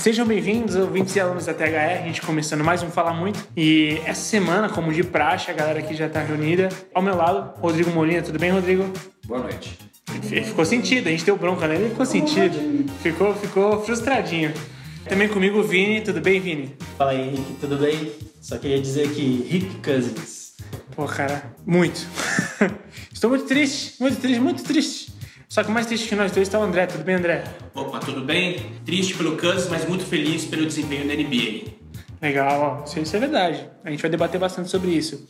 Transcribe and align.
Sejam 0.00 0.26
bem-vindos, 0.26 0.76
ouvintes 0.76 1.14
e 1.14 1.20
alunos 1.20 1.44
da 1.44 1.52
THR, 1.52 2.00
a 2.00 2.06
gente 2.06 2.22
começando 2.22 2.64
mais 2.64 2.82
um 2.82 2.88
Falar 2.88 3.12
Muito. 3.12 3.46
E 3.54 4.00
essa 4.06 4.22
semana, 4.22 4.66
como 4.70 4.90
de 4.94 5.04
praxe, 5.04 5.50
a 5.50 5.54
galera 5.54 5.80
aqui 5.80 5.94
já 5.94 6.06
está 6.06 6.22
reunida. 6.22 6.70
Ao 6.94 7.02
meu 7.02 7.14
lado, 7.14 7.60
Rodrigo 7.60 7.90
Molina, 7.90 8.22
tudo 8.22 8.38
bem, 8.38 8.50
Rodrigo? 8.50 8.90
Boa 9.26 9.42
noite. 9.42 9.78
Ficou 10.22 10.64
sentido, 10.64 11.08
a 11.08 11.10
gente 11.10 11.26
deu 11.26 11.36
bronca 11.36 11.68
nele, 11.68 11.90
ficou 11.90 12.06
sentido. 12.06 12.90
Ficou, 13.02 13.34
ficou 13.34 13.84
frustradinho. 13.84 14.54
Também 15.06 15.28
comigo 15.28 15.58
o 15.58 15.62
Vini, 15.62 16.00
tudo 16.00 16.18
bem, 16.18 16.40
Vini? 16.40 16.74
Fala 16.96 17.10
aí, 17.10 17.20
Henrique, 17.20 17.56
tudo 17.60 17.76
bem? 17.76 18.10
Só 18.40 18.56
queria 18.56 18.80
dizer 18.80 19.10
que 19.10 19.46
Rick 19.50 19.82
Cousins. 19.82 20.54
Pô, 20.96 21.04
cara, 21.04 21.54
muito. 21.66 22.06
Estou 23.12 23.28
muito 23.28 23.44
triste, 23.44 24.00
muito 24.00 24.18
triste, 24.18 24.40
muito 24.40 24.64
triste. 24.64 25.19
Só 25.50 25.64
que 25.64 25.68
o 25.68 25.72
mais 25.74 25.86
triste 25.86 26.08
que 26.08 26.14
nós 26.14 26.30
dois 26.30 26.46
está 26.46 26.60
o 26.60 26.62
André. 26.62 26.86
Tudo 26.86 27.02
bem, 27.02 27.16
André? 27.16 27.42
Opa, 27.74 27.98
tudo 27.98 28.20
bem? 28.20 28.70
Triste 28.86 29.14
pelo 29.14 29.36
Cousins, 29.36 29.68
mas 29.68 29.84
muito 29.84 30.04
feliz 30.04 30.44
pelo 30.44 30.64
desempenho 30.64 31.08
da 31.08 31.14
NBA. 31.14 31.72
Legal, 32.22 32.84
ó. 32.86 33.00
Isso 33.00 33.16
é 33.16 33.18
verdade. 33.18 33.68
A 33.84 33.90
gente 33.90 34.00
vai 34.00 34.08
debater 34.08 34.38
bastante 34.38 34.70
sobre 34.70 34.92
isso. 34.92 35.26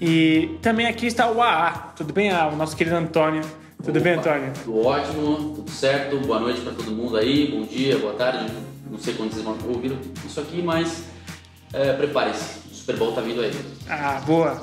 E 0.00 0.58
também 0.60 0.88
aqui 0.88 1.06
está 1.06 1.30
o 1.30 1.40
AA. 1.40 1.92
Tudo 1.94 2.12
bem, 2.12 2.32
AA? 2.32 2.48
O 2.48 2.56
nosso 2.56 2.76
querido 2.76 2.96
Antônio. 2.96 3.42
Tudo 3.76 3.94
Opa, 3.96 4.00
bem, 4.00 4.14
Antônio? 4.14 4.52
Tudo 4.64 4.84
ótimo, 4.84 5.54
tudo 5.54 5.70
certo. 5.70 6.18
Boa 6.18 6.40
noite 6.40 6.62
para 6.62 6.72
todo 6.72 6.90
mundo 6.90 7.16
aí. 7.16 7.46
Bom 7.52 7.62
dia, 7.62 7.96
boa 7.96 8.14
tarde. 8.14 8.52
Não 8.90 8.98
sei 8.98 9.14
quando 9.14 9.30
vocês 9.30 9.44
vão 9.44 9.56
ouvir 9.68 9.96
isso 10.26 10.40
aqui, 10.40 10.60
mas 10.60 11.04
é, 11.72 11.92
prepare-se. 11.92 12.58
O 12.72 12.74
Super 12.74 12.96
Bowl 12.96 13.12
tá 13.12 13.20
vindo 13.20 13.40
aí. 13.40 13.52
Ah, 13.88 14.20
boa. 14.26 14.60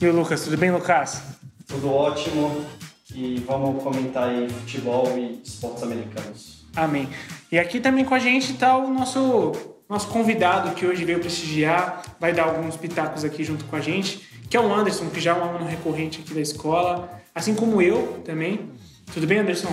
E 0.00 0.08
o 0.08 0.12
Lucas, 0.12 0.42
tudo 0.42 0.56
bem, 0.56 0.72
Lucas? 0.72 1.22
Tudo 1.68 1.94
ótimo 1.94 2.66
e 3.14 3.42
vamos 3.46 3.82
comentar 3.82 4.28
aí 4.28 4.48
futebol 4.48 5.06
e 5.16 5.40
esportes 5.44 5.82
americanos. 5.82 6.64
Amém. 6.74 7.08
E 7.50 7.58
aqui 7.58 7.80
também 7.80 8.04
com 8.04 8.14
a 8.14 8.18
gente 8.18 8.52
está 8.52 8.76
o 8.76 8.92
nosso, 8.92 9.52
nosso 9.88 10.08
convidado 10.08 10.74
que 10.74 10.86
hoje 10.86 11.04
veio 11.04 11.18
prestigiar, 11.18 12.02
vai 12.20 12.32
dar 12.32 12.44
alguns 12.44 12.76
pitacos 12.76 13.24
aqui 13.24 13.42
junto 13.42 13.64
com 13.64 13.76
a 13.76 13.80
gente, 13.80 14.28
que 14.48 14.56
é 14.56 14.60
o 14.60 14.72
Anderson, 14.72 15.08
que 15.10 15.20
já 15.20 15.32
é 15.32 15.34
um 15.34 15.42
aluno 15.42 15.64
recorrente 15.64 16.20
aqui 16.20 16.34
da 16.34 16.40
escola, 16.40 17.10
assim 17.34 17.54
como 17.54 17.82
eu 17.82 18.20
também. 18.24 18.70
Tudo 19.12 19.26
bem, 19.26 19.38
Anderson? 19.38 19.70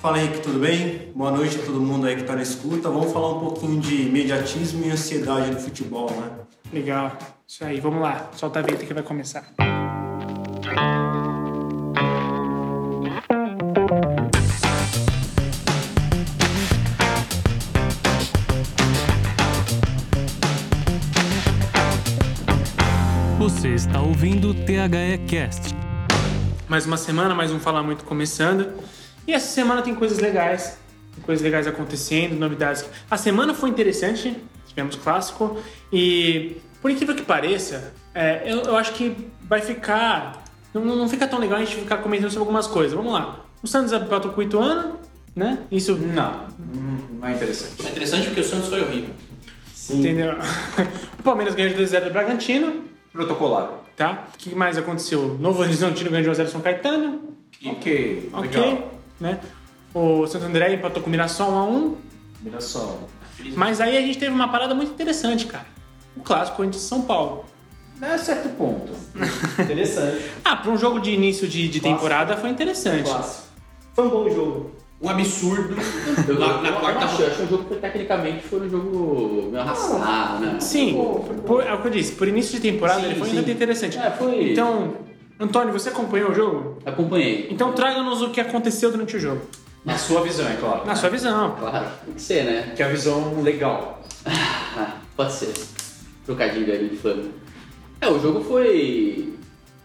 Fala 0.00 0.18
Henrique, 0.18 0.40
tudo 0.40 0.58
bem? 0.58 1.12
Boa 1.14 1.30
noite 1.30 1.60
a 1.60 1.64
todo 1.64 1.80
mundo 1.80 2.08
aí 2.08 2.16
que 2.16 2.24
tá 2.24 2.34
na 2.34 2.42
escuta. 2.42 2.88
Vamos 2.90 3.12
falar 3.12 3.36
um 3.36 3.40
pouquinho 3.40 3.80
de 3.80 4.02
imediatismo 4.02 4.84
e 4.84 4.90
ansiedade 4.90 5.52
no 5.52 5.60
futebol, 5.60 6.10
né? 6.10 6.28
Legal. 6.72 7.16
Isso 7.46 7.64
aí, 7.64 7.78
vamos 7.78 8.02
lá. 8.02 8.28
Solta 8.34 8.58
a 8.58 8.62
vinheta 8.62 8.84
que 8.84 8.92
vai 8.92 9.04
começar. 9.04 9.52
Você 23.62 23.74
está 23.74 24.02
ouvindo 24.02 24.50
o 24.50 24.54
THE 24.54 25.18
Cast. 25.28 25.72
Mais 26.68 26.84
uma 26.84 26.96
semana, 26.96 27.32
mais 27.32 27.52
um 27.52 27.60
Falar 27.60 27.80
Muito 27.84 28.02
começando. 28.02 28.72
E 29.24 29.32
essa 29.32 29.46
semana 29.46 29.82
tem 29.82 29.94
coisas 29.94 30.18
legais, 30.18 30.78
tem 31.14 31.22
coisas 31.22 31.44
legais 31.44 31.68
acontecendo, 31.68 32.34
novidades. 32.34 32.84
A 33.08 33.16
semana 33.16 33.54
foi 33.54 33.70
interessante, 33.70 34.36
tivemos 34.66 34.96
clássico 34.96 35.62
e, 35.92 36.56
por 36.80 36.90
incrível 36.90 37.14
que 37.14 37.22
pareça, 37.22 37.94
é, 38.12 38.42
eu, 38.52 38.62
eu 38.62 38.76
acho 38.76 38.94
que 38.94 39.16
vai 39.42 39.60
ficar. 39.60 40.42
Não, 40.74 40.84
não 40.84 41.08
fica 41.08 41.28
tão 41.28 41.38
legal 41.38 41.58
a 41.58 41.64
gente 41.64 41.76
ficar 41.76 41.98
comentando 41.98 42.30
sobre 42.30 42.40
algumas 42.40 42.66
coisas. 42.66 42.92
Vamos 42.94 43.12
lá. 43.12 43.46
O 43.62 43.68
Santos 43.68 43.92
empatou 43.92 44.32
com 44.32 44.40
o 44.40 44.42
Ituano, 44.42 44.98
né? 45.36 45.60
Isso. 45.70 45.94
Não, 45.94 46.48
não 47.12 47.28
é 47.28 47.32
interessante. 47.32 47.86
É 47.86 47.90
interessante 47.90 48.26
porque 48.26 48.40
o 48.40 48.44
Santos 48.44 48.68
foi 48.68 48.82
horrível. 48.82 49.14
Sim. 49.72 50.00
Entendeu? 50.00 50.34
o 51.16 51.22
Palmeiras 51.22 51.54
ganhou 51.54 51.72
de 51.72 51.80
2x0 51.80 52.06
do 52.06 52.10
Bragantino, 52.10 52.90
Protocolado. 53.12 53.74
tá? 53.96 54.26
O 54.34 54.38
que 54.38 54.54
mais 54.54 54.78
aconteceu? 54.78 55.36
Novo 55.38 55.60
Horizontino 55.62 56.10
ganhou 56.10 56.32
de 56.32 56.40
1x0 56.40 56.44
do 56.44 56.50
São 56.50 56.60
Caetano. 56.60 57.20
Ok, 57.64 58.30
Ok, 58.32 58.84
né? 59.20 59.38
O 59.94 60.26
Santo 60.26 60.46
André 60.46 60.72
empatou 60.74 61.02
com 61.02 61.08
o 61.08 61.10
Mirassol 61.10 61.50
1x1. 61.52 61.94
Mirassol. 62.40 63.08
Mas 63.54 63.80
aí 63.80 63.96
a 63.96 64.00
gente 64.00 64.18
teve 64.18 64.32
uma 64.32 64.48
parada 64.48 64.74
muito 64.74 64.92
interessante, 64.92 65.46
cara. 65.46 65.66
O 66.16 66.20
clássico 66.20 66.62
antes 66.62 66.80
de 66.80 66.86
São 66.86 67.02
Paulo. 67.02 67.44
É 68.00 68.18
certo 68.18 68.48
ponto. 68.56 68.92
Interessante. 69.60 70.30
Ah, 70.44 70.56
para 70.56 70.70
um 70.72 70.76
jogo 70.76 70.98
de 70.98 71.10
início 71.12 71.46
de, 71.46 71.68
de 71.68 71.80
temporada 71.80 72.36
foi 72.36 72.50
interessante. 72.50 73.04
Clássico. 73.08 73.46
Foi 73.94 74.06
um 74.06 74.10
bom 74.10 74.28
jogo. 74.30 74.72
Um 75.02 75.08
absurdo 75.08 75.74
Eu, 76.28 76.38
na, 76.38 76.62
na 76.62 76.68
eu 76.68 76.76
quarta 76.76 77.04
acho, 77.04 77.22
eu 77.22 77.26
acho 77.26 77.36
que 77.36 77.42
o 77.42 77.48
jogo 77.48 77.64
foi, 77.68 77.78
tecnicamente 77.78 78.44
foi 78.44 78.60
um 78.60 78.70
jogo 78.70 79.48
meio 79.50 79.60
arrastado, 79.60 80.44
né? 80.46 80.60
Sim, 80.60 80.94
por, 81.44 81.66
é 81.66 81.74
o 81.74 81.80
que 81.80 81.88
eu 81.88 81.90
disse, 81.90 82.12
por 82.12 82.28
início 82.28 82.54
de 82.54 82.70
temporada 82.70 83.00
Sim, 83.00 83.06
ele 83.06 83.14
foi 83.16 83.28
sim. 83.28 83.38
ainda 83.38 83.50
interessante. 83.50 83.98
É, 83.98 84.10
foi. 84.10 84.52
Então, 84.52 84.94
Antônio, 85.40 85.72
você 85.72 85.88
acompanhou 85.88 86.30
o 86.30 86.34
jogo? 86.34 86.78
Acompanhei. 86.86 87.48
Então 87.50 87.72
traga-nos 87.72 88.22
o 88.22 88.30
que 88.30 88.40
aconteceu 88.40 88.92
durante 88.92 89.16
o 89.16 89.20
jogo. 89.20 89.42
Na 89.84 89.98
sua 89.98 90.22
visão, 90.22 90.48
é 90.48 90.54
claro. 90.54 90.86
Na 90.86 90.94
sua 90.94 91.10
visão. 91.10 91.56
Claro, 91.58 91.86
tem 92.04 92.14
que 92.14 92.22
ser, 92.22 92.44
né? 92.44 92.72
Que 92.76 92.82
é 92.82 92.86
a 92.86 92.88
visão 92.88 93.42
legal. 93.42 94.00
Ah, 94.74 94.96
pode 95.14 95.32
ser. 95.34 95.52
Trocadilho 96.24 96.72
ali, 96.72 96.94
infame. 96.94 97.30
É, 98.00 98.08
o 98.08 98.18
jogo 98.18 98.42
foi 98.42 99.34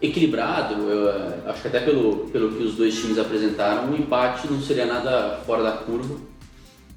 equilibrado. 0.00 0.74
Eu 0.74 1.08
eh, 1.10 1.40
acho 1.46 1.62
que 1.62 1.68
até 1.68 1.80
pelo, 1.80 2.28
pelo 2.30 2.52
que 2.52 2.62
os 2.62 2.74
dois 2.74 2.94
times 2.98 3.18
apresentaram, 3.18 3.90
o 3.90 3.96
empate 3.96 4.46
não 4.50 4.60
seria 4.60 4.86
nada 4.86 5.40
fora 5.44 5.62
da 5.62 5.72
curva. 5.72 6.16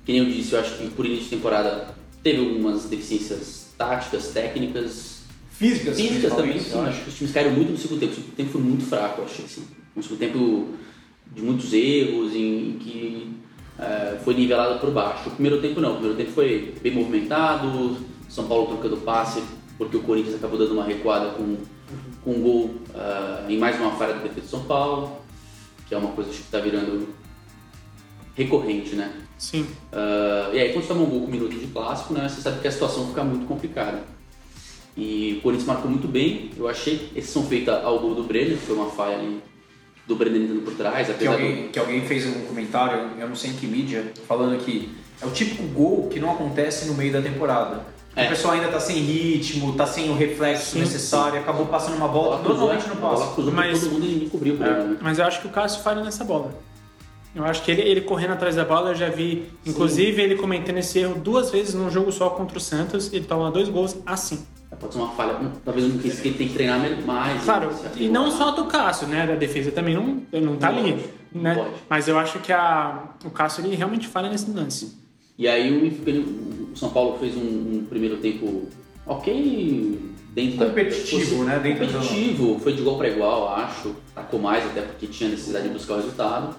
Que 0.05 0.13
nem 0.13 0.23
eu 0.23 0.29
disse, 0.29 0.53
eu 0.53 0.59
acho 0.59 0.77
que 0.77 0.87
por 0.89 1.05
início 1.05 1.25
de 1.25 1.29
temporada 1.31 1.95
teve 2.23 2.39
algumas 2.39 2.85
deficiências 2.85 3.73
táticas, 3.77 4.27
técnicas, 4.29 5.21
Físicas, 5.51 5.95
físicas 5.95 6.33
também. 6.33 6.59
sim. 6.59 6.79
acho 6.79 7.03
que 7.03 7.09
os 7.09 7.15
times 7.15 7.33
caíram 7.33 7.51
muito 7.51 7.71
no 7.71 7.77
segundo 7.77 7.99
tempo. 7.99 8.13
O 8.13 8.15
segundo 8.15 8.35
tempo 8.35 8.49
foi 8.49 8.61
muito 8.61 8.83
fraco, 8.83 9.21
eu 9.21 9.25
achei 9.25 9.45
assim. 9.45 9.63
Um 9.95 10.01
segundo 10.01 10.17
tempo 10.19 10.69
de 11.35 11.41
muitos 11.43 11.71
erros, 11.71 12.33
em, 12.33 12.69
em 12.69 12.77
que 12.79 13.31
eh, 13.77 14.17
foi 14.23 14.33
nivelado 14.33 14.79
por 14.79 14.89
baixo. 14.89 15.29
O 15.29 15.31
primeiro 15.33 15.61
tempo 15.61 15.79
não, 15.79 15.91
o 15.91 15.93
primeiro 15.97 16.17
tempo 16.17 16.31
foi 16.31 16.73
bem 16.81 16.91
movimentado, 16.93 17.97
São 18.27 18.47
Paulo 18.47 18.67
trocando 18.67 18.97
passe, 18.97 19.43
porque 19.77 19.97
o 19.97 20.01
Corinthians 20.01 20.35
acabou 20.35 20.57
dando 20.57 20.73
uma 20.73 20.83
recuada 20.83 21.29
com, 21.29 21.57
com 22.23 22.31
um 22.31 22.41
gol 22.41 22.75
ah, 22.95 23.45
em 23.49 23.57
mais 23.57 23.79
uma 23.79 23.91
falha 23.91 24.13
da 24.13 24.19
defesa 24.19 24.41
de 24.41 24.47
São 24.47 24.63
Paulo, 24.63 25.17
que 25.87 25.95
é 25.95 25.97
uma 25.97 26.11
coisa 26.11 26.29
que 26.29 26.37
está 26.37 26.59
virando 26.59 27.09
recorrente, 28.35 28.95
né? 28.95 29.11
Sim. 29.37 29.67
Ah, 29.91 30.49
e 30.53 30.59
aí 30.59 30.73
quando 30.73 30.85
você 30.85 30.93
toma 30.93 31.01
um 31.01 31.09
gol 31.09 31.21
com 31.21 31.27
um 31.27 31.31
minuto 31.31 31.57
de 31.57 31.67
clássico, 31.67 32.13
né, 32.13 32.27
você 32.27 32.41
sabe 32.41 32.61
que 32.61 32.67
a 32.67 32.71
situação 32.71 33.07
fica 33.07 33.23
muito 33.23 33.45
complicada. 33.45 34.03
E 34.95 35.37
o 35.39 35.41
Corinthians 35.41 35.67
marcou 35.67 35.89
muito 35.89 36.07
bem, 36.07 36.51
eu 36.57 36.67
achei, 36.67 37.11
exceção 37.15 37.43
feita 37.45 37.81
ao 37.81 37.99
gol 37.99 38.13
do 38.13 38.23
Brenner, 38.23 38.57
que 38.57 38.65
foi 38.65 38.75
uma 38.75 38.89
falha 38.89 39.17
ali 39.17 39.41
do 40.05 40.15
Brenner 40.15 40.41
entrando 40.41 40.63
por 40.63 40.73
trás, 40.73 41.07
que 41.15 41.25
alguém, 41.25 41.69
que 41.69 41.79
alguém 41.79 42.01
fez 42.05 42.27
um 42.27 42.45
comentário, 42.45 43.11
eu 43.17 43.27
não 43.27 43.35
sei 43.35 43.51
em 43.51 43.53
que 43.53 43.65
mídia, 43.65 44.11
falando 44.27 44.61
que 44.63 44.89
é 45.21 45.25
o 45.25 45.31
típico 45.31 45.63
gol 45.67 46.09
que 46.09 46.19
não 46.19 46.31
acontece 46.31 46.87
no 46.87 46.95
meio 46.95 47.13
da 47.13 47.21
temporada. 47.21 47.85
É. 48.15 48.25
O 48.25 48.29
pessoal 48.29 48.55
ainda 48.55 48.67
tá 48.67 48.79
sem 48.79 48.97
ritmo, 48.97 49.73
tá 49.73 49.87
sem 49.87 50.09
o 50.09 50.15
reflexo 50.15 50.71
Sim, 50.71 50.79
necessário, 50.79 51.39
acabou 51.39 51.65
passando 51.67 51.95
uma 51.95 52.07
bola 52.09 52.39
cruzou, 52.39 52.67
normalmente 52.67 52.89
não 52.89 52.95
bola 52.97 53.17
passa. 53.17 53.41
Mas- 53.51 53.79
todo 53.79 53.91
mundo 53.93 54.05
e 54.05 54.09
ninguém 54.09 54.29
cobriu 54.29 54.57
Brenner. 54.57 54.83
né? 54.83 54.97
Mas 55.01 55.17
eu 55.17 55.25
acho 55.25 55.39
que 55.41 55.47
o 55.47 55.49
Cássio 55.49 55.81
falha 55.81 56.03
nessa 56.03 56.23
bola. 56.25 56.53
Eu 57.33 57.45
acho 57.45 57.63
que 57.63 57.71
ele, 57.71 57.81
ele 57.83 58.01
correndo 58.01 58.31
atrás 58.33 58.57
da 58.57 58.65
bola, 58.65 58.89
eu 58.89 58.95
já 58.95 59.07
vi, 59.07 59.45
inclusive, 59.65 60.21
ele 60.21 60.35
cometendo 60.35 60.77
esse 60.79 60.99
erro 60.99 61.15
duas 61.17 61.49
vezes 61.49 61.73
num 61.73 61.89
jogo 61.89 62.11
só 62.11 62.29
contra 62.31 62.57
o 62.57 62.59
Santos. 62.59 63.11
Ele 63.13 63.23
toma 63.23 63.49
dois 63.49 63.69
gols 63.69 63.95
assim. 64.05 64.45
Pode 64.77 64.93
ser 64.93 64.99
uma 64.99 65.11
falha, 65.11 65.39
talvez 65.63 65.85
um 65.85 65.97
que 65.97 66.07
ele 66.09 66.33
tem 66.33 66.47
que 66.49 66.53
treinar 66.53 66.79
mais. 67.05 67.43
Claro, 67.45 67.71
né, 67.71 67.91
se 67.93 68.03
e 68.03 68.09
não 68.09 68.29
só 68.31 68.51
do 68.51 68.65
Cássio, 68.65 69.07
né? 69.07 69.25
Da 69.27 69.35
defesa 69.35 69.71
também 69.71 69.93
não, 69.95 70.21
não 70.41 70.57
tá 70.57 70.71
Não 70.71 70.79
ali. 70.79 70.91
pode, 70.93 71.03
Né? 71.33 71.55
pode. 71.55 71.69
Mas 71.89 72.07
eu 72.09 72.17
acho 72.19 72.39
que 72.39 72.51
a, 72.51 73.03
o 73.23 73.29
Cássio 73.29 73.65
ele 73.65 73.75
realmente 73.75 74.07
falha 74.07 74.29
nesse 74.29 74.49
lance. 74.51 74.97
E 75.37 75.47
aí 75.47 75.71
o, 75.71 76.60
o 76.73 76.77
São 76.77 76.89
Paulo 76.89 77.17
fez 77.19 77.35
um, 77.35 77.39
um 77.41 77.85
primeiro 77.89 78.17
tempo 78.17 78.67
ok 79.05 79.99
dentro 80.33 80.57
da- 80.57 80.65
Competitivo, 80.67 81.43
né, 81.43 81.59
dentro 81.59 81.85
do- 81.87 81.93
competitivo, 81.93 82.59
foi 82.59 82.73
de 82.73 82.81
igual 82.81 82.97
para 82.97 83.09
igual, 83.09 83.49
acho. 83.55 83.95
Tacou 84.15 84.39
mais 84.39 84.65
até 84.65 84.81
porque 84.81 85.07
tinha 85.07 85.29
necessidade 85.29 85.67
de 85.67 85.73
buscar 85.73 85.93
o 85.95 85.97
resultado. 85.97 86.55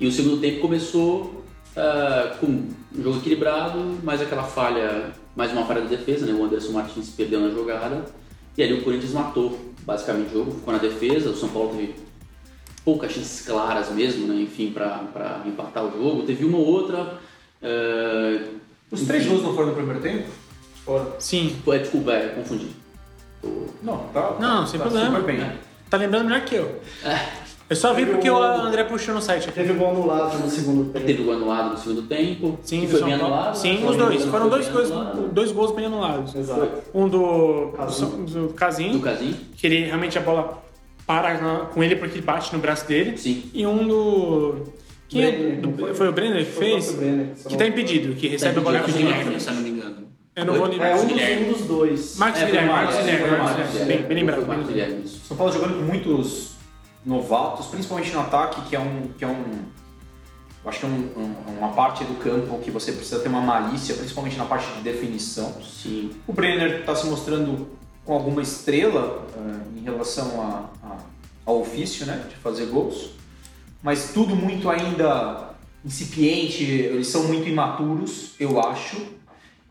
E 0.00 0.06
o 0.06 0.12
segundo 0.12 0.40
tempo 0.40 0.60
começou 0.60 1.42
ah, 1.76 2.36
com 2.40 2.46
um 2.46 2.68
jogo 3.02 3.18
equilibrado, 3.18 3.78
mais 4.02 4.20
aquela 4.20 4.42
falha, 4.44 5.12
mais 5.36 5.52
uma 5.52 5.64
falha 5.64 5.80
da 5.82 5.88
defesa, 5.88 6.26
né? 6.26 6.32
O 6.32 6.44
Anderson 6.44 6.72
Martins 6.72 7.10
perdeu 7.10 7.40
na 7.40 7.50
jogada. 7.50 8.04
E 8.56 8.62
ali 8.62 8.74
o 8.74 8.82
Corinthians 8.82 9.12
matou 9.12 9.58
basicamente 9.86 10.30
o 10.30 10.38
jogo, 10.38 10.50
ficou 10.52 10.72
na 10.72 10.78
defesa, 10.80 11.30
o 11.30 11.36
São 11.36 11.48
Paulo 11.48 11.70
teve 11.76 11.94
poucas 12.84 13.12
chances 13.12 13.46
claras 13.46 13.90
mesmo, 13.92 14.26
né? 14.26 14.42
Enfim, 14.42 14.70
para 14.72 15.42
empatar 15.46 15.84
o 15.84 15.90
jogo. 15.92 16.24
Teve 16.24 16.44
uma 16.44 16.58
ou 16.58 16.66
outra. 16.66 17.18
ah, 17.62 18.44
Os 18.90 19.02
três 19.02 19.26
gols 19.26 19.42
não 19.42 19.54
foram 19.54 19.68
no 19.68 19.74
primeiro 19.74 20.00
tempo? 20.00 20.24
Foram. 20.84 21.12
Sim. 21.18 21.56
Pô, 21.64 21.74
é, 21.74 21.78
Desculpa, 21.78 22.12
é, 22.12 22.28
confundi. 22.28 22.68
Não, 23.82 23.98
tá. 24.12 24.36
Não, 24.40 24.60
tá- 24.60 24.66
sem 24.66 24.78
tá 24.80 24.86
problema. 24.86 25.18
Super 25.20 25.36
bem. 25.36 25.52
Tá 25.90 25.96
lembrando 25.96 26.24
melhor 26.24 26.40
que 26.42 26.54
eu. 26.54 26.80
Eu 27.70 27.76
só 27.76 27.92
vi 27.92 28.00
Teve 28.04 28.12
porque 28.12 28.30
o- 28.30 28.42
André 28.42 28.82
puxou 28.84 29.14
no 29.14 29.20
site 29.20 29.44
aqui. 29.50 29.52
Teve 29.60 29.74
gol 29.74 29.90
anulado 29.90 30.38
no 30.38 30.48
segundo 30.50 30.90
tempo. 30.90 31.06
Teve 31.06 31.22
o 31.22 31.30
anulado 31.32 31.70
no 31.72 31.76
segundo 31.78 32.02
tempo. 32.02 32.58
Sim, 32.62 32.80
que 32.80 32.86
do 32.86 32.90
foi 32.92 33.00
São 33.00 33.08
bem 33.10 33.18
Paulo. 33.18 33.34
anulado. 33.34 33.54
Sim, 33.58 33.78
né? 33.78 33.90
os 33.90 33.96
dois. 33.96 34.24
Foram 34.24 34.48
dois, 34.48 34.68
gols, 34.68 34.88
dois 35.32 35.52
gols 35.52 35.70
bem 35.72 35.84
anulados. 35.86 36.34
Exato. 36.34 36.70
Um 36.94 37.08
do, 37.08 37.72
Casim. 37.76 38.24
do, 38.24 38.48
do 38.48 38.54
Casim, 38.54 38.92
Do 38.92 39.00
Casim? 39.00 39.36
que 39.56 39.66
ele 39.66 39.84
realmente 39.84 40.16
a 40.16 40.20
bola 40.22 40.62
para 41.06 41.38
na- 41.40 41.58
com 41.66 41.84
ele 41.84 41.96
porque 41.96 42.16
ele 42.18 42.24
bate 42.26 42.52
no 42.54 42.58
braço 42.58 42.86
dele. 42.88 43.18
Sim. 43.18 43.50
E 43.52 43.66
um 43.66 43.86
do. 43.86 44.64
Quem 45.08 45.22
é? 45.24 45.30
Brenner, 45.32 45.60
Do- 45.60 45.78
foi? 45.78 45.94
foi 45.94 46.08
o 46.08 46.12
Brenner 46.12 46.44
que 46.44 46.52
Foi 46.52 46.66
o 46.66 46.82
fez? 46.82 46.92
Brenner, 46.92 47.26
Que 47.48 47.56
tá 47.56 47.66
impedido, 47.66 48.14
que 48.14 48.28
recebe 48.28 48.58
a 48.58 48.62
bola 48.62 48.78
impedido. 48.78 48.98
com 48.98 49.04
o 49.04 49.06
Guilherme, 49.08 49.24
Guilherme. 49.24 49.40
se 49.40 49.48
eu 49.48 49.54
não 49.54 49.62
me 49.62 49.70
engano. 49.70 50.08
Eu 50.36 50.44
não 50.44 50.54
vou 50.54 50.66
É 50.66 50.68
lembrar. 50.70 50.90
um 50.94 50.98
dos, 50.98 51.06
Guilherme. 51.06 51.46
um 51.48 51.52
dos 51.52 51.62
dois. 51.62 52.16
Marcos 52.18 52.40
É, 52.42 52.46
Guilherme, 52.46 52.68
Marcos 52.68 52.96
Guilherme. 52.96 53.86
Bem, 53.86 54.02
bem 54.02 54.16
lembrado. 54.18 55.08
São 55.26 55.36
Paulo 55.36 55.52
jogando 55.52 55.74
com 55.78 55.82
muitos 55.82 56.50
novatos, 57.04 57.66
principalmente 57.66 58.12
no 58.12 58.20
ataque, 58.20 58.60
que 58.68 58.76
é 58.76 58.80
um. 58.80 59.08
Que 59.18 59.24
é 59.24 59.28
um 59.28 59.44
eu 60.64 60.68
acho 60.70 60.80
que 60.80 60.86
é 60.86 60.88
um- 60.88 61.08
um- 61.16 61.58
uma 61.58 61.68
parte 61.70 62.04
do 62.04 62.14
campo 62.22 62.58
que 62.58 62.70
você 62.70 62.92
precisa 62.92 63.20
ter 63.20 63.28
uma 63.28 63.40
malícia, 63.40 63.94
principalmente 63.94 64.36
na 64.36 64.44
parte 64.44 64.70
de 64.76 64.82
definição. 64.82 65.54
Sim. 65.62 66.10
O 66.26 66.32
Brenner 66.32 66.80
está 66.80 66.94
se 66.94 67.06
mostrando 67.06 67.68
com 68.04 68.12
alguma 68.12 68.42
estrela 68.42 69.26
eh, 69.36 69.78
em 69.78 69.82
relação 69.84 70.40
a- 70.42 70.70
a- 70.86 70.96
ao 71.46 71.60
ofício 71.60 72.04
né, 72.06 72.22
de 72.28 72.34
fazer 72.36 72.66
gols, 72.66 73.10
mas 73.82 74.12
tudo 74.12 74.34
muito 74.34 74.68
ainda 74.68 75.50
incipiente, 75.84 76.64
eles 76.64 77.06
são 77.08 77.24
muito 77.24 77.48
imaturos, 77.48 78.34
eu 78.38 78.60
acho. 78.60 78.96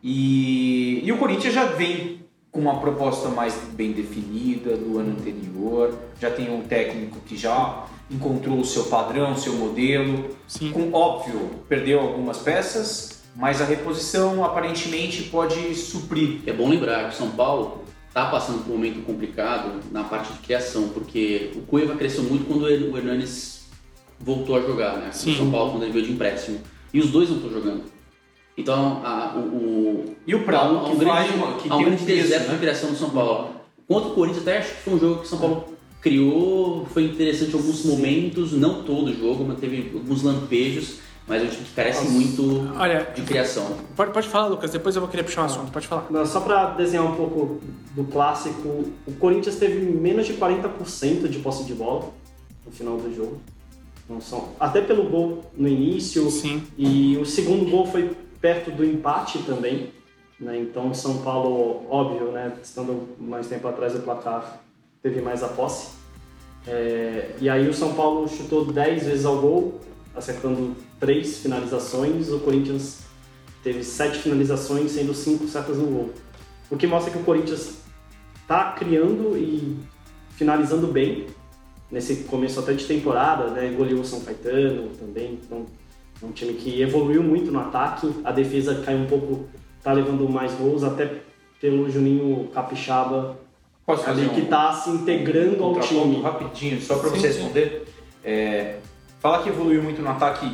E, 0.03 1.01
e 1.03 1.11
o 1.11 1.17
Corinthians 1.17 1.53
já 1.53 1.65
vem 1.65 2.25
com 2.51 2.61
uma 2.61 2.79
proposta 2.79 3.29
mais 3.29 3.55
bem 3.73 3.91
definida 3.91 4.75
do 4.77 4.97
ano 4.97 5.11
anterior, 5.11 5.97
já 6.19 6.31
tem 6.31 6.49
um 6.49 6.61
técnico 6.61 7.19
que 7.25 7.37
já 7.37 7.85
encontrou 8.09 8.59
o 8.59 8.65
seu 8.65 8.85
padrão, 8.85 9.33
o 9.33 9.37
seu 9.37 9.53
modelo. 9.53 10.35
Sim. 10.47 10.71
Com, 10.71 10.91
óbvio, 10.93 11.51
perdeu 11.67 11.99
algumas 11.99 12.37
peças, 12.37 13.21
mas 13.35 13.61
a 13.61 13.65
reposição 13.65 14.43
aparentemente 14.43 15.23
pode 15.23 15.75
suprir. 15.75 16.39
É 16.47 16.53
bom 16.53 16.69
lembrar 16.69 17.09
que 17.09 17.15
o 17.15 17.17
São 17.17 17.31
Paulo 17.31 17.83
está 18.07 18.25
passando 18.27 18.63
por 18.63 18.71
um 18.71 18.75
momento 18.75 19.05
complicado 19.05 19.81
na 19.91 20.03
parte 20.03 20.33
de 20.33 20.39
criação, 20.39 20.89
porque 20.89 21.51
o 21.55 21.61
Cueva 21.61 21.95
cresceu 21.95 22.23
muito 22.23 22.45
quando 22.45 22.63
o 22.63 22.97
Hernanes 22.97 23.56
voltou 24.19 24.55
a 24.55 24.61
jogar, 24.61 24.97
né? 24.97 25.09
Sim. 25.11 25.33
O 25.33 25.37
São 25.37 25.51
Paulo 25.51 25.71
quando 25.71 25.83
ele 25.83 25.91
veio 25.93 26.05
de 26.05 26.11
empréstimo. 26.13 26.59
E 26.93 26.99
os 26.99 27.09
dois 27.11 27.29
não 27.29 27.37
estão 27.37 27.51
jogando. 27.51 27.83
Então, 28.57 29.01
a- 29.03 29.35
o, 29.37 29.39
o, 29.39 30.15
E 30.25 30.33
o 30.33 30.43
Prado, 30.43 30.77
há 30.77 30.83
um, 30.83 30.91
que 30.91 30.97
grande, 30.97 31.33
uma- 31.35 31.53
que 31.57 31.69
há 31.69 31.75
um 31.75 31.83
grande 31.83 32.03
peso, 32.03 32.21
deserto 32.23 32.47
né? 32.47 32.53
de 32.53 32.59
criação 32.59 32.89
do 32.91 32.95
São 32.97 33.09
Paulo. 33.11 33.49
Contra 33.87 34.09
o 34.09 34.13
Corinthians, 34.15 34.41
até 34.47 34.57
acho 34.57 34.69
que 34.75 34.81
foi 34.81 34.93
um 34.95 34.99
jogo 34.99 35.15
que 35.19 35.25
o 35.25 35.29
São 35.29 35.39
Paulo 35.39 35.65
criou, 36.01 36.85
foi 36.93 37.03
interessante 37.05 37.51
em 37.51 37.53
alguns 37.57 37.85
momentos, 37.85 38.51
não 38.53 38.83
todo 38.83 39.09
o 39.09 39.13
jogo, 39.13 39.45
mas 39.47 39.59
teve 39.59 39.91
alguns 39.93 40.23
lampejos, 40.23 40.99
mas 41.27 41.41
é 41.41 41.45
um 41.45 41.49
time 41.49 41.63
que 41.65 41.73
carece 41.73 42.07
muito 42.09 42.71
Olha, 42.77 43.11
de 43.15 43.21
criação. 43.23 43.77
pode, 43.95 44.11
pode 44.11 44.27
falar, 44.27 44.47
Lucas, 44.47 44.71
depois 44.71 44.95
eu 44.95 45.01
vou 45.01 45.09
querer 45.09 45.23
puxar 45.23 45.43
um 45.43 45.45
assunto. 45.45 45.71
Pode 45.71 45.87
falar. 45.87 46.07
Não, 46.09 46.25
Só 46.25 46.39
para 46.41 46.71
desenhar 46.71 47.05
um 47.05 47.15
pouco 47.15 47.59
do 47.95 48.03
clássico, 48.05 48.85
o 49.05 49.11
Corinthians 49.19 49.55
teve 49.57 49.79
menos 49.85 50.25
de 50.25 50.33
40% 50.33 51.27
de 51.27 51.39
posse 51.39 51.63
de 51.65 51.73
bola 51.73 52.11
no 52.65 52.71
final 52.71 52.97
do 52.97 53.13
jogo. 53.13 53.39
Não 54.09 54.21
são, 54.21 54.49
até 54.59 54.81
pelo 54.81 55.09
gol 55.09 55.43
no 55.55 55.67
início. 55.67 56.29
Sim. 56.31 56.63
E 56.77 57.17
o 57.17 57.25
segundo 57.25 57.69
gol 57.69 57.85
foi 57.85 58.15
perto 58.39 58.71
do 58.71 58.85
empate 58.85 59.39
também. 59.39 59.91
Né? 60.39 60.59
Então, 60.59 60.93
São 60.93 61.17
Paulo, 61.17 61.85
óbvio, 61.89 62.31
né? 62.31 62.53
estando 62.61 63.15
mais 63.19 63.47
tempo 63.47 63.67
atrás 63.67 63.93
do 63.93 63.99
placar, 63.99 64.61
teve 65.01 65.21
mais 65.21 65.43
a 65.43 65.47
posse. 65.47 65.97
É, 66.65 67.31
e 67.39 67.49
aí 67.49 67.67
o 67.67 67.73
São 67.73 67.93
Paulo 67.93 68.27
chutou 68.27 68.65
10 68.65 69.05
vezes 69.05 69.25
ao 69.25 69.37
gol, 69.39 69.79
acertando 70.15 70.75
3 70.99 71.39
finalizações. 71.39 72.29
O 72.29 72.39
Corinthians 72.39 73.01
teve 73.63 73.83
7 73.83 74.19
finalizações, 74.19 74.91
sendo 74.91 75.13
5 75.13 75.47
certas 75.47 75.77
no 75.77 75.87
gol. 75.87 76.09
O 76.69 76.77
que 76.77 76.85
mostra 76.85 77.11
que 77.11 77.17
o 77.17 77.23
Corinthians 77.23 77.77
está 78.41 78.71
criando 78.73 79.37
e 79.37 79.77
finalizando 80.31 80.87
bem 80.87 81.27
nesse 81.91 82.23
começo 82.25 82.59
até 82.59 82.73
de 82.73 82.85
temporada, 82.85 83.47
né? 83.51 83.73
Goleou 83.77 84.01
o 84.01 84.05
São 84.05 84.19
Caetano 84.21 84.89
também, 84.99 85.39
então 85.41 85.65
é 86.21 86.25
um 86.25 86.31
time 86.31 86.53
que 86.53 86.81
evoluiu 86.81 87.23
muito 87.23 87.51
no 87.51 87.59
ataque, 87.59 88.11
a 88.23 88.31
defesa 88.31 88.81
caiu 88.85 88.99
um 88.99 89.05
pouco, 89.05 89.45
tá 89.83 89.93
levando 89.93 90.27
mais 90.29 90.51
gols, 90.53 90.83
até 90.83 91.21
pelo 91.61 91.89
Juninho 91.89 92.49
Capixaba 92.53 93.37
Posso 93.85 94.09
ali 94.09 94.25
um, 94.25 94.29
que 94.29 94.41
tá 94.43 94.73
se 94.73 94.89
integrando 94.89 95.63
ao 95.63 95.73
contraponto 95.73 96.09
time. 96.09 96.21
rapidinho, 96.21 96.81
só 96.81 96.97
para 96.97 97.09
você 97.09 97.27
responder? 97.27 97.87
É, 98.23 98.79
falar 99.21 99.41
que 99.43 99.49
evoluiu 99.49 99.81
muito 99.81 100.01
no 100.01 100.09
ataque 100.09 100.51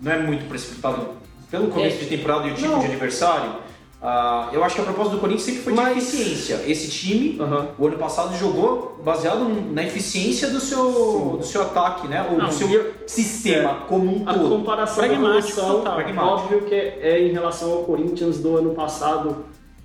não 0.00 0.12
é 0.12 0.18
muito 0.22 0.48
precipitado 0.48 1.08
pelo 1.50 1.68
começo 1.68 1.96
É. 1.96 2.00
de 2.00 2.06
temporada 2.06 2.46
e 2.46 2.52
o 2.52 2.54
tipo 2.54 2.68
Não. 2.68 2.78
de 2.78 2.86
adversário. 2.86 3.54
Ah, 4.00 4.50
eu 4.52 4.62
acho 4.62 4.74
que 4.74 4.80
a 4.82 4.84
proposta 4.84 5.14
do 5.14 5.18
Corinthians 5.20 5.44
sempre 5.46 5.62
foi 5.62 5.72
de 5.72 5.80
Mas- 5.80 5.96
eficiência. 5.96 6.62
Esse 6.66 6.88
time, 6.88 7.38
o 7.78 7.86
ano 7.86 7.96
passado, 7.98 8.36
jogou 8.36 9.00
baseado 9.02 9.48
na 9.72 9.82
eficiência 9.82 10.50
do 10.50 10.60
seu, 10.60 11.36
do 11.40 11.44
seu 11.44 11.62
ataque, 11.62 12.06
né? 12.06 12.26
Ou 12.30 12.36
Não, 12.36 12.46
do 12.48 12.52
seu 12.54 12.68
e- 12.70 12.92
sistema 13.08 13.80
como 13.88 14.22
um 14.22 14.28
A 14.28 14.34
todo. 14.34 14.48
comparação 14.50 14.96
da 15.02 15.08
Pragmático 15.08 15.38
evolução, 15.58 15.78
total. 15.78 15.94
Pragmático. 15.94 16.34
óbvio 16.34 16.60
que 16.62 16.74
é 16.74 17.26
em 17.26 17.32
relação 17.32 17.72
ao 17.72 17.84
Corinthians 17.84 18.38
do 18.38 18.56
ano 18.56 18.74
passado. 18.74 19.44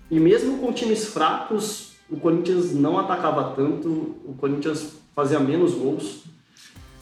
E 0.10 0.20
mesmo 0.20 0.58
com 0.58 0.74
times 0.74 1.06
fracos, 1.06 1.94
o 2.10 2.18
Corinthians 2.18 2.74
não 2.76 3.00
atacava 3.00 3.54
tanto, 3.56 3.88
o 4.26 4.36
Corinthians 4.38 4.88
fazia 5.16 5.40
menos 5.40 5.74
gols. 5.74 6.24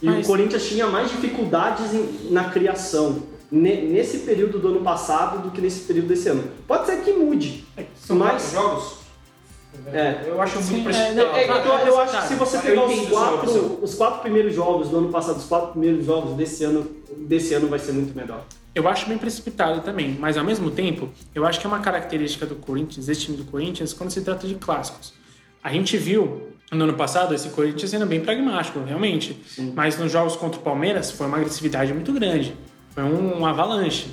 E 0.01 0.06
Mas- 0.06 0.25
o 0.25 0.27
Corinthians 0.29 0.65
tinha 0.67 0.85
mais 0.85 1.09
dificuldades 1.09 1.91
em- 1.94 2.29
na 2.31 2.45
criação 2.45 3.23
nesse 3.51 4.19
período 4.19 4.60
do 4.60 4.68
ano 4.69 4.81
passado 4.81 5.42
do 5.42 5.51
que 5.51 5.62
nesse 5.62 5.81
período 5.81 6.07
desse 6.07 6.30
ano. 6.30 6.44
Pode 6.68 6.86
ser 6.86 7.01
que 7.01 7.13
mude, 7.13 7.66
São 7.96 8.18
mas 8.18 8.51
quatro 8.51 8.51
jogos? 8.51 9.00
É. 9.94 10.24
Eu 10.28 10.42
acho 10.42 10.62
Sim, 10.62 10.74
muito 10.74 10.90
é, 10.90 10.94
precipitado. 10.94 11.38
É, 11.38 11.44
é 11.44 11.48
que 11.48 11.68
eu, 11.68 11.74
eu 11.88 12.00
acho 12.00 12.22
que 12.22 12.28
se 12.28 12.36
você 12.36 12.57
pegar 12.60 12.86
os 12.86 13.07
quatro, 13.07 13.80
os 13.81 13.96
quatro 13.96 14.22
primeiros 14.22 14.54
jogos 14.54 14.90
do 14.90 14.98
ano 14.98 15.10
passado, 15.10 15.38
os 15.38 15.46
quatro 15.46 15.72
primeiros 15.72 16.06
jogos 16.06 16.36
desse 16.36 16.63
ano, 16.63 16.90
desse 17.18 17.54
ano 17.54 17.68
vai 17.68 17.80
ser 17.80 17.94
muito 17.94 18.16
melhor. 18.16 18.44
Eu 18.75 18.88
acho 18.88 19.07
bem 19.07 19.18
precipitado 19.18 19.81
também, 19.81 20.16
mas 20.19 20.38
ao 20.38 20.44
mesmo 20.44 20.69
tempo, 20.69 21.10
eu 21.34 21.45
acho 21.45 21.60
que 21.60 21.66
é 21.66 21.69
uma 21.69 21.80
característica 21.80 22.45
do 22.45 22.56
Corinthians, 22.56 23.07
desse 23.07 23.22
time 23.22 23.38
do 23.38 23.45
Corinthians, 23.45 23.94
quando 23.94 24.12
se 24.12 24.22
trata 24.22 24.48
de 24.48 24.56
clássicos. 24.56 25.13
A 25.63 25.72
gente 25.72 25.98
viu 25.98 26.50
no 26.72 26.84
ano 26.84 26.94
passado 26.94 27.34
esse 27.34 27.50
Corinthians 27.50 27.90
sendo 27.90 28.06
bem 28.06 28.22
pragmático, 28.22 28.80
realmente. 28.80 29.40
Mas 29.74 29.98
nos 29.98 30.12
jogos 30.12 30.36
contra 30.36 30.60
o 30.60 30.63
Palmeiras 30.63 31.12
foi 31.12 31.25
uma 31.28 31.38
agressividade 31.38 31.94
muito 31.94 32.13
grande. 32.13 32.56
Foi 32.99 33.03
um, 33.03 33.39
um 33.39 33.45
avalanche. 33.45 34.11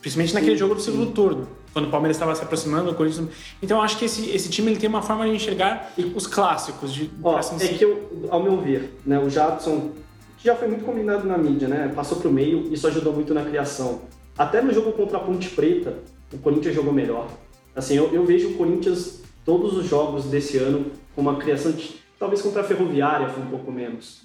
Principalmente 0.00 0.34
naquele 0.34 0.56
jogo 0.56 0.74
do 0.74 0.80
segundo 0.80 1.12
turno. 1.12 1.48
Quando 1.72 1.86
o 1.86 1.90
Palmeiras 1.90 2.16
estava 2.16 2.34
se 2.34 2.42
aproximando, 2.42 2.90
o 2.90 2.94
Corinthians. 2.94 3.28
Então 3.62 3.78
eu 3.78 3.82
acho 3.82 3.96
que 3.96 4.04
esse, 4.04 4.28
esse 4.30 4.48
time 4.48 4.72
ele 4.72 4.80
tem 4.80 4.88
uma 4.88 5.02
forma 5.02 5.24
de 5.24 5.34
enxergar 5.34 5.92
os 6.14 6.26
clássicos. 6.26 6.92
De, 6.92 7.10
Ó, 7.22 7.36
assim, 7.36 7.64
é 7.64 7.68
que 7.68 7.84
eu, 7.84 8.28
ao 8.30 8.42
meu 8.42 8.60
ver, 8.60 8.98
né, 9.06 9.18
o 9.18 9.30
Jadson, 9.30 9.92
que 10.38 10.44
já 10.44 10.54
foi 10.54 10.68
muito 10.68 10.84
combinado 10.84 11.26
na 11.26 11.38
mídia, 11.38 11.68
né, 11.68 11.92
passou 11.94 12.18
pro 12.18 12.30
meio, 12.30 12.72
isso 12.72 12.86
ajudou 12.86 13.12
muito 13.12 13.32
na 13.32 13.44
criação. 13.44 14.02
Até 14.36 14.60
no 14.60 14.72
jogo 14.72 14.92
contra 14.92 15.18
a 15.18 15.20
Ponte 15.20 15.48
Preta, 15.50 15.98
o 16.32 16.38
Corinthians 16.38 16.74
jogou 16.74 16.92
melhor. 16.92 17.28
Assim, 17.74 17.96
eu, 17.96 18.12
eu 18.12 18.24
vejo 18.24 18.50
o 18.50 18.54
Corinthians, 18.54 19.22
todos 19.44 19.76
os 19.76 19.86
jogos 19.86 20.24
desse 20.26 20.58
ano, 20.58 20.86
com 21.14 21.22
uma 21.22 21.36
criação, 21.36 21.72
de, 21.72 21.96
talvez 22.18 22.42
contra 22.42 22.60
a 22.60 22.64
Ferroviária 22.64 23.28
foi 23.28 23.42
um 23.42 23.48
pouco 23.48 23.72
menos, 23.72 24.22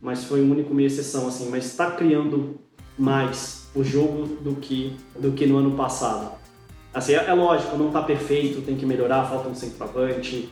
mas 0.00 0.24
foi 0.24 0.42
um 0.42 0.50
único 0.50 0.74
meio 0.74 0.86
exceção, 0.86 1.28
assim, 1.28 1.48
mas 1.50 1.66
está 1.66 1.90
criando 1.92 2.58
mais 3.00 3.68
o 3.74 3.82
jogo 3.82 4.26
do 4.42 4.56
que, 4.56 4.96
do 5.18 5.32
que 5.32 5.46
no 5.46 5.56
ano 5.58 5.72
passado. 5.72 6.32
Assim, 6.92 7.12
é, 7.14 7.24
é 7.26 7.32
lógico, 7.32 7.76
não 7.76 7.86
está 7.88 8.02
perfeito, 8.02 8.60
tem 8.62 8.76
que 8.76 8.84
melhorar, 8.84 9.24
falta 9.24 9.48
um 9.48 9.54
centroavante, 9.54 10.48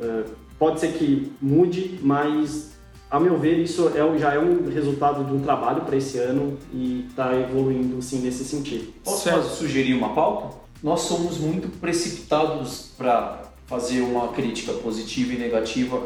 é, 0.00 0.24
pode 0.58 0.80
ser 0.80 0.92
que 0.94 1.30
mude, 1.40 2.00
mas 2.02 2.72
a 3.10 3.20
meu 3.20 3.38
ver 3.38 3.58
isso 3.58 3.92
é, 3.94 4.18
já 4.18 4.32
é 4.34 4.38
um 4.38 4.68
resultado 4.68 5.24
de 5.24 5.32
um 5.32 5.40
trabalho 5.40 5.82
para 5.82 5.96
esse 5.96 6.18
ano 6.18 6.58
e 6.72 7.06
está 7.08 7.34
evoluindo 7.38 8.00
sim 8.02 8.20
nesse 8.20 8.44
sentido. 8.44 8.92
Posso 9.04 9.30
sugerir 9.56 9.94
uma 9.94 10.14
pauta? 10.14 10.56
Nós 10.82 11.02
somos 11.02 11.38
muito 11.38 11.68
precipitados 11.80 12.90
para 12.96 13.42
fazer 13.66 14.00
uma 14.00 14.28
crítica 14.28 14.72
positiva 14.72 15.32
e 15.32 15.38
negativa, 15.38 16.00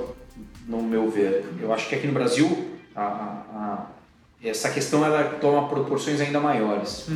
no 0.67 0.83
meu 0.83 1.09
ver. 1.09 1.45
Eu 1.61 1.73
acho 1.73 1.89
que 1.89 1.95
aqui 1.95 2.07
no 2.07 2.13
Brasil 2.13 2.67
a- 2.95 3.43
essa 4.43 4.71
questão 4.71 5.05
ela 5.05 5.25
toma 5.41 5.69
proporções 5.69 6.21
ainda 6.21 6.39
maiores. 6.41 7.07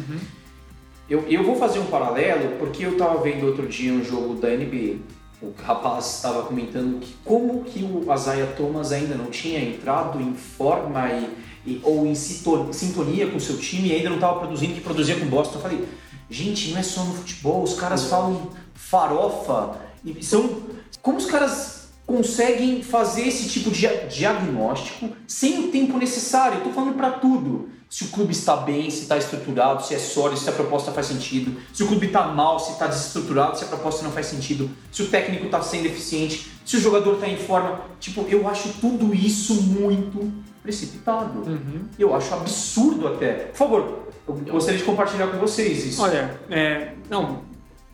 Eu, 1.09 1.21
eu 1.29 1.43
vou 1.45 1.57
fazer 1.57 1.79
um 1.79 1.87
paralelo 1.87 2.57
porque 2.59 2.85
eu 2.87 2.93
estava 2.93 3.21
vendo 3.23 3.47
outro 3.47 3.67
dia 3.67 3.93
um 3.93 4.05
jogo 4.05 4.35
da 4.35 4.49
NBA. 4.49 4.97
O 5.43 5.53
rapaz 5.61 6.17
estava 6.17 6.43
comentando 6.45 7.01
que 7.01 7.15
como 7.25 7.65
que 7.65 7.83
o 7.83 8.13
Isaiah 8.15 8.53
Thomas 8.57 8.93
ainda 8.93 9.15
não 9.17 9.27
tinha 9.27 9.59
entrado 9.61 10.21
em 10.21 10.35
forma 10.35 11.11
e, 11.11 11.29
e- 11.67 11.81
ou 11.83 12.07
em 12.07 12.15
sintonia 12.15 13.27
com 13.29 13.37
o 13.37 13.41
seu 13.41 13.59
time 13.59 13.89
e 13.89 13.93
ainda 13.93 14.09
não 14.09 14.17
estava 14.17 14.39
produzindo 14.39 14.73
o 14.73 14.77
que 14.77 14.81
produzia 14.81 15.17
com 15.19 15.27
o 15.27 15.29
Boston. 15.29 15.57
Eu 15.57 15.63
falei, 15.63 15.85
gente, 16.31 16.71
não 16.71 16.79
é 16.79 16.83
só 16.83 17.05
no 17.05 17.15
futebol, 17.15 17.63
os 17.63 17.75
caras 17.75 18.05
falam 18.05 18.51
farofa 18.75 19.79
e 20.05 20.23
são... 20.25 20.63
Como 21.03 21.19
os 21.19 21.27
caras 21.27 21.82
conseguem 22.07 22.83
fazer 22.83 23.29
esse 23.29 23.49
tipo 23.49 23.71
de 23.71 23.89
diagnóstico 24.09 25.11
sem 25.27 25.61
o 25.61 25.69
tempo 25.69 25.97
necessário. 25.99 26.61
Tô 26.63 26.71
falando 26.71 26.95
para 26.95 27.11
tudo. 27.13 27.71
Se 27.89 28.05
o 28.05 28.09
clube 28.09 28.33
está 28.33 28.57
bem, 28.57 28.89
se 28.91 29.03
está 29.03 29.19
estruturado, 29.19 29.85
se 29.85 29.95
é 29.95 29.99
sólido, 29.99 30.41
se 30.41 30.49
a 30.49 30.53
proposta 30.53 30.91
faz 30.93 31.07
sentido. 31.07 31.61
Se 31.75 31.83
o 31.83 31.87
clube 31.87 32.07
está 32.07 32.27
mal, 32.27 32.59
se 32.59 32.73
está 32.73 32.87
desestruturado, 32.87 33.59
se 33.59 33.65
a 33.65 33.67
proposta 33.67 34.03
não 34.03 34.11
faz 34.11 34.27
sentido. 34.27 34.71
Se 34.91 35.03
o 35.03 35.09
técnico 35.09 35.45
está 35.45 35.61
sendo 35.61 35.87
eficiente, 35.87 36.51
se 36.65 36.77
o 36.77 36.81
jogador 36.81 37.15
está 37.15 37.29
em 37.29 37.37
forma. 37.37 37.83
Tipo, 38.01 38.23
eu 38.29 38.49
acho 38.49 38.71
tudo 38.81 39.15
isso 39.15 39.55
muito 39.63 40.33
precipitado. 40.63 41.41
Uhum. 41.41 41.85
Eu 41.99 42.15
acho 42.15 42.33
absurdo 42.33 43.09
até. 43.09 43.33
Por 43.33 43.57
favor, 43.57 44.09
eu 44.27 44.35
gostaria 44.55 44.79
de 44.79 44.85
compartilhar 44.85 45.27
com 45.27 45.39
vocês 45.39 45.85
isso. 45.85 46.03
Olha, 46.03 46.41
é, 46.49 46.93
não, 47.11 47.43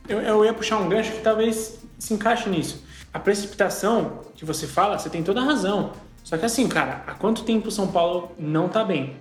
eu, 0.09 0.21
eu 0.21 0.45
ia 0.45 0.55
puxar 0.55 0.79
um 0.79 0.89
gancho 0.89 1.13
que 1.13 1.21
talvez 1.21 1.79
se 1.99 2.15
encaixe 2.15 2.49
nisso. 2.49 2.85
A 3.13 3.19
precipitação 3.19 4.21
que 4.35 4.45
você 4.45 4.67
fala, 4.67 4.99
você 4.99 5.09
tem 5.09 5.23
toda 5.23 5.41
a 5.41 5.45
razão. 5.45 5.93
Só 6.23 6.37
que 6.37 6.45
assim, 6.45 6.69
cara, 6.69 7.03
há 7.07 7.15
quanto 7.15 7.43
tempo 7.43 7.69
o 7.69 7.71
São 7.71 7.87
Paulo 7.89 8.33
não 8.39 8.69
tá 8.69 8.85
bem? 8.85 9.17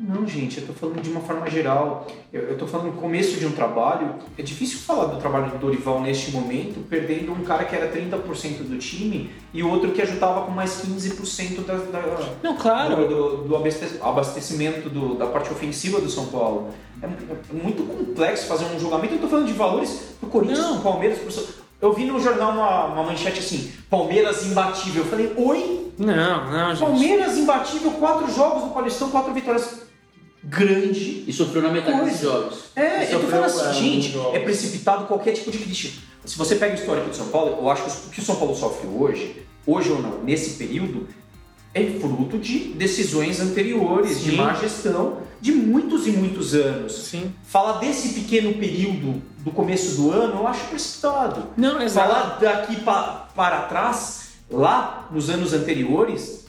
Não, 0.00 0.26
gente, 0.26 0.58
eu 0.60 0.66
tô 0.66 0.72
falando 0.72 1.00
de 1.00 1.10
uma 1.10 1.20
forma 1.20 1.48
geral. 1.48 2.08
Eu, 2.32 2.42
eu 2.48 2.58
tô 2.58 2.66
falando 2.66 2.86
no 2.86 3.00
começo 3.00 3.38
de 3.38 3.46
um 3.46 3.52
trabalho. 3.52 4.16
É 4.36 4.42
difícil 4.42 4.78
falar 4.80 5.04
do 5.04 5.20
trabalho 5.20 5.50
do 5.52 5.58
Dorival 5.58 6.00
neste 6.00 6.32
momento, 6.32 6.80
perdendo 6.88 7.30
um 7.32 7.44
cara 7.44 7.64
que 7.64 7.76
era 7.76 7.92
30% 7.92 8.64
do 8.66 8.78
time 8.78 9.30
e 9.52 9.62
outro 9.62 9.92
que 9.92 10.02
ajudava 10.02 10.42
com 10.44 10.50
mais 10.50 10.82
15% 10.82 11.64
da, 11.64 11.74
da, 11.74 12.18
Não, 12.42 12.56
claro. 12.56 12.96
do, 12.96 13.08
do, 13.08 13.36
do 13.48 13.56
abastec- 13.56 14.00
abastecimento 14.02 14.88
do- 14.88 15.14
da 15.14 15.26
parte 15.26 15.52
ofensiva 15.52 16.00
do 16.00 16.08
São 16.10 16.26
Paulo. 16.26 16.70
É, 17.00 17.06
é 17.06 17.62
muito 17.62 17.84
complexo 17.84 18.46
fazer 18.46 18.64
um 18.64 18.80
julgamento. 18.80 19.14
Eu 19.14 19.20
tô 19.20 19.28
falando 19.28 19.46
de 19.46 19.52
valores 19.52 20.16
do 20.20 20.26
Corinthians, 20.26 20.58
Não. 20.58 20.76
do 20.78 20.82
Palmeiras. 20.82 21.18
pro- 21.18 21.61
Eu 21.82 21.92
vi 21.92 22.04
no 22.04 22.20
jornal 22.20 22.52
uma, 22.52 22.84
uma 22.86 23.02
manchete 23.02 23.40
assim: 23.40 23.72
Palmeiras 23.90 24.46
imbatível. 24.46 25.02
Eu 25.02 25.10
falei, 25.10 25.32
oi? 25.36 25.92
Não, 25.98 26.50
não, 26.50 26.70
gente. 26.70 26.78
Palmeiras 26.78 27.36
imbatível, 27.36 27.90
quatro 27.90 28.32
jogos 28.32 28.62
no 28.62 28.70
Paulistão, 28.70 29.10
quatro 29.10 29.34
vitórias. 29.34 29.82
Grande. 30.44 31.24
E 31.26 31.32
sofreu 31.32 31.62
na 31.62 31.70
metade 31.70 31.98
Coisa. 31.98 32.12
dos 32.12 32.20
jogos. 32.20 32.58
É, 32.76 33.12
eu 33.12 33.20
tô 33.20 33.26
falando 33.26 33.46
assim, 33.46 33.68
é, 33.68 33.72
gente, 33.72 34.18
é 34.32 34.38
precipitado 34.38 35.06
qualquer 35.06 35.32
tipo 35.32 35.50
de 35.50 35.58
crítica. 35.58 36.00
Se 36.24 36.38
você 36.38 36.54
pega 36.54 36.74
o 36.74 36.78
histórico 36.78 37.10
do 37.10 37.16
São 37.16 37.28
Paulo, 37.28 37.58
eu 37.60 37.68
acho 37.68 37.82
que 37.82 37.90
o 37.90 38.10
que 38.10 38.20
o 38.20 38.24
São 38.24 38.36
Paulo 38.36 38.54
sofre 38.54 38.88
hoje, 38.88 39.44
hoje 39.66 39.90
ou 39.90 40.00
não, 40.00 40.22
nesse 40.22 40.56
período, 40.56 41.08
é 41.74 41.84
fruto 42.00 42.38
de 42.38 42.58
decisões 42.74 43.40
anteriores, 43.40 44.22
de 44.22 44.30
Sim. 44.30 44.36
má 44.36 44.54
gestão, 44.54 45.18
de 45.42 45.52
muitos 45.52 46.06
e 46.06 46.12
muitos 46.12 46.54
anos. 46.54 46.92
Sim. 47.08 47.34
Falar 47.44 47.78
desse 47.80 48.10
pequeno 48.20 48.54
período 48.54 49.20
do 49.40 49.50
começo 49.50 49.96
do 50.00 50.10
ano, 50.12 50.36
eu 50.40 50.46
acho 50.46 50.64
precipitado. 50.68 51.48
Não, 51.56 51.82
exato. 51.82 52.08
Falar 52.12 52.38
daqui 52.40 52.76
pa- 52.80 53.28
para 53.34 53.62
trás, 53.62 54.34
lá 54.48 55.08
nos 55.10 55.28
anos 55.28 55.52
anteriores, 55.52 56.46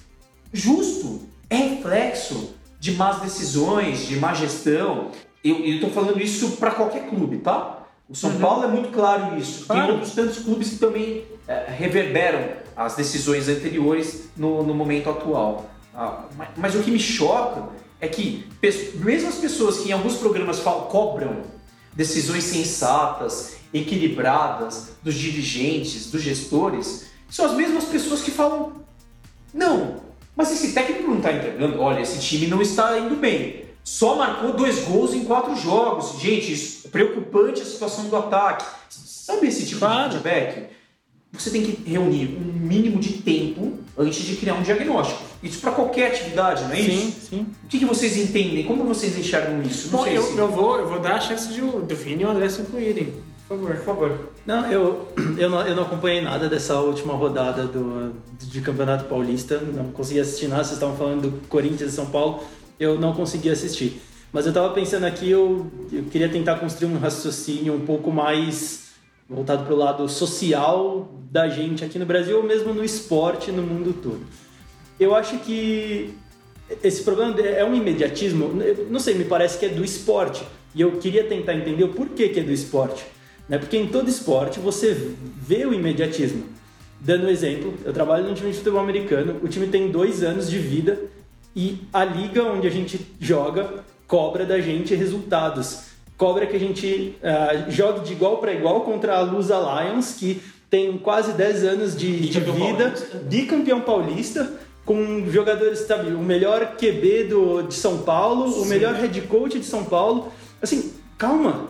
justo, 0.53 1.21
é 1.50 1.55
reflexo 1.55 2.53
de 2.79 2.91
más 2.93 3.19
decisões, 3.19 4.05
de 4.07 4.17
má 4.17 4.33
gestão. 4.33 5.09
Eu 5.43 5.57
estou 5.65 5.89
falando 5.89 6.21
isso 6.21 6.51
para 6.57 6.71
qualquer 6.71 7.07
clube, 7.09 7.38
tá? 7.38 7.79
O 8.07 8.15
São 8.15 8.29
Uhum. 8.31 8.39
Paulo 8.39 8.63
é 8.65 8.67
muito 8.67 8.89
claro 8.89 9.35
isso. 9.38 9.59
Tem 9.65 9.75
Claro. 9.77 9.93
outros 9.93 10.12
tantos 10.13 10.38
clubes 10.39 10.69
que 10.69 10.75
também 10.75 11.25
eh, 11.47 11.65
reverberam 11.77 12.41
as 12.75 12.95
decisões 12.95 13.50
anteriores 13.50 14.29
no, 14.38 14.62
no 14.63 14.73
momento 14.75 15.09
atual. 15.09 15.65
Ah, 15.95 16.25
mas, 16.38 16.50
mas 16.57 16.75
o 16.75 16.79
que 16.83 16.91
me 16.91 17.00
choca 17.00 17.63
é 18.03 18.07
que 18.10 18.45
mesmo 18.95 19.29
as 19.29 19.36
pessoas 19.36 19.79
que 19.79 19.88
em 19.88 19.91
alguns 19.93 20.15
programas 20.15 20.60
falam, 20.60 20.88
cobram 20.88 21.43
decisões 21.93 22.43
sensatas, 22.43 23.55
equilibradas 23.74 24.98
dos 25.01 25.15
dirigentes, 25.15 26.12
dos 26.12 26.22
gestores, 26.22 27.05
são 27.29 27.45
as 27.45 27.53
mesmas 27.53 27.86
pessoas 27.86 28.22
que 28.22 28.29
falam: 28.29 28.74
não, 29.53 30.01
mas 30.36 30.51
esse 30.51 30.74
técnico 30.74 31.10
não 31.10 31.17
está 31.17 31.31
entregando. 31.31 31.79
Olha, 31.79 32.01
esse 32.01 32.19
time 32.19 32.48
não 32.48 32.62
está 32.62 33.00
indo 33.00 33.15
bem. 33.15 33.63
Só 33.86 34.15
marcou 34.17 34.51
dois 34.51 34.79
gols 34.79 35.13
em 35.13 35.24
quatro 35.24 35.55
jogos. 35.55 36.19
Gente, 36.19 36.51
isso 36.51 36.88
é 36.88 36.89
preocupante 36.89 37.62
a 37.62 37.65
situação 37.65 38.10
do 38.10 38.17
ataque. 38.17 38.65
Sabe 38.89 39.48
esse 39.48 39.65
tipo 39.65 39.79
Claro. 39.79 40.10
de 40.10 40.17
feedback? 40.17 40.69
Você 41.38 41.50
tem 41.50 41.63
que 41.63 41.90
reunir 41.90 42.38
um 42.40 42.60
mínimo 42.66 43.00
de 43.00 43.13
tempo 43.13 43.74
antes 43.98 44.24
de 44.24 44.36
criar 44.36 44.54
um 44.54 44.62
diagnóstico. 44.62 45.22
Isso 45.42 45.60
para 45.60 45.72
qualquer 45.72 46.08
atividade, 46.12 46.63
não 46.63 46.72
é 46.72 46.75
Sim, 46.75 47.08
isso? 47.10 47.28
sim. 47.30 47.46
O 47.63 47.68
que, 47.68 47.80
que 47.80 47.86
vocês 47.86 48.16
entendem? 48.18 48.63
Como 48.66 48.86
vocês 48.86 49.18
enxergam 49.18 49.62
isso? 49.63 49.90
Não 49.92 49.98
Bom, 50.00 50.04
sei 50.06 50.18
eu, 50.18 50.22
se... 50.24 50.38
eu, 50.38 50.48
vou, 50.48 50.78
eu 50.78 50.88
vou 50.88 51.00
dar 51.00 51.16
a 51.16 51.20
chance 51.20 51.52
de, 51.52 51.62
o- 51.62 51.82
do 51.82 51.96
Vini 51.96 52.22
e 52.24 52.25
o 52.25 52.30
André 52.30 52.48
se 52.50 52.62
incluírem. 52.62 53.13
Por 53.48 53.58
favor. 53.58 53.75
Por 53.75 53.84
favor. 53.86 54.30
Não, 54.46 54.72
eu, 54.72 55.08
eu, 55.38 55.50
não, 55.50 55.62
eu 55.68 55.75
não 55.75 55.84
acompanhei 55.84 56.22
nada 56.22 56.48
dessa 56.48 56.80
última 56.80 57.13
rodada 57.13 57.63
do, 57.66 58.13
de 58.40 58.62
Campeonato 58.62 59.06
Paulista, 59.06 59.58
não 59.60 59.86
consegui 59.92 60.20
assistir 60.20 60.48
nada, 60.48 60.63
vocês 60.63 60.75
estavam 60.75 60.96
falando 60.96 61.30
do 61.30 61.48
Corinthians 61.48 61.92
e 61.92 61.96
São 61.96 62.06
Paulo, 62.06 62.44
eu 62.80 62.98
não 63.00 63.12
consegui 63.13 63.50
assistir. 63.50 64.02
Mas 64.32 64.46
eu 64.46 64.50
estava 64.50 64.70
pensando 64.74 65.04
aqui, 65.06 65.30
eu, 65.30 65.68
eu 65.92 66.04
queria 66.06 66.30
tentar 66.30 66.56
construir 66.56 66.92
um 66.94 66.98
raciocínio 67.00 67.74
um 67.74 67.82
pouco 67.82 68.12
mais 68.12 68.84
voltado 69.30 69.65
para 69.65 69.74
o 69.74 69.77
lado 69.77 70.08
social 70.08 71.12
da 71.32 71.50
gente 71.50 71.84
aqui 71.84 71.98
no 71.98 72.06
Brasil, 72.06 72.38
ou 72.38 72.44
mesmo 72.44 72.74
no 72.74 72.84
esporte 72.84 73.51
no 73.51 73.63
mundo 73.63 73.94
todo. 73.94 74.22
Eu 75.00 75.15
acho 75.15 75.39
que 75.39 76.13
esse 76.84 77.03
problema 77.03 77.39
é 77.42 77.63
um 77.65 77.75
imediatismo, 77.75 78.51
não 78.89 79.00
sei, 79.00 79.15
me 79.15 79.25
parece 79.25 79.58
que 79.58 79.65
é 79.65 79.70
do 79.70 79.84
esporte. 79.84 80.44
E 80.75 80.82
eu 80.82 80.94
queria 80.94 81.24
tentar 81.24 81.53
entender 81.53 81.84
o 81.84 81.89
porquê 81.89 82.30
que 82.30 82.39
é 82.39 82.44
do 82.44 82.51
esporte. 82.51 83.03
Né? 83.48 83.58
Porque 83.58 83.77
em 83.77 83.88
todo 83.88 84.10
esporte 84.10 84.60
você 84.60 84.96
vê 85.38 85.65
o 85.65 85.74
imediatismo. 85.74 86.46
Dando 87.00 87.25
um 87.25 87.30
exemplo, 87.30 87.74
eu 87.84 87.92
trabalho 87.92 88.25
num 88.25 88.34
time 88.34 88.51
de 88.51 88.58
futebol 88.58 88.80
americano, 88.80 89.39
o 89.44 89.48
time 89.48 89.68
tem 89.68 89.92
dois 89.92 90.24
anos 90.24 90.50
de 90.50 90.58
vida 90.58 91.00
e 91.56 91.80
a 91.92 92.06
liga 92.06 92.44
onde 92.44 92.65
a 92.65 92.72
gente 92.72 93.00
joga 93.20 93.84
cobra 94.08 94.46
da 94.46 94.60
gente 94.60 94.96
resultados. 94.96 95.92
Cobra 96.24 96.48
que 96.48 96.56
a 96.56 96.60
gente 96.60 97.15
ah, 97.22 97.65
jogue 97.68 98.00
de 98.06 98.13
igual 98.13 98.38
para 98.38 98.53
igual 98.53 98.80
contra 98.82 99.18
a 99.18 99.22
Lusa 99.22 99.58
Lions, 99.60 100.15
que 100.18 100.42
tem 100.70 100.98
quase 100.98 101.34
10 101.34 101.63
anos 101.65 101.98
de, 101.98 102.30
de 102.30 102.39
vida, 102.39 102.86
paulista. 102.92 103.18
bicampeão 103.30 103.82
paulista, 103.82 104.53
com 104.86 105.30
jogadores, 105.30 105.80
sabe, 105.80 106.13
o 106.13 106.20
melhor 106.20 106.77
QB 106.77 107.25
do, 107.25 107.63
de 107.63 107.74
São 107.74 107.98
Paulo, 108.03 108.46
o 108.62 108.65
melhor 108.65 108.94
head 108.96 109.20
coach 109.24 109.60
de 109.60 109.65
São 109.65 109.84
Paulo. 109.84 110.32
Assim, 110.62 110.94
calma. 111.18 111.68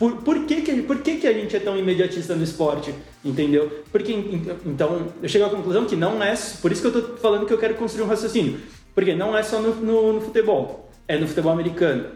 Por, 0.00 0.16
por, 0.16 0.46
que, 0.46 0.62
que, 0.62 0.82
por 0.82 0.98
que, 0.98 1.18
que 1.18 1.28
a 1.28 1.32
gente 1.32 1.54
é 1.54 1.60
tão 1.60 1.78
imediatista 1.78 2.34
no 2.34 2.42
esporte? 2.42 2.92
Entendeu? 3.24 3.70
Porque, 3.92 4.12
en- 4.12 4.42
então, 4.66 5.06
eu 5.22 5.28
chego 5.28 5.44
à 5.44 5.48
conclusão 5.48 5.84
que 5.84 5.94
não 5.94 6.20
é. 6.20 6.34
Por 6.60 6.72
isso 6.72 6.80
que 6.82 6.88
eu 6.88 7.02
tô 7.02 7.16
falando 7.18 7.46
que 7.46 7.52
eu 7.52 7.58
quero 7.58 7.74
construir 7.76 8.02
um 8.02 8.08
raciocínio. 8.08 8.58
Porque 8.96 9.14
não 9.14 9.38
é 9.38 9.44
só 9.44 9.60
no, 9.60 9.76
no- 9.76 10.12
no 10.14 10.20
futebol, 10.20 10.90
é 11.06 11.16
no 11.16 11.28
futebol 11.28 11.52
americano, 11.52 12.06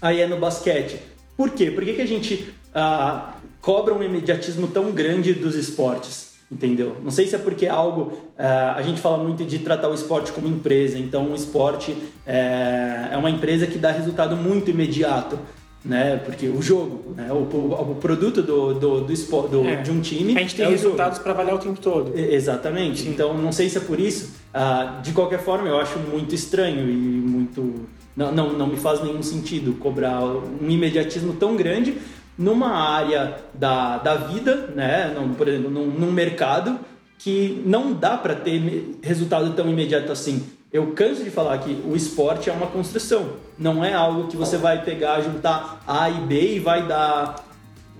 aí 0.00 0.20
é 0.20 0.28
no 0.28 0.36
basquete. 0.38 1.00
Por 1.36 1.50
quê? 1.50 1.70
Por 1.70 1.84
que, 1.84 1.92
que 1.94 2.02
a 2.02 2.06
gente 2.06 2.52
ah, 2.74 3.34
cobra 3.60 3.92
um 3.94 4.02
imediatismo 4.02 4.66
tão 4.68 4.90
grande 4.92 5.32
dos 5.32 5.54
esportes? 5.54 6.34
Entendeu? 6.52 6.96
Não 7.02 7.10
sei 7.10 7.26
se 7.26 7.34
é 7.34 7.38
porque 7.38 7.66
é 7.66 7.70
algo. 7.70 8.12
ah, 8.38 8.74
a 8.76 8.82
gente 8.82 9.00
fala 9.00 9.22
muito 9.22 9.44
de 9.44 9.58
tratar 9.60 9.88
o 9.88 9.94
esporte 9.94 10.30
como 10.32 10.46
empresa, 10.46 10.98
então 10.98 11.32
o 11.32 11.34
esporte 11.34 11.96
é, 12.26 13.08
é 13.12 13.16
uma 13.16 13.30
empresa 13.30 13.66
que 13.66 13.78
dá 13.78 13.90
resultado 13.90 14.36
muito 14.36 14.70
imediato. 14.70 15.38
Né? 15.84 16.16
Porque 16.24 16.48
o 16.48 16.62
jogo, 16.62 17.12
né? 17.14 17.30
o, 17.30 17.34
o- 17.54 17.90
o 17.92 17.94
produto 17.96 18.40
do, 18.42 18.72
do, 18.72 19.00
do, 19.02 19.12
espo- 19.12 19.42
do- 19.48 19.66
É. 19.68 19.82
de 19.82 19.90
um 19.90 20.00
time. 20.00 20.34
A 20.34 20.40
gente 20.40 20.54
tem 20.54 20.64
é 20.64 20.68
resultados 20.70 21.18
para 21.18 21.32
avaliar 21.32 21.56
o 21.56 21.58
tempo 21.58 21.78
todo. 21.78 22.18
E- 22.18 22.34
Exatamente. 22.34 23.06
Então, 23.06 23.36
não 23.36 23.52
sei 23.52 23.68
se 23.68 23.76
é 23.76 23.80
por 23.82 24.00
isso. 24.00 24.32
Ah, 24.54 25.00
de 25.02 25.12
qualquer 25.12 25.40
forma, 25.40 25.68
eu 25.68 25.76
acho 25.78 25.98
muito 25.98 26.34
estranho 26.34 26.88
e 26.88 26.94
muito. 26.94 27.86
Não, 28.16 28.30
não, 28.32 28.52
não 28.52 28.66
me 28.66 28.76
faz 28.76 29.02
nenhum 29.02 29.22
sentido 29.22 29.72
cobrar 29.74 30.22
um 30.22 30.68
imediatismo 30.70 31.32
tão 31.34 31.56
grande 31.56 31.98
numa 32.38 32.68
área 32.72 33.36
da, 33.54 33.98
da 33.98 34.14
vida, 34.14 34.68
né? 34.74 35.14
Por 35.36 35.48
exemplo, 35.48 35.70
num, 35.70 35.86
num 35.86 36.12
mercado 36.12 36.78
que 37.18 37.62
não 37.66 37.92
dá 37.92 38.16
para 38.16 38.34
ter 38.34 38.96
resultado 39.02 39.52
tão 39.54 39.68
imediato 39.68 40.10
assim. 40.12 40.44
Eu 40.72 40.88
canso 40.92 41.22
de 41.22 41.30
falar 41.30 41.58
que 41.58 41.70
o 41.88 41.94
esporte 41.94 42.50
é 42.50 42.52
uma 42.52 42.66
construção, 42.66 43.34
não 43.56 43.84
é 43.84 43.94
algo 43.94 44.26
que 44.26 44.36
você 44.36 44.56
vai 44.56 44.82
pegar, 44.84 45.20
juntar 45.20 45.82
A 45.86 46.10
e 46.10 46.14
B 46.22 46.56
e 46.56 46.58
vai 46.58 46.86
dar 46.86 47.44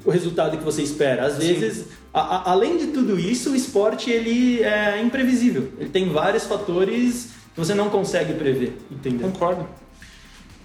o 0.04 0.10
resultado 0.10 0.56
que 0.58 0.64
você 0.64 0.82
espera. 0.82 1.24
Às 1.26 1.38
vezes, 1.38 1.86
a- 2.12 2.20
a- 2.20 2.50
além 2.50 2.76
de 2.76 2.88
tudo 2.88 3.18
isso, 3.18 3.50
o 3.52 3.56
esporte 3.56 4.10
ele 4.10 4.62
é 4.62 5.00
imprevisível. 5.00 5.68
Ele 5.78 5.88
tem 5.88 6.08
vários 6.08 6.44
fatores 6.44 7.30
que 7.54 7.60
você 7.60 7.74
não 7.74 7.88
consegue 7.88 8.34
prever, 8.34 8.76
entendeu? 8.90 9.28
Concordo. 9.30 9.66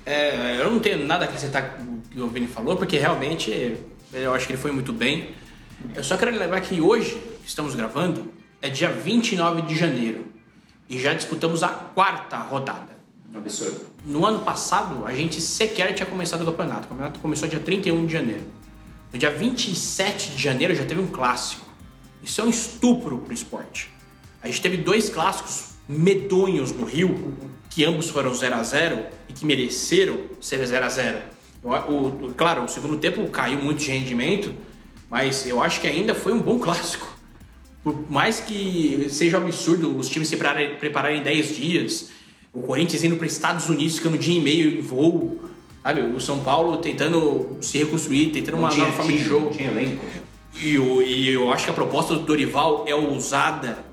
É, 0.05 0.57
eu 0.59 0.71
não 0.71 0.79
tenho 0.79 1.05
nada 1.05 1.25
a 1.25 1.27
acrescentar 1.27 1.77
que 2.09 2.19
o 2.19 2.27
Vini 2.27 2.47
falou, 2.47 2.75
porque 2.75 2.97
realmente 2.97 3.77
eu 4.13 4.33
acho 4.33 4.47
que 4.47 4.53
ele 4.53 4.61
foi 4.61 4.71
muito 4.71 4.91
bem. 4.91 5.29
Eu 5.95 6.03
só 6.03 6.17
quero 6.17 6.31
lembrar 6.31 6.61
que 6.61 6.81
hoje, 6.81 7.11
que 7.41 7.47
estamos 7.47 7.75
gravando, 7.75 8.33
é 8.61 8.69
dia 8.69 8.89
29 8.89 9.61
de 9.63 9.75
janeiro 9.75 10.25
e 10.89 10.99
já 10.99 11.13
disputamos 11.13 11.63
a 11.63 11.69
quarta 11.69 12.37
rodada. 12.37 12.97
Absurdo. 13.33 13.81
No 14.03 14.25
ano 14.25 14.39
passado, 14.39 15.05
a 15.05 15.13
gente 15.13 15.39
sequer 15.39 15.93
tinha 15.93 16.05
começado 16.05 16.41
o 16.41 16.45
campeonato. 16.45 16.85
O 16.85 16.89
campeonato 16.89 17.19
começou 17.19 17.47
dia 17.47 17.59
31 17.59 18.05
de 18.05 18.13
janeiro. 18.13 18.43
No 19.13 19.19
dia 19.19 19.29
27 19.29 20.31
de 20.31 20.41
janeiro 20.41 20.73
já 20.73 20.83
teve 20.85 20.99
um 20.99 21.07
clássico. 21.07 21.65
Isso 22.23 22.41
é 22.41 22.43
um 22.43 22.49
estupro 22.49 23.19
pro 23.19 23.33
esporte. 23.33 23.91
A 24.41 24.47
gente 24.47 24.61
teve 24.61 24.77
dois 24.77 25.09
clássicos 25.09 25.73
medonhos 25.87 26.71
no 26.71 26.85
Rio, 26.85 27.37
que 27.79 27.85
ambos 27.85 28.09
foram 28.09 28.33
0 28.33 28.55
a 28.55 28.61
0 28.63 28.99
e 29.29 29.31
que 29.31 29.45
mereceram 29.45 30.17
ser 30.41 30.65
0 30.67 30.85
a 30.85 30.89
0 30.89 31.17
o, 31.63 31.69
o- 31.69 32.33
Claro, 32.35 32.65
o 32.65 32.67
segundo 32.67 32.97
tempo 32.97 33.25
caiu 33.29 33.57
muito 33.61 33.79
de 33.79 33.89
rendimento, 33.89 34.53
mas 35.09 35.47
eu 35.47 35.63
acho 35.63 35.79
que 35.79 35.87
ainda 35.87 36.13
foi 36.13 36.33
um 36.33 36.39
bom 36.41 36.59
clássico. 36.59 37.07
Por 37.81 38.11
mais 38.11 38.41
que 38.41 39.07
seja 39.09 39.39
um 39.39 39.43
absurdo 39.43 39.97
os 39.97 40.09
times 40.09 40.27
se 40.27 40.35
prepararem, 40.35 40.75
prepararem 40.75 41.19
em 41.21 41.23
10 41.23 41.55
dias, 41.55 42.09
o 42.53 42.61
Corinthians 42.61 43.01
indo 43.05 43.15
para 43.15 43.25
Estados 43.27 43.69
Unidos 43.69 43.95
ficando 43.95 44.15
um 44.15 44.19
dia 44.19 44.37
e 44.37 44.41
meio 44.41 44.77
em 44.77 44.81
voo, 44.81 45.39
sabe? 45.81 46.01
O 46.01 46.19
São 46.19 46.39
Paulo 46.41 46.75
tentando 46.79 47.55
se 47.61 47.77
reconstruir, 47.77 48.31
tentando 48.31 48.57
uma 48.57 48.75
nova 48.75 48.91
forma 48.91 49.09
de 49.13 49.19
jogo. 49.23 49.51
Tinha 49.51 49.69
elenco. 49.71 50.03
E, 50.61 50.75
e 50.75 51.29
eu 51.29 51.49
acho 51.53 51.63
que 51.63 51.71
a 51.71 51.73
proposta 51.73 52.13
do 52.15 52.23
Dorival 52.25 52.83
é 52.85 52.93
ousada. 52.93 53.85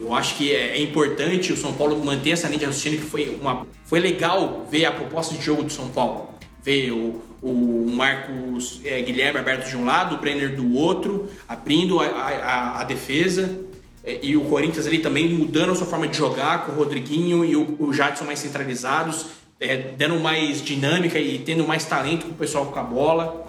Eu 0.00 0.14
acho 0.14 0.36
que 0.36 0.52
é, 0.54 0.76
é 0.76 0.80
importante 0.82 1.52
o 1.52 1.56
São 1.56 1.72
Paulo 1.72 2.02
manter 2.04 2.30
essa 2.30 2.46
linha 2.46 2.60
de 2.60 2.64
raciocínio 2.66 3.00
que 3.00 3.06
foi 3.06 3.36
uma 3.40 3.66
foi 3.84 3.98
legal 4.00 4.66
ver 4.70 4.84
a 4.84 4.92
proposta 4.92 5.34
de 5.34 5.42
jogo 5.42 5.62
do 5.64 5.72
São 5.72 5.88
Paulo. 5.88 6.30
Ver 6.62 6.90
o, 6.92 7.22
o 7.42 7.86
Marcos 7.90 8.80
é, 8.84 9.00
Guilherme 9.02 9.38
aberto 9.40 9.68
de 9.68 9.76
um 9.76 9.84
lado, 9.84 10.16
o 10.16 10.18
Brenner 10.18 10.54
do 10.54 10.74
outro, 10.74 11.28
abrindo 11.48 11.98
a, 12.00 12.04
a- 12.06 12.80
a 12.80 12.84
defesa. 12.84 13.58
É, 14.04 14.20
E 14.22 14.36
o 14.36 14.42
Corinthians 14.42 14.86
ali 14.86 14.98
também 14.98 15.28
mudando 15.28 15.72
a 15.72 15.74
sua 15.74 15.86
forma 15.86 16.06
de 16.06 16.16
jogar 16.16 16.66
com 16.66 16.72
o 16.72 16.74
Rodriguinho 16.76 17.44
e 17.44 17.56
o, 17.56 17.76
o 17.80 17.92
Jadson 17.92 18.24
mais 18.24 18.38
centralizados, 18.38 19.26
é, 19.58 19.76
dando 19.96 20.20
mais 20.20 20.62
dinâmica 20.62 21.18
e 21.18 21.38
tendo 21.40 21.66
mais 21.66 21.84
talento 21.84 22.26
com 22.26 22.32
o 22.32 22.34
pessoal 22.36 22.66
com 22.66 22.78
a 22.78 22.82
bola. 22.82 23.46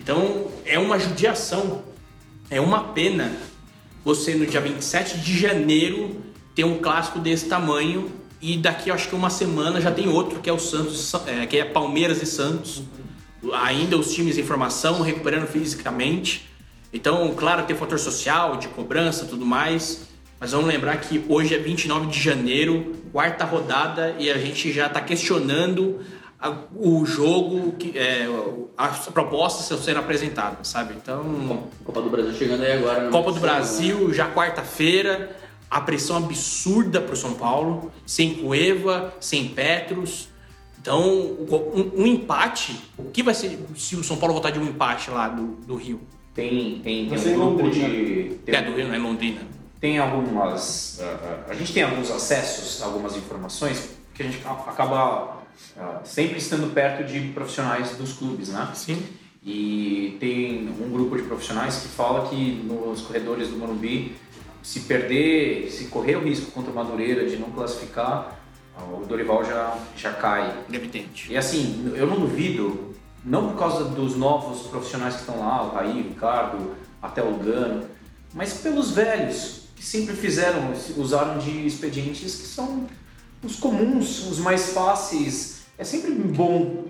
Então 0.00 0.46
é 0.64 0.78
uma 0.78 0.98
judiação, 0.98 1.82
é 2.50 2.60
uma 2.60 2.80
pena 2.92 3.32
você 4.04 4.34
no 4.34 4.46
dia 4.46 4.60
27 4.60 5.18
de 5.18 5.38
janeiro 5.38 6.16
ter 6.54 6.64
um 6.64 6.78
clássico 6.78 7.18
desse 7.18 7.46
tamanho 7.46 8.10
e 8.40 8.56
daqui 8.56 8.90
acho 8.90 9.08
que 9.08 9.14
uma 9.14 9.30
semana 9.30 9.80
já 9.80 9.90
tem 9.90 10.08
outro 10.08 10.40
que 10.40 10.50
é 10.50 10.52
o 10.52 10.58
Santos, 10.58 11.00
Sa- 11.00 11.22
é, 11.26 11.46
que 11.46 11.56
é 11.58 11.64
Palmeiras 11.64 12.20
e 12.22 12.26
Santos. 12.26 12.82
Ainda 13.64 13.96
os 13.96 14.12
times 14.12 14.38
em 14.38 14.42
formação, 14.42 15.00
recuperando 15.00 15.46
fisicamente. 15.46 16.48
Então, 16.92 17.32
claro, 17.34 17.64
tem 17.64 17.76
fator 17.76 17.98
social, 17.98 18.56
de 18.56 18.68
cobrança, 18.68 19.24
tudo 19.24 19.44
mais. 19.46 20.08
Mas 20.38 20.52
vamos 20.52 20.66
lembrar 20.66 20.96
que 20.98 21.24
hoje 21.28 21.54
é 21.54 21.58
29 21.58 22.06
de 22.08 22.20
janeiro, 22.20 22.94
quarta 23.12 23.44
rodada, 23.44 24.14
e 24.18 24.30
a 24.30 24.36
gente 24.38 24.72
já 24.72 24.86
está 24.86 25.00
questionando 25.00 26.00
o 26.74 27.04
jogo, 27.06 27.72
que, 27.72 27.96
é, 27.96 28.26
as 28.76 29.06
propostas 29.08 29.62
estão 29.62 29.78
sendo 29.78 30.00
apresentadas, 30.00 30.68
sabe? 30.68 30.94
Então, 30.94 31.68
Copa 31.84 32.02
do 32.02 32.10
Brasil 32.10 32.32
chegando 32.34 32.62
aí 32.62 32.72
agora. 32.72 33.04
né? 33.04 33.10
Copa 33.10 33.32
do 33.32 33.40
Brasil, 33.40 34.12
já 34.12 34.28
quarta-feira, 34.30 35.36
a 35.70 35.80
pressão 35.80 36.16
absurda 36.16 37.00
para 37.00 37.14
o 37.14 37.16
São 37.16 37.34
Paulo, 37.34 37.92
sem 38.04 38.34
Cueva, 38.34 39.14
sem 39.20 39.48
Petros. 39.48 40.28
Então, 40.80 41.00
um, 41.00 41.92
um 42.02 42.06
empate, 42.06 42.78
o 42.98 43.04
que 43.04 43.22
vai 43.22 43.34
ser 43.34 43.58
se 43.76 43.94
o 43.94 44.02
São 44.02 44.16
Paulo 44.16 44.34
voltar 44.34 44.50
de 44.50 44.58
um 44.58 44.64
empate 44.64 45.10
lá 45.10 45.28
do, 45.28 45.56
do 45.64 45.76
Rio? 45.76 46.00
Tem, 46.34 46.80
tem, 46.82 47.08
tem 47.08 47.32
em 47.32 47.36
um 47.36 47.38
grupo 47.38 47.62
Londrina. 47.64 47.88
de. 47.88 48.38
Tem, 48.44 48.54
É, 48.56 48.62
do 48.62 48.74
Rio, 48.74 48.88
não 48.88 48.94
é 48.94 48.98
Londrina. 48.98 49.42
tem 49.80 49.98
algumas. 49.98 51.00
a 51.48 51.54
gente 51.54 51.72
tem 51.72 51.84
alguns 51.84 52.10
acessos, 52.10 52.82
algumas 52.82 53.16
informações, 53.16 53.90
que 54.12 54.22
a 54.22 54.26
gente 54.26 54.40
acaba 54.66 55.41
sempre 56.04 56.38
estando 56.38 56.72
perto 56.72 57.04
de 57.04 57.28
profissionais 57.28 57.96
dos 57.96 58.12
clubes, 58.14 58.48
né? 58.48 58.70
Sim. 58.74 59.02
E 59.44 60.16
tem 60.20 60.68
um 60.80 60.90
grupo 60.90 61.16
de 61.16 61.22
profissionais 61.22 61.78
que 61.78 61.88
fala 61.88 62.28
que 62.28 62.62
nos 62.64 63.02
corredores 63.02 63.48
do 63.48 63.56
Morumbi, 63.56 64.14
se 64.62 64.80
perder, 64.80 65.68
se 65.70 65.86
correr 65.86 66.16
o 66.16 66.22
risco 66.22 66.52
contra 66.52 66.70
o 66.70 66.74
Madureira 66.74 67.28
de 67.28 67.36
não 67.36 67.50
classificar, 67.50 68.40
ah, 68.76 68.84
o 68.84 69.04
Dorival 69.04 69.44
já, 69.44 69.76
já 69.96 70.12
cai. 70.12 70.64
Evidente. 70.72 71.32
E 71.32 71.36
assim, 71.36 71.92
eu 71.96 72.06
não 72.06 72.20
duvido, 72.20 72.94
não 73.24 73.48
por 73.48 73.58
causa 73.58 73.84
dos 73.84 74.16
novos 74.16 74.68
profissionais 74.68 75.14
que 75.14 75.20
estão 75.20 75.40
lá, 75.40 75.64
o 75.64 75.74
Raí, 75.74 76.00
o 76.00 76.08
Ricardo, 76.08 76.76
até 77.02 77.22
o 77.22 77.34
Gano, 77.34 77.84
mas 78.32 78.54
pelos 78.54 78.92
velhos, 78.92 79.62
que 79.74 79.84
sempre 79.84 80.14
fizeram, 80.14 80.72
usaram 80.96 81.38
de 81.38 81.66
expedientes 81.66 82.36
que 82.36 82.46
são 82.46 82.86
os 83.42 83.56
comuns, 83.56 84.30
os 84.30 84.38
mais 84.38 84.72
fáceis. 84.72 85.62
É 85.76 85.84
sempre 85.84 86.12
bom 86.12 86.84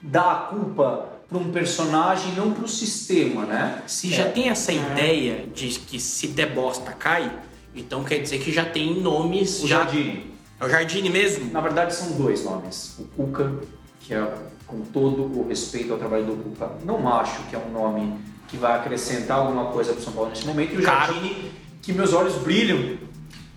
dar 0.00 0.32
a 0.32 0.34
culpa 0.46 1.08
para 1.28 1.38
um 1.38 1.50
personagem, 1.50 2.32
não 2.34 2.52
para 2.52 2.64
o 2.64 2.68
sistema, 2.68 3.44
né? 3.44 3.82
Se 3.86 4.10
já 4.10 4.30
tem 4.30 4.48
essa 4.48 4.72
ideia 4.72 5.46
de 5.52 5.68
que 5.80 5.98
se 5.98 6.28
der 6.28 6.54
bosta 6.54 6.92
cai, 6.92 7.32
então 7.74 8.04
quer 8.04 8.18
dizer 8.18 8.38
que 8.38 8.52
já 8.52 8.64
tem 8.64 9.00
nomes. 9.00 9.62
O 9.62 9.66
já... 9.66 9.78
Jardine. 9.78 10.36
É 10.58 10.64
o 10.64 10.68
Jardine 10.68 11.10
mesmo? 11.10 11.52
Na 11.52 11.60
verdade, 11.60 11.94
são 11.94 12.12
dois 12.12 12.44
nomes. 12.44 12.96
O 12.98 13.04
Cuca, 13.04 13.52
que 14.00 14.14
é 14.14 14.34
com 14.66 14.80
todo 14.80 15.22
o 15.22 15.46
respeito 15.48 15.92
ao 15.92 15.98
trabalho 15.98 16.24
do 16.24 16.36
Cuca, 16.42 16.72
não 16.84 17.08
acho 17.08 17.42
que 17.44 17.56
é 17.56 17.58
um 17.58 17.70
nome 17.70 18.14
que 18.48 18.56
vai 18.56 18.78
acrescentar 18.78 19.38
alguma 19.38 19.66
coisa 19.66 19.92
para 19.92 20.00
o 20.00 20.04
São 20.04 20.12
Paulo 20.12 20.30
nesse 20.30 20.46
momento. 20.46 20.74
E 20.74 20.78
o. 20.78 20.82
Jardine, 20.82 21.52
que 21.82 21.92
meus 21.92 22.12
olhos 22.12 22.36
brilham, 22.36 22.98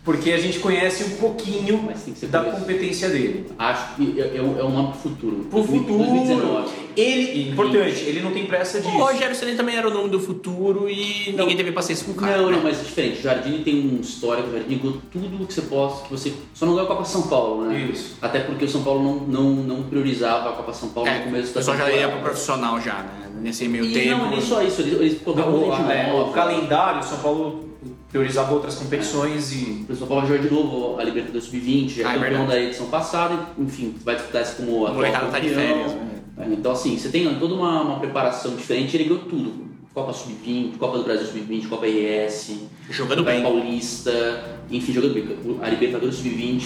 porque 0.10 0.32
a 0.32 0.40
gente 0.40 0.58
conhece 0.58 1.04
um 1.04 1.18
pouquinho 1.18 1.84
da 2.32 2.40
curioso. 2.40 2.60
competência 2.62 3.10
dele. 3.10 3.46
Acho 3.60 3.96
que 3.96 4.20
é, 4.20 4.38
é 4.38 4.42
um, 4.42 4.58
é 4.58 4.64
nome 4.64 4.94
pro 4.94 5.02
futuro. 5.02 5.36
Pro 5.52 5.64
futuro, 5.64 6.00
2019. 6.00 6.72
ele, 6.98 7.52
importante, 7.52 8.06
ele 8.08 8.20
não 8.22 8.32
tem 8.32 8.48
pressa 8.48 8.82
disso. 8.82 8.92
O 8.92 8.98
Rogério 8.98 9.36
Ceni 9.36 9.56
também 9.56 9.76
era 9.76 9.88
o 9.88 9.94
nome 9.94 10.10
do 10.10 10.20
futuro 10.20 10.90
e 10.90 11.36
ninguém 11.38 11.56
teve 11.56 11.72
paciência 11.72 12.08
com 12.08 12.14
o 12.14 12.16
cara. 12.16 12.38
Não, 12.38 12.48
né? 12.48 12.54
não, 12.54 12.64
mas 12.64 12.80
é 12.80 12.84
diferente. 12.86 13.20
O 13.20 13.22
Jardine 13.22 13.64
tem 13.64 13.76
um 13.76 14.02
histórico, 14.02 14.50
o 14.50 14.52
Jardine 14.54 14.76
ganhou 14.82 14.98
tudo 15.12 15.46
que 15.46 15.54
você 15.54 15.62
possa, 15.62 16.06
que 16.06 16.10
você. 16.10 16.34
Só 16.56 16.66
não 16.66 16.74
ganhou 16.74 16.86
a 16.90 16.96
Copa 16.96 17.06
São 17.06 17.28
Paulo, 17.28 17.66
né? 17.66 17.80
Isso. 17.94 18.18
Até 18.20 18.40
porque 18.40 18.66
o 18.66 18.70
São 18.70 18.82
Paulo 18.82 19.04
não, 19.04 19.16
não, 19.28 19.50
não 19.64 19.84
priorizava 19.84 20.50
a 20.50 20.54
Copa 20.54 20.74
São 20.74 20.90
Paulo 20.90 21.08
É, 21.08 21.20
no 21.20 21.26
começo 21.26 21.54
da 21.54 21.60
pessoal 21.60 21.78
já 21.78 21.92
ia 21.92 22.10
pro 22.10 22.22
profissional 22.22 22.82
já, 22.82 22.96
né? 23.04 23.30
Nesse 23.42 23.68
meio 23.68 23.86
E 23.86 23.94
tempo. 23.94 24.24
não, 24.24 24.32
nem 24.32 24.42
só 24.42 24.64
isso, 24.64 24.82
eles, 24.82 25.00
eles 25.00 25.22
colocavam 25.22 25.70
O, 25.70 25.92
é, 25.92 26.12
o 26.12 26.32
calendário, 26.32 27.00
o 27.00 27.04
São 27.04 27.20
Paulo 27.20 27.69
priorizava 28.12 28.54
outras 28.54 28.76
competições 28.76 29.52
e 29.54 29.86
O 29.90 30.08
Paulo 30.08 30.28
joga 30.28 30.40
de 30.40 30.50
novo 30.54 31.00
a 31.00 31.04
Libertadores 31.04 31.46
Sub-20, 31.46 31.90
já 31.90 32.08
Ah, 32.10 32.14
é 32.14 32.16
é 32.16 32.20
campeão 32.20 32.38
verdade. 32.40 32.48
da 32.48 32.60
edição 32.68 32.86
passada, 32.88 33.46
enfim, 33.58 33.96
vai 34.04 34.16
disputar 34.16 34.42
essa 34.42 34.56
como 34.56 34.88
A 34.88 34.92
molecada 34.94 35.28
tá 35.28 35.40
de 35.40 35.50
férias, 35.50 35.92
né? 35.94 36.10
Então, 36.52 36.72
assim, 36.72 36.98
você 36.98 37.10
tem 37.10 37.34
toda 37.36 37.54
uma, 37.54 37.82
uma 37.82 38.00
preparação 38.00 38.56
diferente, 38.56 38.96
ele 38.96 39.04
ganhou 39.06 39.24
tudo. 39.24 39.70
Copa 39.94 40.14
Sub-20, 40.14 40.78
Copa 40.78 40.98
do 41.00 41.04
Brasil 41.04 41.26
Sub-20, 41.28 41.68
Copa 41.68 41.86
RS, 41.86 42.52
Jogando 42.90 43.24
bem. 43.24 43.42
Paulista, 43.44 44.60
enfim, 44.72 44.94
jogando 44.94 45.14
bem. 45.14 45.60
A 45.62 45.70
Libertadores 45.70 46.16
Sub-20. 46.16 46.64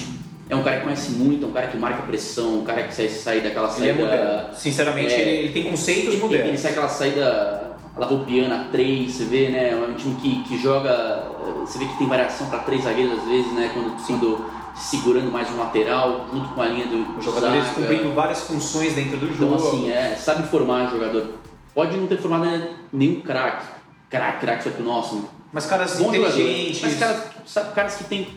É 0.49 0.55
um 0.55 0.61
cara 0.61 0.77
que 0.77 0.83
conhece 0.83 1.11
muito, 1.11 1.45
é 1.45 1.47
um 1.47 1.51
cara 1.51 1.67
que 1.67 1.77
marca 1.77 2.03
pressão, 2.03 2.59
um 2.59 2.63
cara 2.65 2.83
que 2.83 2.93
sai, 2.93 3.07
sai 3.07 3.41
daquela 3.41 3.67
ele 3.77 3.87
é 3.89 3.93
saída. 3.93 4.03
moderno. 4.03 4.55
Sinceramente, 4.55 5.13
É. 5.13 5.21
ele, 5.21 5.29
ele 5.45 5.53
tem 5.53 5.63
conceitos 5.63 6.03
Ele, 6.05 6.13
ele 6.15 6.21
modernos. 6.21 6.59
sai 6.59 6.71
aquela 6.71 6.89
saída 6.89 7.62
lavopiana 7.97 8.67
3, 8.71 9.11
você 9.11 9.25
vê, 9.25 9.49
né? 9.49 9.69
É 9.71 9.75
um 9.75 9.93
time 9.93 10.15
que, 10.15 10.43
que 10.43 10.57
joga. 10.61 10.89
eh, 10.89 11.53
Você 11.61 11.77
vê 11.79 11.85
que 11.85 11.97
tem 11.97 12.07
variação 12.07 12.47
para 12.49 12.59
três 12.59 12.83
zagueiros 12.83 13.19
às 13.19 13.25
vezes, 13.27 13.51
né? 13.53 13.71
Quando 13.73 13.99
sendo 13.99 14.45
segurando 14.75 15.31
mais 15.31 15.49
um 15.51 15.57
lateral, 15.57 16.25
junto 16.33 16.49
com 16.49 16.61
a 16.61 16.65
linha 16.65 16.87
do 16.87 17.17
Os 17.19 17.23
jogadores 17.23 17.63
zaga. 17.63 17.75
cumprindo 17.75 18.11
várias 18.13 18.41
funções 18.41 18.93
dentro 18.95 19.17
do 19.17 19.27
Então, 19.27 19.49
jogo. 19.49 19.55
assim, 19.67 19.91
é, 19.91 20.15
sabe 20.15 20.47
formar 20.47 20.89
jogador. 20.89 21.27
Pode 21.75 21.95
não 21.97 22.07
ter 22.07 22.17
formado 22.17 22.45
né, 22.45 22.69
nenhum 22.91 23.21
craque. 23.21 23.65
Craque, 24.09 24.39
craque, 24.41 24.63
só 24.63 24.69
que 24.71 24.81
o 24.81 24.85
nosso. 24.85 25.25
mas 25.51 25.65
caras 25.67 25.99
Bom 25.99 26.11
jogador. 26.13 26.39
inteligentes. 26.39 26.81
Mas 26.81 26.95
caras, 26.99 27.23
sabe, 27.45 27.73
caras 27.75 27.95
que 27.95 28.03
têm 28.05 28.27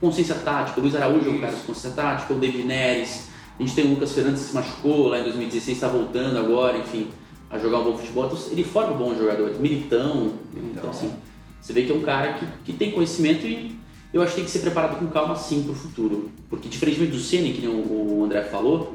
consciência 0.00 0.34
tática. 0.36 0.78
O 0.78 0.82
Luiz 0.82 0.94
Araújo 0.94 1.28
é 1.28 1.32
um 1.32 1.38
cara 1.40 1.52
de 1.52 1.60
consciência 1.60 1.90
tática, 1.90 2.32
o 2.32 2.38
David 2.38 2.64
Neres. 2.64 3.28
A 3.58 3.62
gente 3.62 3.74
tem 3.74 3.84
o 3.86 3.90
Lucas 3.90 4.12
Fernandes 4.12 4.42
que 4.42 4.48
se 4.48 4.54
machucou 4.54 5.08
lá 5.08 5.18
em 5.18 5.24
2016, 5.24 5.76
está 5.76 5.88
voltando 5.88 6.38
agora, 6.38 6.76
enfim, 6.78 7.08
a 7.50 7.58
jogar 7.58 7.80
um 7.80 7.84
bom 7.84 7.98
futebol. 7.98 8.26
Então, 8.26 8.38
ele 8.50 8.64
forma 8.64 8.94
bons 8.94 9.18
jogadores. 9.18 9.58
Militão. 9.58 10.32
Então, 10.54 10.90
assim, 10.90 11.12
você 11.60 11.72
vê 11.72 11.82
que 11.84 11.92
é 11.92 11.94
um 11.94 12.02
cara 12.02 12.34
que, 12.34 12.46
que 12.64 12.72
tem 12.72 12.90
conhecimento 12.92 13.46
e 13.46 13.76
eu 14.12 14.22
acho 14.22 14.30
que 14.32 14.36
tem 14.36 14.44
que 14.44 14.50
ser 14.50 14.60
preparado 14.60 14.98
com 14.98 15.06
calma 15.08 15.36
sim 15.36 15.62
para 15.62 15.72
o 15.72 15.74
futuro. 15.74 16.30
Porque, 16.48 16.68
diferentemente 16.68 17.12
do 17.12 17.18
Ceni 17.18 17.52
que 17.52 17.60
nem 17.60 17.70
o 17.70 18.22
André 18.24 18.42
falou, 18.44 18.94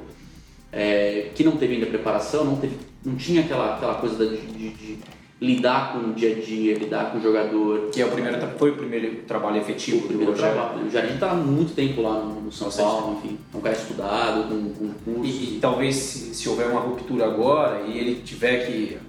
é, 0.71 1.29
que 1.35 1.43
não 1.43 1.57
teve 1.57 1.75
ainda 1.75 1.85
preparação, 1.85 2.45
não, 2.45 2.55
teve, 2.55 2.77
não 3.05 3.15
tinha 3.15 3.41
aquela, 3.41 3.75
aquela 3.75 3.95
coisa 3.95 4.15
da- 4.17 4.25
de, 4.25 4.37
de- 4.47 4.69
de 4.69 4.99
lidar 5.41 5.93
com 5.93 6.12
o 6.12 6.13
dia 6.13 6.36
a 6.36 6.39
dia, 6.39 6.75
lidar 6.75 7.12
com 7.12 7.17
o 7.17 7.21
jogador. 7.21 7.89
Que 7.91 8.01
é 8.01 8.06
o 8.06 8.12
primeiro, 8.12 8.38
foi 8.60 8.69
o 8.69 8.75
primeiro 8.75 9.23
trabalho 9.23 9.58
efetivo 9.58 10.06
O 10.06 10.08
primeiro 10.08 10.34
do 10.34 10.38
trabalho. 10.38 10.86
O 10.86 10.89
Jardim 10.89 11.15
está 11.15 11.32
há 11.32 11.34
muito 11.34 11.73
tempo 11.73 12.01
lá 12.01 12.19
no, 12.19 12.41
no 12.41 12.51
São 12.51 12.69
Paulo, 12.69 13.17
enfim. 13.17 13.39
É 13.51 13.58
um 13.58 13.62
cara 13.62 13.75
estudado, 13.75 14.47
com, 14.47 14.69
com 14.69 14.93
cursos. 15.04 15.36
E, 15.36 15.56
e 15.56 15.60
talvez 15.60 15.95
se, 15.95 16.36
se 16.36 16.47
houver 16.47 16.67
uma 16.67 16.82
ruptura 16.82 17.25
agora 17.25 17.82
e 17.88 17.97
ele 17.97 18.21
tiver 18.21 18.67
que, 18.67 18.99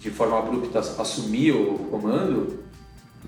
de 0.00 0.10
forma 0.10 0.38
abrupta, 0.38 0.78
assumir 0.78 1.52
o 1.52 1.74
comando, 1.90 2.64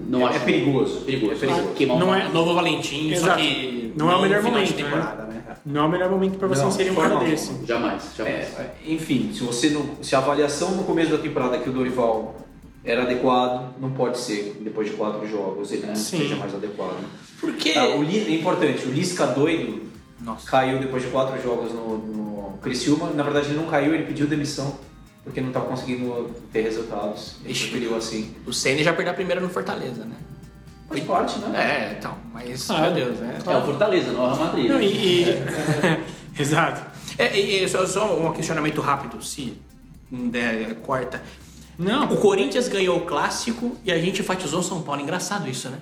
não 0.01 0.23
é, 0.23 0.31
acho 0.31 0.39
é 0.39 0.41
perigoso. 0.41 1.01
perigoso. 1.03 1.33
É 1.33 1.37
perigoso. 1.37 1.75
Queimar 1.75 1.99
Não 1.99 2.15
é 2.15 2.29
novo 2.31 2.55
Valentim, 2.55 3.11
só 3.11 3.27
Exato. 3.27 3.43
que 3.43 3.93
Não 3.95 4.11
é 4.11 4.17
o 4.17 4.23
melhor 4.23 4.43
de 4.43 4.51
momento, 4.51 4.83
né? 4.83 4.91
né? 4.91 5.57
Não 5.67 5.83
é 5.83 5.85
o 5.85 5.91
melhor 5.91 6.11
momento 6.11 6.39
pra 6.39 6.49
você 6.49 6.63
Não, 6.63 6.69
inserir 6.69 6.91
um 6.91 6.95
cara 6.95 7.11
forma 7.11 7.29
desse. 7.29 7.67
Jamais, 7.67 8.03
jamais. 8.17 8.59
É, 8.59 8.75
enfim, 8.87 9.31
se 9.33 9.43
você 9.43 9.69
não, 9.69 9.85
se 10.01 10.15
a 10.15 10.19
avaliação 10.19 10.71
no 10.71 10.85
começo 10.85 11.11
da 11.11 11.19
temporada 11.19 11.59
que 11.59 11.69
o 11.69 11.73
Dorival 11.73 12.46
era 12.87 13.03
adequado, 13.03 13.75
não 13.81 13.91
pode 13.91 14.19
ser 14.19 14.57
depois 14.61 14.89
de 14.89 14.95
quatro 14.97 15.29
jogos 15.29 15.73
ele 15.73 15.85
não 15.87 15.95
Sim. 15.97 16.19
seja 16.19 16.37
mais 16.37 16.55
adequado. 16.55 17.05
Porque. 17.41 17.73
Tá, 17.73 17.85
o 17.89 18.03
Li- 18.03 18.27
é 18.27 18.31
importante, 18.39 18.87
o 18.87 18.91
Lisca 18.93 19.27
doido 19.27 19.83
Nossa. 20.21 20.49
caiu 20.51 20.79
depois 20.79 21.03
de 21.03 21.11
quatro 21.11 21.43
jogos 21.43 21.73
no, 21.73 21.99
no 21.99 22.59
Criciúma. 22.63 23.11
Na 23.11 23.23
verdade, 23.23 23.49
ele 23.49 23.57
não 23.59 23.67
caiu, 23.67 23.93
ele 23.95 24.05
pediu 24.05 24.27
demissão 24.27 24.79
porque 25.25 25.41
não 25.41 25.49
estava 25.49 25.67
conseguindo 25.67 26.31
ter 26.53 26.63
resultados. 26.63 27.37
Ele 27.45 27.53
preferiu 27.53 27.97
assim. 27.97 28.35
O 28.47 28.53
Ceni 28.53 28.85
já 28.85 28.93
perdeu 28.93 29.13
a 29.13 29.17
primeira 29.17 29.41
no 29.41 29.49
Fortaleza, 29.51 30.05
né? 30.05 30.15
Faz 30.89 31.01
parte, 31.03 31.39
né? 31.41 31.91
É, 31.93 31.97
então, 31.99 32.17
mas. 32.33 32.71
Ah, 32.71 32.83
meu 32.83 32.93
Deus, 32.93 33.19
né? 33.19 33.37
É 33.45 33.57
o 33.57 33.63
Fortaleza, 33.65 34.13
não 34.13 34.23
é 34.23 34.27
o 34.29 34.35
Real 34.35 34.39
Madrid. 34.47 34.69
Não, 34.71 34.81
e, 34.81 35.25
e- 35.25 35.43
Exato. 36.41 36.83
É, 37.19 37.37
e- 37.37 37.65
e 37.65 37.69
só, 37.69 37.85
só 37.87 38.17
um 38.17 38.33
questionamento 38.33 38.81
rápido, 38.81 39.21
se 39.25 39.59
não 40.11 40.29
der, 40.29 40.77
corta. 40.77 41.21
Não, 41.79 42.05
O 42.13 42.17
Corinthians 42.17 42.69
ganhou 42.69 42.97
o 42.99 43.01
clássico 43.03 43.77
e 43.85 43.93
a 43.93 43.99
gente 43.99 44.21
enfatizou 44.21 44.61
o 44.61 44.63
São 44.63 44.83
Paulo. 44.83 45.03
Engraçado 45.03 45.49
isso, 45.49 45.69
né? 45.69 45.79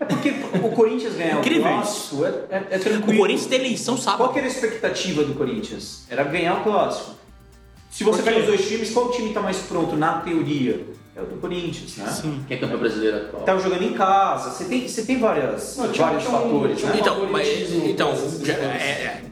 É 0.00 0.04
porque 0.04 0.30
o 0.62 0.70
Corinthians 0.70 1.14
ganhar 1.14 1.38
Incrível 1.38 1.62
o 1.70 1.74
clássico 1.74 2.24
é, 2.24 2.28
é, 2.50 2.66
é 2.70 2.78
tranquilo. 2.78 3.12
O 3.12 3.16
Corinthians 3.18 3.46
tem 3.46 3.60
eleição 3.60 3.94
Qual 3.94 4.02
sábado. 4.04 4.32
que 4.32 4.38
era 4.38 4.48
a 4.48 4.50
expectativa 4.50 5.22
do 5.22 5.34
Corinthians? 5.34 6.04
Era 6.10 6.24
ganhar 6.24 6.60
o 6.60 6.64
clássico. 6.64 7.12
Se 7.90 8.02
você 8.02 8.22
pega 8.22 8.40
os 8.40 8.46
dois 8.46 8.66
times, 8.66 8.90
qual 8.90 9.10
time 9.12 9.28
está 9.28 9.40
mais 9.40 9.58
pronto 9.58 9.94
na 9.96 10.18
teoria? 10.20 10.84
É 11.16 11.22
o 11.22 11.26
do 11.26 11.36
Corinthians, 11.36 11.96
né? 11.96 12.10
sim. 12.10 12.44
Que 12.48 12.54
é 12.54 12.56
campeão 12.56 12.80
brasileiro 12.80 13.18
atual. 13.18 13.42
Tava 13.44 13.60
jogando 13.62 13.82
em 13.84 13.92
casa, 13.92 14.50
você 14.50 14.64
tem, 14.64 14.88
você 14.88 15.02
tem 15.04 15.16
várias, 15.20 15.76
Não, 15.76 15.92
vários 15.92 16.26
um- 16.26 16.30
fatores, 16.30 16.78
tinha 16.80 16.90
né? 16.90 16.96
um- 16.96 17.00
Então, 17.00 17.28
mas, 17.30 17.48
então 17.72 18.12
já- 18.42 18.52
é, 18.54 18.56
é 18.66 19.22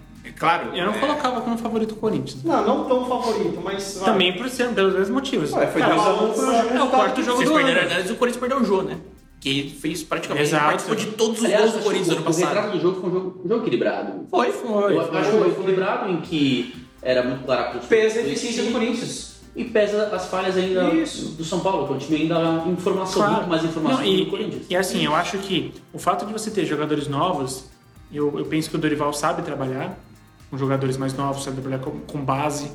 claro. 0.43 0.77
Eu 0.77 0.87
não 0.87 0.95
é, 0.95 0.99
colocava 0.99 1.41
como 1.41 1.57
favorito 1.59 1.93
o 1.93 1.97
Corinthians. 1.97 2.43
Não, 2.45 2.67
não 2.67 2.85
tão 2.85 3.05
favorito, 3.07 3.61
mas. 3.65 3.97
vai. 3.99 4.13
Também 4.13 4.37
por 4.37 4.49
ser, 4.49 4.69
pelos 4.69 4.93
mesmos 4.93 5.11
motivos. 5.11 5.53
Ué, 5.53 5.67
foi 5.67 5.81
Cara, 5.81 5.95
2x1 5.95 6.05
balança- 6.05 6.35
foi 6.35 6.45
um 6.45 6.63
jogo 6.63 6.75
É 6.75 6.83
o 6.83 6.89
quarto 6.89 7.23
jogo 7.23 7.37
Vocês 7.39 7.49
do 7.49 7.55
perderam, 7.57 7.81
ano. 7.81 7.91
aliás, 7.91 8.11
o 8.11 8.15
Corinthians 8.17 8.41
perdeu 8.41 8.61
o 8.61 8.65
jogo, 8.65 8.83
né? 8.83 8.99
Que 9.41 9.49
ele 9.59 9.71
fez 9.71 10.03
praticamente. 10.05 10.47
Exato. 10.47 10.63
Ele 10.65 10.71
participou 10.71 10.97
de 10.97 11.07
todos 11.17 11.39
os 11.41 11.45
Aliás, 11.45 11.63
gols 11.63 11.75
do 11.77 11.83
Corinthians 11.83 12.09
ano 12.11 12.21
o 12.21 12.25
passado. 12.25 12.47
retrato 12.49 12.71
do 12.77 12.81
jogo 12.81 13.01
foi 13.01 13.11
um 13.11 13.13
jogo, 13.13 13.41
um 13.45 13.49
jogo 13.49 13.61
equilibrado. 13.63 14.27
Foi, 14.31 14.53
Foi, 14.53 14.95
eu 14.97 15.01
acho 15.01 15.11
que 15.31 15.37
foi 15.39 15.49
equilibrado 15.49 16.11
em 16.13 16.21
que 16.21 16.87
era 17.03 17.23
muito 17.25 17.45
claro 17.45 17.61
a 17.63 17.65
postura 17.73 17.87
Pesa 17.89 18.21
a 18.21 18.23
do 18.23 18.29
eficiência 18.29 18.63
time 18.63 18.73
do 18.75 18.79
Corinthians. 18.79 19.33
E 19.55 19.65
pesa 19.65 20.07
as 20.07 20.27
falhas 20.29 20.57
ainda 20.57 20.85
Isso. 20.95 21.33
do 21.33 21.45
São 21.45 21.61
Paulo, 21.61 21.87
que 21.87 21.93
é 21.93 21.97
um 21.97 21.99
time 21.99 22.23
ainda 22.23 22.65
informação, 22.69 23.15
Claro. 23.21 23.33
muito 23.37 23.49
mais 23.51 23.63
informação 23.65 23.99
Não, 23.99 24.07
do 24.07 24.11
e, 24.11 24.27
Corinthians. 24.27 24.63
e 24.71 24.75
assim, 24.77 25.05
eu 25.05 25.15
acho 25.15 25.37
que 25.39 25.75
o 25.93 25.99
fato 25.99 26.25
de 26.25 26.33
você 26.33 26.51
ter 26.51 26.65
jogadores 26.65 27.07
novos, 27.07 27.67
eu, 28.11 28.39
eu 28.39 28.47
penso 28.47 28.71
que 28.71 28.77
o 28.77 28.79
Dorival 28.79 29.13
sabe 29.13 29.43
trabalhar 29.43 29.99
com 30.53 30.59
jogadores 30.59 30.99
mais 30.99 31.15
novos, 31.15 31.45
sabe 31.45 31.63
trabalhar 31.63 31.83
com, 31.83 31.93
com 32.01 32.23
base. 32.23 32.71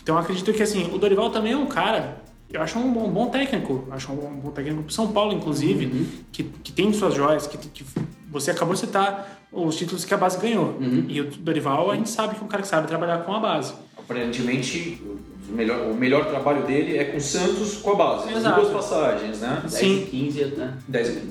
Então 0.00 0.14
eu 0.14 0.20
acredito 0.20 0.52
que 0.52 0.62
assim, 0.62 0.88
o 0.94 0.96
Dorival 0.96 1.28
também 1.30 1.54
é 1.54 1.56
um 1.56 1.66
cara, 1.66 2.22
eu 2.52 2.62
acho 2.62 2.78
um 2.78 2.92
bom, 2.92 3.10
bom 3.10 3.26
técnico, 3.30 3.84
acho 3.90 4.12
um 4.12 4.14
bom, 4.14 4.30
bom 4.44 4.50
técnico 4.52 4.84
pro 4.84 4.92
São 4.92 5.10
Paulo, 5.12 5.32
inclusive, 5.32 5.86
Uhum. 5.86 6.06
que, 6.30 6.44
que 6.44 6.70
tem 6.70 6.92
suas 6.92 7.14
joias, 7.14 7.48
que, 7.48 7.58
que 7.58 7.84
você 8.30 8.52
acabou 8.52 8.74
de 8.74 8.80
citar 8.80 9.40
os 9.50 9.74
títulos 9.74 10.04
que 10.04 10.14
a 10.14 10.16
base 10.16 10.38
ganhou. 10.38 10.76
Uhum. 10.80 11.06
E 11.08 11.20
o 11.20 11.24
Dorival, 11.24 11.90
a 11.90 11.96
gente 11.96 12.10
sabe 12.10 12.36
que 12.36 12.40
é 12.40 12.44
um 12.44 12.48
cara 12.48 12.62
que 12.62 12.68
sabe 12.68 12.86
trabalhar 12.86 13.18
com 13.24 13.34
a 13.34 13.40
base. 13.40 13.74
Aparentemente, 13.98 15.02
o 15.48 15.52
melhor, 15.52 15.90
o 15.90 15.94
melhor 15.94 16.26
trabalho 16.26 16.64
dele 16.64 16.96
é 16.96 17.06
com 17.06 17.16
o 17.16 17.20
Santos 17.20 17.78
com 17.78 17.90
a 17.90 17.94
base. 17.96 18.28
As 18.28 18.36
Exato. 18.36 18.60
duas 18.60 18.72
passagens, 18.72 19.40
né? 19.40 19.58
10 19.62 19.72
Sim. 19.72 20.02
e 20.02 20.06
15, 20.06 20.44
né? 20.56 20.78
10 20.86 21.08
e 21.08 21.12
15. 21.12 21.26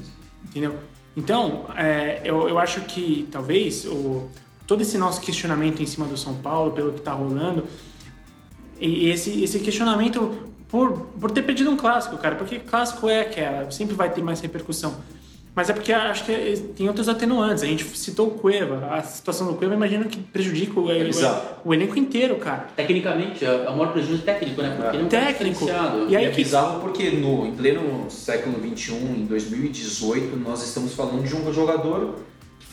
Entendeu? 0.49 0.75
Então, 1.15 1.67
é, 1.77 2.19
eu, 2.25 2.49
eu 2.49 2.59
acho 2.59 2.81
que 2.81 3.25
talvez 3.31 3.85
o, 3.85 4.29
todo 4.67 4.81
esse 4.81 4.97
nosso 4.97 5.21
questionamento 5.21 5.81
em 5.81 5.85
cima 5.85 6.05
do 6.05 6.17
São 6.17 6.35
Paulo, 6.35 6.71
pelo 6.71 6.91
que 6.93 6.99
está 6.99 7.13
rolando, 7.13 7.63
e 8.79 9.09
esse, 9.09 9.43
esse 9.43 9.59
questionamento 9.59 10.33
por, 10.67 10.91
por 11.19 11.31
ter 11.31 11.43
perdido 11.43 11.69
um 11.71 11.77
clássico, 11.77 12.17
cara, 12.17 12.35
porque 12.35 12.59
clássico 12.59 13.07
é 13.07 13.21
aquela, 13.21 13.71
sempre 13.71 13.95
vai 13.95 14.11
ter 14.11 14.21
mais 14.21 14.39
repercussão. 14.41 14.95
Mas 15.55 15.69
é 15.69 15.73
porque 15.73 15.93
acho 15.93 16.25
que 16.25 16.57
tem 16.75 16.85
outros 16.89 17.07
atenuantes. 17.07 17.63
A 17.63 17.65
gente 17.65 17.85
citou 17.97 18.27
o 18.27 18.31
Cueva. 18.31 18.87
A 18.93 19.01
situação 19.01 19.47
do 19.47 19.53
Cueva, 19.53 19.73
imagino 19.73 20.03
que 20.03 20.17
prejudica 20.19 20.77
o, 20.77 20.89
o, 20.89 21.05
bizarro. 21.05 21.41
o 21.63 21.73
elenco 21.73 21.97
inteiro, 21.97 22.35
cara. 22.35 22.67
Tecnicamente, 22.75 23.45
é 23.45 23.69
o 23.69 23.71
maior 23.77 23.93
prejuízo 23.93 24.21
técnico, 24.23 24.61
né? 24.61 24.75
Porque 24.77 24.97
ele 24.97 25.05
é 25.05 25.09
cara 25.09 25.25
Técnico. 25.27 25.65
E 25.65 26.11
E 26.11 26.15
aí 26.17 26.25
é 26.25 26.29
que- 26.29 26.35
bizarro 26.35 26.81
porque 26.81 27.09
no, 27.11 27.45
em 27.47 27.53
pleno 27.55 28.11
século 28.11 28.57
XXI, 28.59 28.95
em 28.95 29.25
2018, 29.27 30.35
nós 30.35 30.61
estamos 30.61 30.93
falando 30.93 31.23
de 31.23 31.33
um 31.33 31.53
jogador 31.53 32.15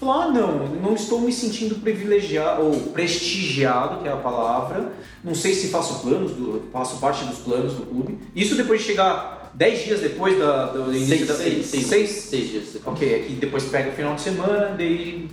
que 0.03 0.07
falou: 0.07 0.23
ah, 0.23 0.29
não, 0.29 0.67
não 0.67 0.95
estou 0.95 1.21
me 1.21 1.33
sentindo 1.33 1.77
privilegiado 1.77 2.63
ou 2.63 2.73
prestigiado, 2.93 4.03
que 4.03 4.09
é 4.09 4.13
a 4.13 4.17
palavra. 4.17 4.93
Não 5.23 5.35
sei 5.35 5.55
se 5.55 5.69
faço 5.69 6.01
planos, 6.01 6.33
do, 6.33 6.65
faço 6.73 6.99
parte 6.99 7.25
dos 7.25 7.39
planos 7.39 7.75
do 7.75 7.87
clube. 7.87 8.19
Isso 8.35 8.57
depois 8.57 8.81
de 8.81 8.87
chegar 8.89 9.53
10 9.55 9.85
dias 9.85 10.01
depois 10.01 10.39
da, 10.39 10.67
do 10.67 10.93
início 10.93 11.19
Seis, 11.19 11.29
da 11.29 11.35
seis, 11.35 11.67
seis, 11.67 11.87
seis, 11.87 12.11
seis 12.11 12.49
dias. 12.51 12.77
Ok, 12.85 13.15
aqui 13.15 13.35
depois 13.35 13.65
pega 13.65 13.91
o 13.91 13.93
final 13.93 14.15
de 14.15 14.21
semana, 14.23 14.75
daí 14.77 15.29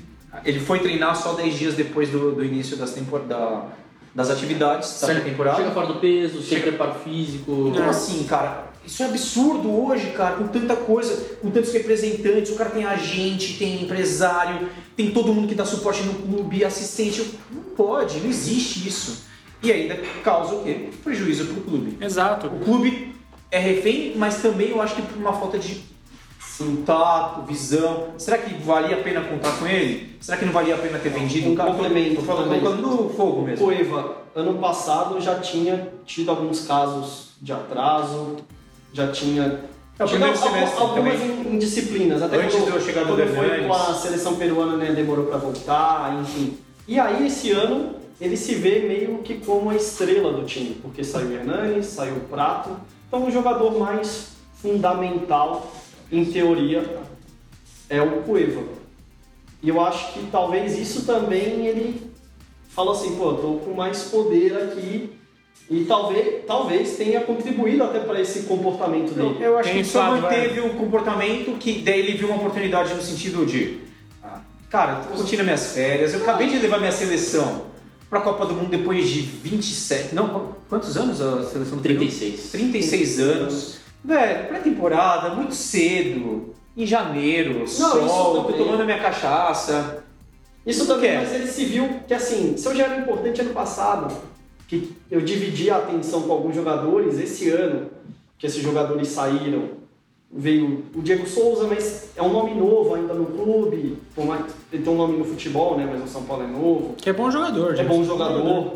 ele 0.46 0.60
foi 0.60 0.80
treinar 0.80 1.16
só 1.16 1.34
10 1.34 1.56
dias 1.58 1.74
depois 1.74 2.10
do, 2.10 2.32
do 2.32 2.46
início 2.46 2.78
das, 2.78 2.92
tempor, 2.92 3.22
da, 3.22 3.66
das 4.14 4.30
atividades 4.30 5.02
da 5.02 5.08
Chega 5.08 5.22
temporada. 5.22 5.72
fora 5.72 5.88
do 5.88 5.96
peso, 5.96 6.42
sem 6.42 6.62
preparo 6.62 6.94
físico. 7.04 7.72
Como 7.74 7.90
assim, 7.90 8.24
cara? 8.26 8.69
Isso 8.90 9.04
é 9.04 9.06
absurdo 9.06 9.72
hoje, 9.72 10.08
cara, 10.18 10.38
com 10.38 10.48
tanta 10.48 10.76
coisa, 10.76 11.36
com 11.40 11.52
tantos 11.52 11.72
representantes, 11.72 12.52
o 12.52 12.56
cara 12.56 12.72
tem 12.72 12.86
agente, 12.86 13.60
tem 13.60 13.84
empresário, 13.84 14.68
tem 14.98 15.12
todo 15.12 15.32
mundo 15.32 15.48
que 15.48 15.54
dá 15.54 15.64
suporte 15.64 16.02
no 16.02 16.16
clube, 16.16 16.66
assistente. 16.66 17.36
Não 17.52 17.62
pode, 17.76 18.20
não 18.20 18.28
existe 18.28 18.88
isso. 18.88 19.26
E 19.62 19.72
ainda 19.72 19.96
causa 20.24 20.56
o 20.56 20.64
quê? 20.64 20.90
Prejuízo 21.04 21.46
pro 21.46 21.62
clube. 21.62 22.04
Exato. 22.04 22.48
O 22.48 22.62
clube 22.62 23.14
é 23.52 23.60
refém, 23.60 24.14
mas 24.16 24.42
também 24.42 24.70
eu 24.70 24.82
acho 24.82 24.96
que 24.96 25.04
por 25.04 25.18
uma 25.20 25.34
falta 25.34 25.60
de 25.60 25.84
um 26.60 26.78
tato, 26.78 27.44
visão. 27.44 28.16
Será 28.18 28.40
que 28.40 28.56
valia 28.56 28.96
a 28.96 29.04
pena 29.04 29.22
contar 29.22 29.52
com 29.60 29.68
ele? 29.68 30.18
Será 30.20 30.36
que 30.36 30.46
não 30.46 30.52
valia 30.52 30.74
a 30.74 30.78
pena 30.80 30.98
ter 30.98 31.10
vendido 31.10 31.50
Um 31.50 31.54
o 31.54 31.56
cara? 31.56 31.72
complemento 31.72 32.16
Tô 32.16 32.22
falando, 32.24 32.56
tô 32.56 32.60
falando 32.60 32.98
do 33.04 33.10
fogo 33.10 33.44
mesmo. 33.44 33.66
Cueva, 33.66 34.18
ano 34.36 34.58
passado 34.58 35.22
já 35.22 35.40
tinha 35.40 35.94
tido 36.08 36.32
alguns 36.32 36.66
casos 36.66 37.30
de 37.40 37.54
atraso, 37.54 38.38
já 38.94 39.12
tinha. 39.12 39.62
É 39.98 40.04
algumas 40.04 40.40
também. 40.40 41.54
indisciplinas. 41.54 42.22
Até 42.22 42.38
Antes 42.38 42.56
quando, 42.56 42.72
de 42.72 42.78
eu 42.78 42.82
chegar 42.82 43.06
quando 43.06 43.36
foi 43.36 43.68
com 43.68 43.74
a 43.74 43.94
seleção 43.94 44.36
peruana, 44.36 44.78
né, 44.78 44.94
demorou 44.94 45.26
para 45.26 45.38
voltar, 45.38 46.18
enfim. 46.22 46.58
E 46.88 46.98
aí, 47.00 47.28
esse 47.28 47.52
ano, 47.52 47.96
ele 48.20 48.38
se 48.38 48.56
vê 48.56 48.80
meio 48.80 49.18
que 49.20 49.36
como 49.36 49.70
a 49.70 49.76
estrela 49.76 50.32
do 50.32 50.46
time, 50.46 50.76
porque 50.82 51.04
saiu 51.04 51.28
o 51.28 51.34
Hernanes, 51.34 51.88
saiu 51.88 52.16
o 52.16 52.22
Prato. 52.22 52.72
Então, 53.08 53.28
o 53.28 53.32
jogador 53.32 53.78
mais 53.78 54.30
fundamental, 54.62 55.70
em 56.10 56.24
teoria, 56.26 56.84
é 57.90 58.02
o 58.02 58.22
Cueva. 58.22 58.64
E 59.62 59.68
eu 59.68 59.82
acho 59.82 60.14
que 60.14 60.28
talvez 60.32 60.78
isso 60.78 61.06
também 61.06 61.68
ele 61.68 62.10
fala 62.70 62.94
assim, 62.94 63.16
pô, 63.18 63.34
tô 63.34 63.56
com 63.56 63.74
mais 63.74 64.04
poder 64.04 64.56
aqui 64.56 65.19
e 65.70 65.86
talvez, 65.86 66.46
talvez 66.48 66.96
tenha 66.98 67.22
contribuído 67.22 67.84
até 67.84 68.00
para 68.00 68.20
esse 68.20 68.44
comportamento 68.44 69.14
dele. 69.14 69.38
Eu 69.40 69.58
acho 69.58 69.70
Tem 69.70 69.82
que 69.84 69.88
só 69.88 70.04
manteve 70.12 70.60
o 70.62 70.70
comportamento 70.76 71.52
que 71.60 71.82
daí 71.82 72.00
ele 72.00 72.18
viu 72.18 72.28
uma 72.30 72.38
oportunidade 72.38 72.94
no 72.94 73.02
sentido 73.02 73.46
de 73.46 73.80
ah, 74.24 74.40
cara, 74.70 74.96
tô 74.96 75.16
curtindo 75.16 75.44
minhas 75.44 75.74
férias, 75.74 76.14
eu 76.14 76.22
acabei 76.22 76.48
de 76.50 76.58
levar 76.58 76.80
minha 76.80 76.92
seleção 76.92 77.66
pra 78.10 78.22
Copa 78.22 78.46
do 78.48 78.56
Mundo 78.56 78.70
depois 78.70 79.08
de 79.08 79.22
27, 79.22 80.16
não, 80.16 80.30
qu- 80.30 80.56
quantos 80.68 80.98
anos 80.98 81.22
a 81.22 81.44
seleção 81.46 81.78
do 81.78 81.84
Peru? 81.84 81.98
36. 81.98 82.52
36 82.52 83.20
anos. 83.20 83.80
Velho, 84.04 84.48
pré-temporada, 84.48 85.36
muito 85.36 85.54
cedo, 85.54 86.56
em 86.76 86.86
janeiro, 86.86 87.66
isso 87.66 87.82
sol, 87.88 88.44
tô 88.46 88.54
tomando 88.54 88.84
minha 88.86 88.98
cachaça. 89.00 90.04
Isso 90.66 90.84
Isso 90.84 90.88
também, 90.88 91.10
que 91.12 91.16
é. 91.16 91.20
mas 91.20 91.34
ele 91.34 91.48
se 91.48 91.66
viu 91.66 91.90
que 92.08 92.14
assim, 92.14 92.56
se 92.58 92.66
eu 92.68 92.76
já 92.76 92.86
era 92.86 92.98
importante 92.98 93.42
ano 93.42 93.54
passado, 93.54 94.12
que 94.70 94.96
eu 95.10 95.20
dividi 95.20 95.72
a 95.72 95.78
atenção 95.78 96.22
com 96.22 96.32
alguns 96.32 96.54
jogadores, 96.56 97.20
esse 97.20 97.50
ano, 97.50 97.88
que 98.38 98.46
esses 98.46 98.62
jogadores 98.62 99.08
saíram, 99.08 99.64
veio 100.32 100.86
o 100.96 101.02
Diego 101.02 101.28
Souza, 101.28 101.66
mas 101.68 102.12
é 102.16 102.22
um 102.22 102.32
nome 102.32 102.54
novo 102.54 102.94
ainda 102.94 103.16
no 103.16 103.26
clube, 103.26 103.98
ele 104.72 104.84
tem 104.84 104.94
um 104.94 104.98
nome 104.98 105.18
no 105.18 105.26
futebol, 105.26 105.76
né, 105.76 105.90
mas 105.92 106.04
o 106.04 106.08
São 106.08 106.22
Paulo 106.24 106.44
é 106.44 106.48
novo. 106.48 106.94
Que 106.98 107.10
é 107.10 107.14
bom 107.14 107.32
jogador, 107.32 107.74
É 107.74 107.78
gente. 107.78 107.88
bom 107.88 108.04
jogador, 108.04 108.74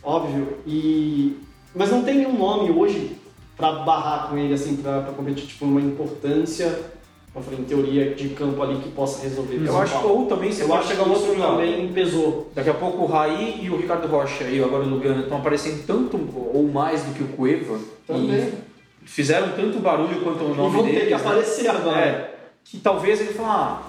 óbvio. 0.00 0.58
E 0.64 1.36
mas 1.74 1.90
não 1.90 2.04
tem 2.04 2.18
nenhum 2.18 2.38
nome 2.38 2.70
hoje 2.70 3.16
pra 3.56 3.72
barrar 3.72 4.28
com 4.28 4.38
ele 4.38 4.54
assim, 4.54 4.76
pra, 4.76 5.00
pra 5.02 5.12
competir 5.12 5.46
tipo 5.46 5.64
uma 5.64 5.80
importância, 5.80 6.78
eu 7.34 7.42
falei, 7.42 7.60
em 7.60 7.64
teoria 7.64 8.14
de 8.14 8.28
campo 8.30 8.62
ali 8.62 8.76
que 8.80 8.90
possa 8.90 9.22
resolver. 9.22 9.56
Eu 9.56 9.66
São 9.66 9.80
acho, 9.80 9.92
Paulo. 9.94 10.08
ou 10.20 10.26
também 10.26 10.52
você 10.52 10.62
eu 10.64 10.74
acho 10.74 10.88
que 10.88 10.92
isso 10.94 11.08
outro 11.08 11.34
também 11.42 11.88
pesou. 11.92 12.50
Daqui 12.54 12.68
a 12.70 12.74
pouco 12.74 13.02
o 13.02 13.06
Raí 13.06 13.60
e 13.64 13.70
o 13.70 13.76
Ricardo 13.76 14.06
Rocha 14.06 14.44
e 14.44 14.62
agora 14.62 14.82
o 14.84 14.88
Lugano 14.88 15.22
estão 15.22 15.38
aparecendo 15.38 15.86
tanto 15.86 16.16
ou 16.52 16.68
mais 16.68 17.02
do 17.04 17.14
que 17.14 17.22
o 17.22 17.28
Cueva. 17.28 17.78
Também. 18.06 18.52
E 19.02 19.08
fizeram 19.08 19.48
tanto 19.56 19.78
barulho 19.78 20.20
quanto 20.22 20.44
o 20.44 20.52
E 20.52 20.56
nome 20.56 20.76
vão 20.76 20.84
ter 20.84 20.92
deles. 20.92 21.04
que 21.08 21.10
né? 21.14 21.16
aparecer 21.16 21.68
agora. 21.68 21.98
É, 22.00 22.34
que 22.64 22.78
talvez 22.78 23.20
ele 23.20 23.32
fale, 23.32 23.48
ah, 23.48 23.82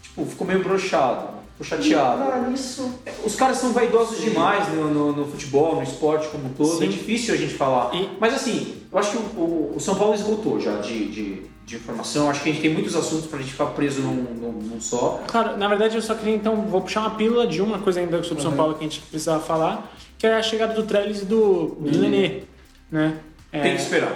tipo, 0.00 0.24
ficou 0.24 0.46
meio 0.46 0.62
broxado. 0.62 1.28
tô 1.58 1.64
chateado. 1.64 2.22
Ah, 2.22 2.48
isso. 2.54 2.90
Os 3.24 3.34
caras 3.34 3.56
são 3.58 3.72
vaidosos 3.72 4.20
demais 4.20 4.68
no, 4.72 4.88
no, 4.94 5.12
no 5.12 5.26
futebol, 5.26 5.74
no 5.76 5.82
esporte 5.82 6.28
como 6.28 6.46
um 6.46 6.52
todo. 6.52 6.78
Sim. 6.78 6.84
É 6.84 6.86
difícil 6.88 7.34
a 7.34 7.36
gente 7.36 7.54
falar. 7.54 7.92
E- 7.94 8.08
Mas 8.20 8.34
assim, 8.34 8.76
eu 8.90 8.98
acho 8.98 9.10
que 9.10 9.16
o, 9.16 9.20
o- 9.40 9.72
o 9.76 9.80
São 9.80 9.96
Paulo 9.96 10.14
esgotou 10.14 10.58
já 10.60 10.76
de, 10.76 11.08
de, 11.08 11.42
de 11.64 11.76
informação. 11.76 12.28
Acho 12.28 12.42
que 12.42 12.50
a 12.50 12.52
gente 12.52 12.62
tem 12.62 12.72
muitos 12.72 12.94
assuntos 12.94 13.26
pra 13.26 13.38
gente 13.38 13.52
ficar 13.52 13.66
preso 13.66 14.02
num, 14.02 14.14
num, 14.14 14.52
num 14.52 14.80
só. 14.80 15.22
Cara, 15.28 15.56
na 15.56 15.66
verdade 15.68 15.96
eu 15.96 16.02
só 16.02 16.14
queria 16.14 16.34
então, 16.34 16.56
vou 16.66 16.80
puxar 16.82 17.00
uma 17.00 17.10
pílula 17.16 17.46
de 17.46 17.60
uma 17.62 17.78
coisa 17.78 18.00
ainda 18.00 18.22
sobre 18.22 18.42
São 18.42 18.52
Paulo 18.52 18.74
que 18.74 18.80
a 18.80 18.88
gente 18.88 19.00
precisava 19.00 19.42
falar, 19.42 19.92
que 20.18 20.26
é 20.26 20.34
a 20.34 20.42
chegada 20.42 20.74
do 20.74 20.82
Trellis 20.82 21.22
e 21.22 21.24
do, 21.24 21.76
do 21.80 21.98
Nenê, 21.98 22.42
né? 22.90 23.18
É, 23.50 23.60
Tem 23.62 23.76
que 23.76 23.82
esperar. 23.82 24.14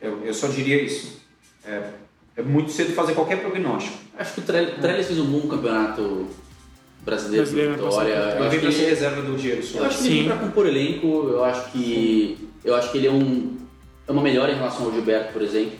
Eu, 0.00 0.24
eu 0.24 0.32
só 0.34 0.46
diria 0.48 0.80
isso. 0.82 1.20
É, 1.64 1.90
é 2.36 2.42
muito 2.42 2.70
cedo 2.70 2.92
fazer 2.94 3.14
qualquer 3.14 3.40
prognóstico. 3.40 3.96
Acho 4.18 4.34
que 4.34 4.40
o 4.40 4.42
Tre- 4.44 4.74
o 4.78 4.80
Trellis 4.80 5.06
fez 5.06 5.18
um 5.18 5.24
bom 5.26 5.48
campeonato 5.48 6.26
brasileiro, 7.04 7.44
Brasileiro, 7.44 7.74
de 7.76 7.82
Vitória. 7.82 8.10
Eu 8.14 8.20
Ele 8.22 8.38
acho 8.38 8.50
vem 8.50 8.60
que 8.60 8.66
pra 8.66 8.72
ser 8.74 8.86
reserva 8.88 9.22
do 9.22 9.36
Diego 9.36 9.58
eu 9.58 9.62
Souza. 9.62 9.86
acho 9.86 9.98
que 10.02 10.08
ele 10.18 10.28
pra 10.28 10.36
compor 10.38 10.66
elenco. 10.66 11.06
Eu 11.28 11.44
acho 11.44 11.72
que 11.72 12.48
eu 12.64 12.74
acho 12.74 12.90
que 12.92 12.98
ele 12.98 13.06
é 13.06 13.10
um 13.10 13.56
é 14.08 14.12
uma 14.12 14.22
melhora 14.22 14.52
em 14.52 14.54
relação 14.56 14.86
ao 14.86 14.92
Gilberto, 14.92 15.32
por 15.32 15.42
exemplo. 15.42 15.78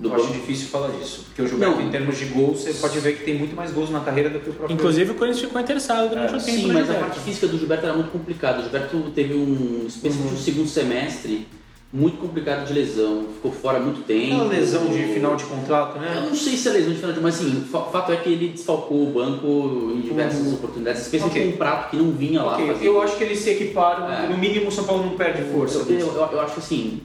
Do 0.00 0.08
Eu 0.08 0.14
acho 0.14 0.24
banco. 0.28 0.38
difícil 0.38 0.68
falar 0.68 0.88
disso. 0.96 1.24
Porque 1.26 1.42
o 1.42 1.46
Gilberto, 1.46 1.76
Não. 1.76 1.86
em 1.86 1.90
termos 1.90 2.16
de 2.18 2.24
gols, 2.24 2.60
você 2.60 2.72
pode 2.72 2.98
ver 3.00 3.18
que 3.18 3.24
tem 3.24 3.36
muito 3.38 3.54
mais 3.54 3.70
gols 3.70 3.90
na 3.90 4.00
carreira 4.00 4.30
do 4.30 4.40
que 4.40 4.48
o 4.48 4.52
próprio. 4.54 4.74
Inclusive 4.74 5.10
o 5.10 5.14
Corinthians 5.14 5.44
ficou 5.44 5.60
interessado 5.60 6.08
durante 6.08 6.32
É, 6.32 6.36
um 6.38 6.40
tempo 6.40 6.58
Sim, 6.58 6.66
no 6.68 6.72
mas 6.74 6.88
a 6.90 6.94
parte 6.94 7.20
física 7.20 7.46
do 7.46 7.58
Gilberto 7.58 7.84
era 7.84 7.94
muito 7.94 8.10
complicada. 8.10 8.60
O 8.60 8.62
Gilberto 8.62 8.96
teve 9.14 9.34
um, 9.34 9.84
especialmente 9.86 10.34
um 10.34 10.38
segundo 10.38 10.68
semestre 10.68 11.46
muito 11.92 12.16
complicado 12.18 12.66
de 12.66 12.72
lesão, 12.72 13.26
ficou 13.34 13.52
fora 13.52 13.78
muito 13.78 14.02
tempo. 14.06 14.36
Uma 14.36 14.44
lesão 14.44 14.86
de 14.86 15.02
final 15.12 15.36
de 15.36 15.44
contrato, 15.44 15.96
Eu 15.96 16.00
né? 16.00 16.26
não 16.30 16.34
sei 16.34 16.56
se 16.56 16.68
é 16.68 16.72
lesão 16.72 16.90
de 16.92 16.96
final 16.98 17.12
de 17.12 17.20
mas 17.20 17.34
assim, 17.34 17.58
o 17.58 17.64
fa- 17.66 17.82
fato 17.90 18.12
é 18.12 18.16
que 18.16 18.30
ele 18.30 18.48
desfalcou 18.48 19.06
o 19.06 19.12
banco 19.12 19.92
em 19.94 20.00
diversas 20.00 20.50
oportunidades, 20.54 21.02
especialmente 21.02 21.38
Ok. 21.40 21.48
com 21.50 21.54
um 21.56 21.58
prato 21.58 21.90
que 21.90 21.96
não 21.96 22.10
vinha 22.12 22.42
lá 22.42 22.54
Ok, 22.54 22.68
fazer. 22.68 22.86
eu 22.86 23.02
acho 23.02 23.16
que 23.18 23.24
eles 23.24 23.40
se 23.40 23.50
equiparam. 23.50 24.10
É. 24.10 24.28
No 24.28 24.38
mínimo, 24.38 24.68
o 24.68 24.72
São 24.72 24.84
Paulo 24.84 25.04
não 25.04 25.14
perde 25.16 25.42
força. 25.52 25.78
Eu, 25.80 25.98
eu, 25.98 26.06
eu- 26.14 26.28
eu 26.32 26.40
acho 26.40 26.54
que 26.54 26.60
assim, 26.60 27.00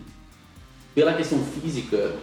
pela 0.93 1.13
questão 1.13 1.39
física, 1.39 2.13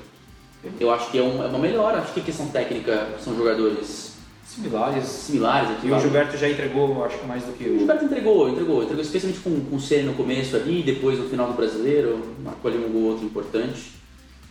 eu 0.80 0.90
acho 0.90 1.10
que 1.10 1.18
é, 1.18 1.22
um- 1.22 1.42
é 1.42 1.46
uma 1.46 1.58
melhora. 1.58 1.98
Acho 1.98 2.12
que 2.14 2.20
a 2.20 2.22
questão 2.24 2.46
técnica 2.48 3.08
são 3.22 3.36
jogadores 3.36 4.12
Similares. 4.44 5.06
similares 5.06 5.70
aqui. 5.70 5.86
E 5.88 5.92
o 5.92 5.98
Gilberto 5.98 6.36
já 6.36 6.48
entregou, 6.48 7.02
acho 7.04 7.18
que 7.18 7.26
mais 7.26 7.42
do 7.44 7.52
que 7.52 7.64
O 7.64 7.74
o. 7.74 7.78
Gilberto 7.78 8.04
entregou, 8.04 8.48
entregou, 8.50 8.82
entregou 8.82 9.02
especialmente 9.02 9.40
com, 9.40 9.60
com 9.64 9.76
o 9.76 9.80
Ceni 9.80 10.02
no 10.04 10.14
começo 10.14 10.54
ali, 10.56 10.82
depois 10.82 11.18
no 11.18 11.28
final 11.28 11.46
do 11.46 11.54
brasileiro, 11.54 12.20
marcou 12.44 12.70
ali 12.70 12.84
um 12.84 12.92
gol 12.92 13.02
outro 13.12 13.24
importante. 13.24 13.92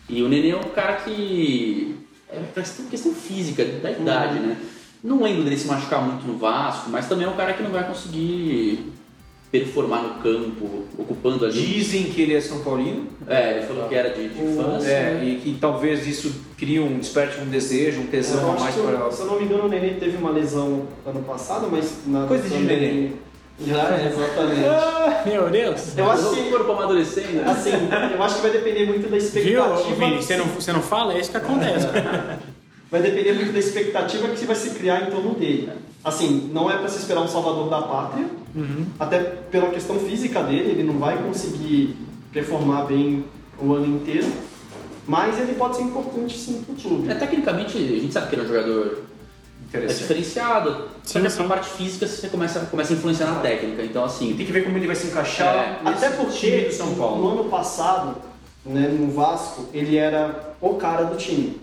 E 0.08 0.20
o 0.22 0.28
Nenê 0.28 0.50
é 0.50 0.56
um 0.56 0.70
cara 0.74 0.96
que. 0.96 1.96
É 2.28 2.42
questão, 2.54 2.86
questão 2.86 3.12
física, 3.14 3.62
da 3.64 3.90
idade, 3.90 4.38
né? 4.40 4.56
Não 5.04 5.22
lembro 5.22 5.44
dele 5.44 5.56
se 5.58 5.66
machucar 5.68 6.00
muito 6.02 6.26
no 6.26 6.38
Vasco, 6.38 6.88
mas 6.90 7.08
também 7.08 7.26
é 7.26 7.30
um 7.30 7.36
cara 7.36 7.52
que 7.52 7.62
não 7.62 7.70
vai 7.70 7.86
conseguir 7.86 8.90
performar 9.52 10.02
no 10.02 10.14
campo, 10.22 10.84
ocupando 10.98 11.44
ali. 11.44 11.52
Dizem 11.52 12.04
que 12.04 12.22
ele 12.22 12.34
é 12.34 12.40
São 12.40 12.60
Paulino. 12.60 13.06
É, 13.28 13.58
ele 13.58 13.66
falou 13.66 13.86
que 13.86 13.94
era 13.94 14.08
de, 14.08 14.28
de 14.30 14.56
fãs. 14.56 14.86
É, 14.86 15.22
e 15.22 15.36
que 15.36 15.58
talvez 15.60 16.06
isso 16.06 16.34
crie 16.56 16.80
um, 16.80 16.98
desperte 16.98 17.38
um 17.38 17.44
desejo, 17.44 18.00
um 18.00 18.06
tesão 18.06 18.52
a 18.52 18.58
mais 18.58 18.74
para. 18.74 19.12
se 19.12 19.20
eu 19.20 19.26
não 19.26 19.38
me 19.38 19.44
engano, 19.44 19.66
o 19.66 19.68
Nenê 19.68 19.90
teve 19.90 20.16
uma 20.16 20.30
lesão 20.30 20.88
ano 21.04 21.22
passado, 21.22 21.68
mas 21.70 21.98
na 22.06 22.26
Coisa 22.26 22.48
de 22.48 22.64
nenê. 22.64 23.10
Já, 23.60 23.90
exatamente. 24.00 25.28
Meu 25.28 25.50
Deus! 25.50 25.96
Eu 25.96 26.10
acho 26.10 26.30
o 26.30 26.34
que, 26.34 26.50
corpo 26.50 26.72
amadurecendo. 26.72 27.32
né? 27.34 27.44
assim, 27.46 27.70
eu 28.14 28.22
acho 28.22 28.36
que 28.36 28.40
vai 28.40 28.50
depender 28.50 28.86
muito 28.86 29.02
da 29.02 29.18
Viu, 29.18 29.18
expectativa. 29.18 29.94
Vini? 29.94 30.16
Você 30.16 30.36
não, 30.38 30.46
você 30.46 30.72
não 30.72 30.82
fala? 30.82 31.12
É 31.12 31.20
isso 31.20 31.30
que 31.30 31.36
acontece. 31.36 31.86
Vai 32.90 33.00
depender 33.00 33.32
muito 33.32 33.54
da 33.54 33.58
expectativa 33.58 34.28
que 34.28 34.44
vai 34.44 34.54
se 34.54 34.68
criar 34.68 35.08
em 35.08 35.10
torno 35.10 35.34
dele. 35.34 35.70
Assim, 36.04 36.50
não 36.52 36.70
é 36.70 36.76
para 36.76 36.88
se 36.88 36.98
esperar 36.98 37.22
um 37.22 37.26
salvador 37.26 37.70
da 37.70 37.80
pátria, 37.80 38.26
até 38.98 39.18
pela 39.20 39.70
questão 39.70 39.98
física 39.98 40.42
dele, 40.42 40.70
ele 40.70 40.82
não 40.84 40.98
vai 40.98 41.16
conseguir 41.22 41.96
performar 42.32 42.86
bem 42.86 43.24
o 43.60 43.72
ano 43.72 43.96
inteiro, 43.96 44.26
mas 45.06 45.38
ele 45.38 45.54
pode 45.54 45.76
ser 45.76 45.82
importante 45.82 46.38
sim 46.38 46.62
para 46.62 46.72
o 46.74 46.76
clube. 46.76 47.10
É, 47.10 47.14
tecnicamente, 47.14 47.76
a 47.76 47.80
gente 47.80 48.12
sabe 48.12 48.28
que 48.28 48.34
ele 48.34 48.42
é 48.42 48.44
um 48.44 48.48
jogador 48.48 48.98
é 49.74 49.86
diferenciado. 49.86 50.88
Só 51.02 51.18
Sim, 51.18 51.24
que 51.24 51.30
sim. 51.30 51.42
a 51.44 51.48
parte 51.48 51.70
física 51.70 52.06
você 52.06 52.28
começa, 52.28 52.60
começa 52.60 52.92
a 52.92 52.96
influenciar 52.96 53.26
na 53.26 53.40
técnica. 53.40 53.82
Então, 53.82 54.04
assim, 54.04 54.34
Tem 54.34 54.44
que 54.44 54.52
ver 54.52 54.64
como 54.64 54.76
ele 54.76 54.86
vai 54.86 54.94
se 54.94 55.06
encaixar 55.06 55.80
É, 55.84 55.88
Até 55.88 56.10
time 56.10 56.24
porque 56.24 56.60
do 56.66 56.72
São 56.74 56.86
no 56.88 56.96
Paulo. 56.96 57.28
ano 57.40 57.44
passado, 57.44 58.16
né, 58.66 58.88
no 58.88 59.10
Vasco, 59.10 59.66
ele 59.72 59.96
era 59.96 60.54
o 60.60 60.74
cara 60.74 61.04
do 61.04 61.16
time. 61.16 61.58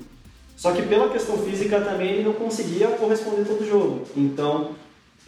Só 0.57 0.71
que 0.71 0.81
pela 0.81 1.09
questão 1.09 1.37
física 1.37 1.79
também 1.81 2.09
ele 2.09 2.23
não 2.23 2.33
conseguia 2.33 2.87
corresponder 2.87 3.45
todo 3.45 3.65
jogo. 3.65 4.01
Então 4.17 4.71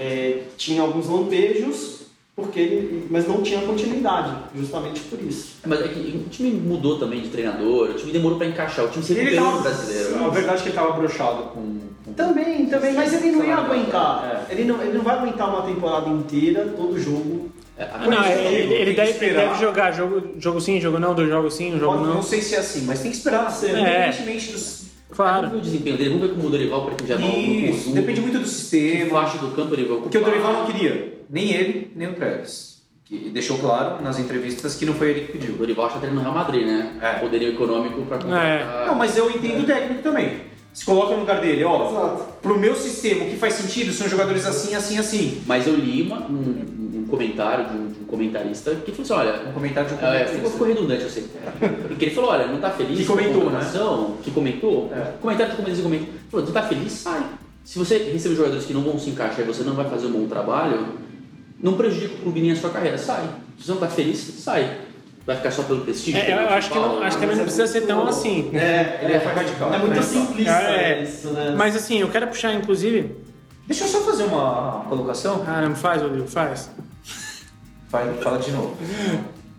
é, 0.01 0.39
tinha 0.57 0.81
alguns 0.81 1.07
lampejos, 1.07 2.01
porque 2.35 2.59
ele, 2.59 3.07
mas 3.09 3.27
não 3.27 3.41
tinha 3.43 3.61
continuidade, 3.61 4.35
justamente 4.55 4.99
por 5.01 5.21
isso. 5.21 5.55
mas 5.65 5.79
é 5.81 5.87
que 5.89 5.99
o 6.25 6.29
time 6.29 6.51
mudou 6.51 6.97
também 6.97 7.21
de 7.21 7.29
treinador, 7.29 7.89
o 7.91 7.93
time 7.93 8.11
demorou 8.11 8.37
pra 8.37 8.47
encaixar, 8.47 8.85
o 8.85 8.89
time 8.89 9.03
se 9.03 9.13
Ele 9.13 9.35
tava, 9.35 9.61
brasileiro. 9.61 10.25
a 10.25 10.29
verdade 10.29 10.57
é 10.57 10.61
que 10.63 10.69
ele 10.69 10.77
estava 10.77 10.91
broxado 10.93 11.43
com, 11.53 11.79
com- 12.05 12.13
Também, 12.13 12.65
também, 12.65 12.93
mas 12.93 13.13
ele 13.13 13.31
não 13.31 13.45
ia 13.45 13.55
aguentar. 13.57 14.47
Ele 14.49 14.63
não, 14.63 14.81
ele 14.81 14.93
não 14.97 15.03
vai 15.03 15.17
aguentar 15.17 15.49
uma 15.49 15.61
temporada 15.63 16.09
inteira, 16.09 16.65
todo 16.75 16.97
jogo. 16.99 17.51
É, 17.77 17.83
Ah, 17.93 18.07
não, 18.07 18.25
ele, 18.25 18.73
ele 18.73 18.93
deve, 18.93 19.25
ele 19.25 19.33
deve 19.35 19.59
jogar 19.59 19.91
jogo, 19.91 20.21
jogo 20.39 20.59
sim, 20.61 20.79
jogo 20.79 20.99
não, 20.99 21.13
do 21.13 21.27
jogo 21.27 21.49
sim, 21.51 21.71
jogo 21.79 21.93
Pode- 21.97 22.07
não. 22.07 22.15
não 22.15 22.23
sei 22.23 22.41
se 22.41 22.55
é 22.55 22.59
assim, 22.59 22.81
mas 22.85 22.99
tem 23.01 23.11
que 23.11 23.17
esperar. 23.17 23.45
É. 23.63 23.69
Independentemente 23.69 24.51
dos. 24.51 24.80
Claro. 25.11 25.47
Vamos 25.47 25.51
ver 25.51 25.57
o 25.57 25.61
desempenho 25.61 25.97
dele, 25.97 26.09
vamos 26.09 26.27
ver 26.27 26.33
como 26.35 26.47
o 26.47 26.49
Dorival, 26.51 26.91
já 27.05 27.17
não 27.17 27.29
Isso, 27.37 27.91
depende 27.91 28.21
muito 28.21 28.37
do 28.39 28.43
que 28.43 28.49
sistema. 28.49 29.09
faixa 29.11 29.37
do 29.37 29.49
campo 29.51 29.73
ele 29.75 29.85
vai 29.85 29.97
Porque 29.99 30.17
o. 30.17 30.23
Dorival 30.23 30.53
não 30.53 30.65
queria, 30.65 31.17
nem 31.29 31.51
ele, 31.53 31.91
nem 31.95 32.07
o 32.09 32.13
Travis. 32.13 32.71
Que 33.05 33.29
deixou 33.29 33.57
claro 33.57 34.01
nas 34.01 34.17
entrevistas 34.19 34.75
que 34.75 34.85
não 34.85 34.93
foi 34.93 35.09
ele 35.09 35.19
que 35.21 35.29
O 35.29 35.33
pediu. 35.33 35.55
Dorival 35.55 35.87
está 35.87 35.99
treinando 35.99 36.23
no 36.25 36.31
Real 36.31 36.43
Madrid, 36.45 36.65
né? 36.65 36.93
É. 37.01 37.13
Poderio 37.19 37.49
econômico 37.49 38.01
pra 38.03 38.17
contratar. 38.17 38.87
Não, 38.87 38.95
mas 38.95 39.17
eu 39.17 39.29
entendo 39.29 39.63
o 39.63 39.65
técnico 39.65 40.01
também. 40.01 40.49
Se 40.73 40.85
coloca 40.85 41.13
no 41.15 41.19
lugar 41.19 41.41
dele, 41.41 41.65
ó. 41.65 41.89
Exato. 41.89 42.23
Pro 42.41 42.57
meu 42.57 42.73
sistema, 42.73 43.25
o 43.25 43.29
que 43.29 43.35
faz 43.35 43.55
sentido 43.55 43.91
são 43.91 44.07
jogadores 44.07 44.45
assim, 44.45 44.73
assim, 44.73 44.97
assim. 44.97 45.41
Mas 45.45 45.67
eu 45.67 45.75
li 45.75 46.03
uma- 46.03 46.25
um, 46.25 46.99
um 46.99 47.05
comentário 47.09 47.65
de 47.65 47.71
de 47.71 47.77
um 47.77 47.90
comentarista 48.11 48.75
que 48.75 48.91
falou 48.91 49.03
assim, 49.03 49.13
olha, 49.29 49.49
Um 49.49 49.53
comentário 49.53 49.89
de 49.89 49.95
um 49.95 49.97
É, 49.97 50.01
comentarista. 50.01 50.35
ficou, 50.35 50.51
ficou 50.51 50.67
redundante, 50.67 51.03
eu 51.03 51.09
sei. 51.09 51.25
Porque 51.87 52.05
ele 52.05 52.13
falou, 52.15 52.29
olha, 52.29 52.45
não 52.47 52.59
tá 52.59 52.69
feliz 52.69 52.99
Que 52.99 53.05
com 53.05 53.13
a 53.13 53.17
comentou, 53.17 53.37
né? 53.45 53.51
contratação, 53.51 54.17
que 54.21 54.31
comentou, 54.31 54.91
É. 54.93 55.13
comentário 55.21 55.51
do 55.53 55.55
comentarista 55.57 55.83
comentou, 55.83 56.07
falou, 56.29 56.45
não 56.45 56.53
tá 56.53 56.61
feliz, 56.63 56.91
sai. 56.91 57.23
Se 57.63 57.79
você 57.79 57.97
receber 57.97 58.35
jogadores 58.35 58.65
que 58.65 58.73
não 58.73 58.81
vão 58.81 58.99
se 58.99 59.09
encaixar 59.09 59.39
e 59.39 59.43
você 59.43 59.63
não 59.63 59.73
vai 59.73 59.89
fazer 59.89 60.07
um 60.07 60.11
bom 60.11 60.27
trabalho, 60.27 60.87
não 61.61 61.73
prejudica 61.73 62.13
o 62.15 62.17
clube 62.17 62.41
nem 62.41 62.51
a 62.51 62.55
sua 62.55 62.69
carreira, 62.69 62.97
sai. 62.97 63.23
Se 63.57 63.65
você 63.65 63.71
não 63.71 63.79
tá 63.79 63.87
feliz, 63.87 64.17
sai. 64.19 64.77
Vai 65.25 65.35
ficar 65.37 65.51
só 65.51 65.61
pelo 65.63 65.81
prestígio? 65.81 66.19
É, 66.19 66.33
eu 66.33 66.49
acho 66.49 66.71
que, 66.71 66.79
não, 66.79 67.03
acho 67.03 67.15
que 67.17 67.21
também 67.21 67.37
não 67.37 67.43
precisa 67.43 67.67
ser 67.67 67.81
tão 67.81 68.07
assim. 68.07 68.49
É, 68.55 69.01
Ele 69.03 69.13
é 69.13 69.17
radical. 69.17 69.71
é 69.71 69.77
muito 69.77 69.95
né? 69.95 70.01
simplista 70.01 70.51
É. 70.51 71.03
isso, 71.03 71.27
né? 71.29 71.53
Mas 71.55 71.75
assim, 71.75 71.99
eu 71.99 72.09
quero 72.09 72.27
puxar, 72.27 72.51
inclusive. 72.53 73.15
Deixa 73.67 73.83
eu 73.83 73.87
só 73.87 74.01
fazer 74.01 74.23
uma 74.23 74.83
colocação. 74.89 75.45
Caramba, 75.45 75.75
faz, 75.75 76.01
Rodrigo, 76.01 76.27
faz. 76.27 76.71
Vai, 77.91 78.13
fala 78.21 78.37
de 78.39 78.51
novo. 78.51 78.77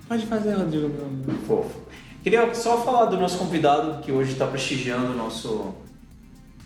Pode 0.09 0.27
fazer, 0.27 0.55
Rodrigo. 0.55 0.89
meu 0.89 1.05
amor. 1.05 1.45
Fofo. 1.47 1.81
Queria 2.23 2.55
só 2.55 2.79
falar 2.79 3.07
do 3.07 3.19
nosso 3.19 3.37
convidado 3.37 4.01
que 4.03 4.11
hoje 4.11 4.33
está 4.33 4.47
prestigiando 4.47 5.13
o 5.13 5.17
nosso, 5.17 5.75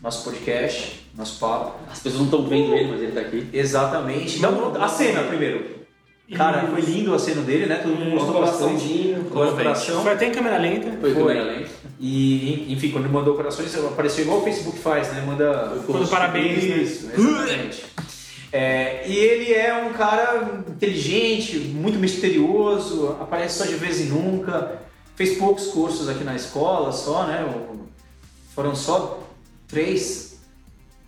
nosso 0.02 0.22
podcast, 0.22 1.08
nosso 1.16 1.40
papo. 1.40 1.74
As 1.90 1.98
pessoas 1.98 2.20
não 2.20 2.24
estão 2.26 2.46
vendo 2.46 2.74
ele, 2.74 2.90
mas 2.90 3.00
ele 3.02 3.12
tá 3.12 3.20
aqui. 3.20 3.48
Exatamente. 3.52 4.38
Então, 4.38 4.74
a 4.80 4.88
cena 4.88 5.24
primeiro. 5.24 5.76
Cara, 6.36 6.66
foi 6.66 6.80
lindo 6.80 7.14
a 7.14 7.18
cena 7.18 7.42
dele, 7.42 7.66
né? 7.66 7.76
Todo 7.76 7.94
mundo 7.96 8.10
gostou 8.12 8.40
bastante. 8.40 9.16
coração. 9.32 10.02
Foi 10.02 10.12
até 10.12 10.26
em 10.26 10.32
câmera 10.32 10.58
lenta. 10.58 10.90
Foi, 11.00 11.14
Foi. 11.14 11.34
câmera 11.34 11.44
lenta. 11.52 11.70
E, 11.98 12.72
enfim, 12.72 12.90
quando 12.90 13.08
mandou 13.08 13.34
corações, 13.34 13.74
apareceu 13.76 14.24
igual 14.24 14.40
o 14.40 14.42
Facebook 14.42 14.78
faz, 14.78 15.12
né? 15.12 15.22
Manda. 15.26 15.80
Quando 15.86 16.08
parabéns, 16.08 16.64
né? 16.64 16.76
Isso, 16.76 17.10
exatamente. 17.16 17.84
É, 18.56 19.02
e 19.06 19.14
ele 19.14 19.52
é 19.52 19.74
um 19.84 19.92
cara 19.92 20.62
inteligente, 20.66 21.58
muito 21.58 21.98
misterioso, 21.98 23.14
aparece 23.20 23.58
só 23.58 23.66
de 23.66 23.74
vez 23.74 24.00
em 24.00 24.06
nunca. 24.06 24.80
Fez 25.14 25.36
poucos 25.36 25.66
cursos 25.66 26.08
aqui 26.08 26.24
na 26.24 26.34
escola, 26.34 26.90
só, 26.90 27.26
né? 27.26 27.46
Foram 28.54 28.74
só 28.74 29.20
três. 29.68 30.38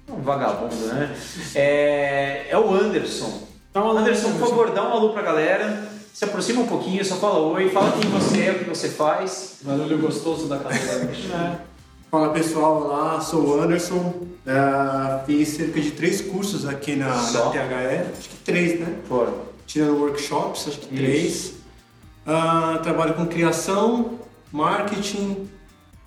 Um 0.07 0.21
vagabundo, 0.21 0.75
né? 0.75 1.17
É, 1.55 2.49
é 2.51 2.59
o 2.59 2.71
Anderson. 2.71 3.49
Alô, 3.73 3.97
Anderson, 3.97 4.33
por 4.33 4.49
favor, 4.49 4.71
dá 4.73 4.83
um 4.83 4.93
alô 4.93 5.11
pra 5.11 5.23
galera. 5.23 5.89
Se 6.13 6.25
aproxima 6.25 6.61
um 6.61 6.67
pouquinho, 6.67 7.03
só 7.03 7.17
fala 7.17 7.39
oi, 7.39 7.71
fala 7.71 7.93
quem 7.93 8.11
você 8.11 8.43
é, 8.43 8.53
o 8.53 8.59
que 8.59 8.65
você 8.65 8.91
faz. 8.91 9.61
Barulho 9.63 9.99
gostoso 9.99 10.49
da 10.49 10.59
cadeira. 10.59 11.65
Fala 12.11 12.31
pessoal, 12.31 12.83
olá, 12.83 13.21
sou 13.21 13.43
o 13.47 13.61
Anderson. 13.61 14.15
Ah, 14.49 15.23
fiz 15.27 15.49
cerca 15.49 15.81
de 15.81 15.91
três 15.91 16.21
cursos 16.23 16.67
aqui 16.67 16.97
na, 16.97 17.09
na 17.09 17.51
THE, 17.51 17.59
acho 18.19 18.29
que 18.31 18.37
três, 18.45 18.81
né? 18.81 18.95
Fora. 19.09 19.33
Tirando 19.67 19.99
workshops, 20.01 20.67
acho 20.69 20.79
que 20.81 20.97
três. 20.97 21.55
Ah, 22.27 22.79
trabalho 22.83 23.15
com 23.15 23.27
criação, 23.27 24.19
marketing, 24.51 25.49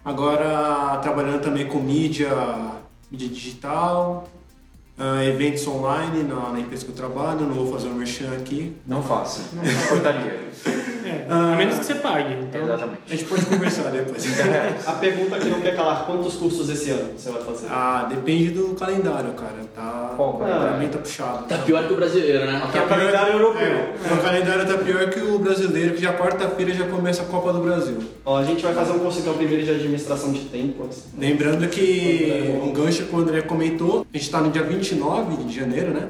agora 0.04 0.98
trabalhando 1.04 1.42
também 1.42 1.68
com 1.68 1.80
mídia, 1.80 2.30
mídia 3.12 3.30
digital. 3.30 4.28
ah, 4.98 5.24
eventos 5.26 5.68
online 5.68 6.24
na, 6.24 6.52
na 6.52 6.60
empresa 6.60 6.84
que 6.86 6.92
eu 6.92 6.96
trabalho, 6.96 7.42
não 7.42 7.54
vou 7.54 7.72
fazer 7.72 7.88
um 7.90 7.94
merchan 7.96 8.32
aqui. 8.38 8.76
Não 8.88 9.02
faça. 9.04 9.42
Não 9.54 9.88
cortaria. 9.88 10.50
É, 11.12 11.26
a 11.30 11.56
menos 11.56 11.80
que 11.80 11.86
você 11.86 11.96
pague. 11.96 12.34
Então, 12.34 12.64
Exatamente. 12.64 13.02
A 13.08 13.12
gente 13.12 13.26
pode 13.26 13.46
conversar 13.46 13.92
depois. 13.92 14.26
A 14.88 14.92
pergunta 14.94 15.40
que 15.40 15.50
não 15.50 15.62
quer 15.62 15.76
calar, 15.76 16.06
quantos 16.06 16.36
cursos 16.36 16.70
esse 16.70 16.92
ano 16.92 17.10
você 17.18 17.30
vai 17.30 17.42
fazer? 17.44 17.68
Ah, 17.70 18.08
depende 18.10 18.52
do 18.52 18.76
calendário, 18.76 19.32
cara. 19.34 19.62
Tá, 19.76 20.14
calendário? 20.18 20.40
calendário 20.40 20.90
tá 20.90 20.98
puxado. 21.00 21.46
Tá 21.46 21.58
pior 21.60 21.88
que 21.88 21.94
o 21.94 21.96
brasileiro, 21.96 22.46
né? 22.46 22.62
É 22.74 22.80
o 22.80 22.88
calendário 22.88 23.34
europeu. 23.34 23.72
É, 23.72 24.14
o 24.14 24.22
calendário 24.22 24.68
tá 24.68 24.78
pior 24.78 25.10
que 25.10 25.20
o 25.20 25.40
brasileiro, 25.40 25.96
que 25.96 26.02
já 26.02 26.14
quarta-feira 26.14 26.74
já 26.74 26.88
começa 26.88 27.22
a 27.24 27.26
Copa 27.26 27.54
do 27.54 27.60
Brasil. 27.60 27.98
Ó, 28.26 28.38
a 28.38 28.44
gente 28.44 28.64
vai 28.64 28.74
fazer 28.74 28.92
um 28.94 29.00
curso 29.00 29.20
então 29.20 29.34
primeiro 29.34 29.64
de 29.64 29.72
administração 29.72 30.32
de 30.32 30.42
tempo. 30.46 30.86
assim. 30.90 31.10
Lembrando 31.18 31.68
que 31.68 32.60
um 32.62 32.72
gancho 32.72 33.06
que 33.06 33.16
o 33.16 33.20
André 33.20 33.42
comentou, 33.42 34.06
a 34.14 34.18
gente 34.18 34.26
está 34.26 34.42
no 34.42 34.52
dia 34.52 34.64
29 34.64 35.44
de 35.44 35.60
janeiro, 35.60 35.92
né? 35.92 36.08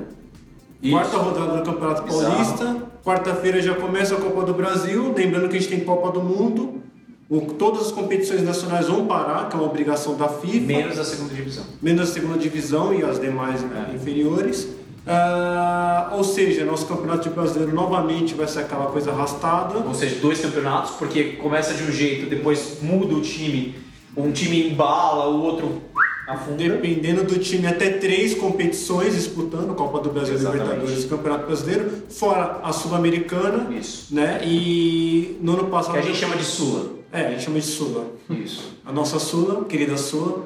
Isso. 0.81 0.95
Quarta 0.95 1.17
rodada 1.17 1.57
do 1.57 1.63
Campeonato 1.63 2.03
Bizarro. 2.03 2.31
Paulista. 2.31 2.90
Quarta-feira 3.03 3.61
já 3.61 3.73
começa 3.73 4.15
a 4.15 4.19
Copa 4.19 4.43
do 4.43 4.53
Brasil. 4.53 5.13
Lembrando 5.15 5.49
que 5.49 5.57
a 5.57 5.59
gente 5.59 5.69
tem 5.69 5.79
Copa 5.81 6.11
do 6.11 6.21
Mundo. 6.21 6.81
O- 7.29 7.41
todas 7.53 7.83
as 7.87 7.91
competições 7.91 8.43
nacionais 8.43 8.87
vão 8.87 9.05
parar, 9.07 9.47
que 9.49 9.55
é 9.55 9.59
uma 9.59 9.67
obrigação 9.67 10.15
da 10.15 10.27
FIFA. 10.27 10.65
Menos 10.67 10.99
a 10.99 11.03
segunda 11.05 11.33
divisão. 11.33 11.63
menos 11.81 12.09
a 12.09 12.13
segunda 12.13 12.37
divisão 12.37 12.93
e 12.93 13.03
as 13.03 13.19
demais 13.19 13.63
É. 13.63 13.95
inferiores. 13.95 14.67
Ah, 15.07 16.11
ou 16.15 16.23
seja, 16.23 16.63
nosso 16.63 16.85
campeonato 16.85 17.27
de 17.27 17.33
brasileiro 17.33 17.73
novamente 17.73 18.35
vai 18.35 18.47
ser 18.47 18.59
aquela 18.59 18.85
coisa 18.87 19.11
arrastada. 19.11 19.79
Ou 19.79 19.93
seja, 19.95 20.17
dois 20.21 20.39
campeonatos, 20.39 20.91
porque 20.91 21.23
começa 21.41 21.73
de 21.73 21.83
um 21.83 21.91
jeito, 21.91 22.29
depois 22.29 22.77
muda 22.83 23.15
o 23.15 23.21
time. 23.21 23.75
Um 24.15 24.31
time 24.31 24.69
embala, 24.69 25.27
o 25.29 25.41
outro. 25.41 25.81
Dependendo 26.57 27.23
do 27.23 27.37
time, 27.39 27.67
até 27.67 27.89
três 27.89 28.33
competições 28.35 29.13
disputando 29.15 29.73
Copa 29.75 29.99
do 29.99 30.09
Brasil, 30.09 30.35
Exatamente. 30.35 30.63
Libertadores 30.63 31.03
e 31.03 31.07
Campeonato 31.07 31.45
Brasileiro, 31.47 31.91
fora 32.09 32.59
a 32.63 32.71
Sul-Americana, 32.73 33.67
Isso. 33.73 34.13
né? 34.13 34.41
E 34.43 35.37
no 35.41 35.53
ano 35.53 35.67
passado. 35.67 35.93
Que 35.93 35.99
a 35.99 36.01
gente 36.01 36.17
chama 36.17 36.35
de 36.35 36.43
Sula. 36.43 36.85
É, 37.11 37.27
a 37.27 37.29
gente 37.31 37.43
chama 37.43 37.59
de 37.59 37.65
Sula. 37.65 38.05
Isso. 38.29 38.71
A 38.85 38.91
nossa 38.91 39.19
Sula, 39.19 39.65
querida 39.65 39.97
Sula. 39.97 40.45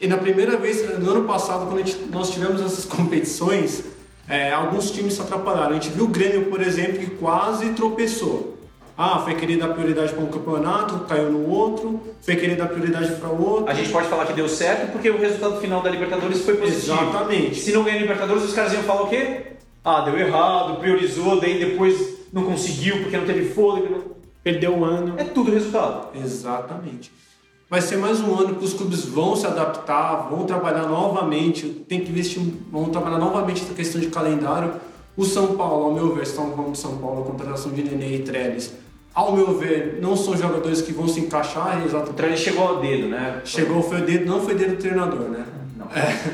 e 0.00 0.06
na 0.06 0.18
primeira 0.18 0.56
vez, 0.58 0.98
no 0.98 1.10
ano 1.10 1.24
passado, 1.24 1.66
quando 1.66 1.78
gente- 1.78 1.98
nós 2.10 2.30
tivemos 2.30 2.60
essas 2.60 2.84
competições, 2.84 3.84
é, 4.28 4.52
alguns 4.52 4.90
times 4.90 5.14
se 5.14 5.22
atrapalharam. 5.22 5.70
A 5.70 5.74
gente 5.74 5.88
viu 5.90 6.04
o 6.04 6.08
Grêmio, 6.08 6.46
por 6.46 6.60
exemplo, 6.60 6.98
que 6.98 7.06
quase 7.16 7.70
tropeçou. 7.70 8.51
Ah, 8.96 9.20
foi 9.20 9.34
querer 9.34 9.56
dar 9.56 9.68
prioridade 9.68 10.12
para 10.12 10.22
um 10.22 10.26
campeonato, 10.26 11.00
caiu 11.06 11.32
no 11.32 11.48
outro, 11.48 12.00
foi 12.20 12.36
querer 12.36 12.56
dar 12.56 12.66
prioridade 12.66 13.12
para 13.16 13.30
outro. 13.30 13.68
A 13.68 13.74
gente 13.74 13.90
pode 13.90 14.06
falar 14.08 14.26
que 14.26 14.34
deu 14.34 14.48
certo 14.48 14.92
porque 14.92 15.08
o 15.08 15.18
resultado 15.18 15.60
final 15.60 15.82
da 15.82 15.90
Libertadores 15.90 16.42
foi 16.44 16.56
positivo. 16.56 16.92
Exatamente. 16.92 17.58
Se 17.58 17.72
não 17.72 17.84
ganhar 17.84 17.96
a 17.96 18.00
Libertadores, 18.00 18.44
os 18.44 18.52
caras 18.52 18.72
iam 18.72 18.82
falar 18.82 19.02
o 19.02 19.08
quê? 19.08 19.52
Ah, 19.84 20.02
deu 20.02 20.18
errado, 20.18 20.78
priorizou, 20.78 21.40
daí 21.40 21.58
depois 21.58 22.18
não 22.32 22.44
conseguiu 22.44 23.02
porque 23.02 23.16
não 23.16 23.26
teve 23.26 23.48
fôlego. 23.50 24.16
perdeu 24.42 24.76
o 24.76 24.84
ano. 24.84 25.14
É 25.16 25.24
tudo 25.24 25.52
resultado. 25.52 26.08
Exatamente. 26.16 27.12
Vai 27.70 27.80
ser 27.80 27.96
mais 27.96 28.20
um 28.20 28.38
ano 28.38 28.56
que 28.56 28.64
os 28.64 28.74
clubes 28.74 29.04
vão 29.06 29.34
se 29.34 29.46
adaptar, 29.46 30.28
vão 30.28 30.44
trabalhar 30.44 30.86
novamente, 30.86 31.66
tem 31.88 32.00
que 32.00 32.10
investir, 32.10 32.42
vão 32.70 32.90
trabalhar 32.90 33.18
novamente 33.18 33.62
essa 33.62 33.72
questão 33.72 33.98
de 33.98 34.08
calendário. 34.08 34.74
O 35.16 35.24
São 35.24 35.56
Paulo, 35.56 35.86
ao 35.86 35.92
meu 35.92 36.14
ver, 36.14 36.26
falando 36.26 36.72
de 36.72 36.78
São 36.78 36.98
Paulo, 36.98 37.22
a 37.22 37.24
contratação 37.24 37.72
de 37.72 37.82
Nenê 37.82 38.16
e 38.16 38.18
Trellis, 38.20 38.74
ao 39.14 39.36
meu 39.36 39.58
ver, 39.58 39.98
não 40.00 40.16
são 40.16 40.36
jogadores 40.36 40.80
que 40.80 40.92
vão 40.92 41.06
se 41.06 41.20
encaixar 41.20 41.82
O 41.82 41.86
exatamente. 41.86 42.14
treino 42.14 42.36
chegou 42.36 42.66
ao 42.66 42.80
dedo, 42.80 43.08
né? 43.08 43.42
Chegou, 43.44 43.82
foi 43.82 44.00
o 44.00 44.04
dedo, 44.04 44.26
não 44.26 44.40
foi 44.40 44.54
o 44.54 44.58
dedo 44.58 44.76
do 44.76 44.80
treinador, 44.80 45.28
né? 45.28 45.44
Não. 45.76 45.86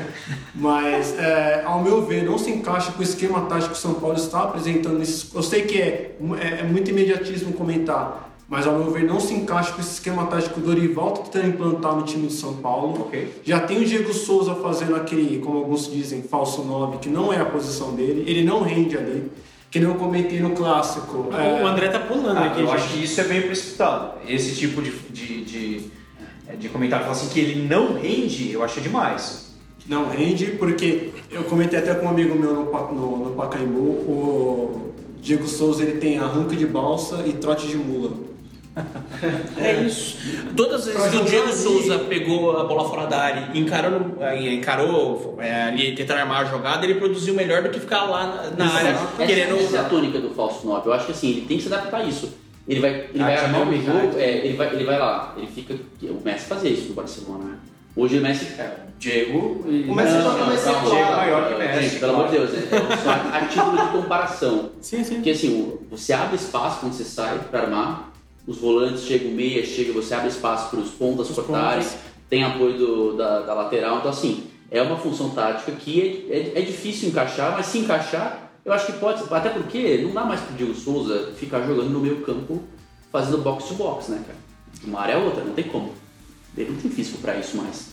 Mas, 0.55 1.17
é, 1.17 1.63
ao 1.65 1.81
meu 1.83 2.05
ver, 2.05 2.23
não 2.23 2.37
se 2.37 2.49
encaixa 2.49 2.91
com 2.91 2.99
o 2.99 3.03
esquema 3.03 3.41
tático 3.41 3.71
que 3.71 3.77
o 3.77 3.81
São 3.81 3.95
Paulo 3.95 4.15
está 4.15 4.43
apresentando. 4.43 5.01
Eu 5.33 5.43
sei 5.43 5.63
que 5.63 5.81
é, 5.81 6.15
é, 6.39 6.59
é 6.59 6.63
muito 6.63 6.89
imediatismo 6.89 7.53
comentar, 7.53 8.29
mas 8.49 8.65
ao 8.65 8.79
meu 8.79 8.91
ver, 8.91 9.03
não 9.03 9.19
se 9.19 9.33
encaixa 9.33 9.71
com 9.73 9.79
esse 9.79 9.91
esquema 9.91 10.25
tático 10.25 10.55
que 10.55 10.59
o 10.59 10.63
Dorival 10.63 11.13
está 11.13 11.23
tentando 11.25 11.47
implantar 11.49 11.95
no 11.95 12.01
time 12.01 12.27
de 12.27 12.33
São 12.33 12.55
Paulo. 12.55 13.01
Ok. 13.01 13.41
Já 13.43 13.59
tem 13.59 13.79
o 13.79 13.85
Diego 13.85 14.11
Souza 14.11 14.55
fazendo 14.55 14.95
aquele, 14.95 15.39
como 15.39 15.59
alguns 15.59 15.89
dizem, 15.89 16.23
falso 16.23 16.63
9, 16.63 16.97
que 16.97 17.09
não 17.09 17.31
é 17.31 17.39
a 17.39 17.45
posição 17.45 17.93
dele, 17.93 18.23
ele 18.25 18.43
não 18.43 18.63
rende 18.63 18.97
ali. 18.97 19.31
Que 19.71 19.79
nem 19.79 19.87
eu 19.87 19.95
comentei 19.95 20.39
no 20.39 20.51
clássico. 20.51 21.27
é, 21.31 21.61
O 21.63 21.67
André 21.67 21.89
tá 21.89 21.99
pulando 21.99 22.37
Ah, 22.37 22.45
aqui, 22.45 22.61
eu 22.61 22.67
gente. 22.67 22.75
acho 22.75 22.93
que 22.93 23.03
isso 23.03 23.21
é 23.21 23.23
bem 23.25 23.41
precipitado. 23.43 24.13
Esse 24.27 24.55
tipo 24.55 24.81
de, 24.81 24.91
de, 25.11 25.43
de, 25.45 25.91
de 26.57 26.69
comentário 26.69 27.05
falar 27.05 27.15
assim 27.17 27.29
que 27.29 27.39
ele 27.39 27.67
não 27.67 27.93
rende, 27.93 28.51
eu 28.51 28.63
acho 28.63 28.81
demais. 28.81 29.55
Não 29.87 30.09
rende, 30.09 30.47
porque 30.59 31.11
eu 31.31 31.43
comentei 31.43 31.77
até 31.79 31.93
com 31.95 32.05
um 32.05 32.09
amigo 32.09 32.33
meu 32.35 32.53
no, 32.53 32.65
no, 32.93 33.25
no 33.29 33.35
Pacaembu, 33.35 33.79
o 33.79 34.93
Diego 35.21 35.47
Souza 35.47 35.83
ele 35.83 35.99
tem 35.99 36.17
arranque 36.19 36.55
de 36.55 36.65
balsa 36.65 37.23
e 37.27 37.33
trote 37.33 37.67
de 37.67 37.77
mula. 37.77 38.11
É 39.57 39.81
isso. 39.81 40.17
Todas 40.55 40.87
as 40.87 40.93
vezes 40.93 41.11
que 41.11 41.17
o 41.17 41.23
Diego 41.25 41.51
Souza 41.51 41.99
pegou 41.99 42.57
a 42.57 42.63
bola 42.63 42.87
fora 42.89 43.05
da 43.07 43.19
área 43.21 43.49
e 43.53 43.59
encarou, 43.59 44.17
eh, 44.21 44.53
encarou 44.53 45.37
é, 45.39 45.63
ali 45.63 45.93
tentando 45.95 46.19
armar 46.19 46.41
a 46.41 46.45
jogada, 46.45 46.85
ele 46.85 46.95
produziu 46.95 47.33
melhor 47.33 47.61
do 47.63 47.69
que 47.69 47.79
ficar 47.79 48.03
lá 48.05 48.51
na, 48.57 48.65
na 48.65 48.73
área 48.73 48.89
Essa, 48.89 49.25
querendo. 49.25 49.55
essa 49.57 49.77
é 49.77 49.79
a 49.81 49.83
tônica 49.83 50.19
do 50.19 50.29
falso 50.29 50.65
9. 50.65 50.87
Eu 50.87 50.93
acho 50.93 51.05
que 51.07 51.11
assim, 51.11 51.29
ele 51.31 51.41
tem 51.41 51.57
que 51.57 51.63
se 51.63 51.73
adaptar 51.73 51.97
a 52.01 52.03
isso. 52.05 52.33
Ele 52.67 52.79
vai, 52.79 52.91
ele 53.13 53.21
A 53.21 53.25
vai 53.25 53.35
armar 53.37 53.61
um 53.61 53.71
dinâmica, 53.71 53.91
jogo, 54.07 54.19
é, 54.19 54.31
ele, 54.45 54.55
vai, 54.55 54.67
ele 54.73 54.83
vai 54.85 54.99
lá, 54.99 55.33
ele 55.37 55.47
fica. 55.47 55.73
O 56.03 56.21
Messi 56.23 56.45
fazia 56.45 56.69
isso 56.69 56.89
no 56.89 56.93
Barcelona, 56.95 57.43
né? 57.45 57.57
Hoje 57.95 58.19
o 58.19 58.21
Messi. 58.21 58.45
É, 58.59 58.71
Diego 58.99 59.65
e 59.67 59.89
O 59.89 59.95
Messi 59.95 60.13
não, 60.17 60.45
mais 60.45 60.61
calma, 60.63 60.79
recuado. 60.81 60.95
Diego 60.95 61.11
maior 61.15 61.47
que 61.47 61.53
o 61.53 61.57
Gente, 61.57 61.75
Messi. 61.83 61.99
pelo 61.99 62.13
amor 62.13 62.25
de 62.27 62.31
Deus, 62.37 62.49
é, 62.53 62.57
é 62.57 62.97
só 62.97 63.09
a, 63.09 63.37
a 63.37 63.45
título 63.47 63.77
de 63.77 63.91
comparação. 63.91 64.69
Sim, 64.81 65.03
sim. 65.03 65.15
Porque 65.15 65.29
assim, 65.31 65.61
o- 65.61 65.81
você 65.89 66.13
abre 66.13 66.35
espaço 66.35 66.81
quando 66.81 66.93
você 66.93 67.03
sai 67.05 67.39
para 67.49 67.61
armar, 67.61 68.08
os 68.49 68.57
volantes 68.57 69.03
chegam, 69.03 69.31
o 69.31 69.35
meia 69.35 69.63
chega, 69.63 69.93
você 69.93 70.13
abre 70.15 70.27
espaço 70.29 70.69
para 70.71 70.79
os 70.79 70.89
pontas 70.89 71.29
Os 71.29 71.35
cortarem, 71.35 71.85
tem 72.29 72.43
apoio 72.43 72.77
do- 72.77 73.13
da, 73.17 73.41
da 73.41 73.53
lateral, 73.53 73.99
então 73.99 74.09
assim, 74.09 74.45
é 74.71 74.81
uma 74.81 74.97
função 74.97 75.29
tática 75.29 75.71
que 75.73 76.27
é, 76.29 76.35
é- 76.35 76.59
é 76.59 76.61
difícil 76.61 77.09
encaixar, 77.09 77.53
mas 77.55 77.67
se 77.67 77.77
encaixar, 77.77 78.51
eu 78.65 78.73
acho 78.73 78.87
que 78.87 78.93
pode, 78.93 79.23
até 79.31 79.49
porque 79.49 79.99
não 80.03 80.11
dá 80.13 80.23
mais 80.25 80.41
pro 80.41 80.55
Diego 80.55 80.73
Souza 80.73 81.31
ficar 81.37 81.61
jogando 81.61 81.89
no 81.89 81.99
meio 81.99 82.21
campo 82.21 82.61
fazendo 83.11 83.37
box 83.39 83.65
to 83.65 83.75
box, 83.75 84.09
né, 84.11 84.23
cara? 84.25 84.37
Uma 84.83 85.01
área 85.01 85.13
é 85.13 85.17
outra, 85.17 85.43
não 85.43 85.53
tem 85.53 85.65
como. 85.65 85.93
Ele 86.57 86.71
não 86.71 86.77
tem 86.81 86.91
físico 86.91 87.19
para 87.19 87.37
isso 87.37 87.55
mais. 87.57 87.87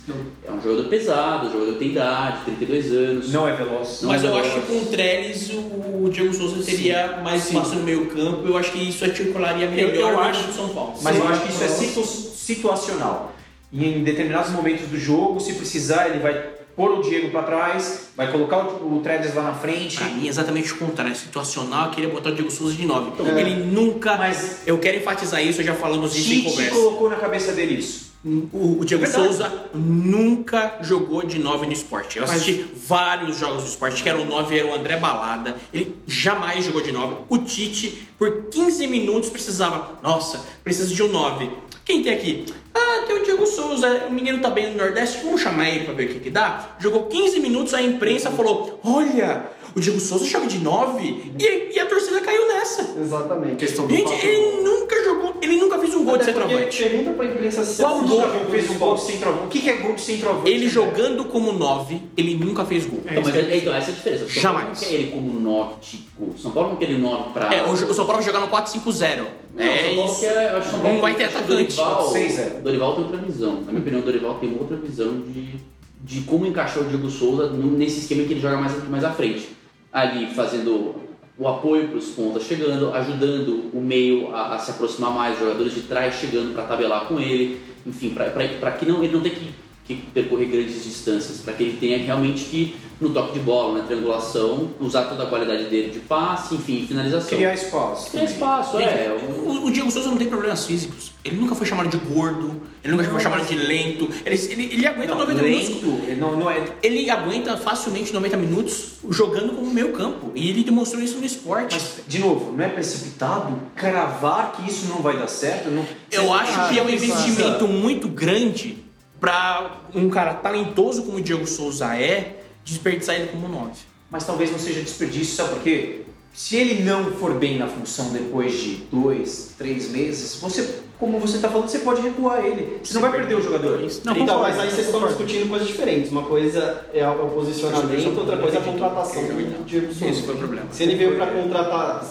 É 0.44 0.50
um 0.50 0.60
jogador 0.60 0.88
pesado, 0.88 1.48
um 1.48 1.52
jogador 1.52 1.74
tem 1.78 1.88
idade, 1.90 2.44
32 2.46 2.92
anos. 2.92 3.32
Não 3.32 3.46
é 3.46 3.54
veloz. 3.54 4.00
Não 4.02 4.08
Mas 4.10 4.24
é 4.24 4.26
eu 4.26 4.32
veloz. 4.32 4.46
acho 4.50 4.60
que 4.60 4.66
com 4.66 4.78
o 4.78 4.86
Trellis 4.86 5.50
o 5.52 6.08
Diego 6.10 6.34
Souza 6.34 6.62
teria 6.64 7.20
mais 7.22 7.46
espaço 7.46 7.74
no 7.76 7.82
meio 7.84 8.06
campo. 8.06 8.46
Eu 8.46 8.56
acho 8.56 8.72
que 8.72 8.78
isso 8.78 9.04
articularia 9.04 9.68
melhor 9.70 9.94
Eu- 9.94 10.00
eu 10.08 10.20
acho- 10.20 10.46
do 10.48 10.52
São 10.52 10.68
Paulo. 10.70 10.94
Mas 11.02 11.16
eu 11.16 11.22
Sim. 11.22 11.28
acho 11.28 11.42
que 11.42 11.48
isso 11.52 11.64
é 11.64 11.68
situ- 11.68 12.04
situacional. 12.06 13.34
E 13.72 13.84
em 13.84 14.02
determinados 14.02 14.50
momentos 14.52 14.86
do 14.88 14.98
jogo, 14.98 15.38
se 15.40 15.52
precisar, 15.54 16.08
ele 16.08 16.20
vai 16.20 16.34
pôr 16.74 16.98
o 16.98 17.02
Diego 17.02 17.30
para 17.30 17.42
trás, 17.42 18.08
vai 18.16 18.30
colocar 18.30 18.58
o, 18.58 18.96
o 18.96 19.00
Tredes 19.00 19.34
lá 19.34 19.42
na 19.42 19.54
frente. 19.54 19.96
Pra 19.96 20.08
mim 20.08 20.26
é 20.26 20.28
exatamente 20.28 20.72
o 20.72 20.76
contrário. 20.76 21.12
É 21.12 21.14
situacional, 21.14 21.86
eu 21.86 21.90
queria 21.92 22.08
botar 22.10 22.30
o 22.30 22.34
Diego 22.34 22.50
Souza 22.50 22.74
de 22.74 22.86
9. 22.86 23.10
Ele 23.38 23.54
nunca. 23.64 24.16
Mas- 24.16 24.58
eu 24.66 24.78
quero 24.78 24.96
enfatizar 24.98 25.44
isso, 25.44 25.60
eu 25.60 25.66
já 25.66 25.74
falamos 25.74 26.16
isso 26.16 26.32
em 26.32 26.42
conversa. 26.42 26.74
colocou 26.74 27.10
na 27.10 27.16
cabeça 27.16 27.52
dele 27.52 27.74
isso. 27.74 28.05
O, 28.52 28.80
o 28.80 28.84
Diego 28.84 29.04
Verdade. 29.04 29.24
Souza 29.24 29.70
nunca 29.72 30.78
jogou 30.80 31.24
de 31.24 31.38
9 31.38 31.66
no 31.66 31.72
esporte. 31.72 32.18
Eu 32.18 32.24
assisti 32.24 32.66
vários 32.74 33.38
jogos 33.38 33.62
do 33.62 33.68
esporte, 33.68 34.02
que 34.02 34.08
era 34.08 34.18
o 34.18 34.24
9 34.24 34.58
era 34.58 34.66
o 34.66 34.74
André 34.74 34.96
Balada. 34.96 35.56
Ele 35.72 35.96
jamais 36.08 36.64
jogou 36.64 36.82
de 36.82 36.90
9. 36.90 37.18
O 37.28 37.38
Tite, 37.38 38.08
por 38.18 38.46
15 38.46 38.86
minutos, 38.88 39.30
precisava. 39.30 39.98
Nossa, 40.02 40.44
precisa 40.64 40.92
de 40.92 41.02
um 41.04 41.08
9. 41.08 41.48
Quem 41.84 42.02
tem 42.02 42.12
aqui? 42.12 42.46
Ah, 42.74 43.04
tem 43.06 43.16
o 43.16 43.24
Diego 43.24 43.46
Souza, 43.46 44.06
o 44.08 44.12
menino 44.12 44.40
tá 44.40 44.50
bem 44.50 44.70
no 44.70 44.76
Nordeste, 44.76 45.20
vamos 45.22 45.40
chamar 45.40 45.68
ele 45.68 45.84
pra 45.84 45.94
ver 45.94 46.10
o 46.10 46.14
que, 46.14 46.20
que 46.20 46.30
dá. 46.30 46.76
Jogou 46.80 47.04
15 47.04 47.38
minutos, 47.38 47.72
a 47.72 47.80
imprensa 47.80 48.30
falou: 48.32 48.80
Olha, 48.82 49.46
o 49.76 49.80
Diego 49.80 50.00
Souza 50.00 50.24
joga 50.24 50.46
de 50.46 50.58
9 50.58 51.32
e, 51.38 51.72
e 51.74 51.78
a 51.78 51.84
torcida 51.86 52.20
caiu 52.20 52.48
nessa. 52.48 52.94
Exatamente. 52.98 53.56
Questão 53.56 53.86
do 53.86 53.94
Gente, 53.94 54.10
ele 54.26 54.62
nunca 54.62 55.04
jogou, 55.04 55.34
ele 55.42 55.56
nunca 55.58 55.78
fez 55.78 55.94
um 55.94 56.02
gol 56.04 56.16
de 56.16 56.22
Até 56.22 56.32
porque 56.32 56.48
centroavante. 56.48 56.82
Pergunta 56.82 57.10
pra 57.12 57.24
imprensa 57.26 57.64
se 57.64 57.82
Qual 57.82 57.94
assiste 57.96 58.08
gol 58.08 58.22
fez 58.50 58.70
um 58.70 58.78
gol 58.78 58.94
de 58.94 59.00
centroavante. 59.02 59.44
O 59.44 59.48
que 59.48 59.60
que 59.60 59.68
é 59.70 59.76
gol 59.76 59.94
de 59.94 60.00
centroavante? 60.00 60.50
Ele 60.50 60.68
jogando 60.68 61.24
como 61.26 61.52
9, 61.52 62.02
ele 62.16 62.34
nunca 62.36 62.64
fez 62.64 62.86
gol. 62.86 63.00
Então, 63.04 63.22
mas 63.22 63.36
é- 63.36 63.56
então, 63.58 63.74
essa 63.74 63.90
é 63.90 63.92
a 63.92 63.96
diferença. 63.96 64.24
O 64.24 64.28
São 64.30 64.42
Paulo 64.42 64.58
Jamais. 64.58 64.80
não 64.80 64.88
quer 64.88 64.94
ele 64.94 65.10
como 65.10 65.40
9 65.40 65.74
tipo. 65.82 66.24
O 66.24 66.38
São 66.38 66.50
Paulo 66.52 66.68
não 66.70 66.76
quer 66.76 66.84
ele 66.90 66.98
9 66.98 67.30
pra. 67.34 67.54
É, 67.54 67.62
o, 67.62 67.70
o 67.72 67.76
São 67.76 68.06
Paulo 68.06 68.14
vai 68.14 68.22
jogar 68.22 68.40
no 68.40 68.48
4-5-0. 68.48 69.24
Não, 69.54 69.62
é 69.64 69.94
Paulo 69.94 70.10
isso. 70.10 70.24
eu 70.24 70.56
acho 70.58 70.70
São 70.70 70.78
Paulo 70.80 70.94
Não 70.94 71.02
vai 71.02 71.14
ter 71.14 71.24
atacante. 71.24 71.76
Dorival, 71.76 72.12
6-0. 72.14 72.58
o 72.58 72.62
Dorival 72.62 72.94
tem 72.94 73.04
outra 73.04 73.18
visão. 73.18 73.52
Na 73.60 73.72
minha 73.72 73.78
opinião, 73.80 74.00
o 74.00 74.04
Dorival 74.04 74.34
tem 74.38 74.56
outra 74.58 74.76
visão 74.78 75.20
de, 75.20 75.54
de 76.02 76.20
como 76.22 76.46
encaixar 76.46 76.82
o 76.82 76.86
Diego 76.86 77.10
Souza 77.10 77.50
nesse 77.50 78.00
esquema 78.00 78.24
que 78.24 78.32
ele 78.32 78.40
joga 78.40 78.56
mais, 78.56 78.88
mais 78.88 79.04
à 79.04 79.10
frente. 79.12 79.54
Ali 79.96 80.26
fazendo 80.34 80.94
o 81.38 81.48
apoio 81.48 81.88
para 81.88 81.98
os 81.98 82.08
pontas 82.10 82.42
chegando, 82.44 82.92
ajudando 82.94 83.70
o 83.72 83.80
meio 83.80 84.34
a, 84.34 84.54
a 84.54 84.58
se 84.58 84.70
aproximar 84.70 85.10
mais, 85.10 85.34
os 85.34 85.40
jogadores 85.40 85.74
de 85.74 85.82
trás 85.82 86.14
chegando 86.14 86.54
para 86.54 86.64
tabelar 86.64 87.06
com 87.06 87.18
ele, 87.18 87.60
enfim, 87.86 88.10
para 88.10 88.72
que 88.72 88.84
não, 88.84 89.02
ele 89.02 89.12
não 89.12 89.20
tenha 89.20 89.34
que 89.34 89.65
que 89.86 89.94
percorrer 89.94 90.46
grandes 90.48 90.82
distâncias, 90.84 91.38
para 91.38 91.54
que 91.54 91.62
ele 91.62 91.76
tenha 91.78 91.98
realmente 91.98 92.44
que, 92.46 92.76
no 93.00 93.10
toque 93.10 93.34
de 93.34 93.40
bola, 93.40 93.78
na 93.78 93.84
triangulação, 93.84 94.70
usar 94.80 95.04
toda 95.04 95.22
a 95.24 95.26
qualidade 95.26 95.64
dele 95.64 95.90
de 95.90 96.00
passe, 96.00 96.54
enfim, 96.54 96.84
finalização. 96.88 97.28
Criar 97.36 97.54
espaço. 97.54 98.10
Criar 98.10 98.24
espaço, 98.24 98.78
é. 98.78 99.14
O- 99.28 99.46
O, 99.46 99.66
o 99.66 99.70
Diego 99.70 99.90
Souza 99.90 100.08
não 100.08 100.16
tem 100.16 100.26
problemas 100.28 100.66
físicos. 100.66 101.12
Ele 101.24 101.36
nunca 101.36 101.54
foi 101.54 101.66
chamado 101.66 101.88
de 101.88 101.96
gordo, 101.98 102.60
ele 102.82 102.94
nunca 102.96 103.08
foi 103.10 103.20
chamado 103.20 103.44
de 103.46 103.54
lento. 103.54 104.08
Ele, 104.24 104.36
ele, 104.52 104.74
ele 104.74 104.86
aguenta 104.86 105.14
90 105.14 105.42
minutos. 105.42 105.68
Lento, 105.68 105.86
ele 106.06 106.20
não, 106.20 106.36
não 106.36 106.50
é. 106.50 106.64
Ele 106.82 107.08
aguenta 107.10 107.56
facilmente 107.56 108.12
90 108.12 108.36
minutos 108.36 108.84
jogando 109.10 109.54
como 109.54 109.70
meio 109.72 109.92
campo. 109.92 110.32
E 110.34 110.48
ele 110.50 110.64
demonstrou 110.64 111.02
isso 111.02 111.18
no 111.18 111.24
esporte. 111.26 111.74
Mas, 111.74 112.00
de 112.08 112.18
novo, 112.18 112.52
não 112.56 112.64
é 112.64 112.68
precipitado 112.68 113.56
cravar 113.74 114.52
que 114.52 114.70
isso 114.70 114.86
não 114.86 114.96
vai 115.02 115.16
dar 115.18 115.28
certo? 115.28 115.70
Não, 115.70 115.84
Eu 116.10 116.32
acho 116.32 116.68
que 116.70 116.78
é 116.78 116.82
um 116.82 116.88
investimento 116.90 117.66
muito 117.68 118.08
grande 118.08 118.78
para 119.20 119.80
um 119.94 120.08
cara 120.08 120.34
talentoso 120.34 121.02
como 121.04 121.18
o 121.18 121.20
Diego 121.20 121.46
Souza 121.46 121.94
é, 121.96 122.40
desperdiçar 122.64 123.16
ele 123.16 123.28
como 123.28 123.48
9. 123.48 123.72
Mas 124.10 124.24
talvez 124.24 124.50
não 124.50 124.58
seja 124.58 124.80
desperdício, 124.80 125.34
sabe 125.34 125.50
por 125.50 125.62
quê? 125.62 126.02
Se 126.36 126.54
ele 126.54 126.82
não 126.82 127.12
for 127.12 127.32
bem 127.32 127.56
na 127.56 127.66
função 127.66 128.10
depois 128.10 128.52
de 128.60 128.74
dois, 128.92 129.54
três 129.56 129.90
meses, 129.90 130.38
você, 130.38 130.80
como 130.98 131.18
você 131.18 131.36
está 131.36 131.48
falando, 131.48 131.68
você 131.68 131.78
pode 131.78 132.02
recuar 132.02 132.44
ele. 132.44 132.78
Você 132.84 132.92
não 132.92 133.00
vai 133.00 133.10
perder 133.10 133.36
o 133.36 133.42
jogador. 133.42 133.78
Não, 133.80 133.86
então, 133.86 134.14
concordo, 134.14 134.40
mas 134.42 134.58
aí 134.58 134.70
vocês 134.70 134.86
estão 134.86 135.06
discutindo 135.06 135.48
coisas 135.48 135.66
diferentes. 135.66 136.12
Uma 136.12 136.24
coisa 136.24 136.84
é 136.92 137.08
o 137.08 137.30
posicionamento, 137.30 138.18
outra 138.18 138.36
coisa 138.36 138.58
é 138.58 138.60
a 138.60 138.64
contratação 138.64 139.22
do 139.22 139.64
Diego 139.64 139.86
Souza. 139.94 140.06
Esse 140.12 140.22
foi 140.24 140.34
o 140.34 140.38
problema. 140.38 140.66
Se 140.72 140.82
ele 140.82 140.96
veio 140.96 141.16
para 141.16 141.26
contratar, 141.28 142.06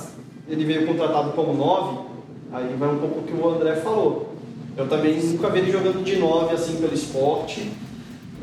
ele 0.49 0.66
veio 0.66 0.88
contratado 0.88 1.32
como 1.34 1.53
9, 1.53 1.99
aí 2.51 2.76
vai 2.80 2.89
um 2.89 2.97
pouco 2.97 3.20
o 3.20 3.24
que 3.24 3.34
o 3.34 3.47
André 3.47 3.76
falou. 3.76 4.34
Eu 4.78 4.88
também 4.88 5.17
nunca 5.21 5.49
vi 5.49 5.59
ele 5.59 5.71
jogando 5.71 6.03
de 6.03 6.17
9 6.17 6.53
assim 6.53 6.76
pelo 6.78 6.93
esporte, 6.93 7.71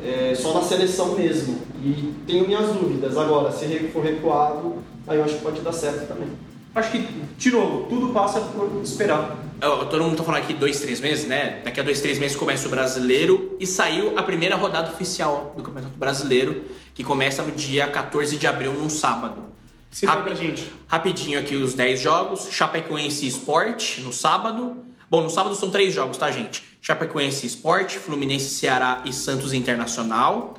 é, 0.02 0.34
só 0.34 0.54
na 0.54 0.62
seleção 0.62 1.14
mesmo. 1.14 1.60
E 1.84 2.14
tenho 2.26 2.46
minhas 2.46 2.66
dúvidas. 2.72 3.16
Agora, 3.16 3.50
se 3.52 3.64
ele 3.66 3.88
for 3.90 4.02
recuado, 4.02 4.76
aí 5.06 5.18
eu 5.18 5.24
acho 5.24 5.34
que 5.36 5.42
pode 5.42 5.60
dar 5.60 5.72
certo 5.72 6.06
também. 6.08 6.28
Acho 6.74 6.90
que, 6.90 7.06
de 7.36 7.50
novo, 7.50 7.86
tudo 7.88 8.14
passa 8.14 8.40
por 8.40 8.80
esperar. 8.82 9.36
Ó, 9.62 9.84
Todo 9.84 10.02
mundo 10.02 10.16
tá 10.16 10.24
falando 10.24 10.42
aqui 10.42 10.54
dois, 10.54 10.80
três 10.80 11.00
meses, 11.00 11.26
né? 11.26 11.60
Daqui 11.64 11.80
a 11.80 11.82
dois, 11.82 12.00
três 12.00 12.18
meses 12.18 12.34
começa 12.36 12.66
o 12.66 12.70
brasileiro 12.70 13.54
e 13.60 13.66
saiu 13.66 14.18
a 14.18 14.22
primeira 14.22 14.56
rodada 14.56 14.90
oficial 14.90 15.52
do 15.56 15.62
Campeonato 15.62 15.96
Brasileiro, 15.98 16.62
que 16.94 17.04
começa 17.04 17.42
no 17.42 17.52
dia 17.52 17.86
14 17.88 18.38
de 18.38 18.46
abril, 18.46 18.72
num 18.72 18.88
sábado. 18.88 19.42
Cita 19.90 20.10
Rapi- 20.12 20.24
pra 20.24 20.34
gente. 20.34 20.72
Rapidinho 20.88 21.38
aqui 21.38 21.54
os 21.56 21.74
10 21.74 22.00
jogos. 22.00 22.48
Chapecoense 22.50 23.26
Sport 23.26 23.98
no 23.98 24.12
sábado. 24.12 24.76
Bom, 25.12 25.24
no 25.24 25.28
sábado 25.28 25.54
são 25.54 25.68
três 25.68 25.92
jogos, 25.92 26.16
tá, 26.16 26.30
gente? 26.30 26.62
Chapecoense 26.80 27.44
Sport, 27.44 27.96
Fluminense 27.96 28.48
Ceará 28.48 29.02
e 29.04 29.12
Santos 29.12 29.52
Internacional. 29.52 30.54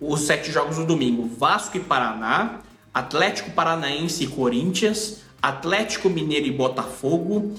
Os 0.00 0.22
sete 0.22 0.50
jogos 0.50 0.78
no 0.78 0.86
domingo: 0.86 1.28
Vasco 1.28 1.76
e 1.76 1.80
Paraná, 1.80 2.60
Atlético 2.94 3.50
Paranaense 3.50 4.24
e 4.24 4.26
Corinthians, 4.26 5.18
Atlético 5.42 6.08
Mineiro 6.08 6.46
e 6.46 6.50
Botafogo, 6.50 7.52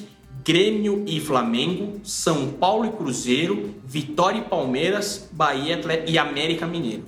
Grêmio 0.43 1.03
e 1.05 1.19
Flamengo, 1.19 2.01
São 2.03 2.47
Paulo 2.47 2.87
e 2.87 2.91
Cruzeiro, 2.91 3.75
Vitória 3.85 4.39
e 4.39 4.41
Palmeiras, 4.41 5.29
Bahia 5.31 5.79
e 6.07 6.17
América 6.17 6.65
Mineiro. 6.65 7.03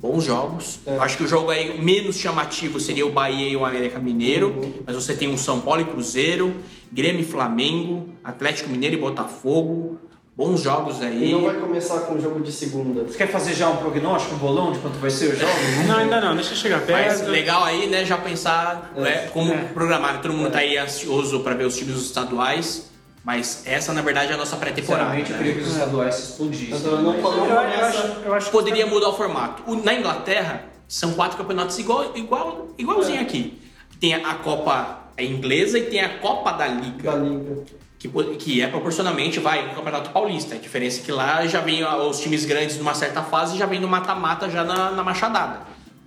Bons 0.00 0.24
jogos. 0.24 0.78
Acho 1.00 1.16
que 1.16 1.24
o 1.24 1.28
jogo 1.28 1.50
aí 1.50 1.80
menos 1.80 2.16
chamativo 2.16 2.78
seria 2.78 3.06
o 3.06 3.10
Bahia 3.10 3.48
e 3.48 3.56
o 3.56 3.64
América 3.64 3.98
Mineiro, 3.98 4.82
mas 4.86 4.94
você 4.94 5.16
tem 5.16 5.28
um 5.28 5.36
São 5.36 5.60
Paulo 5.60 5.80
e 5.80 5.84
Cruzeiro, 5.84 6.54
Grêmio 6.92 7.22
e 7.22 7.24
Flamengo, 7.24 8.08
Atlético 8.22 8.68
Mineiro 8.68 8.96
e 8.96 8.98
Botafogo. 8.98 9.98
Bons 10.34 10.62
jogos 10.62 11.02
aí. 11.02 11.28
E 11.28 11.32
não 11.32 11.42
vai 11.42 11.54
começar 11.54 12.00
com 12.00 12.14
o 12.14 12.20
jogo 12.20 12.40
de 12.40 12.50
segunda. 12.50 13.02
Você 13.04 13.18
quer 13.18 13.28
fazer 13.28 13.54
já 13.54 13.68
um 13.68 13.76
prognóstico, 13.76 14.34
um 14.34 14.38
bolão 14.38 14.72
de 14.72 14.78
quanto 14.78 14.98
vai 14.98 15.10
ser 15.10 15.34
o 15.34 15.36
jogo? 15.38 15.52
Não, 15.86 15.98
ainda 15.98 16.20
não, 16.22 16.34
deixa 16.34 16.52
eu 16.52 16.56
chegar 16.56 16.78
Mas 16.78 16.86
perto. 17.18 17.30
legal 17.30 17.62
aí, 17.64 17.86
né, 17.86 18.02
já 18.02 18.16
pensar 18.16 18.92
né, 18.96 19.28
como 19.32 19.52
programar. 19.74 20.22
Todo 20.22 20.32
mundo 20.32 20.50
tá 20.50 20.60
aí 20.60 20.78
ansioso 20.78 21.40
para 21.40 21.54
ver 21.54 21.66
os 21.66 21.76
times 21.76 21.94
dos 21.94 22.06
estaduais, 22.06 22.90
mas 23.22 23.62
essa 23.66 23.92
na 23.92 24.00
verdade 24.00 24.32
é 24.32 24.34
a 24.34 24.38
nossa 24.38 24.56
pré-temporada. 24.56 25.14
Eu 25.14 25.18
né? 25.18 25.22
queria 25.22 25.52
que 25.54 25.60
os 25.60 25.68
estaduais 25.72 26.14
se 26.14 26.30
explodissem. 26.30 26.78
Então, 26.78 27.02
não, 27.02 27.12
não 27.12 27.44
Eu, 27.44 27.50
eu 27.50 27.58
acho, 27.58 28.06
eu 28.24 28.34
acho 28.34 28.46
que 28.46 28.52
Poderia 28.52 28.86
mudar 28.86 29.10
o 29.10 29.12
formato. 29.14 29.62
O- 29.70 29.76
na 29.84 29.92
Inglaterra, 29.92 30.64
são 30.88 31.12
quatro 31.12 31.36
campeonatos 31.36 31.78
igual, 31.78 32.12
igual, 32.16 32.68
igualzinho 32.78 33.20
aqui. 33.20 33.60
Tem 34.00 34.14
a 34.14 34.34
Copa 34.36 35.01
inglesa 35.18 35.78
e 35.78 35.82
tem 35.82 36.00
a 36.00 36.18
Copa 36.18 36.52
da 36.52 36.66
Liga. 36.68 37.10
da 37.12 37.16
liga. 37.18 37.58
que, 37.98 38.08
que 38.08 38.62
é 38.62 38.66
proporcionalmente 38.68 39.38
vai 39.40 39.66
no 39.68 39.74
Campeonato 39.74 40.10
Paulista. 40.10 40.54
A 40.54 40.58
diferença 40.58 41.00
é 41.00 41.02
que 41.04 41.12
lá 41.12 41.46
já 41.46 41.60
vem 41.60 41.84
os 41.84 42.20
times 42.20 42.44
grandes 42.44 42.76
numa 42.78 42.94
certa 42.94 43.22
fase 43.22 43.54
e 43.56 43.58
já 43.58 43.66
vem 43.66 43.80
no 43.80 43.88
mata-mata 43.88 44.48
já 44.50 44.64
na, 44.64 44.90
na 44.90 45.02
machadada. 45.04 45.60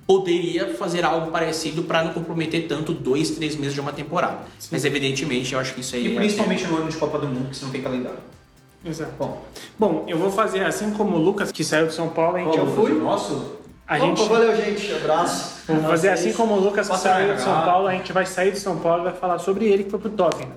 Poderia 0.08 0.74
fazer 0.76 1.03
algo 1.03 1.32
parecido 1.32 1.84
para 1.84 2.03
não 2.03 2.14
comprometer 2.14 2.68
tanto 2.68 2.93
dois, 2.93 3.32
três 3.32 3.56
meses 3.56 3.74
de 3.74 3.82
uma 3.82 3.91
temporada. 3.91 4.39
Mas 4.72 4.86
evidentemente 4.86 5.53
eu 5.53 5.60
acho 5.60 5.74
que 5.74 5.82
isso 5.82 5.95
aí 5.95 6.08
E 6.08 6.14
é- 6.14 6.16
principalmente 6.16 6.66
no 6.68 6.78
ano 6.78 6.89
de 6.89 6.97
Copa 6.97 7.18
do 7.18 7.28
Mundo, 7.28 7.49
que 7.49 7.56
você 7.58 7.66
não 7.66 7.72
tem 7.72 7.82
calendário. 7.82 8.20
Exato. 8.86 9.14
Bom, 9.18 9.41
Bom, 9.80 10.06
eu 10.08 10.16
vou 10.18 10.30
fazer 10.32 10.64
assim 10.64 10.91
como 10.91 11.16
o 11.16 11.20
Lucas, 11.20 11.51
que 11.51 11.64
saiu 11.64 11.88
de 11.88 11.93
São 11.93 12.10
Paulo, 12.10 12.38
a 12.38 12.39
gente, 12.39 12.56
Eu 12.56 12.68
fui? 12.68 12.93
Nosso? 12.93 13.55
A 13.88 13.97
Opa, 13.97 14.05
gente 14.05 14.29
valeu, 14.29 14.55
gente. 14.55 14.93
Abraço. 14.93 15.61
Vou 15.67 15.81
fazer 15.83 16.09
assim 16.09 16.33
como 16.33 16.55
o 16.55 16.59
Lucas 16.59 16.89
que 16.89 16.97
saiu 16.97 17.36
de 17.36 17.41
São. 17.41 17.61
Paulo, 17.61 17.88
a 17.88 17.91
gente 17.91 18.11
vai 18.11 18.25
sair 18.25 18.51
de 18.51 18.59
São 18.59 18.77
Paulo 18.77 19.01
e 19.01 19.05
vai 19.05 19.13
falar 19.13 19.39
sobre 19.39 19.65
ele 19.65 19.83
que 19.83 19.91
foi 19.91 19.99
pro 19.99 20.09
Tottenham. 20.09 20.51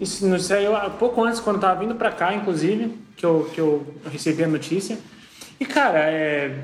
Isso 0.00 0.26
nos 0.26 0.46
saiu 0.46 0.76
há 0.76 0.88
pouco 0.88 1.22
antes, 1.24 1.40
quando 1.40 1.56
eu 1.56 1.62
tava 1.62 1.80
vindo 1.80 1.94
pra 1.94 2.12
cá, 2.12 2.32
inclusive, 2.32 2.96
que 3.16 3.26
eu, 3.26 3.50
que 3.52 3.60
eu 3.60 3.84
recebi 4.12 4.44
a 4.44 4.48
notícia. 4.48 4.96
E, 5.58 5.66
cara, 5.66 5.98
é, 5.98 6.54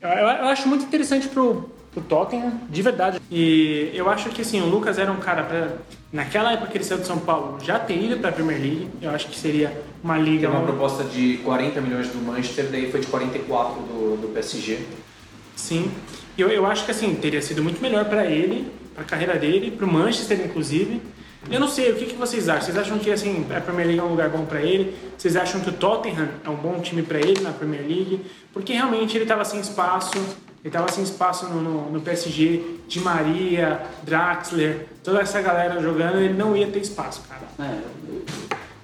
eu, 0.00 0.08
eu 0.08 0.48
acho 0.48 0.66
muito 0.66 0.84
interessante 0.84 1.28
pro, 1.28 1.70
pro 1.92 2.02
Tottenham, 2.02 2.58
de 2.70 2.80
verdade. 2.80 3.20
E 3.30 3.90
eu 3.92 4.08
acho 4.08 4.30
que, 4.30 4.40
assim, 4.40 4.62
o 4.62 4.66
Lucas 4.66 4.98
era 4.98 5.12
um 5.12 5.16
cara 5.16 5.42
pra, 5.42 5.68
naquela 6.10 6.52
época 6.52 6.70
que 6.70 6.78
ele 6.78 6.84
saiu 6.84 7.00
de 7.00 7.06
São 7.06 7.18
Paulo, 7.18 7.58
já 7.62 7.78
ter 7.78 8.02
ido 8.02 8.16
pra 8.16 8.32
Premier 8.32 8.58
League. 8.58 8.88
Eu 9.02 9.10
acho 9.10 9.28
que 9.28 9.38
seria 9.38 9.78
uma 10.02 10.16
liga... 10.16 10.48
Teve 10.48 10.56
uma 10.56 10.66
proposta 10.66 11.04
de 11.04 11.38
40 11.44 11.80
milhões 11.82 12.08
do 12.08 12.18
Manchester, 12.18 12.68
daí 12.70 12.90
foi 12.90 13.00
de 13.00 13.08
44 13.08 13.74
do, 13.82 14.16
do 14.22 14.28
PSG. 14.32 14.78
Sim. 15.60 15.90
Eu, 16.38 16.48
eu 16.48 16.64
acho 16.66 16.84
que 16.84 16.90
assim, 16.90 17.14
teria 17.14 17.42
sido 17.42 17.62
muito 17.62 17.80
melhor 17.82 18.04
pra 18.06 18.26
ele, 18.26 18.66
pra 18.94 19.04
carreira 19.04 19.36
dele, 19.38 19.70
pro 19.70 19.86
Manchester, 19.86 20.40
inclusive. 20.44 21.00
Eu 21.50 21.60
não 21.60 21.68
sei, 21.68 21.90
o 21.92 21.96
que, 21.96 22.06
que 22.06 22.14
vocês 22.16 22.48
acham? 22.48 22.62
Vocês 22.66 22.78
acham 22.78 22.98
que 22.98 23.10
assim, 23.10 23.46
a 23.54 23.60
Premier 23.60 23.86
League 23.86 24.00
é 24.00 24.02
um 24.02 24.08
lugar 24.10 24.28
bom 24.28 24.44
pra 24.44 24.60
ele? 24.62 24.94
Vocês 25.16 25.36
acham 25.36 25.60
que 25.60 25.68
o 25.70 25.72
Tottenham 25.72 26.28
é 26.44 26.48
um 26.50 26.56
bom 26.56 26.80
time 26.80 27.02
pra 27.02 27.18
ele 27.18 27.40
na 27.40 27.50
Premier 27.52 27.82
League? 27.82 28.20
Porque 28.52 28.72
realmente 28.72 29.16
ele 29.16 29.26
tava 29.26 29.44
sem 29.44 29.60
espaço, 29.60 30.12
ele 30.62 30.70
tava 30.72 30.90
sem 30.92 31.02
espaço 31.04 31.46
no, 31.48 31.60
no, 31.62 31.90
no 31.92 32.00
PSG, 32.00 32.62
Di 32.88 33.00
Maria, 33.00 33.80
Draxler, 34.02 34.86
toda 35.04 35.20
essa 35.20 35.40
galera 35.40 35.80
jogando, 35.80 36.18
ele 36.18 36.34
não 36.34 36.56
ia 36.56 36.66
ter 36.66 36.80
espaço, 36.80 37.22
cara. 37.28 37.42
É, 37.58 37.78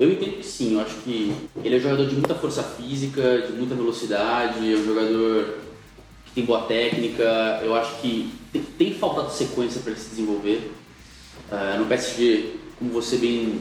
eu- 0.01 0.11
entendo 0.12 0.37
que 0.39 0.47
sim, 0.47 0.74
eu 0.74 0.81
acho 0.81 0.95
que 0.97 1.35
ele 1.62 1.74
é 1.74 1.79
um 1.79 1.83
jogador 1.83 2.07
de 2.07 2.14
muita 2.14 2.35
força 2.35 2.62
física, 2.62 3.43
de 3.47 3.53
muita 3.53 3.74
velocidade, 3.74 4.59
é 4.72 4.77
um 4.77 4.85
jogador 4.85 5.59
tem 6.37 6.45
boa 6.45 6.61
técnica, 6.62 7.24
eu 7.62 7.74
acho 7.74 7.97
que 8.03 8.30
tem, 8.53 8.62
tem 8.62 8.95
faltado 8.95 9.32
sequência 9.32 9.80
para 9.80 9.93
ele 9.93 10.01
se 10.01 10.11
desenvolver. 10.11 10.70
Ah, 11.51 11.76
no 11.78 11.87
PSG, 11.87 12.57
como 12.78 12.91
você 12.91 13.16
bem 13.16 13.59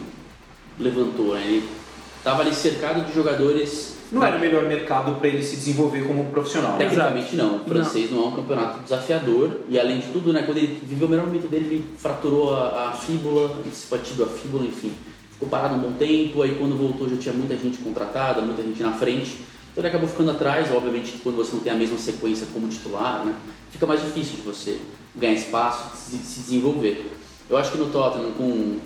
levantou, 0.78 1.36
né, 1.36 1.44
ele 1.46 1.70
estava 2.18 2.42
ali 2.42 2.54
cercado 2.54 3.06
de 3.06 3.14
jogadores. 3.14 3.96
Não 4.12 4.22
era 4.22 4.36
o 4.36 4.40
melhor 4.40 4.66
mercado 4.66 5.16
para 5.16 5.30
ele 5.30 5.42
se 5.42 5.56
desenvolver 5.56 6.06
como 6.06 6.26
profissional. 6.26 6.78
Tecnicamente 6.78 7.36
não, 7.38 7.56
o 7.56 7.60
francês 7.66 8.12
não. 8.12 8.26
é 8.26 8.28
um 8.28 8.32
campeonato 8.34 8.84
desafiador 8.84 9.62
e 9.70 9.80
além 9.80 10.00
de 10.00 10.08
tudo, 10.08 10.34
né, 10.34 10.44
quando 10.44 10.58
ele 10.58 10.78
viveu 10.84 11.08
o 11.08 11.10
melhor 11.10 11.28
momento 11.28 11.48
dele, 11.48 11.66
ele 11.66 11.86
fraturou 11.98 12.56
a, 12.56 12.90
a 12.90 12.92
fíbula, 12.92 13.56
se 13.72 13.90
batido 13.90 14.26
a 14.26 14.28
fíbula, 14.28 14.66
enfim. 14.66 14.92
Ficou 15.32 15.48
parado 15.48 15.76
um 15.76 15.80
bom 15.80 15.94
tempo, 15.94 16.42
aí 16.42 16.56
quando 16.56 16.78
voltou 16.78 17.10
já 17.10 17.16
tinha 17.16 17.34
muita 17.34 17.56
gente 17.56 17.78
contratada, 17.78 18.42
muita 18.42 18.62
gente 18.62 18.84
na 18.84 18.92
frente. 18.92 19.38
Então 19.76 19.82
ele 19.82 19.90
acabou 19.90 20.08
ficando 20.08 20.32
atrás, 20.32 20.72
obviamente 20.72 21.18
quando 21.22 21.36
você 21.36 21.54
não 21.54 21.62
tem 21.62 21.74
a 21.74 21.76
mesma 21.76 21.98
sequência 21.98 22.48
como 22.54 22.70
titular, 22.70 23.26
né, 23.26 23.36
fica 23.70 23.86
mais 23.86 24.02
difícil 24.02 24.38
de 24.38 24.42
você 24.44 24.80
ganhar 25.14 25.34
espaço, 25.34 25.98
se, 25.98 26.16
se 26.16 26.40
desenvolver. 26.40 27.12
Eu 27.50 27.58
acho 27.58 27.74
que 27.74 27.78
no 27.78 27.90
Tottenham, 27.90 28.32
com, 28.38 28.80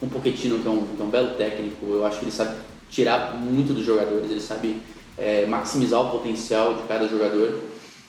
com 0.00 0.06
o 0.06 0.10
Pochettino, 0.10 0.58
que 0.58 0.66
é, 0.66 0.70
um, 0.70 0.84
que 0.84 1.00
é 1.00 1.04
um 1.04 1.10
belo 1.10 1.36
técnico, 1.36 1.86
eu 1.86 2.04
acho 2.04 2.18
que 2.18 2.24
ele 2.24 2.32
sabe 2.32 2.56
tirar 2.90 3.36
muito 3.36 3.72
dos 3.72 3.86
jogadores, 3.86 4.28
ele 4.32 4.40
sabe 4.40 4.82
é, 5.16 5.46
maximizar 5.46 6.00
o 6.00 6.10
potencial 6.10 6.74
de 6.74 6.82
cada 6.88 7.06
jogador. 7.06 7.60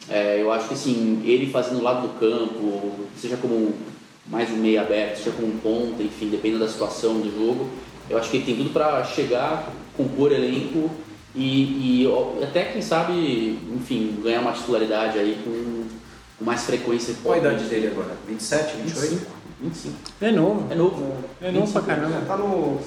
É, 0.10 0.42
eu 0.42 0.52
acho 0.52 0.70
que 0.70 0.74
assim, 0.74 1.22
ele 1.24 1.52
fazendo 1.52 1.82
o 1.82 1.84
lado 1.84 2.08
do 2.08 2.20
campo, 2.20 2.96
seja 3.16 3.38
como 3.38 3.76
mais 4.26 4.50
um 4.50 4.58
meio 4.58 4.82
aberto, 4.82 5.18
seja 5.18 5.36
como 5.36 5.50
um 5.50 5.58
ponta, 5.60 6.02
enfim, 6.02 6.30
dependendo 6.30 6.66
da 6.66 6.68
situação 6.68 7.20
do 7.20 7.32
jogo, 7.32 7.70
eu 8.10 8.18
acho 8.18 8.32
que 8.32 8.38
ele 8.38 8.46
tem 8.46 8.56
tudo 8.56 8.72
para 8.72 9.04
chegar, 9.04 9.72
compor 9.96 10.32
elenco 10.32 10.90
e, 11.36 12.04
e 12.04 12.44
até, 12.44 12.66
quem 12.66 12.82
sabe, 12.82 13.60
enfim, 13.76 14.20
ganhar 14.24 14.42
uma 14.42 14.52
titularidade 14.52 15.18
aí 15.18 15.38
com, 15.44 15.84
mais 16.44 16.64
frequência. 16.64 17.16
Qual 17.24 17.36
a 17.36 17.38
idade 17.38 17.64
dele 17.66 17.88
agora? 17.88 18.12
27, 18.28 18.76
28? 18.78 19.10
25. 19.10 19.32
25. 19.62 19.96
É 20.22 20.32
novo. 20.32 20.68
É 20.72 20.76
novo. 20.76 21.14
É 21.42 21.52
novo 21.52 21.72
pra 21.72 21.82
caramba. 21.82 22.22
Tá 22.28 22.38
no... 22.38 22.80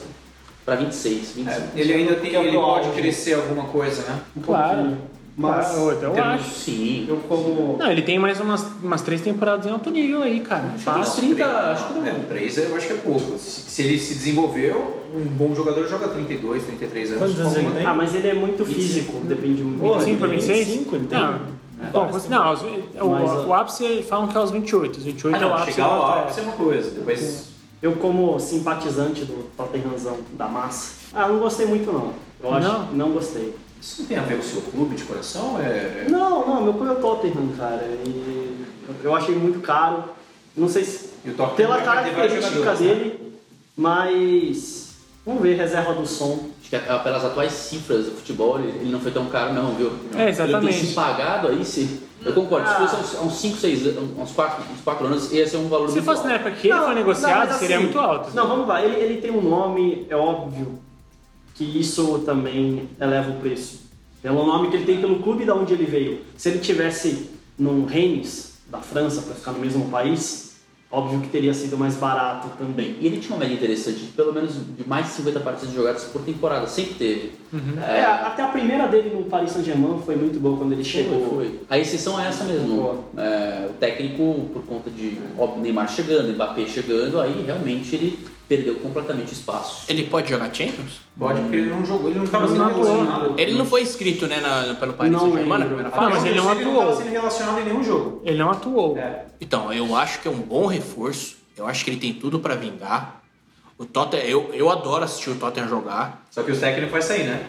Para 0.65 0.77
26, 0.77 1.33
25. 1.37 1.51
É, 1.51 1.81
ele 1.81 1.93
ainda 1.95 2.17
tem, 2.17 2.35
é 2.35 2.45
ele 2.45 2.57
pode 2.57 2.91
crescer 2.91 3.35
alguma 3.35 3.65
coisa, 3.65 4.03
né? 4.03 4.21
Claro. 4.45 4.97
Mas 5.37 5.77
eu 5.77 5.97
Temos- 6.01 6.19
acho. 6.19 6.51
Sim. 6.51 7.07
eu 7.09 7.19
como. 7.29 7.77
Não, 7.79 7.91
ele 7.91 8.03
tem 8.03 8.19
mais 8.19 8.41
umas, 8.41 8.67
umas 8.83 9.03
três 9.03 9.21
temporadas 9.21 9.67
em 9.67 9.71
alto 9.71 9.91
nível 9.91 10.23
aí, 10.23 10.41
cara. 10.41 10.65
Uns 10.75 10.83
Fácil. 10.83 11.23
30, 11.35 11.47
acho 11.47 11.89
que 11.89 11.95
não. 12.01 12.21
3 12.25 12.59
eu 12.59 12.75
acho 12.77 12.87
que 12.87 12.93
é 12.95 12.97
pouco. 12.97 13.39
Se, 13.39 13.61
se 13.71 13.83
ele 13.83 13.99
se 13.99 14.15
desenvolveu, 14.15 14.96
um 15.15 15.25
bom 15.25 15.55
jogador 15.55 15.87
joga 15.89 16.09
32, 16.09 16.65
33 16.65 17.11
anos. 17.13 17.21
Quantos 17.23 17.41
anos 17.41 17.55
Como- 17.55 17.69
ele 17.69 17.77
tem? 17.79 17.87
Ah, 17.87 17.95
mas 17.95 18.15
ele 18.15 18.29
é 18.29 18.35
muito 18.35 18.65
físico, 18.65 19.21
depende 19.25 19.63
muito. 19.63 19.95
25 19.95 20.19
para 20.19 20.29
26? 20.29 20.67
25 20.67 20.97
ele 20.97 21.07
tem. 21.07 21.19
Não. 21.21 21.57
Bom, 21.93 22.07
você- 22.09 22.29
não, 22.29 22.53
os- 22.53 22.63
o, 22.63 23.09
Mas, 23.11 23.47
o 23.47 23.53
ápice 23.55 24.03
falam 24.03 24.29
que 24.29 24.37
é 24.37 24.41
aos 24.41 24.51
28. 24.51 24.97
Os 24.97 25.05
28 25.05 25.35
Ah, 25.35 25.39
é 25.39 25.45
o 25.45 25.49
não, 25.49 25.57
ápice. 25.57 25.73
chegar 25.73 25.87
ao 25.87 26.19
ápice 26.21 26.41
é 26.41 26.43
uma 26.43 26.53
coisa. 26.53 26.91
Depois. 26.91 27.49
Eu 27.83 27.93
como 27.97 28.41
simpatizante 28.41 29.25
do 29.27 29.45
Tottenhamzão 29.57 30.17
da 30.33 30.49
massa. 30.49 30.95
Ah, 31.15 31.29
não 31.29 31.39
gostei 31.39 31.67
muito 31.67 31.93
não. 31.93 32.13
Eu 32.43 32.55
acho 32.55 32.67
Não? 32.67 32.93
não 32.93 33.11
gostei. 33.11 33.55
Isso 33.81 34.01
não 34.03 34.09
tem 34.09 34.17
a 34.19 34.23
ver 34.23 34.37
com 34.37 34.41
o 34.41 34.45
seu 34.45 34.63
clube 34.63 34.97
de 34.97 35.05
coração? 35.05 35.59
É... 35.61 36.07
Não, 36.09 36.47
não, 36.49 36.63
meu 36.65 36.73
clube 36.73 36.89
é 36.91 36.93
o 36.95 37.01
Tottenham, 37.01 37.49
cara. 37.57 37.87
E 38.07 38.65
eu 39.05 39.15
achei 39.15 39.35
muito 39.35 39.61
caro. 39.61 40.05
Não 40.57 40.69
sei 40.69 40.85
se 40.85 41.11
o 41.27 41.47
pela 41.49 41.83
característica 41.83 42.73
né? 42.73 42.77
dele, 42.79 43.33
mas 43.77 44.86
vamos 45.27 45.43
ver 45.43 45.57
reserva 45.57 45.93
do 45.93 46.07
som. 46.07 46.49
Acho 46.61 46.71
que 46.71 46.77
é, 46.77 46.79
pelas 46.79 47.25
atuais 47.25 47.53
cifras 47.53 48.07
do 48.07 48.13
futebol, 48.13 48.59
ele, 48.59 48.69
ele 48.81 48.91
não 48.91 49.01
foi 49.01 49.11
tão 49.13 49.27
caro, 49.27 49.53
não, 49.53 49.75
viu? 49.75 49.93
É, 50.17 50.31
exatamente. 50.31 50.65
Ele 50.67 50.75
tem 50.79 50.89
se 50.89 50.95
pagado 50.95 51.49
aí, 51.49 51.65
se. 51.65 52.07
Eu 52.25 52.33
concordo, 52.33 52.67
se 52.67 52.75
Ah. 52.75 52.87
fosse 52.89 53.17
há 53.17 53.21
uns 53.21 53.35
5, 53.37 53.57
6 53.59 53.87
anos, 53.89 54.19
uns 54.19 54.33
4, 54.33 54.65
uns 54.75 54.81
4 54.81 55.07
anos, 55.07 55.33
ia 55.33 55.47
ser 55.47 55.59
um 55.59 55.69
valor 55.69 55.89
Se 55.89 55.95
muito 55.95 56.05
fosse 56.07 56.19
alto. 56.21 56.29
na 56.29 56.35
época 56.35 56.51
que 56.53 56.67
ele 56.69 56.75
Não, 56.77 56.85
foi 56.87 56.95
negociado, 56.95 57.51
não, 57.51 57.59
seria 57.59 57.77
assim, 57.77 57.85
muito 57.85 57.99
alto. 58.01 58.35
Não, 58.35 58.49
vamos 58.49 58.67
lá. 58.67 58.83
Ele, 58.85 58.97
ele 58.97 59.21
tem 59.21 59.31
um 59.31 59.41
nome, 59.43 60.07
é 60.09 60.17
óbvio 60.17 60.79
que 61.55 61.63
isso 61.79 62.21
também 62.27 62.89
eleva 63.01 63.31
o 63.31 63.35
preço. 63.37 63.87
Pelo 64.23 64.45
nome 64.45 64.71
que 64.71 64.77
ele 64.77 64.85
tem 64.87 65.01
pelo 65.01 65.21
clube 65.23 65.45
da 65.45 65.55
onde 65.55 65.73
ele 65.73 65.85
veio. 65.85 66.21
Se 66.37 66.49
ele 66.49 66.59
tivesse 66.59 67.31
num 67.57 67.85
Rennes 67.85 68.55
da 68.69 68.79
França 68.79 69.23
para 69.23 69.35
ficar 69.35 69.53
no 69.53 69.61
mesmo 69.61 69.89
país, 69.89 70.46
óbvio 70.97 71.21
que 71.21 71.29
teria 71.29 71.53
sido 71.53 71.77
mais 71.77 71.95
barato 71.97 72.49
também. 72.59 72.97
E 72.99 73.07
ele 73.07 73.19
tinha 73.19 73.37
uma 73.37 73.41
média 73.41 73.55
interessante, 73.55 73.99
de 73.99 74.13
pelo 74.13 74.33
menos 74.33 74.55
de 74.55 74.89
mais 74.89 75.07
de 75.07 75.13
50 75.13 75.41
partidas 75.41 75.75
jogadas 75.75 76.05
por 76.05 76.23
temporada, 76.23 76.67
sempre 76.67 76.95
teve. 76.95 77.33
É, 77.87 78.03
até 78.03 78.43
a 78.43 78.49
primeira 78.49 78.87
dele 78.89 79.11
no 79.15 79.25
Paris 79.25 79.51
Saint-Germain 79.51 80.01
foi 80.05 80.17
muito 80.17 80.41
boa 80.41 80.57
quando 80.57 80.73
ele 80.73 80.83
chegou. 80.83 81.21
Foi, 81.29 81.49
foi. 81.49 81.61
A 81.69 81.79
exceção 81.79 82.19
é 82.19 82.29
essa 82.29 82.45
mesmo. 82.45 83.05
É, 83.17 83.69
o 83.69 83.75
técnico, 83.75 84.49
por 84.55 84.63
conta 84.65 84.89
de 84.91 85.19
ó, 85.39 85.57
Neymar 85.59 85.89
chegando, 85.89 86.33
Mbappé 86.33 86.67
chegando, 86.67 87.21
aí 87.21 87.45
realmente 87.45 87.95
ele 87.95 88.19
perdeu 88.49 88.77
completamente 88.77 89.31
o 89.31 89.33
espaço. 89.33 89.85
Ele 89.89 90.05
pode 90.05 90.29
jogar 90.31 90.55
Champions? 90.55 91.01
Pode, 91.19 91.41
porque 91.41 91.57
ele 91.57 91.71
não 91.71 91.85
jogou, 91.85 92.09
ele 92.11 92.19
não 92.19 92.25
estava 92.25 92.47
Não 92.47 92.53
sendo 92.53 92.65
atuou. 92.65 92.85
relacionado. 92.85 93.35
Ele 93.39 93.53
não 93.55 93.65
foi 93.67 93.83
inscrito 93.83 94.27
né, 94.27 94.41
na- 94.41 94.75
pelo 94.75 94.93
Paris 94.93 95.13
Não 95.13 95.21
Saint-Germain 95.21 95.59
na 95.59 95.67
primeira 95.67 95.89
Ah, 95.89 95.93
fase? 95.93 96.11
mas 96.11 96.25
ele 96.25 96.35
não 96.37 96.53
Ele 96.53 96.65
não 96.65 96.71
atuou. 96.73 96.83
estava 96.91 97.03
sendo 97.03 97.13
relacionado 97.13 97.61
em 97.61 97.65
nenhum 97.65 97.83
jogo. 97.85 98.23
Ele 98.25 98.39
não 98.39 98.51
atuou. 98.51 98.97
É. 98.99 99.25
Então, 99.41 99.73
eu 99.73 99.97
acho 99.97 100.21
que 100.21 100.29
é 100.29 100.31
um 100.31 100.39
bom 100.41 100.67
reforço. 100.67 101.37
Eu 101.57 101.67
acho 101.67 101.85
que 101.85 101.91
ele 101.91 101.99
tem 101.99 102.13
tudo 102.15 102.39
pra 102.39 102.55
vingar. 102.55 103.23
O 103.79 103.85
Tottenham, 103.85 104.25
eu, 104.27 104.51
eu 104.55 104.71
adoro 104.71 105.05
assistir 105.05 105.31
o 105.31 105.35
Tottenham 105.35 105.69
jogar. 105.69 106.25
Só 106.31 106.43
que 106.43 106.53
o 106.53 106.59
técnico 106.59 106.93
vai 106.93 107.03
sair, 107.03 107.25
né? 107.25 107.47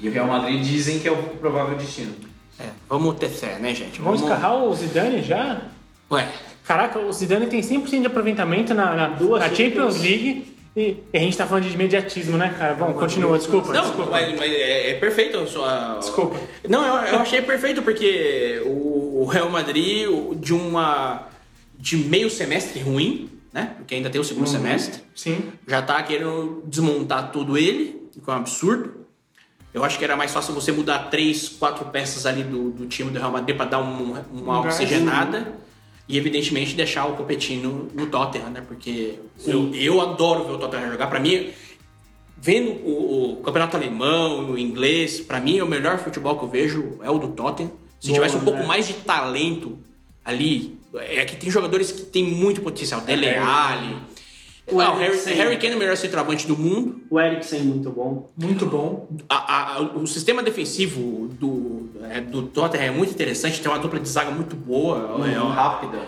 E 0.00 0.08
o 0.08 0.12
Real 0.12 0.26
Madrid 0.26 0.62
dizem 0.62 0.98
que 0.98 1.06
é 1.08 1.12
o 1.12 1.16
provável 1.16 1.76
destino. 1.76 2.14
É, 2.58 2.68
vamos 2.88 3.16
ter 3.16 3.28
fé, 3.28 3.58
né, 3.58 3.74
gente? 3.74 4.00
Vamos 4.00 4.20
escarrar 4.22 4.56
o 4.62 4.74
Zidane 4.74 5.22
já? 5.22 5.62
Ué, 6.10 6.28
Caraca, 6.66 6.98
o 6.98 7.12
Zidane 7.12 7.46
tem 7.46 7.60
100% 7.60 8.00
de 8.00 8.06
aproveitamento 8.06 8.72
na, 8.74 8.94
na, 8.94 9.06
Duas 9.08 9.40
na 9.40 9.48
Champions. 9.54 10.00
League 10.00 10.54
e, 10.76 10.96
a 11.12 11.18
gente 11.18 11.36
tá 11.36 11.46
falando 11.46 11.64
de 11.64 11.74
imediatismo, 11.74 12.36
né, 12.36 12.54
cara? 12.56 12.74
Bom, 12.74 12.92
continua, 12.92 13.36
desculpa. 13.36 13.72
não, 13.72 13.80
desculpa. 13.82 14.10
mas, 14.12 14.38
mas 14.38 14.52
é, 14.52 14.90
é 14.90 14.94
perfeito 14.94 15.36
a 15.38 15.46
sua... 15.46 15.96
Desculpa. 15.98 16.36
Não, 16.68 16.84
eu, 16.86 17.14
eu 17.14 17.18
achei 17.18 17.42
perfeito 17.42 17.82
porque 17.82 18.62
o, 18.64 19.22
o 19.22 19.24
Real 19.26 19.50
Madrid, 19.50 20.06
o- 20.08 20.34
de 20.36 20.54
uma... 20.54 21.26
de 21.76 21.96
meio 21.96 22.30
semestre 22.30 22.78
ruim, 22.80 23.28
né? 23.52 23.72
Porque 23.78 23.96
ainda 23.96 24.08
tem 24.08 24.20
o 24.20 24.24
segundo 24.24 24.48
semestre. 24.48 25.02
Sim. 25.12 25.42
já 25.66 25.82
tá 25.82 26.00
querendo 26.04 26.62
desmontar 26.66 27.32
tudo 27.32 27.58
ele, 27.58 28.08
que 28.12 28.30
é 28.30 28.32
um 28.32 28.36
absurdo. 28.36 28.94
Eu 29.74 29.82
acho 29.84 29.98
que 29.98 30.04
era 30.04 30.16
mais 30.16 30.32
fácil 30.32 30.54
você 30.54 30.70
mudar 30.70 31.10
três, 31.10 31.48
quatro 31.48 31.84
peças 31.86 32.26
ali 32.26 32.44
do, 32.44 32.70
do 32.70 32.86
time 32.86 33.10
do 33.10 33.18
Real 33.18 33.30
Madrid 33.32 33.56
para 33.56 33.66
dar 33.70 33.78
um- 33.80 34.14
uma 34.32 34.60
Um 34.60 34.62
gás. 34.62 34.76
E, 36.10 36.18
evidentemente, 36.18 36.74
deixar 36.74 37.06
o 37.06 37.16
Copetinho 37.16 37.88
no 37.94 38.06
Tottenham, 38.06 38.50
né? 38.50 38.64
Porque 38.66 39.20
eu, 39.46 39.72
eu 39.72 40.00
adoro 40.00 40.44
ver 40.44 40.54
o 40.54 40.58
Tottenham 40.58 40.90
jogar. 40.90 41.06
Para 41.06 41.20
mim, 41.20 41.50
vendo 42.36 42.72
o, 42.84 43.34
o 43.34 43.36
campeonato 43.36 43.76
alemão, 43.76 44.50
o 44.50 44.58
inglês, 44.58 45.20
para 45.20 45.38
mim, 45.38 45.60
o 45.60 45.66
melhor 45.66 45.98
futebol 45.98 46.36
que 46.36 46.44
eu 46.44 46.48
vejo 46.48 46.98
é 47.00 47.08
o 47.08 47.16
do 47.16 47.28
Tottenham. 47.28 47.70
Se 48.00 48.08
Boa, 48.08 48.14
tivesse 48.18 48.36
um 48.36 48.40
pouco 48.40 48.58
né? 48.58 48.66
mais 48.66 48.88
de 48.88 48.94
talento 48.94 49.78
ali, 50.24 50.76
é 50.94 51.24
que 51.24 51.36
tem 51.36 51.48
jogadores 51.48 51.92
que 51.92 52.02
têm 52.02 52.24
muito 52.24 52.60
potencial. 52.60 53.02
Dele 53.02 53.28
Alli. 53.30 53.96
O 54.72 54.80
Ah, 54.80 54.94
Harry. 54.96 55.16
Harry 55.34 55.56
Kane 55.58 55.72
é 55.72 55.76
o 55.76 55.78
melhor 55.78 55.96
centroavante 55.96 56.46
do 56.46 56.56
mundo. 56.56 57.00
O 57.10 57.18
Eriksen 57.20 57.62
muito 57.62 57.90
bom. 57.90 58.30
Muito 58.36 58.66
bom. 58.66 59.08
A- 59.28 59.74
a- 59.76 59.80
o 59.82 60.06
sistema 60.06 60.42
defensivo 60.42 61.28
do, 61.28 61.90
é, 62.10 62.20
do 62.20 62.42
Tottenham 62.42 62.84
é 62.86 62.90
muito 62.90 63.10
interessante, 63.12 63.60
tem 63.60 63.70
uma 63.70 63.78
dupla 63.78 63.98
de 64.00 64.08
zaga 64.08 64.30
muito 64.30 64.54
boa, 64.56 64.98
é, 65.26 65.38
Uhum. 65.40 65.48
rápida. 65.48 65.98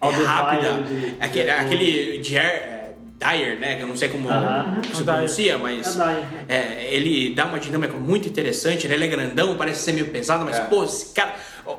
é 0.00 0.06
rápida. 0.08 0.82
de- 0.82 1.14
Aquele, 1.20 1.50
aquele 1.50 2.18
Dier, 2.18 2.44
é, 2.44 2.77
Dyer, 3.18 3.58
né? 3.58 3.76
que 3.76 3.82
Eu 3.82 3.88
não 3.88 3.96
sei 3.96 4.08
como 4.08 4.28
Aham. 4.30 4.80
se 4.84 5.02
Dyer. 5.02 5.04
pronuncia, 5.04 5.58
mas 5.58 5.98
É 5.98 6.04
Dyer. 6.04 6.24
é, 6.48 6.94
ele 6.94 7.34
dá 7.34 7.46
uma 7.46 7.58
dinâmica 7.58 7.94
muito 7.94 8.28
interessante. 8.28 8.86
né? 8.86 8.94
Ele 8.94 9.04
é 9.04 9.08
grandão, 9.08 9.56
parece 9.56 9.82
ser 9.82 9.92
meio 9.92 10.06
pesado, 10.08 10.44
mas 10.44 10.56
É. 10.56 10.60
pô, 10.60 10.84
esse 10.84 11.12
cara, 11.12 11.34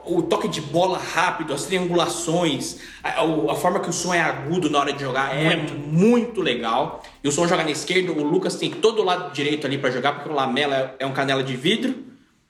o, 0.06 0.18
o 0.18 0.22
toque 0.24 0.48
de 0.48 0.60
bola 0.62 0.98
rápido, 0.98 1.54
as 1.54 1.64
triangulações, 1.66 2.78
a, 3.04 3.24
o- 3.24 3.50
a 3.50 3.56
forma 3.56 3.80
que 3.80 3.90
o 3.90 3.94
som 3.94 4.14
é 4.14 4.20
agudo 4.20 4.70
na 4.70 4.80
hora 4.80 4.94
de 4.94 5.02
jogar 5.02 5.36
é 5.36 5.56
muito 5.56 6.42
legal. 6.42 7.04
E 7.24 7.28
o 7.28 7.32
som 7.32 7.48
joga 7.48 7.64
na 7.64 7.72
esquerda, 7.72 8.12
o 8.12 8.24
Lucas 8.24 8.56
tem 8.56 8.70
todo 8.72 9.02
o 9.02 9.06
lado 9.06 9.32
direito 9.34 9.66
ali 9.66 9.78
pra 9.78 9.90
jogar, 9.92 10.14
porque 10.16 10.30
o 10.30 10.34
Lamela 10.34 10.96
é 11.00 11.06
um 11.06 11.12
canela 11.14 11.44
de 11.44 11.56
vidro. 11.56 11.96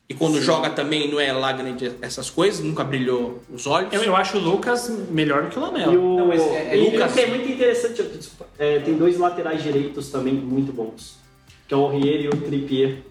E 0.10 0.14
quando 0.16 0.42
joga 0.42 0.72
também 0.72 1.08
não 1.12 1.20
é 1.20 1.32
lá 1.32 1.52
grande 1.52 1.92
essas 2.02 2.32
coisas, 2.32 2.62
nunca 2.66 2.84
brilhou 2.84 3.44
os 3.54 3.68
olhos. 3.68 3.94
Eu, 3.94 4.02
eu 4.04 4.16
acho 4.16 4.38
o 4.38 4.42
Lucas 4.42 4.90
melhor 5.12 5.44
do 5.44 5.50
que 5.50 5.60
o 5.60 5.62
Lamela. 5.62 5.94
E 5.94 5.98
o, 5.98 6.16
Não, 6.18 6.28
mas 6.28 6.42
é- 6.42 6.76
é 6.76 6.82
Lucas- 6.82 7.12
o 7.12 7.14
que 7.14 7.20
é 7.22 7.28
muito 7.28 7.48
interessante, 7.52 8.02
desculpa, 8.02 8.48
é, 8.58 8.80
tem 8.80 8.96
dois 8.96 9.20
laterais 9.20 9.62
direitos 9.62 10.10
também 10.10 10.34
muito 10.34 10.74
bons. 10.74 11.20
Que 11.68 11.76
é 11.76 11.78
o 11.78 11.82
Aurier 11.82 12.22
e 12.22 12.28
o 12.28 12.32
Trippier. 12.32 13.04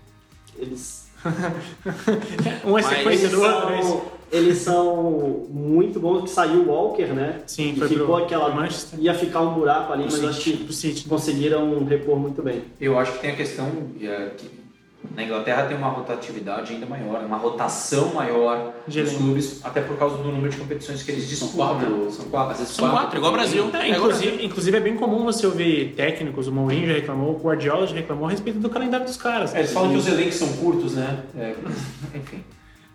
Eles, 0.58 1.08
Um 2.64 2.76
é 2.78 2.82
Mas 2.82 2.86
sequência 2.86 3.28
do 3.28 3.42
outro. 3.42 3.70
é 3.74 3.78
isso. 3.80 4.02
eles 4.32 4.58
são 4.58 5.46
muito 5.48 6.00
bons. 6.00 6.22
Que 6.24 6.30
saiu 6.30 6.62
o 6.62 6.68
Walker, 6.68 7.06
né? 7.06 7.42
Sim, 7.46 7.74
e 7.74 7.78
foi 7.78 7.88
ficou 7.88 8.06
pro 8.06 8.16
aquela. 8.16 8.52
Manchester. 8.52 8.98
Ia 9.00 9.14
ficar 9.14 9.42
um 9.42 9.54
buraco 9.54 9.92
ali, 9.92 10.02
mas 10.04 10.14
Pro 10.14 10.24
eu 10.24 10.30
acho 10.30 10.40
City, 10.42 10.56
que 10.56 10.64
pro 10.64 10.72
City. 10.72 11.08
conseguiram 11.08 11.84
repor 11.84 12.18
muito 12.18 12.42
bem. 12.42 12.62
Eu 12.80 12.98
acho 12.98 13.12
que 13.12 13.18
tem 13.20 13.30
a 13.30 13.36
questão 13.36 13.66
é, 14.02 14.30
que 14.36 14.57
na 15.14 15.22
Inglaterra 15.22 15.62
tem 15.66 15.76
uma 15.76 15.88
rotatividade 15.88 16.74
ainda 16.74 16.84
maior, 16.86 17.22
uma 17.24 17.36
rotação 17.36 18.12
maior 18.14 18.72
De 18.86 19.02
dos 19.02 19.12
clubes, 19.14 19.60
até 19.64 19.80
por 19.80 19.96
causa 19.96 20.16
do 20.18 20.24
número 20.24 20.48
de 20.50 20.56
competições 20.56 21.02
que 21.02 21.10
eles 21.12 21.24
São 21.24 21.48
disputam. 21.48 21.68
quatro, 21.78 21.96
né? 21.96 22.10
São 22.10 22.24
quatro. 22.26 22.52
Às 22.52 22.58
vezes 22.58 22.74
São 22.74 22.90
quatro, 22.90 23.16
igual 23.16 23.32
o 23.32 23.34
Brasil. 23.34 23.70
É, 23.74 23.76
É 23.76 23.88
inclusive, 23.90 24.44
inclusive 24.44 24.76
é 24.76 24.80
bem 24.80 24.96
comum 24.96 25.24
você 25.24 25.46
ouvir 25.46 25.94
técnicos, 25.94 26.46
o 26.48 26.52
Mourinho 26.52 26.88
já 26.88 26.94
reclamou, 26.94 27.34
o 27.34 27.38
Guardiola 27.38 27.86
já 27.86 27.94
reclamou 27.94 28.26
a 28.26 28.30
respeito 28.30 28.58
do 28.58 28.68
calendário 28.68 29.06
dos 29.06 29.16
caras. 29.16 29.54
É, 29.54 29.60
eles 29.60 29.72
falam 29.72 29.90
que 29.90 29.96
os 29.96 30.06
elencos 30.08 30.34
são 30.34 30.48
curtos, 30.56 30.94
né? 30.94 31.22
É, 31.36 31.54
enfim. 32.14 32.42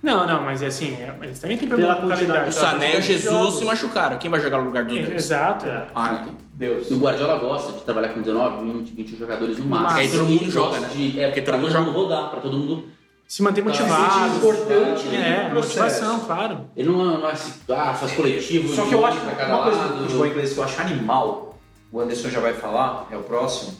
Não, 0.03 0.27
não, 0.27 0.43
mas 0.43 0.61
é 0.61 0.65
assim, 0.67 0.93
é- 0.95 1.15
eles 1.23 1.39
também 1.39 1.57
têm 1.57 1.67
problema 1.67 1.95
com 1.95 2.09
calendário. 2.09 2.49
O 2.49 2.51
Sané 2.51 2.95
e 2.95 2.99
o 2.99 3.01
Jesus 3.01 3.23
Jogos. 3.33 3.55
se 3.55 3.63
machucaram. 3.65 4.17
Quem 4.17 4.29
vai 4.29 4.41
jogar 4.41 4.57
no 4.57 4.65
lugar 4.65 4.83
dos 4.83 4.93
dois? 4.97 5.09
Exato. 5.13 5.65
Ah, 5.95 6.25
Deus. 6.53 6.91
E 6.91 6.93
o 6.93 6.99
Guardiola 6.99 7.39
gosta 7.39 7.71
de 7.71 7.79
trabalhar 7.85 8.09
com 8.09 8.21
19, 8.21 8.65
20, 8.65 8.91
21 8.93 9.17
jogadores 9.17 9.57
no 9.57 9.65
máximo. 9.65 9.99
Aí 9.99 10.11
todo 10.11 10.25
mundo 10.25 10.51
joga, 10.51 10.79
né? 10.81 10.89
De, 10.93 11.19
é, 11.21 11.27
Porque 11.27 11.41
todo 11.41 11.57
mundo 11.57 11.71
joga. 11.71 11.89
rodar, 11.91 12.29
pra 12.31 12.41
todo 12.41 12.57
mundo... 12.57 12.89
Se 13.25 13.41
manter 13.41 13.63
motivado. 13.63 14.13
sente 14.13 14.35
importante 14.37 15.07
É, 15.07 15.11
né, 15.17 15.49
processo. 15.49 15.79
motivação, 15.79 16.19
claro. 16.19 16.65
Ele 16.75 16.89
não, 16.89 17.19
não 17.19 17.27
é 17.29 17.31
assim, 17.31 17.53
ah, 17.69 17.93
faz 17.93 18.11
coletivo, 18.11 18.75
Só 18.75 18.85
que 18.85 18.93
eu 18.93 19.03
acho 19.05 19.17
pra 19.21 19.31
que 19.31 19.37
cada 19.37 19.55
uma 19.55 19.63
coisa 19.63 19.87
do 19.87 20.03
futebol 20.03 20.27
inglês 20.27 20.53
que 20.53 20.59
eu 20.59 20.63
acho 20.65 20.81
animal, 20.81 21.57
o 21.91 21.99
Anderson 22.01 22.29
já 22.29 22.39
vai 22.41 22.53
falar, 22.53 23.07
é 23.09 23.15
o 23.17 23.21
próximo, 23.23 23.73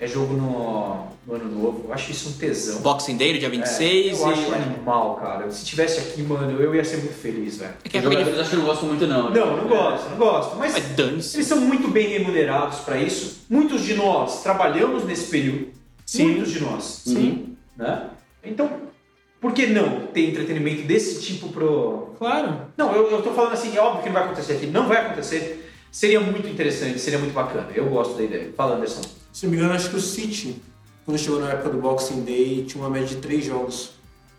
é 0.00 0.06
jogo 0.06 0.34
no, 0.34 1.08
no 1.26 1.34
ano 1.34 1.48
novo. 1.50 1.84
Eu 1.88 1.92
acho 1.92 2.12
isso 2.12 2.28
um 2.30 2.32
tesão. 2.32 2.80
Boxing 2.80 3.16
Day, 3.16 3.36
dia 3.38 3.50
26. 3.50 3.80
É, 3.80 4.12
eu 4.12 4.26
acho 4.28 4.42
e... 4.42 4.54
animal, 4.54 5.16
cara. 5.16 5.50
Se 5.50 5.64
tivesse 5.64 5.98
aqui, 5.98 6.22
mano, 6.22 6.60
eu 6.60 6.74
ia 6.74 6.84
ser 6.84 6.98
muito 6.98 7.14
feliz, 7.14 7.58
velho. 7.58 7.74
É 7.84 7.88
que 7.88 7.96
é 7.96 8.00
Os 8.00 8.04
jogadores 8.04 8.38
acho 8.38 8.50
que 8.50 8.56
não 8.56 8.64
gostam 8.64 8.88
muito 8.88 9.06
não. 9.06 9.30
né? 9.30 9.40
Não, 9.40 9.56
não 9.56 9.66
gosto, 9.66 10.10
não 10.10 10.16
gosto. 10.16 10.56
Mas 10.56 10.72
Mas 10.72 10.96
dane-se. 10.96 11.36
eles 11.36 11.46
são 11.46 11.60
muito 11.60 11.88
bem 11.88 12.08
remunerados 12.08 12.78
para 12.80 12.96
isso. 12.98 13.44
Muitos 13.50 13.82
de 13.82 13.94
nós 13.94 14.42
trabalhamos 14.42 15.04
nesse 15.04 15.30
período. 15.30 15.68
Sim. 16.06 16.28
Muitos 16.28 16.52
de 16.52 16.60
nós. 16.60 17.02
Sim. 17.04 17.56
Né? 17.76 18.10
Então, 18.44 18.70
por 19.40 19.52
que 19.52 19.66
não 19.66 20.06
ter 20.06 20.30
entretenimento 20.30 20.82
desse 20.82 21.20
tipo 21.20 21.48
pro. 21.48 22.14
Claro. 22.18 22.62
Não, 22.76 22.94
eu, 22.94 23.10
eu 23.10 23.22
tô 23.22 23.32
falando 23.32 23.52
assim, 23.52 23.76
é 23.76 23.80
óbvio 23.80 24.02
que 24.02 24.08
não 24.08 24.14
vai 24.14 24.24
acontecer 24.24 24.52
aqui. 24.54 24.66
Não 24.66 24.86
vai 24.86 24.98
acontecer. 24.98 25.68
Seria 25.90 26.20
muito 26.20 26.46
interessante, 26.46 26.98
seria 27.00 27.18
muito 27.18 27.32
bacana. 27.32 27.66
Eu 27.74 27.86
gosto 27.86 28.14
da 28.16 28.22
ideia. 28.22 28.52
Fala, 28.56 28.76
Anderson. 28.76 29.17
Se 29.32 29.46
não 29.46 29.52
me 29.52 29.58
engano, 29.58 29.74
acho 29.74 29.90
que 29.90 29.96
o 29.96 30.00
City, 30.00 30.56
quando 31.04 31.18
chegou 31.18 31.40
na 31.40 31.50
época 31.50 31.70
do 31.70 31.78
Boxing 31.78 32.24
Day, 32.24 32.64
tinha 32.66 32.82
uma 32.82 32.90
média 32.90 33.08
de 33.08 33.16
três 33.16 33.44
jogos 33.44 33.90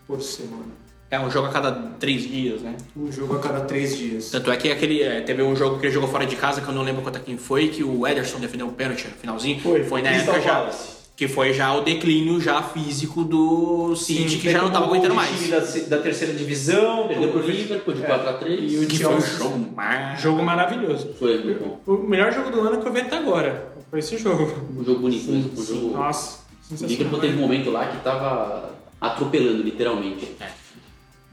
por 0.06 0.20
semana. 0.20 0.80
É 1.10 1.18
um 1.18 1.28
jogo 1.28 1.48
a 1.48 1.50
cada 1.50 1.72
três 1.98 2.22
dias, 2.22 2.60
né? 2.60 2.76
Um 2.96 3.10
jogo 3.10 3.34
a 3.34 3.40
cada 3.40 3.60
três 3.62 3.96
dias. 3.96 4.30
Tanto 4.30 4.50
é 4.52 4.56
que 4.56 4.70
aquele, 4.70 5.02
é, 5.02 5.20
teve 5.20 5.42
um 5.42 5.56
jogo 5.56 5.80
que 5.80 5.86
ele 5.86 5.92
jogou 5.92 6.08
fora 6.08 6.24
de 6.24 6.36
casa, 6.36 6.60
que 6.60 6.68
eu 6.68 6.74
não 6.74 6.82
lembro 6.82 7.02
contra 7.02 7.20
quem 7.20 7.36
foi, 7.36 7.68
que 7.68 7.82
o 7.82 8.06
Ederson 8.06 8.38
defendeu 8.38 8.68
um 8.68 8.72
pênalti 8.72 9.08
no 9.08 9.14
finalzinho. 9.14 9.60
Foi, 9.60 10.02
na 10.02 10.10
Crystal 10.10 10.34
época 10.36 10.40
já. 10.40 10.54
Palace. 10.54 11.00
Que 11.16 11.26
foi 11.28 11.52
já 11.52 11.74
o 11.74 11.82
declínio 11.82 12.40
já 12.40 12.62
físico 12.62 13.24
do 13.24 13.94
City, 13.96 14.38
que 14.38 14.50
já 14.50 14.62
não 14.62 14.70
tava 14.70 14.86
aguentando 14.86 15.14
mais. 15.14 15.36
time 15.36 15.50
da, 15.50 15.96
da 15.96 16.02
terceira 16.02 16.32
divisão, 16.32 17.08
Perdeu 17.08 17.30
pro 17.30 17.42
Liverpool 17.42 17.92
de 17.92 18.02
4x3. 18.02 18.86
Que 18.86 19.02
foi 19.02 19.14
um 19.14 19.20
jogo 19.20 19.72
mar... 19.76 20.16
Jogo 20.18 20.42
maravilhoso. 20.42 21.12
Foi 21.18 21.44
muito 21.44 21.62
bom. 21.62 21.80
O 21.86 22.08
melhor 22.08 22.32
jogo 22.32 22.50
do 22.50 22.60
ano 22.60 22.80
que 22.80 22.88
eu 22.88 22.92
vi 22.92 23.00
até 23.00 23.18
agora. 23.18 23.69
Foi 23.90 23.98
esse 23.98 24.16
jogo. 24.16 24.44
Um 24.78 24.84
jogo 24.84 25.00
bonito 25.00 25.30
mesmo. 25.30 25.50
Um 25.56 25.64
jogo... 25.64 25.96
Nossa, 25.96 26.38
O 26.70 26.86
Liverpool 26.86 27.18
teve 27.18 27.36
um 27.36 27.40
momento 27.40 27.70
lá 27.70 27.88
que 27.88 28.02
tava 28.04 28.70
atropelando, 29.00 29.62
literalmente. 29.62 30.36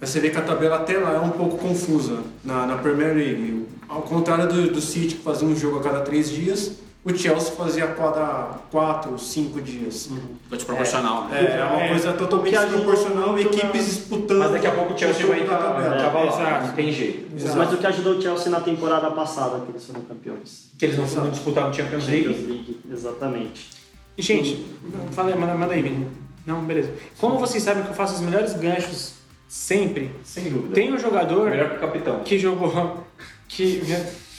Você 0.01 0.20
vê 0.20 0.30
que 0.32 0.38
a 0.38 0.41
tabela 0.41 0.78
até 0.78 0.97
lá 0.97 1.14
é 1.14 1.20
um 1.20 1.30
pouco 1.30 1.58
confusa 1.58 2.24
na, 2.43 2.66
na 2.66 2.78
Premier 2.78 3.16
League. 3.16 3.68
Ao 3.88 4.01
contrário 4.01 4.47
do, 4.47 4.72
do 4.72 4.82
City, 4.82 5.16
que 5.16 5.24
fazia 5.24 5.47
um 5.47 5.55
jogo 5.55 5.80
a 5.80 5.84
cada 5.84 6.01
três 6.01 6.30
dias, 6.30 6.74
o 7.12 7.18
Chelsea 7.18 7.51
fazia 7.53 7.86
a 7.86 7.93
cada 7.93 8.60
quatro, 8.72 9.18
cinco 9.18 9.62
dias. 9.62 10.10
Foi 10.49 10.58
desproporcional, 10.58 11.26
né? 11.28 11.39
É, 11.39 11.58
é 11.60 11.64
uma 11.64 11.82
É, 11.84 11.88
coisa 11.89 12.14
totalmente 12.14 12.49
que 12.51 12.58
ajudou 12.58 12.78
desproporcional, 12.93 13.39
equipes 13.39 13.64
na- 13.64 13.72
disputando. 13.84 14.38
Mas 14.39 14.51
daqui 14.51 14.68
a 14.68 14.72
pouco 14.72 14.93
o 14.93 14.97
Chelsea 14.97 15.26
vai 15.28 15.41
estar 15.41 15.58
tabela. 15.58 15.95
cavalar, 15.97 16.51
não 16.51 16.58
Exato. 16.64 16.76
tem 16.76 16.91
jeito. 16.91 17.28
Mas 17.55 17.74
o 17.74 17.78
que 17.78 17.88
ajudou 17.88 18.14
o 18.18 18.22
Chelsea 18.22 18.49
na 18.49 18.60
temporada 18.60 19.10
passada, 19.12 19.60
que 19.66 19.72
eles 19.72 19.86
foram 19.86 20.01
campeões. 20.01 20.70
Que 20.78 20.86
eles 20.86 20.97
não, 20.97 21.24
não 21.24 21.32
disputaram 21.32 21.74
Champions 21.74 22.03
Champions 22.03 22.26
League. 22.28 22.45
League, 22.45 22.80
exatamente. 22.91 23.70
E, 24.18 24.22
gente, 24.22 24.66
fala 25.12 25.36
manda, 25.36 25.53
manda 25.55 25.74
aí, 25.74 25.82
Vini. 25.82 26.08
Não, 26.45 26.62
beleza. 26.64 26.91
Como 27.20 27.38
vocês 27.38 27.62
sabem 27.62 27.84
que 27.84 27.89
eu 27.89 27.93
faço 27.95 28.16
os 28.16 28.22
melhores 28.22 28.53
ganchos 28.53 29.14
sempre, 29.47 30.12
Sem 30.24 30.45
dúvida. 30.45 30.74
tem 30.76 30.93
um 30.93 30.97
jogador 30.97 31.49
Melhor 31.49 31.70
que 31.72 31.76
o 31.76 31.80
capitão. 31.80 32.20
que 32.22 32.38
jogou. 32.39 33.03
que. 33.47 33.82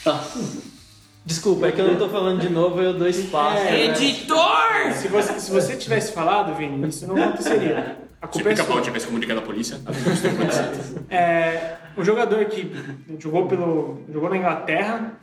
Desculpa, 1.25 1.67
é 1.67 1.71
que 1.71 1.79
eu 1.79 1.87
não 1.87 1.95
tô 1.95 2.09
falando 2.09 2.39
de 2.39 2.49
novo, 2.49 2.81
eu 2.81 2.93
dou 2.93 3.07
espaço. 3.07 3.57
É, 3.57 3.71
né? 3.71 3.85
Editor! 3.85 4.93
Se 4.95 5.07
você, 5.07 5.39
se 5.39 5.51
você 5.51 5.75
tivesse 5.75 6.11
falado, 6.11 6.55
Vini, 6.55 6.87
isso 6.87 7.05
não 7.07 7.21
aconteceria. 7.21 7.97
A 8.21 8.25
Se 8.27 8.33
culpa 8.33 8.49
é 8.49 8.51
pica-pau 8.53 8.75
sua. 8.75 8.81
tivesse 8.83 9.05
comunicado 9.07 9.39
a 9.39 9.43
polícia. 9.43 9.79
É, 11.09 11.75
o 11.97 12.03
jogador 12.03 12.45
que 12.45 12.71
jogou 13.19 13.47
pelo 13.47 14.01
jogou 14.11 14.29
na 14.29 14.37
Inglaterra 14.37 15.13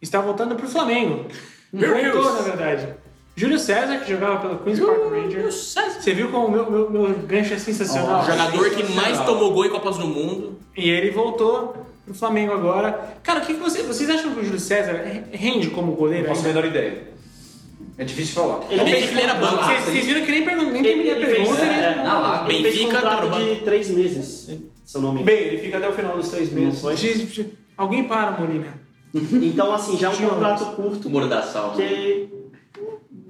está 0.00 0.20
voltando 0.20 0.54
para 0.54 0.66
o 0.66 0.68
Flamengo. 0.68 1.26
Voltou, 1.72 2.34
na 2.34 2.42
verdade. 2.42 2.88
Júlio 3.34 3.58
César, 3.58 3.98
que 3.98 4.10
jogava 4.10 4.40
pelo 4.40 4.58
Queen's 4.58 4.78
Park 4.78 5.10
Rangers. 5.10 5.74
Você 5.98 6.12
viu 6.12 6.28
como 6.30 6.48
o 6.48 6.50
meu, 6.50 6.70
meu, 6.70 6.90
meu 6.90 7.14
gancho 7.26 7.54
é 7.54 7.58
sensacional? 7.58 8.22
O 8.22 8.26
jogador 8.26 8.70
que 8.70 8.92
mais 8.92 9.18
tomou 9.20 9.52
gol 9.54 9.64
em 9.64 9.70
Copas 9.70 9.96
do 9.96 10.06
Mundo. 10.06 10.58
E 10.76 10.90
ele 10.90 11.10
voltou 11.10 11.74
pro 12.04 12.14
Flamengo 12.14 12.52
agora. 12.52 13.16
Cara, 13.22 13.40
o 13.40 13.46
que, 13.46 13.54
que 13.54 13.60
você, 13.60 13.82
vocês 13.82 14.08
acham 14.10 14.32
que 14.32 14.40
o 14.40 14.44
Júlio 14.44 14.60
César 14.60 15.04
rende 15.32 15.68
como 15.70 15.92
goleiro? 15.92 16.26
Não 16.28 16.34
faço 16.34 16.46
a 16.46 16.48
menor 16.48 16.64
ideia. 16.66 17.12
É 17.98 18.04
difícil 18.04 18.34
falar. 18.34 18.60
Ele 18.70 18.84
que 18.84 18.90
ele 19.08 19.20
era 19.20 19.34
banco. 19.34 19.64
Vocês, 19.64 19.84
vocês 19.84 20.06
viram 20.06 20.22
que 20.24 20.30
nem, 20.30 20.44
pergun 20.44 20.70
nem 20.70 20.82
terminei 20.82 21.12
a 21.12 21.16
Ele 21.16 21.26
pergunta. 21.26 21.60
ele- 21.60 21.70
é, 21.70 21.94
Na 21.96 22.18
lata. 22.18 22.52
ele 22.52 22.70
fez 22.70 22.84
contrato 22.86 23.30
tá 23.30 23.38
de 23.38 23.56
três 23.56 23.90
meses, 23.90 24.26
se 24.84 24.96
eu 24.96 25.00
não 25.02 25.12
me 25.12 25.20
engano. 25.22 25.36
Bem, 25.36 25.48
ele 25.48 25.58
fica 25.58 25.76
até 25.78 25.88
o 25.88 25.92
final 25.92 26.16
dos 26.16 26.28
três 26.28 26.52
meses. 26.52 26.82
Alguém 27.76 28.04
para, 28.04 28.32
Molina. 28.32 28.80
Então, 29.14 29.74
assim, 29.74 29.98
já 29.98 30.06
é 30.08 30.10
um 30.10 30.14
Tinha 30.14 30.28
contrato 30.30 30.64
curto, 30.74 31.10
Mordaçal. 31.10 31.76
né? 31.76 31.86
que 31.86 32.28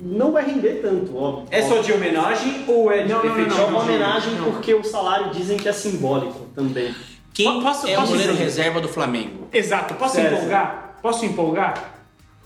não 0.00 0.30
vai 0.32 0.44
render 0.46 0.80
tanto, 0.80 1.16
óbvio. 1.16 1.48
É 1.50 1.60
só 1.62 1.78
de 1.80 1.92
homenagem 1.92 2.64
ou 2.68 2.90
é 2.92 3.02
de 3.02 3.08
Não, 3.08 3.18
não, 3.18 3.24
não, 3.28 3.40
efetivo? 3.40 3.62
É 3.62 3.64
uma 3.66 3.80
homenagem 3.82 4.34
não. 4.34 4.52
porque 4.52 4.72
o 4.74 4.84
salário 4.84 5.30
dizem 5.30 5.56
que 5.56 5.68
é 5.68 5.72
simbólico 5.72 6.46
também. 6.54 6.94
Quem 7.34 7.60
Posso- 7.62 7.86
é 7.88 7.98
o 7.98 8.06
goleiro 8.06 8.32
dizer? 8.32 8.44
reserva 8.44 8.80
do 8.80 8.88
Flamengo? 8.88 9.48
Exato, 9.52 9.94
posso 9.94 10.16
César. 10.16 10.36
empolgar? 10.36 10.98
Posso 11.00 11.24
empolgar? 11.24 11.94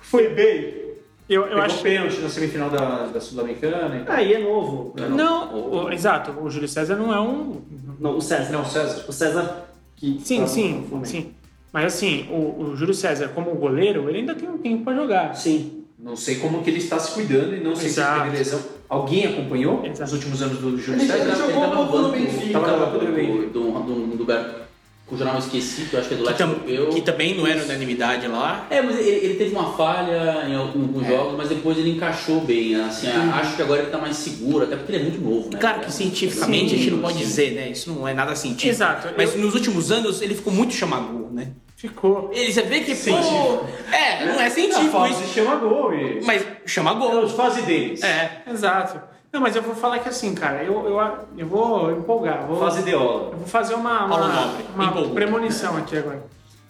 Foi 0.00 0.28
bem. 0.28 0.86
Eu, 1.28 1.42
eu 1.42 1.48
Pegou 1.48 1.62
acho 1.62 1.82
pênalti 1.82 2.18
na 2.20 2.28
semifinal 2.28 2.70
da, 2.70 3.06
da 3.06 3.20
Sul-Americana. 3.20 3.96
e 3.96 4.04
tal. 4.04 4.14
Aí 4.14 4.32
é 4.32 4.38
novo. 4.38 4.94
Não, 4.96 5.52
o- 5.54 5.84
o- 5.86 5.92
exato, 5.92 6.30
o 6.40 6.48
Júlio 6.48 6.68
César 6.68 6.94
não 6.94 7.12
é 7.12 7.20
um. 7.20 7.62
Não, 7.98 8.16
o 8.16 8.20
César. 8.20 8.52
Não, 8.52 8.64
César. 8.64 9.04
O 9.08 9.12
César 9.12 9.64
que. 9.96 10.20
Sim, 10.22 10.40
tá 10.42 10.46
sim, 10.46 10.86
sim. 11.02 11.32
Mas 11.72 11.86
assim, 11.86 12.28
o, 12.30 12.62
o 12.70 12.76
Júlio 12.76 12.94
César, 12.94 13.28
como 13.34 13.50
goleiro, 13.56 14.08
ele 14.08 14.18
ainda 14.20 14.36
tem 14.36 14.48
um 14.48 14.58
tempo 14.58 14.84
pra 14.84 14.94
jogar. 14.94 15.34
Sim. 15.34 15.82
Não 15.98 16.14
sei 16.14 16.36
como 16.36 16.62
que 16.62 16.70
ele 16.70 16.78
está 16.78 16.98
se 16.98 17.10
cuidando 17.12 17.56
e 17.56 17.60
não 17.60 17.74
sei 17.74 17.86
Exato. 17.88 18.12
se 18.12 18.20
ele 18.20 18.24
teve 18.30 18.36
lesão. 18.38 18.60
Alguém 18.88 19.26
acompanhou 19.26 19.84
Exato. 19.84 20.04
os 20.04 20.12
últimos 20.12 20.42
anos 20.42 20.58
do 20.58 20.78
Júlio 20.78 21.00
Ele, 21.00 21.08
César? 21.10 21.22
ele 21.24 21.30
Ele 21.32 21.36
jogou 21.40 21.60
tava 21.62 21.80
um 21.80 21.86
pouco 21.88 21.98
no 22.02 22.08
Benfica, 22.12 22.60
tava 22.60 22.70
no 22.70 22.76
do, 22.76 22.92
banco 22.92 23.04
do 23.04 23.12
Benfica. 23.12 23.46
do, 23.48 23.70
do, 23.72 24.06
do 24.06 24.16
lugar 24.16 24.65
cujo 25.06 25.24
nome 25.24 25.36
eu 25.36 25.40
esqueci, 25.40 25.82
que 25.82 25.94
eu 25.94 26.00
acho 26.00 26.08
que 26.08 26.14
é 26.14 26.16
do 26.18 26.22
Que, 26.24 26.28
Leste 26.30 26.38
tam- 26.38 26.50
Europeu. 26.66 26.88
que 26.90 27.00
também 27.02 27.34
não 27.36 27.46
era 27.46 27.62
unanimidade 27.62 28.26
lá. 28.26 28.66
É, 28.70 28.82
mas 28.82 28.98
ele, 28.98 29.08
ele 29.08 29.34
teve 29.34 29.54
uma 29.54 29.72
falha 29.76 30.44
em 30.48 30.54
alguns 30.56 31.04
É. 31.04 31.08
jogos, 31.08 31.36
mas 31.36 31.48
depois 31.48 31.78
ele 31.78 31.90
encaixou 31.92 32.40
bem. 32.40 32.74
Assim, 32.80 33.06
acho 33.08 33.54
que 33.56 33.62
agora 33.62 33.82
ele 33.82 33.90
tá 33.90 33.98
mais 33.98 34.16
seguro, 34.16 34.64
até 34.64 34.76
porque 34.76 34.92
ele 34.92 34.98
é 34.98 35.02
muito 35.10 35.20
novo, 35.20 35.50
né? 35.52 35.58
Claro 35.60 35.80
que 35.80 35.92
cientificamente 35.92 36.74
a 36.74 36.78
gente 36.78 36.90
não 36.90 36.98
pode 36.98 37.14
Sim. 37.18 37.20
dizer, 37.20 37.50
né? 37.52 37.68
Isso 37.70 37.90
não 37.92 38.06
é 38.08 38.12
nada 38.14 38.34
científico. 38.34 38.68
Exato. 38.68 39.08
Mas 39.16 39.34
Eu- 39.34 39.40
nos 39.42 39.54
últimos 39.54 39.92
anos 39.92 40.20
ele 40.22 40.34
ficou 40.34 40.52
muito 40.52 40.74
chamagol, 40.74 41.30
né? 41.32 41.48
Ficou. 41.76 42.30
Ele, 42.32 42.50
você 42.52 42.62
vê 42.62 42.80
que, 42.80 42.94
pô... 42.94 43.02
Científico. 43.02 43.66
É, 43.92 44.24
não 44.24 44.40
é 44.40 44.48
científico 44.48 44.90
fase 44.92 45.22
isso. 45.24 45.34
chama 45.34 45.56
gol 45.56 45.92
e... 45.94 46.20
Mas 46.24 46.42
chama 46.64 46.90
É 46.92 46.94
gol. 46.94 47.24
a 47.24 47.28
fase 47.28 47.62
deles. 47.62 48.02
É. 48.02 48.42
Exato. 48.50 48.98
Não, 49.32 49.40
mas 49.40 49.54
eu 49.54 49.62
vou 49.62 49.74
falar 49.74 49.98
que 49.98 50.08
assim, 50.08 50.34
cara, 50.34 50.62
eu, 50.62 50.88
eu, 50.88 50.98
eu 51.36 51.46
vou 51.46 51.90
empolgar. 51.92 52.46
Vou, 52.46 52.58
Fase 52.58 52.82
deola. 52.82 53.30
Eu 53.32 53.38
vou 53.38 53.46
fazer 53.46 53.74
uma, 53.74 54.06
uma, 54.06 54.92
uma 54.92 55.08
premonição 55.10 55.76
aqui 55.76 55.96
agora. 55.98 56.22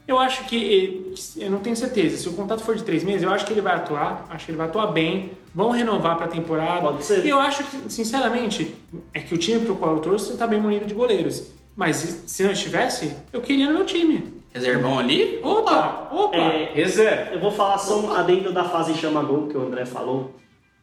Eu 0.07 0.19
acho 0.21 0.45
que, 0.45 1.15
eu 1.37 1.51
não 1.51 1.59
tenho 1.59 1.75
certeza, 1.75 2.17
se 2.17 2.29
o 2.29 2.33
contrato 2.33 2.63
for 2.63 2.77
de 2.77 2.85
três 2.85 3.03
meses, 3.03 3.25
eu 3.25 3.31
acho 3.31 3.45
que 3.45 3.53
ele 3.53 3.61
vai 3.61 3.75
atuar, 3.75 4.25
acho 4.31 4.45
que 4.45 4.53
ele 4.53 4.59
vai 4.59 4.69
atuar 4.69 4.87
bem, 4.87 5.33
vão 5.53 5.71
renovar 5.71 6.17
para 6.17 6.27
a 6.27 6.29
temporada. 6.29 6.81
Pode 6.81 7.05
ser. 7.05 7.25
E 7.25 7.29
eu 7.29 7.41
acho 7.41 7.65
que, 7.65 7.93
sinceramente, 7.93 8.77
é 9.13 9.19
que 9.19 9.35
o 9.35 9.39
time 9.39 9.65
pro 9.65 9.75
qual 9.75 9.95
eu 9.95 10.01
torço 10.01 10.33
está 10.33 10.47
bem 10.47 10.61
munido 10.61 10.87
de 10.87 10.95
goleiros. 10.95 11.51
Mas 11.75 11.97
se 12.27 12.43
não 12.45 12.53
estivesse, 12.53 13.17
eu 13.33 13.41
queria 13.41 13.67
no 13.67 13.75
meu 13.75 13.85
time. 13.85 14.33
Reservão 14.55 14.99
ali? 14.99 15.41
Opa! 15.43 16.09
Opa! 16.11 16.37
É, 16.37 16.73
Reserva. 16.73 17.35
eu 17.35 17.41
vou 17.41 17.51
falar 17.51 17.77
só 17.77 18.01
um 18.01 18.13
adendo 18.15 18.53
da 18.53 18.65
fase 18.65 18.95
chama 18.95 19.23
gol 19.23 19.49
que 19.49 19.57
o 19.57 19.67
André 19.67 19.85
falou. 19.85 20.35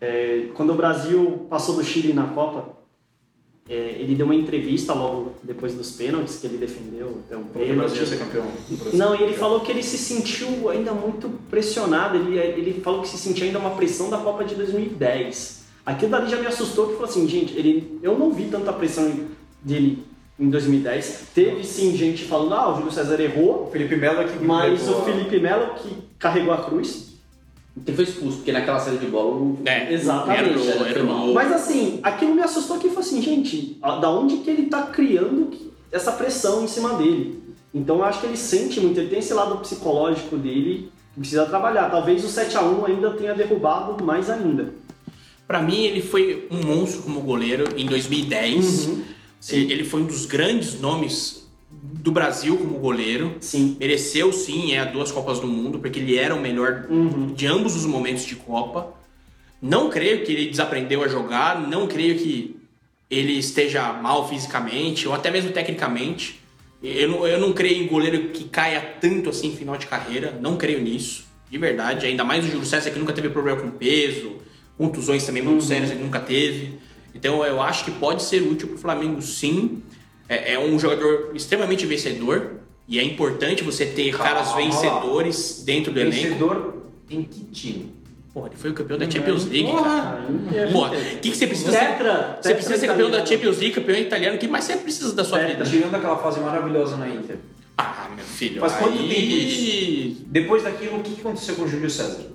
É, 0.04 0.47
quando 0.54 0.74
o 0.74 0.76
Brasil 0.76 1.47
passou 1.49 1.78
do 1.78 1.84
Chile 1.84 2.12
na 2.12 2.28
Copa, 2.28 2.74
é, 3.70 3.95
ele 3.99 4.16
deu 4.16 4.26
uma 4.26 4.36
entrevista 4.36 4.93
logo 4.93 5.36
depois 5.41 5.74
dos 5.74 5.93
pênaltis 5.93 6.39
que 6.39 6.47
ele 6.47 6.58
defendeu. 6.58 7.20
Um 7.32 7.43
Porque 7.43 7.72
o 7.72 7.76
Brasil 7.78 8.06
ser 8.06 8.18
pênalti. 8.18 8.43
campeão. 8.43 8.91
Não, 8.91 9.16
e 9.16 9.24
ele 9.24 9.34
falou 9.34 9.62
que 9.62 9.72
ele 9.72 9.82
se 9.82 9.97
sentiu 9.97 10.70
ainda 10.70 10.91
muito 10.91 11.30
pressionado. 11.49 12.18
Ele, 12.18 12.38
ele 12.38 12.82
falou 12.82 13.01
que 13.01 13.08
se 13.08 13.18
sentia 13.18 13.45
ainda 13.45 13.60
uma 13.60 13.72
pressão 13.72 14.10
da 14.10 14.18
Copa 14.18 14.43
de 14.43 14.56
2010. 14.56 15.64
Aquilo 15.86 16.12
dali 16.12 16.30
já 16.30 16.38
me 16.38 16.47
assustou, 16.47 16.88
que 16.88 16.93
falou 16.93 17.10
assim, 17.10 17.26
gente, 17.26 17.58
ele, 17.58 17.99
eu 18.04 18.20
não 18.20 18.34
vi 18.34 18.49
tanta 18.49 18.74
pressão 18.74 19.10
dele 19.62 20.04
em 20.38 20.49
2010. 20.49 21.30
Teve 21.34 21.64
sim 21.64 21.95
gente 21.95 22.26
falando, 22.26 22.56
ah, 22.56 22.74
o 22.74 22.76
Júlio 22.76 22.91
César 22.91 23.22
errou, 23.22 23.70
Felipe 23.72 23.95
Melo 23.95 24.20
é 24.20 24.26
que 24.26 24.43
mas 24.43 24.89
o 24.89 25.01
Felipe 25.04 25.39
Melo 25.39 25.76
que 25.76 25.95
carregou 26.20 26.54
a 26.54 26.58
cruz. 26.58 27.12
Ele 27.86 27.95
foi 27.95 28.05
expulso, 28.05 28.38
porque 28.38 28.51
naquela 28.51 28.80
série 28.80 28.97
de 28.97 29.07
bola 29.07 29.36
o 29.36 29.57
É. 29.65 29.91
Exatamente. 29.93 30.67
Era 30.69 30.80
o- 30.82 30.86
era 30.86 31.03
o- 31.03 31.34
Mas 31.34 31.51
assim, 31.51 31.99
aquilo 32.03 32.36
me 32.36 32.41
assustou 32.41 32.78
que 32.78 32.89
foi 32.89 33.01
assim, 33.01 33.21
gente, 33.21 33.78
a- 33.82 33.97
da 33.97 34.09
onde 34.11 34.38
que 34.38 34.49
ele 34.49 34.67
tá 34.67 34.84
criando 34.84 35.49
essa 35.91 36.11
pressão 36.11 36.63
em 36.63 36.67
cima 36.67 36.93
dele? 36.93 37.41
Então 37.74 37.97
eu 37.97 38.03
acho 38.03 38.19
que 38.21 38.28
ele 38.28 38.38
sente 38.38 38.80
muito, 38.80 38.99
ele 38.99 39.09
tem 39.09 39.19
esse 39.19 39.34
lado 39.34 39.57
psicológico 39.57 40.38
dele 40.38 40.91
que 41.15 41.19
precisa 41.21 41.45
trabalhar. 41.47 41.89
Talvez 41.89 42.24
o 42.24 42.28
7x1 42.28 42.86
ainda 42.86 43.09
tenha 43.11 43.34
derrubado 43.34 44.03
mais 44.03 44.30
ainda. 44.30 44.74
Pra 45.47 45.61
mim, 45.61 45.84
ele 45.84 46.01
foi 46.01 46.47
um 46.51 46.63
monstro 46.65 47.01
como 47.01 47.19
goleiro 47.21 47.65
em 47.76 47.86
2010. 47.88 48.86
Uhum. 48.88 49.01
Ele 49.49 49.84
foi 49.84 50.01
um 50.01 50.05
dos 50.05 50.26
grandes 50.26 50.80
nomes 50.80 51.42
do 51.86 52.11
Brasil 52.13 52.55
como 52.55 52.79
goleiro. 52.79 53.36
Sim. 53.41 53.75
Mereceu 53.77 54.31
sim, 54.31 54.73
é 54.73 54.86
duas 54.86 55.11
Copas 55.11 55.39
do 55.39 55.47
Mundo, 55.47 55.79
porque 55.79 55.99
ele 55.99 56.17
era 56.17 56.34
o 56.34 56.39
melhor 56.39 56.86
Uhum. 56.89 57.34
de 57.34 57.45
ambos 57.45 57.75
os 57.75 57.86
momentos 57.86 58.25
de 58.25 58.36
Copa. 58.38 58.93
Não 59.61 59.89
creio 59.89 60.23
que 60.23 60.31
ele 60.31 60.49
desaprendeu 60.49 61.03
a 61.03 61.09
jogar, 61.09 61.59
não 61.67 61.86
creio 61.88 62.17
que 62.17 62.55
ele 63.11 63.34
esteja 63.38 63.91
mal 63.93 64.27
fisicamente 64.29 65.07
ou 65.07 65.13
até 65.13 65.29
mesmo 65.29 65.51
tecnicamente. 65.51 66.39
Eu 66.81 67.09
não, 67.09 67.27
eu 67.27 67.39
não 67.39 67.51
creio 67.53 67.84
em 67.84 67.88
goleiro 67.88 68.29
que 68.29 68.45
caia 68.45 68.81
tanto 69.01 69.29
assim 69.29 69.49
em 69.49 69.55
final 69.55 69.77
de 69.77 69.86
carreira, 69.86 70.38
não 70.41 70.57
creio 70.57 70.81
nisso, 70.81 71.25
de 71.49 71.57
verdade. 71.57 72.05
Ainda 72.05 72.23
mais 72.23 72.45
o 72.45 72.47
Júlio 72.49 72.65
César 72.65 72.91
que 72.91 72.99
nunca 72.99 73.13
teve 73.13 73.29
problema 73.29 73.61
com 73.61 73.69
peso, 73.71 74.38
contusões 74.77 75.25
também 75.25 75.43
muito 75.43 75.63
sérias 75.63 75.91
ele 75.91 76.03
nunca 76.03 76.19
teve. 76.19 76.79
Então 77.13 77.45
eu 77.45 77.61
acho 77.61 77.86
que 77.86 77.91
pode 77.91 78.23
ser 78.23 78.41
útil 78.41 78.69
para 78.69 78.77
o 78.77 78.79
Flamengo 78.79 79.21
sim. 79.21 79.81
É, 80.34 80.53
é 80.53 80.59
um 80.59 80.79
jogador 80.79 81.31
extremamente 81.36 81.86
vencedor 81.86 82.53
e 82.88 82.99
é 82.99 83.03
importante 83.03 83.63
você 83.63 83.86
ter 83.86 84.11
caras 84.17 84.47
Calma 84.47 84.61
lá. 84.61 84.65
vencedores 84.65 85.63
dentro 85.63 85.93
do 85.93 85.99
elenco. 85.99 86.15
Vencedor 86.15 86.84
em 87.09 87.23
que 87.23 87.45
time? 87.45 87.93
Porra, 88.34 88.47
ele 88.47 88.55
foi 88.55 88.71
o 88.71 88.73
campeão 88.73 88.97
da 88.97 89.09
Champions 89.09 89.45
League, 89.45 89.71
cara. 89.71 90.25
Porra! 90.71 90.97
O 90.97 91.19
que, 91.19 91.29
que 91.29 91.38
você 91.38 91.45
precisa 91.45 91.71
Tetra, 91.71 92.39
ser? 92.41 92.49
Você 92.49 92.55
precisa 92.55 92.77
ser 92.79 92.88
campeão 92.88 93.11
da. 93.11 93.23
Champions 93.23 93.57
League, 93.59 93.75
campeão 93.75 93.95
italiano, 93.95 94.36
o 94.38 94.39
que 94.39 94.47
mais 94.47 94.63
você 94.63 94.75
precisa 94.77 95.13
da 95.13 95.23
sua 95.23 95.38
vida? 95.39 95.63
Tirando 95.63 95.93
aquela 95.93 96.17
fase 96.17 96.39
maravilhosa 96.39 96.97
na 96.97 97.07
Inter. 97.07 97.38
Ah, 97.77 98.07
meu 98.15 98.25
filho. 98.25 98.59
Faz 98.59 98.73
quanto 98.73 98.97
tempo 98.97 99.11
isso? 99.11 100.25
Depois 100.27 100.63
daquilo, 100.63 100.97
o 100.97 101.03
que 101.03 101.19
aconteceu 101.19 101.55
com 101.55 101.61
o 101.63 101.67
Júlio 101.67 101.89
César? 101.89 102.31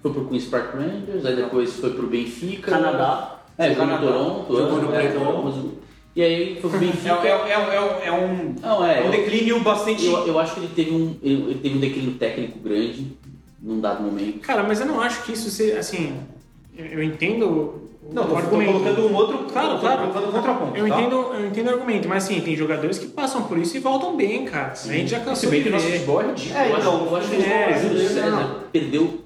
Foi 0.00 0.12
pro 0.12 0.26
Queen's 0.26 0.44
Park 0.46 0.74
Rangers, 0.74 1.24
aí 1.24 1.36
depois 1.36 1.74
foi 1.74 1.90
pro 1.90 2.06
Benfica. 2.06 2.70
Canadá. 2.70 3.42
É, 3.58 3.70
jogou 3.70 3.86
no 3.86 3.92
Canadá. 3.92 4.12
Toronto. 4.12 4.56
Jogou 4.56 4.82
no 4.82 4.94
é, 4.94 5.08
Toronto. 5.08 5.78
E 6.16 6.22
aí 6.22 6.58
foi 6.60 6.70
pro 6.70 6.78
É, 6.78 6.80
Benfica. 6.80 7.18
é, 7.24 7.28
é, 7.28 8.04
é, 8.04 8.06
é 8.08 8.12
um, 8.12 8.54
Não, 8.60 8.84
é, 8.86 9.00
é 9.00 9.04
um 9.04 9.10
declínio 9.10 9.60
bastante. 9.60 10.06
Eu, 10.06 10.26
eu 10.26 10.38
acho 10.38 10.54
que 10.54 10.60
ele 10.60 10.70
teve 10.74 10.90
um, 10.92 11.16
ele 11.22 11.42
ele 11.50 11.58
teve 11.60 11.76
um 11.76 11.80
declínio 11.80 12.12
técnico 12.14 12.58
grande 12.60 13.12
num 13.60 13.80
dado 13.80 14.02
momento. 14.02 14.38
Cara, 14.40 14.62
mas 14.62 14.80
eu 14.80 14.86
não 14.86 15.00
acho 15.00 15.22
que 15.24 15.32
isso 15.32 15.50
seja, 15.50 15.78
assim, 15.78 16.14
eu 16.78 17.02
entendo 17.02 17.46
o 17.48 18.12
Não, 18.12 18.22
o 18.22 18.26
tô, 18.26 18.30
tô 18.32 18.36
argumento. 18.36 18.72
colocando 18.72 19.06
um 19.08 19.14
outro. 19.14 19.38
Claro, 19.52 19.74
tô 19.74 19.78
claro. 19.80 19.98
colocando 20.02 20.28
um 20.28 20.32
contraponto. 20.32 20.76
Eu 20.76 20.88
tá? 20.88 21.00
entendo, 21.00 21.16
eu 21.16 21.46
entendo 21.46 21.66
o 21.66 21.70
argumento, 21.70 22.08
mas 22.08 22.24
assim, 22.24 22.40
tem 22.40 22.54
jogadores 22.54 22.98
que 22.98 23.06
passam 23.06 23.42
por 23.44 23.58
isso 23.58 23.76
e 23.76 23.80
voltam 23.80 24.14
bem, 24.16 24.44
cara. 24.44 24.72
A 24.72 24.76
gente 24.92 25.10
já 25.10 25.18
Se 25.18 25.24
cansou 25.24 25.50
bem 25.50 25.60
de 25.60 25.64
que 25.64 25.68
o 25.70 25.72
nosso 25.72 25.86
futebol 25.86 26.20
é 26.22 26.26
ridículo. 26.28 26.58
É, 26.58 26.70
eu, 26.70 26.76
acho, 26.76 26.80
então, 26.88 27.06
eu 27.06 27.16
acho 27.16 27.28
que 27.30 27.36
é, 27.42 27.76
o 27.76 27.82
Júlio 27.88 28.08
César 28.08 28.30
não. 28.30 28.60
perdeu 28.70 29.20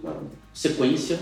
sequência. 0.54 1.18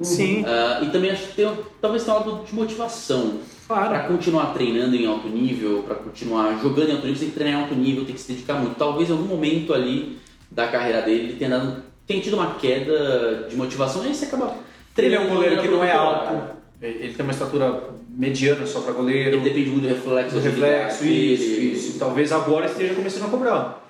Sim, 0.00 0.44
Ah, 0.46 0.80
e 0.82 0.90
também 0.90 1.10
acho 1.10 1.28
que 1.28 1.34
tem, 1.34 1.50
talvez 1.80 2.02
tenha 2.04 2.16
um 2.16 2.20
lado 2.20 2.44
de 2.44 2.54
motivação. 2.54 3.34
Para 3.68 4.00
continuar 4.00 4.52
treinando 4.52 4.94
em 4.96 5.06
alto 5.06 5.28
nível, 5.28 5.82
para 5.84 5.94
continuar 5.94 6.58
jogando 6.60 6.90
em 6.90 6.92
alto 6.92 7.06
nível, 7.06 7.14
você 7.14 7.20
tem 7.20 7.28
que 7.30 7.34
treinar 7.38 7.60
em 7.60 7.62
alto 7.62 7.74
nível, 7.74 8.04
tem 8.04 8.14
que 8.14 8.20
se 8.20 8.32
dedicar 8.32 8.54
muito. 8.54 8.76
Talvez 8.76 9.08
em 9.08 9.12
algum 9.12 9.24
momento 9.24 9.72
ali 9.72 10.18
da 10.50 10.68
carreira 10.68 11.02
dele 11.02 11.24
ele 11.24 11.32
tenha, 11.34 11.50
dado, 11.50 11.82
tenha 12.06 12.20
tido 12.20 12.34
uma 12.34 12.54
queda 12.54 13.46
de 13.48 13.56
motivação 13.56 14.04
e 14.04 14.08
aí 14.08 14.14
você 14.14 14.26
acaba 14.26 14.54
Ele 14.96 15.14
é 15.14 15.20
um 15.20 15.22
treinando 15.22 15.34
goleiro 15.34 15.62
que 15.62 15.68
não 15.68 15.84
é 15.84 15.92
alto. 15.92 16.62
Ele 16.82 17.14
tem 17.14 17.24
uma 17.24 17.32
estatura 17.32 17.90
mediana 18.08 18.66
só 18.66 18.80
para 18.80 18.92
goleiro. 18.92 19.36
Ele 19.36 19.44
depende 19.44 19.70
muito 19.70 19.82
do 19.82 19.88
reflexo, 19.88 20.34
do 20.34 20.40
reflexo, 20.40 21.04
isso, 21.04 21.44
dele. 21.44 21.72
isso. 21.72 21.98
Talvez 21.98 22.32
agora 22.32 22.66
esteja 22.66 22.94
começando 22.94 23.26
a 23.26 23.30
cobrar. 23.30 23.82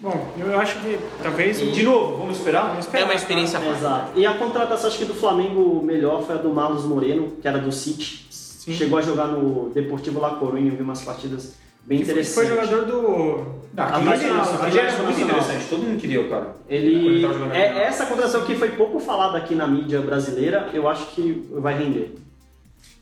Bom, 0.00 0.32
eu 0.38 0.58
acho 0.58 0.80
que 0.80 0.98
talvez. 1.22 1.58
De 1.58 1.82
novo, 1.82 2.16
vamos 2.18 2.38
esperar? 2.38 2.68
Vamos 2.68 2.78
É 2.78 2.80
esperar, 2.80 3.04
uma 3.04 3.14
experiência 3.14 3.58
cara. 3.58 3.72
Exato. 3.76 4.12
E 4.18 4.24
a 4.24 4.34
contratação, 4.34 4.88
acho 4.88 4.98
que 4.98 5.04
do 5.04 5.14
Flamengo 5.14 5.82
melhor 5.82 6.22
foi 6.22 6.36
a 6.36 6.38
do 6.38 6.50
Marlos 6.50 6.84
Moreno, 6.84 7.32
que 7.42 7.48
era 7.48 7.58
do 7.58 7.72
City. 7.72 8.27
Sim. 8.68 8.74
Chegou 8.74 8.98
a 8.98 9.02
jogar 9.02 9.28
no 9.28 9.70
Deportivo 9.70 10.20
La 10.20 10.30
Coruña, 10.36 10.70
vi 10.70 10.82
umas 10.82 11.00
partidas 11.02 11.54
bem 11.86 11.98
foi, 12.04 12.12
interessantes. 12.12 12.34
foi 12.34 12.46
jogador 12.46 12.84
do. 12.84 13.58
Não, 13.72 13.84
A 13.84 13.86
aquele 13.88 14.04
base 14.10 14.24
era- 14.24 14.34
nacional, 14.34 14.62
aquele 14.62 14.78
era 14.78 14.88
a 14.88 14.90
base 14.90 15.02
muito 15.04 15.18
nacional. 15.20 15.36
interessante, 15.44 15.68
todo 15.70 15.82
mundo 15.84 16.00
queria 16.00 16.20
o 16.20 16.28
cara. 16.28 16.56
Ele, 16.68 17.24
é, 17.54 17.82
essa 17.84 18.04
contratação 18.06 18.44
que 18.44 18.54
foi 18.56 18.70
pouco 18.72 19.00
falada 19.00 19.38
aqui 19.38 19.54
na 19.54 19.66
mídia 19.66 20.00
brasileira, 20.02 20.68
eu 20.74 20.86
acho 20.88 21.06
que 21.14 21.48
vai 21.52 21.78
render. 21.78 22.14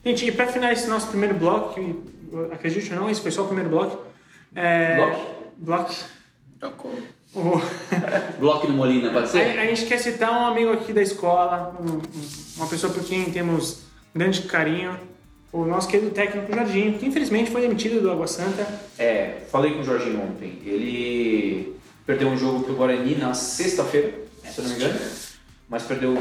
Gente, 0.04 0.26
e 0.26 0.30
pra 0.32 0.46
finalizar 0.46 0.82
esse 0.84 0.88
nosso 0.90 1.08
primeiro 1.08 1.34
bloco, 1.34 1.74
que 1.74 1.80
eu 2.32 2.52
acredito 2.52 2.92
ou 2.94 3.00
não, 3.00 3.10
esse 3.10 3.20
foi 3.20 3.30
só 3.32 3.42
o 3.42 3.46
primeiro 3.46 3.70
bloco. 3.70 4.04
É... 4.54 4.96
Bloco? 5.58 5.94
Bloco. 6.60 6.88
O- 7.34 7.60
Bloco 8.38 8.68
no 8.68 8.74
Molina, 8.74 9.10
pode 9.10 9.24
A, 9.24 9.28
ser? 9.28 9.58
a 9.58 9.66
gente 9.66 9.84
quer 9.86 9.98
citar 9.98 10.30
um 10.32 10.46
amigo 10.46 10.72
aqui 10.72 10.92
da 10.92 11.02
escola, 11.02 11.76
um- 11.80 11.96
um- 11.96 12.02
uma 12.56 12.66
pessoa 12.66 12.92
por 12.92 13.02
quem 13.04 13.24
temos 13.30 13.82
grande 14.14 14.42
carinho, 14.42 14.96
o 15.52 15.64
nosso 15.64 15.88
querido 15.88 16.10
técnico 16.10 16.54
Jardim, 16.54 16.92
que 16.98 17.06
infelizmente 17.06 17.50
foi 17.50 17.60
demitido 17.62 18.00
do 18.00 18.10
Água 18.10 18.26
Santa. 18.26 18.66
É, 18.98 19.38
falei 19.50 19.72
com 19.74 19.80
o 19.80 19.84
Jorginho 19.84 20.22
ontem. 20.22 20.58
Ele 20.64 21.76
perdeu 22.04 22.28
um 22.28 22.36
jogo 22.36 22.64
pro 22.64 22.74
Guarani 22.74 23.14
na 23.16 23.32
sexta-feira, 23.34 24.12
se 24.44 24.58
eu 24.58 24.64
não 24.64 24.70
me 24.70 24.76
engano. 24.76 24.98
Mas 25.68 25.82
perdeu, 25.82 26.16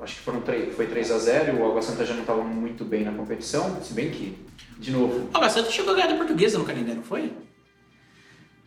acho 0.00 0.16
que 0.16 0.20
foram 0.22 0.40
três, 0.40 0.74
foi 0.74 0.86
3 0.86 1.10
a 1.10 1.18
0 1.18 1.58
O 1.58 1.66
Água 1.66 1.82
Santa 1.82 2.04
já 2.04 2.14
não 2.14 2.20
estava 2.22 2.42
muito 2.42 2.84
bem 2.84 3.04
na 3.04 3.12
competição. 3.12 3.80
Se 3.82 3.92
bem 3.92 4.10
que, 4.10 4.38
de 4.78 4.90
novo, 4.90 5.28
Ah, 5.34 5.40
mas 5.40 5.52
você 5.52 5.64
chegou 5.70 5.92
a 5.92 5.96
ganhar 5.96 6.08
da 6.08 6.16
portuguesa 6.16 6.58
no 6.58 6.64
Canindé, 6.64 6.94
não 6.94 7.02
foi? 7.02 7.32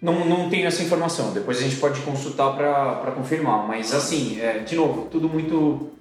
não, 0.01 0.25
não 0.25 0.49
tenho 0.49 0.67
essa 0.67 0.83
informação. 0.83 1.31
Depois 1.31 1.57
a 1.59 1.61
gente 1.61 1.77
pode 1.77 2.01
consultar 2.01 2.53
para 2.57 3.11
confirmar. 3.13 3.65
Mas 3.65 3.93
assim, 3.93 4.37
é, 4.41 4.59
de 4.59 4.75
novo, 4.75 5.07
tudo 5.09 5.29
muito 5.29 5.91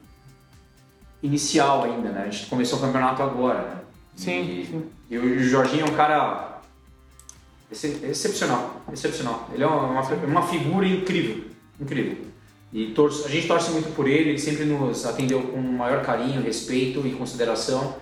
inicial 1.22 1.84
ainda, 1.84 2.08
né? 2.10 2.24
A 2.26 2.30
gente 2.30 2.46
começou 2.46 2.78
o 2.78 2.82
campeonato 2.82 3.22
agora, 3.22 3.62
né? 3.62 3.76
Sim, 4.16 4.40
E, 4.60 4.66
sim. 4.66 4.84
e 5.10 5.18
o 5.18 5.42
Jorginho 5.42 5.86
é 5.86 5.90
um 5.90 5.94
cara 5.94 6.60
Ex- 7.70 8.02
Excepcional, 8.02 8.82
excepcional. 8.92 9.48
Ele 9.54 9.62
é 9.64 9.66
uma, 9.66 10.00
uma 10.26 10.42
figura 10.46 10.86
incrível, 10.86 11.44
incrível. 11.80 12.18
E 12.72 12.86
torço- 12.92 13.24
a 13.26 13.28
gente 13.28 13.46
torce 13.48 13.70
muito 13.70 13.94
por 13.94 14.06
ele, 14.08 14.30
ele 14.30 14.38
sempre 14.38 14.64
nos 14.64 15.04
atendeu 15.06 15.42
com 15.42 15.58
o 15.58 15.72
maior 15.72 16.02
carinho, 16.02 16.42
respeito 16.42 17.06
e 17.06 17.12
consideração. 17.12 17.96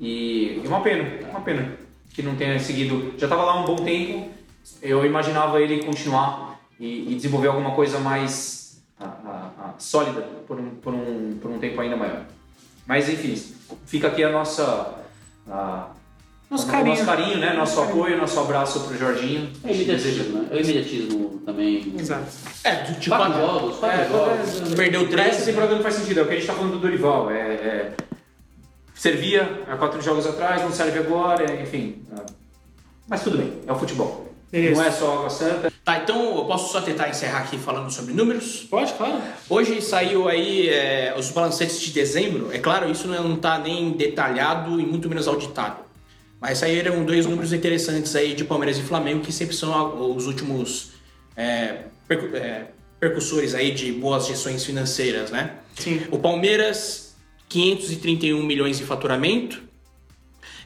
E 0.00 0.60
é 0.64 0.68
uma 0.68 0.80
pena, 0.82 1.02
é 1.22 1.26
uma 1.30 1.40
pena 1.40 1.72
que 2.12 2.22
não 2.22 2.34
tenha 2.36 2.58
seguido. 2.58 3.14
Já 3.18 3.26
estava 3.26 3.44
lá 3.44 3.60
um 3.62 3.64
bom 3.64 3.76
tempo, 3.76 4.30
eu 4.82 5.04
imaginava 5.06 5.60
ele 5.60 5.82
continuar 5.84 6.60
e, 6.78 7.10
e 7.12 7.14
desenvolver 7.14 7.48
alguma 7.48 7.74
coisa 7.74 7.98
mais 7.98 8.82
ah, 9.00 9.16
ah, 9.24 9.50
ah, 9.58 9.74
sólida 9.78 10.20
por 10.46 10.58
um, 10.60 10.70
por, 10.76 10.92
um, 10.94 11.38
por 11.40 11.50
um 11.50 11.58
tempo 11.58 11.80
ainda 11.80 11.96
maior. 11.96 12.24
Mas 12.86 13.08
enfim, 13.08 13.34
fica 13.86 14.08
aqui 14.08 14.22
a 14.22 14.30
nossa. 14.30 15.02
A- 15.48 15.88
Nosso 16.50 16.66
o 16.68 16.70
carinho. 16.70 16.88
nosso 16.94 17.04
carinho, 17.06 17.38
né? 17.38 17.52
Nosso 17.54 17.80
apoio, 17.80 18.16
nosso 18.18 18.38
abraço 18.38 18.80
pro 18.80 18.96
Jorginho. 18.96 19.50
É 19.64 19.68
o 19.68 19.74
imediatismo, 19.74 20.38
né? 20.38 20.48
É 20.50 20.54
o 20.56 20.60
imediatismo 20.60 21.42
também. 21.44 21.94
Exato. 21.98 22.26
É, 22.62 22.74
do 22.84 23.00
tipo, 23.00 23.16
Quatro 23.16 23.32
quatro- 23.34 23.40
jogos, 23.58 23.76
quatro 23.78 24.00
É, 24.00 24.08
jogos. 24.08 24.74
perdeu 24.74 25.02
Esse 25.02 25.10
três. 25.10 25.34
sem 25.36 25.54
programa 25.54 25.76
não 25.76 25.82
faz 25.82 25.94
sentido, 25.96 26.20
é 26.20 26.22
o 26.22 26.26
que 26.26 26.32
a 26.32 26.36
gente 26.36 26.46
tá 26.46 26.52
falando 26.54 26.72
do 26.72 26.78
Dorival. 26.78 27.30
É, 27.30 27.34
é- 27.54 27.92
servia 28.94 29.62
há 29.68 29.76
quatro 29.76 30.00
jogos 30.00 30.26
atrás, 30.26 30.62
não 30.62 30.70
serve 30.70 30.98
agora, 30.98 31.60
enfim. 31.60 32.02
é. 32.16 32.22
Mas 33.08 33.22
tudo 33.22 33.36
bem, 33.38 33.52
é 33.66 33.72
o 33.72 33.76
futebol. 33.78 34.32
Isso. 34.56 34.74
Não 34.80 34.84
é 34.84 34.90
só 34.92 35.12
água 35.18 35.30
santa. 35.30 35.72
Tá, 35.84 35.98
então 35.98 36.36
eu 36.38 36.44
posso 36.44 36.72
só 36.72 36.80
tentar 36.80 37.08
encerrar 37.08 37.40
aqui 37.40 37.58
falando 37.58 37.90
sobre 37.90 38.14
números? 38.14 38.66
Pode, 38.70 38.92
claro. 38.94 39.20
Hoje 39.50 39.82
saiu 39.82 40.28
aí 40.28 40.68
é, 40.68 41.14
os 41.18 41.30
balancetes 41.30 41.80
de 41.80 41.90
dezembro. 41.90 42.50
É 42.52 42.58
claro, 42.58 42.90
isso 42.90 43.08
não 43.08 43.34
está 43.34 43.58
nem 43.58 43.90
detalhado 43.92 44.80
e 44.80 44.86
muito 44.86 45.08
menos 45.08 45.26
auditado. 45.26 45.78
Mas 46.40 46.58
saíram 46.58 47.04
dois 47.04 47.26
números 47.26 47.52
interessantes 47.52 48.14
aí 48.14 48.34
de 48.34 48.44
Palmeiras 48.44 48.78
e 48.78 48.82
Flamengo, 48.82 49.20
que 49.24 49.32
sempre 49.32 49.56
são 49.56 50.14
os 50.14 50.26
últimos 50.26 50.92
é, 51.36 51.86
percu- 52.06 52.36
é, 52.36 52.66
percussores 53.00 53.54
aí 53.54 53.72
de 53.72 53.90
boas 53.92 54.26
gestões 54.26 54.64
financeiras, 54.64 55.30
né? 55.30 55.54
Sim. 55.74 56.02
O 56.10 56.18
Palmeiras, 56.18 57.16
531 57.48 58.42
milhões 58.42 58.78
de 58.78 58.84
faturamento. 58.84 59.62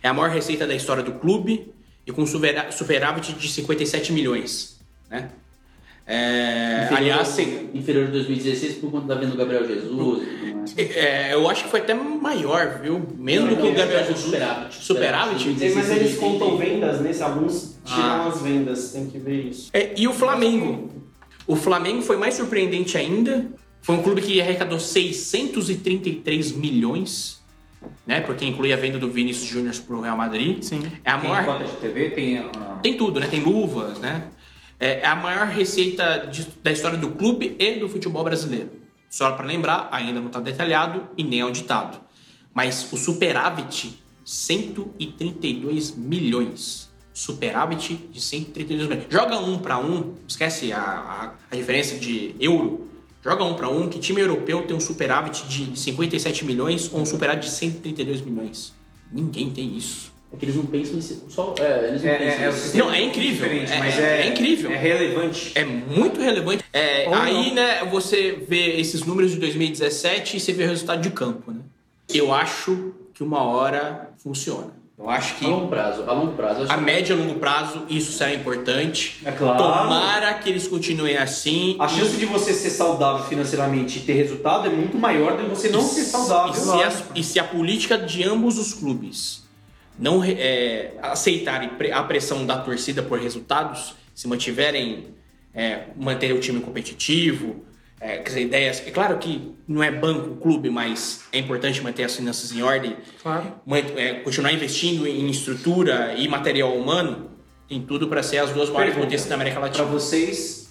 É 0.03 0.09
a 0.09 0.12
maior 0.14 0.30
receita 0.30 0.66
da 0.66 0.74
história 0.74 1.03
do 1.03 1.12
clube 1.12 1.72
e 2.09 2.12
com 2.12 2.24
superávit 2.26 3.34
de 3.34 3.48
57 3.48 4.12
milhões, 4.14 4.78
né? 5.11 5.28
É, 6.11 6.84
Inferior- 6.86 6.96
aliás, 6.98 7.28
se- 7.28 7.68
inferior 7.74 8.06
de 8.06 8.12
2016 8.12 8.76
por 8.76 8.90
conta 8.90 9.09
da 9.09 9.14
venda 9.16 9.32
do 9.32 9.36
Gabriel 9.36 9.66
Jesus. 9.68 10.38
É, 10.76 11.32
eu 11.32 11.48
acho 11.48 11.64
que 11.64 11.70
foi 11.70 11.80
até 11.80 11.94
maior, 11.94 12.80
viu? 12.82 13.00
Mesmo 13.16 13.46
Não, 13.46 13.56
que 13.56 13.62
o 13.68 13.74
Gabriel 13.74 14.00
Jesus. 14.04 14.20
superávit. 14.26 14.74
Superávit? 14.84 15.38
Superávit. 15.38 15.74
Mas 15.74 15.90
eles 15.90 16.11
16, 16.11 16.16
contam 16.18 16.56
80. 16.56 16.59
vendas 16.74 17.00
nesse, 17.00 17.22
alguns 17.22 17.78
tiram 17.86 18.02
Ah. 18.02 18.28
as 18.28 18.42
vendas, 18.42 18.92
tem 18.92 19.06
que 19.09 19.18
ver 19.18 19.46
isso. 19.46 19.70
É, 19.72 19.94
e 19.96 20.06
o 20.06 20.12
Flamengo? 20.12 20.90
O 21.46 21.56
Flamengo 21.56 22.02
foi 22.02 22.18
mais 22.18 22.34
surpreendente 22.34 22.98
ainda. 22.98 23.46
Foi 23.80 23.94
um 23.96 24.02
clube 24.02 24.20
que 24.20 24.38
arrecadou 24.42 24.78
633 24.78 26.52
milhões, 26.52 27.38
né? 28.07 28.20
Porque 28.20 28.45
inclui 28.45 28.72
a 28.72 28.76
venda 28.76 28.99
do 28.99 29.11
Vinícius 29.11 29.49
Júnior 29.49 29.74
pro 29.87 30.01
Real 30.01 30.16
Madrid. 30.16 30.62
Sim. 30.62 30.83
É 31.05 31.11
a 31.11 31.18
Tem 31.18 31.29
maior. 31.31 31.45
cota 31.45 31.64
de 31.64 31.76
TV, 31.76 32.11
tem. 32.11 32.39
ah, 32.39 32.79
Tem 32.83 32.97
tudo, 32.97 33.20
né? 33.20 33.26
Tem 33.26 33.41
luvas, 33.41 33.99
né? 33.99 34.24
É 34.81 35.05
a 35.07 35.16
maior 35.16 35.47
receita 35.49 36.29
de- 36.31 36.47
da 36.62 36.70
história 36.70 36.97
do 36.97 37.11
clube 37.11 37.57
e 37.59 37.74
do 37.81 37.89
futebol 37.89 38.22
brasileiro. 38.22 38.70
Só 39.11 39.33
para 39.33 39.45
lembrar, 39.47 39.89
ainda 39.91 40.20
não 40.20 40.29
está 40.29 40.39
detalhado 40.41 41.09
e 41.16 41.24
nem 41.24 41.41
auditado. 41.41 41.99
Mas 42.55 42.87
o 42.93 42.97
superávit, 42.97 43.99
132 44.24 45.95
milhões. 45.97 46.89
Superávit 47.12 47.97
de 48.12 48.20
132 48.20 48.89
milhões. 48.89 49.07
Joga 49.11 49.39
um 49.41 49.59
para 49.59 49.79
um, 49.79 50.14
esquece 50.26 50.72
a, 50.72 50.79
a, 50.81 51.33
a 51.51 51.57
diferença 51.57 51.97
de 51.97 52.35
euro. 52.39 52.88
Joga 53.22 53.44
um 53.44 53.54
para 53.54 53.68
um, 53.68 53.88
que 53.88 53.98
time 53.98 54.20
europeu 54.20 54.62
tem 54.62 54.76
um 54.76 54.80
superávit 54.80 55.46
de 55.48 55.78
57 55.78 56.44
milhões 56.44 56.90
ou 56.92 57.00
um 57.00 57.06
superávit 57.06 57.46
de 57.46 57.50
132 57.52 58.20
milhões? 58.20 58.72
Ninguém 59.12 59.50
tem 59.50 59.76
isso. 59.76 60.12
É 60.32 60.36
que 60.36 60.44
eles 60.44 60.56
não 60.56 60.66
pensam 60.66 60.98
em 60.98 61.00
si- 61.00 61.22
só. 61.28 61.54
É, 61.58 61.88
eles 61.88 62.02
não 62.02 62.10
É, 62.10 62.18
pensam 62.18 62.42
é, 62.42 62.76
é 62.76 62.78
Não, 62.78 62.92
é 62.92 63.02
incrível. 63.02 63.46
É- 63.50 63.78
mas 63.78 63.98
é- 63.98 64.22
é, 64.22 64.26
incrível. 64.28 64.70
É 64.70 64.76
relevante. 64.76 65.52
É 65.54 65.64
muito 65.64 66.20
relevante. 66.20 66.62
É, 66.72 67.06
aí, 67.14 67.46
não. 67.48 67.54
né, 67.54 67.84
você 67.86 68.32
vê 68.46 68.78
esses 68.78 69.02
números 69.04 69.32
de 69.32 69.38
2017 69.38 70.36
e 70.36 70.40
você 70.40 70.52
vê 70.52 70.64
o 70.64 70.68
resultado 70.68 71.00
de 71.00 71.10
campo, 71.10 71.50
né? 71.50 71.60
Eu 72.12 72.32
acho 72.32 72.92
que 73.14 73.22
uma 73.24 73.42
hora 73.42 74.10
funciona. 74.22 74.78
Eu 74.99 75.09
acho 75.09 75.36
que 75.36 75.44
A 75.46 75.49
longo 75.49 75.68
prazo, 75.68 76.03
a 76.09 76.12
longo 76.12 76.32
prazo. 76.32 76.62
a 76.68 76.74
que- 76.74 76.80
média 76.80 77.12
e 77.12 77.16
longo 77.16 77.38
prazo 77.38 77.84
isso 77.88 78.11
será 78.11 78.34
importante. 78.34 79.20
É 79.24 79.30
claro. 79.30 79.57
Tomara 79.57 80.34
que 80.34 80.49
eles 80.49 80.66
continuem 80.66 81.16
assim. 81.16 81.76
A 81.78 81.86
chance 81.86 82.16
de 82.16 82.26
você 82.26 82.53
ser 82.53 82.70
saudável 82.70 83.24
financeiramente 83.26 83.99
e 83.99 84.03
ter 84.03 84.14
resultado 84.14 84.66
é 84.66 84.70
muito 84.70 84.99
maior 84.99 85.36
do 85.36 85.44
que 85.44 85.51
você 85.51 85.68
não 85.68 85.82
ser 85.82 86.03
saudável. 86.03 86.53
E 86.53 86.57
se, 86.57 86.82
a, 86.82 87.03
e 87.14 87.22
se 87.22 87.38
a 87.38 87.44
política 87.44 87.96
de 87.96 88.24
ambos 88.24 88.59
os 88.59 88.74
clubes 88.74 89.44
não 89.96 90.22
é, 90.24 90.92
aceitarem 91.01 91.70
a 91.92 92.03
pressão 92.03 92.44
da 92.44 92.59
torcida 92.59 93.01
por 93.01 93.20
resultados, 93.20 93.94
se 94.12 94.26
mantiverem 94.26 95.14
é, 95.55 95.84
manter 95.96 96.32
o 96.32 96.40
time 96.40 96.59
competitivo, 96.61 97.64
é, 98.01 98.18
quer 98.18 98.22
dizer, 98.28 98.40
ideias. 98.42 98.82
É 98.86 98.90
claro 98.90 99.18
que 99.18 99.53
não 99.66 99.82
é 99.82 99.90
banco, 99.90 100.36
clube, 100.36 100.70
mas 100.70 101.24
é 101.32 101.38
importante 101.38 101.82
manter 101.82 102.05
as 102.05 102.14
finanças 102.16 102.53
em 102.53 102.62
ordem, 102.62 102.96
Claro. 103.22 103.44
é, 103.96 104.14
continuar 104.14 104.53
investindo 104.53 105.07
em 105.07 105.28
estrutura 105.28 106.14
e 106.16 106.28
material 106.28 106.74
humano, 106.76 107.30
tem 107.68 107.82
tudo 107.82 108.09
para 108.09 108.22
ser 108.22 108.38
as 108.38 108.51
duas 108.51 108.70
maiores 108.70 108.94
potências 108.94 109.26
da 109.26 109.34
América 109.34 109.57
Para 109.57 109.66
Latina. 109.68 109.84
vocês, 109.86 110.68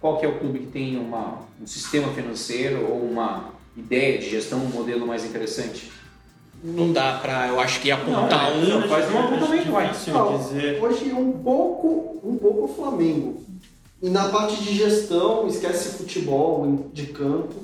qual 0.00 0.18
que 0.18 0.24
é 0.24 0.28
o 0.28 0.38
clube 0.38 0.60
que 0.60 0.66
tem 0.66 0.96
uma, 0.96 1.40
um 1.60 1.66
sistema 1.66 2.12
financeiro 2.12 2.86
ou 2.88 3.02
uma 3.10 3.50
ideia 3.76 4.18
de 4.18 4.30
gestão, 4.30 4.60
um 4.60 4.68
modelo 4.68 5.06
mais 5.06 5.24
interessante? 5.24 5.90
Não 6.62 6.92
dá 6.94 7.18
para, 7.18 7.48
eu 7.48 7.60
acho 7.60 7.78
que 7.82 7.90
apontar 7.90 8.52
um. 8.52 8.64
Não, 8.66 8.88
faz 8.88 9.12
um 9.12 9.18
apontamento, 9.18 9.70
vai. 9.70 9.92
Não, 10.08 10.38
dizer. 10.38 10.82
hoje 10.82 11.12
um 11.12 11.32
pouco, 11.32 12.20
um 12.24 12.38
pouco 12.38 12.64
o 12.64 12.68
Flamengo. 12.74 13.44
E 14.04 14.10
na 14.10 14.28
parte 14.28 14.62
de 14.62 14.74
gestão, 14.74 15.46
esquece 15.46 15.96
futebol 15.96 16.90
de 16.92 17.06
campo. 17.06 17.54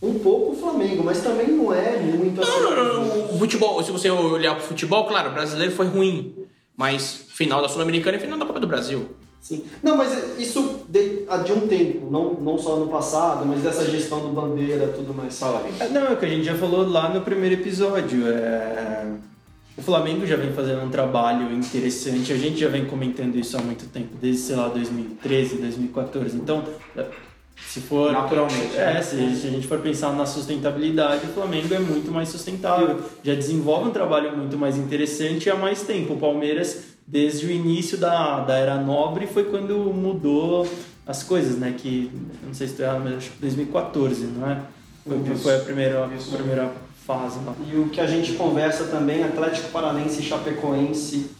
Um 0.00 0.18
pouco 0.20 0.52
o 0.52 0.56
Flamengo, 0.56 1.04
mas 1.04 1.20
também 1.20 1.48
não 1.48 1.70
é 1.70 1.98
muito 1.98 2.40
assim. 2.40 2.50
Não, 2.50 2.70
não, 2.70 3.04
não, 3.04 3.34
O 3.34 3.38
futebol, 3.38 3.82
se 3.82 3.92
você 3.92 4.08
olhar 4.08 4.54
pro 4.54 4.64
futebol, 4.64 5.04
claro, 5.04 5.28
o 5.28 5.32
brasileiro 5.34 5.74
foi 5.74 5.86
ruim. 5.86 6.34
Mas 6.74 7.26
final 7.28 7.60
da 7.60 7.68
Sul-Americana 7.68 8.16
e 8.16 8.20
final 8.20 8.38
da 8.38 8.46
Copa 8.46 8.58
do 8.58 8.66
Brasil. 8.66 9.06
Sim. 9.42 9.66
Não, 9.82 9.98
mas 9.98 10.38
isso 10.38 10.80
de, 10.88 11.26
de 11.44 11.52
um 11.52 11.68
tempo, 11.68 12.10
não, 12.10 12.32
não 12.32 12.56
só 12.56 12.76
no 12.76 12.88
passado, 12.88 13.44
mas 13.44 13.60
dessa 13.60 13.84
gestão 13.84 14.20
do 14.20 14.28
bandeira 14.28 14.88
tudo 14.96 15.12
mais. 15.12 15.38
Fala. 15.38 15.62
É, 15.78 15.90
Não, 15.90 16.06
é 16.06 16.12
o 16.14 16.16
que 16.16 16.24
a 16.24 16.28
gente 16.30 16.44
já 16.44 16.54
falou 16.54 16.88
lá 16.88 17.10
no 17.10 17.20
primeiro 17.20 17.54
episódio. 17.56 18.26
É... 18.28 19.06
O 19.76 19.82
Flamengo 19.82 20.26
já 20.26 20.36
vem 20.36 20.52
fazendo 20.52 20.82
um 20.82 20.88
trabalho 20.88 21.52
interessante, 21.52 22.32
a 22.32 22.36
gente 22.36 22.58
já 22.58 22.68
vem 22.68 22.86
comentando 22.86 23.36
isso 23.36 23.56
há 23.58 23.60
muito 23.60 23.86
tempo, 23.86 24.16
desde, 24.20 24.40
sei 24.40 24.56
lá, 24.56 24.68
2013, 24.68 25.56
2014. 25.56 26.36
Então, 26.36 26.64
é, 26.96 27.04
se 27.60 27.80
for. 27.80 28.10
Naturalmente, 28.10 28.74
É, 28.74 28.94
né? 28.94 29.02
se, 29.02 29.16
se 29.36 29.46
a 29.46 29.50
gente 29.50 29.66
for 29.66 29.78
pensar 29.80 30.14
na 30.14 30.24
sustentabilidade, 30.24 31.26
o 31.26 31.28
Flamengo 31.28 31.74
é 31.74 31.78
muito 31.78 32.10
mais 32.10 32.30
sustentável, 32.30 33.00
já 33.22 33.34
desenvolve 33.34 33.90
um 33.90 33.92
trabalho 33.92 34.34
muito 34.34 34.56
mais 34.56 34.76
interessante 34.78 35.50
há 35.50 35.54
mais 35.56 35.82
tempo. 35.82 36.14
O 36.14 36.18
Palmeiras, 36.18 36.84
desde 37.06 37.46
o 37.46 37.50
início 37.50 37.98
da, 37.98 38.40
da 38.40 38.56
era 38.56 38.80
nobre, 38.80 39.26
foi 39.26 39.44
quando 39.44 39.76
mudou 39.92 40.66
as 41.06 41.22
coisas, 41.22 41.58
né? 41.58 41.74
Que, 41.76 42.10
não 42.46 42.54
sei 42.54 42.66
se 42.66 42.72
estou 42.72 42.86
errado, 42.86 43.02
mas 43.04 43.14
acho 43.18 43.30
que 43.32 43.40
2014, 43.40 44.24
não 44.26 44.50
é? 44.50 44.60
Foi, 45.06 45.36
foi 45.36 45.56
a 45.56 45.60
primeira, 45.60 46.04
a 46.04 46.08
primeira 46.08 46.72
fase. 47.06 47.38
E 47.72 47.76
o 47.76 47.88
que 47.88 48.00
a 48.00 48.06
gente 48.06 48.32
conversa 48.32 48.84
também, 48.84 49.22
Atlético 49.22 49.68
Paranense 49.68 50.20
e 50.20 50.24
Chapecoense 50.24 51.30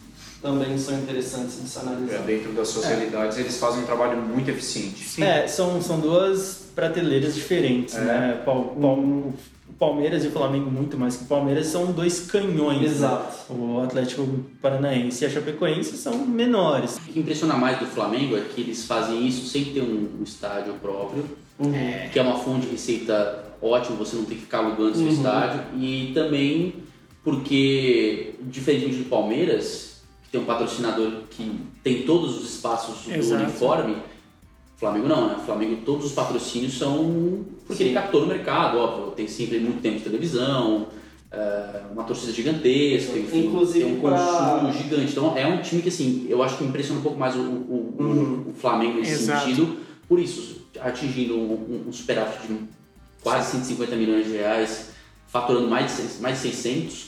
também 0.41 0.77
são 0.77 0.93
interessantes 0.97 1.61
de 1.61 1.67
se 1.67 1.77
É, 1.77 1.81
analisar. 1.81 2.17
Dentro 2.19 2.51
das 2.53 2.67
suas 2.69 2.85
realidades, 2.85 3.37
eles 3.37 3.57
fazem 3.57 3.81
um 3.83 3.85
trabalho 3.85 4.17
muito 4.21 4.49
eficiente. 4.49 5.21
É, 5.21 5.47
são, 5.47 5.81
são 5.81 5.99
duas 5.99 6.69
prateleiras 6.75 7.35
diferentes, 7.35 7.95
É. 7.95 8.01
né? 8.01 8.41
Pal- 8.45 8.75
Pal- 8.79 8.95
o 8.99 9.33
Palmeiras 9.79 10.23
e 10.23 10.27
o 10.27 10.31
Flamengo, 10.31 10.71
muito 10.71 10.97
mais 10.97 11.17
que 11.17 11.23
o 11.23 11.27
Palmeiras, 11.27 11.67
são 11.67 11.91
dois 11.91 12.21
canhões. 12.21 12.79
né? 12.81 12.85
Exato. 12.87 13.51
O 13.53 13.81
Atlético 13.83 14.25
Paranaense 14.61 15.23
e 15.23 15.27
a 15.27 15.29
Chapecoense 15.29 15.97
são 15.97 16.17
menores. 16.25 16.97
O 16.97 17.01
que 17.11 17.19
impressiona 17.19 17.55
mais 17.55 17.77
do 17.79 17.85
Flamengo 17.85 18.37
é 18.37 18.41
que 18.41 18.61
eles 18.61 18.85
fazem 18.85 19.27
isso 19.27 19.45
sem 19.47 19.65
ter 19.65 19.81
um, 19.81 20.09
um 20.19 20.23
estádio 20.23 20.73
próprio, 20.75 21.25
que 22.11 22.17
é 22.17 22.21
uma 22.21 22.37
fonte 22.39 22.65
de 22.67 22.71
receita 22.71 23.43
ótima, 23.61 23.95
você 23.97 24.15
não 24.15 24.25
tem 24.25 24.35
que 24.37 24.43
ficar 24.43 24.59
alugando 24.59 24.97
seu 24.97 25.07
estádio. 25.07 25.61
E 25.79 26.11
também 26.13 26.73
porque, 27.23 28.35
diferentemente 28.43 28.97
do 28.99 29.09
Palmeiras, 29.09 30.01
que 30.23 30.29
tem 30.31 30.41
um 30.41 30.45
patrocinador 30.45 31.11
que 31.29 31.51
tem 31.83 32.03
todos 32.03 32.37
os 32.37 32.49
espaços 32.55 33.05
do 33.05 33.13
Exato. 33.13 33.43
uniforme, 33.43 33.95
Flamengo 34.77 35.07
não, 35.07 35.27
né? 35.27 35.35
Flamengo 35.45 35.77
todos 35.85 36.05
os 36.05 36.11
patrocínios 36.13 36.77
são 36.77 37.45
porque 37.65 37.83
Sim. 37.83 37.89
ele 37.89 37.93
captou 37.93 38.21
no 38.21 38.27
mercado, 38.27 38.77
óbvio, 38.77 39.11
tem 39.11 39.27
sempre 39.27 39.59
muito 39.59 39.81
tempo 39.81 39.97
de 39.97 40.03
televisão, 40.03 40.87
eh, 41.31 41.81
uma 41.91 42.03
torcida 42.03 42.31
gigantesca, 42.31 43.17
enfim, 43.19 43.47
Inclusive 43.47 43.83
tem 43.85 43.97
um 43.97 43.99
pra- 43.99 44.17
consumo 44.17 44.71
gigante. 44.73 45.11
Então 45.11 45.35
é 45.37 45.45
um 45.47 45.61
time 45.61 45.81
que 45.81 45.89
assim, 45.89 46.25
eu 46.29 46.41
acho 46.41 46.57
que 46.57 46.63
impressiona 46.63 46.99
um 46.99 47.03
pouco 47.03 47.19
mais 47.19 47.35
o, 47.35 47.39
o- 47.39 47.95
o- 47.99 48.49
o 48.51 48.53
Flamengo 48.53 48.99
nesse 48.99 49.23
Exato. 49.23 49.45
sentido, 49.47 49.77
por 50.07 50.17
isso, 50.19 50.61
atingindo 50.79 51.35
um, 51.35 51.85
um 51.89 51.91
superávit 51.91 52.47
de 52.47 52.53
quase 53.27 53.51
150 53.51 53.95
milhões 53.97 54.25
de 54.25 54.31
reais, 54.37 54.89
faturando 55.27 55.67
mais 55.67 55.97
de, 55.97 56.21
mais 56.21 56.35
de 56.41 56.49
600, 56.49 57.05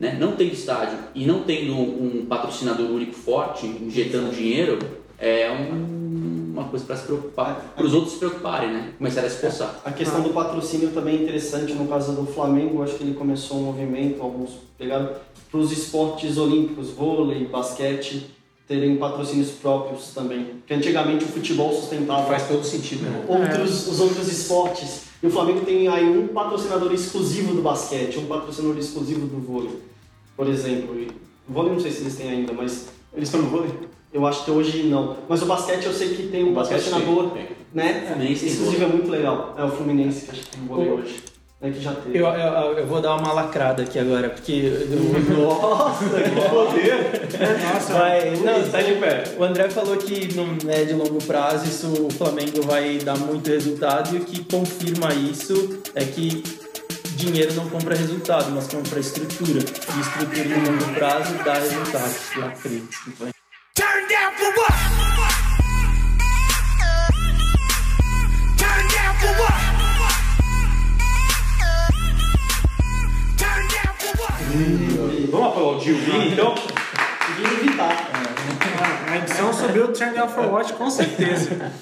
né? 0.00 0.16
não 0.18 0.32
tendo 0.34 0.52
estádio 0.52 0.98
e 1.14 1.24
não 1.24 1.44
tendo 1.44 1.74
um 1.74 2.26
patrocinador 2.28 2.90
único 2.90 3.14
forte, 3.14 3.66
injetando 3.66 4.34
dinheiro, 4.34 4.78
é 5.16 5.48
um- 5.52 6.50
uma 6.52 6.64
coisa 6.64 6.84
para 6.84 6.96
se 6.96 7.04
preocupar, 7.04 7.72
para 7.76 7.84
os 7.86 7.94
outros 7.94 8.14
se 8.14 8.18
preocuparem, 8.18 8.72
né? 8.72 8.92
começarem 8.98 9.28
a 9.28 9.32
se 9.32 9.40
coçar. 9.40 9.80
A 9.84 9.92
questão 9.92 10.20
do 10.22 10.30
patrocínio 10.30 10.90
também 10.90 11.18
é 11.18 11.22
interessante 11.22 11.72
no 11.72 11.86
caso 11.86 12.12
do 12.14 12.26
Flamengo, 12.26 12.82
acho 12.82 12.94
que 12.96 13.04
ele 13.04 13.14
começou 13.14 13.58
um 13.58 13.62
movimento, 13.66 14.20
alguns 14.20 14.50
pegaram 14.76 15.10
para 15.50 15.60
os 15.60 15.70
esportes 15.70 16.36
olímpicos, 16.36 16.90
vôlei, 16.90 17.44
basquete, 17.46 18.26
terem 18.66 18.96
patrocínios 18.96 19.50
próprios 19.50 20.08
também. 20.14 20.44
Porque 20.58 20.74
antigamente 20.74 21.24
o 21.24 21.28
futebol 21.28 21.72
sustentava 21.72 22.26
Faz 22.26 22.46
todo 22.48 22.64
sentido, 22.64 23.02
né? 23.02 23.24
outros, 23.28 23.86
os 23.88 24.00
outros 24.00 24.28
esportes. 24.30 25.09
E 25.22 25.26
o 25.26 25.30
Flamengo 25.30 25.60
tem 25.64 25.86
aí 25.88 26.08
um 26.08 26.28
patrocinador 26.28 26.92
exclusivo 26.92 27.54
do 27.54 27.62
basquete, 27.62 28.18
um 28.18 28.26
patrocinador 28.26 28.78
exclusivo 28.78 29.26
do 29.26 29.38
vôlei, 29.38 29.78
por 30.36 30.48
exemplo. 30.48 30.94
E 30.98 31.08
o 31.48 31.52
vôlei 31.52 31.72
não 31.72 31.80
sei 31.80 31.90
se 31.90 32.00
eles 32.00 32.16
têm 32.16 32.30
ainda, 32.30 32.52
mas 32.52 32.88
Eles 33.14 33.28
estão 33.28 33.42
no 33.42 33.48
vôlei? 33.48 33.70
eu 34.12 34.26
acho 34.26 34.44
que 34.44 34.50
hoje 34.50 34.84
não. 34.84 35.16
Mas 35.28 35.42
o 35.42 35.46
basquete 35.46 35.84
eu 35.84 35.92
sei 35.92 36.14
que 36.14 36.28
tem 36.28 36.44
um 36.44 36.54
Basquete 36.54 36.84
patrocinador, 36.84 37.30
tem, 37.30 37.46
tem. 37.46 37.56
né? 37.74 38.06
Fluminense 38.08 38.40
tem 38.40 38.48
Exclusivo 38.50 38.84
é 38.84 38.88
muito 38.88 39.10
legal. 39.10 39.54
É 39.58 39.64
o 39.64 39.70
Fluminense 39.70 40.24
que 40.24 40.30
acho 40.30 40.40
que 40.42 40.56
tem 40.56 40.66
vôlei 40.66 40.90
hoje. 40.90 41.22
Né, 41.60 41.70
que 41.72 41.80
já 41.82 41.92
teve. 41.92 42.16
Eu, 42.18 42.26
eu, 42.26 42.78
eu 42.78 42.86
vou 42.86 43.00
dar 43.02 43.16
uma 43.16 43.32
lacrada 43.34 43.82
aqui 43.82 43.98
agora, 43.98 44.30
porque. 44.30 44.52
eu- 44.52 45.36
Nossa, 45.36 46.04
que 46.04 46.30
poder! 46.48 47.28
Nossa, 47.74 47.92
Vai, 47.92 48.30
não, 48.36 48.70
tá 48.70 48.80
de 48.80 48.94
pé. 48.94 49.24
O 49.38 49.44
André 49.44 49.68
falou 49.68 49.96
que 49.98 50.32
no 50.34 50.46
médio 50.64 50.92
e 50.96 50.98
longo 50.98 51.22
prazo 51.24 51.66
isso, 51.66 52.06
o 52.06 52.10
Flamengo 52.10 52.62
vai 52.62 52.96
dar 52.98 53.16
muito 53.18 53.50
resultado 53.50 54.14
e 54.16 54.20
o 54.20 54.24
que 54.24 54.42
confirma 54.44 55.12
isso 55.12 55.80
é 55.94 56.04
que 56.04 56.42
dinheiro 57.16 57.52
não 57.52 57.68
compra 57.68 57.94
resultado, 57.94 58.50
mas 58.52 58.66
compra 58.66 58.98
estrutura. 58.98 59.58
E 59.60 60.00
estrutura 60.00 60.56
no 60.56 60.70
longo 60.70 60.94
prazo 60.94 61.34
dá 61.44 61.54
resultado. 61.54 62.14
Lacrei, 62.38 62.80
desculpa. 62.88 63.26
Turn 63.74 64.08
down 64.08 64.32
for 64.32 64.52
what? 64.56 64.72
Turn 68.56 68.88
down 68.88 69.14
for 69.20 69.42
what? 69.42 69.59
Vamos 75.30 75.46
aplaudir 75.46 75.92
o 75.92 75.96
Vini, 75.96 76.32
então? 76.32 76.54
Vini 77.36 77.70
Vittar. 77.70 78.10
a 79.08 79.16
edição 79.18 79.52
subiu 79.52 79.84
o 79.84 79.92
Down 79.92 80.28
for 80.28 80.46
Watch, 80.46 80.72
com 80.72 80.90
certeza. 80.90 81.72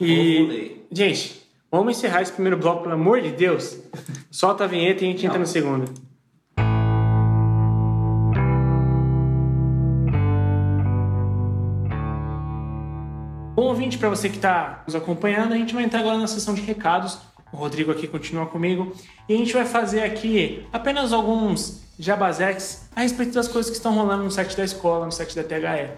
E, 0.00 0.82
gente, 0.90 1.40
vamos 1.70 1.96
encerrar 1.96 2.22
esse 2.22 2.32
primeiro 2.32 2.56
bloco, 2.56 2.82
pelo 2.82 2.94
amor 2.94 3.20
de 3.22 3.30
Deus. 3.30 3.78
Solta 4.28 4.64
a 4.64 4.66
vinheta 4.66 5.04
e 5.04 5.08
a 5.08 5.10
gente 5.12 5.24
entra 5.24 5.38
no 5.38 5.46
segundo. 5.46 5.84
Bom 13.54 13.68
ouvinte, 13.68 13.96
para 13.98 14.08
você 14.08 14.28
que 14.28 14.36
está 14.36 14.82
nos 14.84 14.96
acompanhando, 14.96 15.54
a 15.54 15.56
gente 15.56 15.72
vai 15.72 15.84
entrar 15.84 16.00
agora 16.00 16.18
na 16.18 16.26
sessão 16.26 16.54
de 16.54 16.60
recados. 16.60 17.18
O 17.52 17.56
Rodrigo 17.56 17.92
aqui 17.92 18.08
continua 18.08 18.46
comigo. 18.46 18.92
E 19.28 19.34
a 19.34 19.36
gente 19.38 19.52
vai 19.52 19.64
fazer 19.64 20.02
aqui 20.02 20.66
apenas 20.72 21.12
alguns 21.12 21.85
jabazex 21.98 22.88
a 22.94 23.00
respeito 23.00 23.32
das 23.32 23.48
coisas 23.48 23.70
que 23.70 23.76
estão 23.76 23.94
rolando 23.94 24.24
no 24.24 24.30
site 24.30 24.56
da 24.56 24.64
escola, 24.64 25.06
no 25.06 25.12
site 25.12 25.34
da 25.34 25.42
THE. 25.42 25.90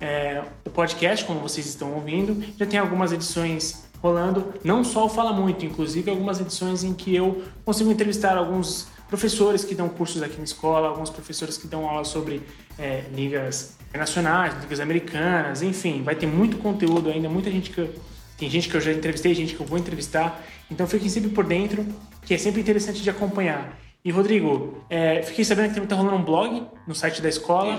É, 0.00 0.42
o 0.64 0.70
podcast, 0.70 1.24
como 1.24 1.40
vocês 1.40 1.66
estão 1.66 1.92
ouvindo, 1.94 2.44
já 2.58 2.66
tem 2.66 2.78
algumas 2.78 3.12
edições 3.12 3.84
rolando, 4.02 4.52
não 4.62 4.84
só 4.84 5.06
o 5.06 5.08
Fala 5.08 5.32
Muito, 5.32 5.64
inclusive 5.64 6.10
algumas 6.10 6.38
edições 6.40 6.84
em 6.84 6.92
que 6.92 7.14
eu 7.14 7.42
consigo 7.64 7.90
entrevistar 7.90 8.36
alguns 8.36 8.88
professores 9.08 9.64
que 9.64 9.74
dão 9.74 9.88
cursos 9.88 10.22
aqui 10.22 10.36
na 10.36 10.44
escola, 10.44 10.88
alguns 10.88 11.08
professores 11.08 11.56
que 11.56 11.66
dão 11.66 11.88
aula 11.88 12.04
sobre 12.04 12.42
é, 12.78 13.04
ligas 13.14 13.76
internacionais, 13.88 14.60
ligas 14.60 14.80
americanas, 14.80 15.62
enfim, 15.62 16.02
vai 16.02 16.14
ter 16.14 16.26
muito 16.26 16.58
conteúdo 16.58 17.08
ainda, 17.08 17.28
muita 17.28 17.50
gente 17.50 17.70
que 17.70 17.78
eu, 17.78 17.94
tem 18.36 18.50
gente 18.50 18.68
que 18.68 18.76
eu 18.76 18.80
já 18.80 18.92
entrevistei, 18.92 19.32
gente 19.34 19.54
que 19.54 19.60
eu 19.60 19.66
vou 19.66 19.78
entrevistar, 19.78 20.44
então 20.70 20.86
fiquem 20.86 21.08
sempre 21.08 21.30
por 21.30 21.44
dentro, 21.44 21.86
que 22.22 22.34
é 22.34 22.38
sempre 22.38 22.60
interessante 22.60 23.00
de 23.00 23.08
acompanhar. 23.08 23.83
E, 24.04 24.10
Rodrigo, 24.10 24.84
é, 24.90 25.22
fiquei 25.22 25.44
sabendo 25.44 25.68
que 25.68 25.74
também 25.74 25.88
tá 25.88 25.96
rolando 25.96 26.16
um 26.16 26.22
blog 26.24 26.62
no 26.86 26.94
site 26.94 27.22
da 27.22 27.28
escola. 27.28 27.78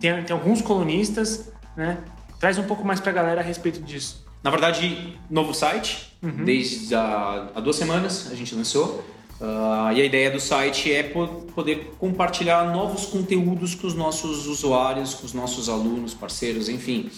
Tem, 0.00 0.22
tem 0.22 0.34
alguns 0.36 0.62
colunistas, 0.62 1.50
né? 1.76 1.98
Traz 2.38 2.56
um 2.56 2.62
pouco 2.62 2.84
mais 2.84 3.00
pra 3.00 3.10
galera 3.10 3.40
a 3.40 3.44
respeito 3.44 3.80
disso. 3.80 4.24
Na 4.44 4.50
verdade, 4.50 5.18
novo 5.28 5.52
site, 5.52 6.16
desde 6.44 6.94
há, 6.94 7.48
há 7.54 7.60
duas 7.60 7.74
semanas 7.76 8.30
a 8.30 8.34
gente 8.36 8.54
lançou. 8.54 9.04
Ah, 9.40 9.90
e 9.92 10.00
a 10.00 10.04
ideia 10.04 10.30
do 10.30 10.38
site 10.38 10.92
é 10.92 11.02
po- 11.02 11.26
poder 11.54 11.94
compartilhar 11.98 12.70
novos 12.72 13.06
conteúdos 13.06 13.74
com 13.74 13.86
os 13.88 13.94
nossos 13.94 14.46
usuários, 14.46 15.14
com 15.14 15.26
os 15.26 15.32
nossos 15.34 15.68
alunos, 15.68 16.14
parceiros, 16.14 16.68
enfim. 16.68 17.10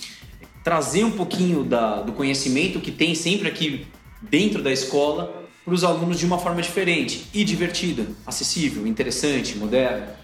Trazer 0.65 1.05
um 1.05 1.11
pouquinho 1.13 1.65
da- 1.65 2.01
do 2.01 2.13
conhecimento 2.13 2.81
que 2.81 2.91
tem 2.91 3.15
sempre 3.15 3.47
aqui 3.49 3.87
dentro 4.23 4.63
da 4.63 4.73
escola 4.73 5.45
para 5.69 5.75
os 5.75 5.85
alunos 5.85 6.19
de 6.19 6.25
uma 6.25 6.39
forma 6.39 6.63
diferente 6.63 7.29
e 7.35 7.45
divertida, 7.45 8.07
acessível, 8.27 8.87
interessante, 8.87 9.55
moderna 9.59 10.17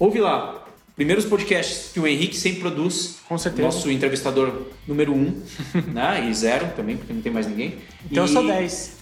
Ouve 0.01 0.19
lá. 0.19 0.60
Primeiros 1.01 1.25
podcasts 1.25 1.93
que 1.95 1.99
o 1.99 2.07
Henrique 2.07 2.37
sempre 2.37 2.61
produz. 2.61 3.21
Com 3.27 3.39
certeza. 3.39 3.63
Nosso 3.63 3.91
entrevistador 3.91 4.67
número 4.87 5.15
um, 5.15 5.33
né? 5.95 6.29
E 6.29 6.35
zero 6.35 6.73
também, 6.77 6.99
porque 6.99 7.11
não 7.11 7.23
tem 7.23 7.33
mais 7.33 7.47
ninguém. 7.47 7.79
Então 8.05 8.25
eu 8.25 8.29
E- 8.29 8.33
sou 8.35 8.47
10. 8.47 8.99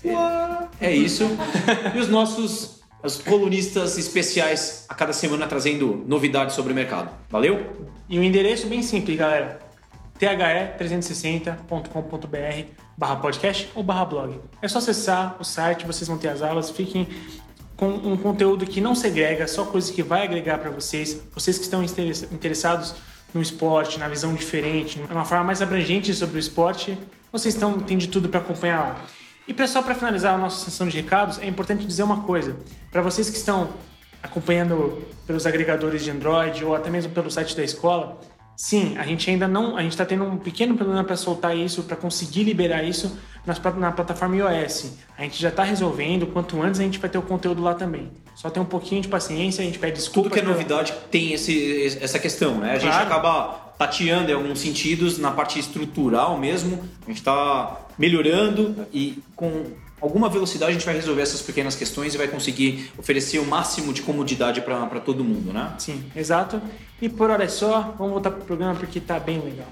é 0.80 0.94
isso. 0.94 1.24
e 1.92 1.98
os 1.98 2.08
nossos 2.08 2.78
os 3.02 3.20
colunistas 3.20 3.98
especiais 3.98 4.86
a 4.88 4.94
cada 4.94 5.12
semana 5.12 5.48
trazendo 5.48 6.04
novidades 6.06 6.54
sobre 6.54 6.72
o 6.72 6.76
mercado. 6.76 7.10
Valeu? 7.28 7.66
E 8.08 8.16
o 8.16 8.22
endereço 8.22 8.68
bem 8.68 8.80
simples, 8.80 9.18
galera. 9.18 9.58
the360.com.br 10.20 12.70
barra 12.96 13.16
podcast 13.16 13.68
ou 13.74 13.82
barra 13.82 14.04
blog. 14.04 14.38
É 14.62 14.68
só 14.68 14.78
acessar 14.78 15.36
o 15.40 15.44
site, 15.44 15.84
vocês 15.84 16.06
vão 16.06 16.16
ter 16.16 16.28
as 16.28 16.42
aulas, 16.42 16.70
fiquem 16.70 17.08
com 17.78 17.88
um 17.88 18.16
conteúdo 18.16 18.66
que 18.66 18.80
não 18.80 18.92
segrega, 18.92 19.46
só 19.46 19.64
coisa 19.64 19.92
que 19.92 20.02
vai 20.02 20.24
agregar 20.24 20.58
para 20.58 20.68
vocês, 20.68 21.22
vocês 21.32 21.56
que 21.56 21.62
estão 21.62 21.80
interess- 21.80 22.24
interessados 22.32 22.92
no 23.32 23.40
esporte, 23.40 24.00
na 24.00 24.08
visão 24.08 24.34
diferente, 24.34 25.00
uma 25.08 25.24
forma 25.24 25.44
mais 25.44 25.62
abrangente 25.62 26.12
sobre 26.12 26.36
o 26.36 26.40
esporte, 26.40 26.98
vocês 27.30 27.54
estão, 27.54 27.78
têm 27.78 27.96
de 27.96 28.08
tudo 28.08 28.28
para 28.28 28.40
acompanhar 28.40 28.80
lá. 28.80 29.04
E 29.46 29.66
só 29.68 29.80
para 29.80 29.94
finalizar 29.94 30.34
a 30.34 30.38
nossa 30.38 30.64
sessão 30.64 30.88
de 30.88 30.96
recados, 30.96 31.38
é 31.38 31.46
importante 31.46 31.86
dizer 31.86 32.02
uma 32.02 32.22
coisa. 32.24 32.56
Para 32.90 33.00
vocês 33.00 33.30
que 33.30 33.36
estão 33.36 33.68
acompanhando 34.20 35.06
pelos 35.24 35.46
agregadores 35.46 36.02
de 36.02 36.10
Android 36.10 36.64
ou 36.64 36.74
até 36.74 36.90
mesmo 36.90 37.12
pelo 37.12 37.30
site 37.30 37.56
da 37.56 37.62
escola, 37.62 38.20
sim, 38.58 38.98
a 38.98 39.04
gente 39.04 39.30
ainda 39.30 39.46
não, 39.46 39.76
a 39.76 39.82
gente 39.82 39.92
está 39.92 40.04
tendo 40.04 40.24
um 40.24 40.36
pequeno 40.36 40.74
problema 40.76 41.04
para 41.04 41.16
soltar 41.16 41.56
isso, 41.56 41.84
para 41.84 41.96
conseguir 41.96 42.42
liberar 42.42 42.82
isso 42.82 43.16
nas 43.46 43.62
na 43.76 43.92
plataforma 43.92 44.36
iOS. 44.36 44.94
A 45.16 45.22
gente 45.22 45.40
já 45.40 45.48
está 45.48 45.62
resolvendo, 45.62 46.26
quanto 46.26 46.60
antes 46.60 46.80
a 46.80 46.82
gente 46.82 46.98
vai 46.98 47.08
ter 47.08 47.18
o 47.18 47.22
conteúdo 47.22 47.62
lá 47.62 47.74
também. 47.74 48.10
Só 48.34 48.50
tem 48.50 48.60
um 48.60 48.66
pouquinho 48.66 49.00
de 49.00 49.06
paciência, 49.06 49.62
a 49.62 49.64
gente 49.64 49.78
pede 49.78 49.96
desculpa. 49.98 50.28
Tudo 50.28 50.34
que 50.34 50.40
é 50.40 50.42
novidade 50.42 50.92
tem 51.08 51.32
esse, 51.32 51.98
essa 52.00 52.18
questão, 52.18 52.56
né? 52.58 52.72
A 52.72 52.78
gente 52.80 52.90
Claro. 52.90 53.06
acaba 53.06 53.72
tateando 53.78 54.32
em 54.32 54.34
alguns 54.34 54.58
sentidos 54.58 55.18
na 55.18 55.30
parte 55.30 55.60
estrutural 55.60 56.36
mesmo. 56.36 56.82
A 57.04 57.08
gente 57.08 57.18
está 57.18 57.80
melhorando 57.96 58.86
e 58.92 59.22
com 59.36 59.66
alguma 60.00 60.28
velocidade 60.28 60.70
a 60.70 60.74
gente 60.74 60.84
vai 60.86 60.94
resolver 60.94 61.22
essas 61.22 61.42
pequenas 61.42 61.74
questões 61.74 62.14
e 62.14 62.18
vai 62.18 62.28
conseguir 62.28 62.90
oferecer 62.98 63.38
o 63.38 63.44
máximo 63.46 63.92
de 63.92 64.02
comodidade 64.02 64.60
para 64.60 65.00
todo 65.00 65.24
mundo, 65.24 65.52
né? 65.52 65.74
Sim, 65.78 66.02
exato. 66.14 66.60
E 67.00 67.08
por 67.08 67.30
hora 67.30 67.44
é 67.44 67.48
só, 67.48 67.94
vamos 67.98 68.12
voltar 68.14 68.30
pro 68.30 68.44
programa 68.44 68.74
porque 68.74 69.00
tá 69.00 69.18
bem 69.18 69.40
legal. 69.40 69.66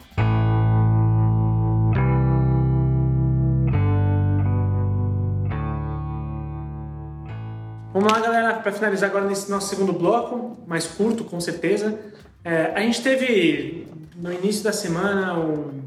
Vamos 7.93 8.13
lá, 8.13 8.21
galera, 8.21 8.55
para 8.55 8.73
finalizar 8.73 9.09
agora 9.09 9.25
nesse 9.25 9.51
nosso 9.51 9.69
segundo 9.69 9.93
bloco, 9.93 10.57
mais 10.67 10.87
curto, 10.87 11.25
com 11.25 11.41
certeza. 11.41 11.99
É, 12.45 12.73
a 12.75 12.81
gente 12.81 13.03
teve 13.03 13.89
no 14.17 14.33
início 14.33 14.63
da 14.63 14.73
semana 14.73 15.35
um- 15.39 15.81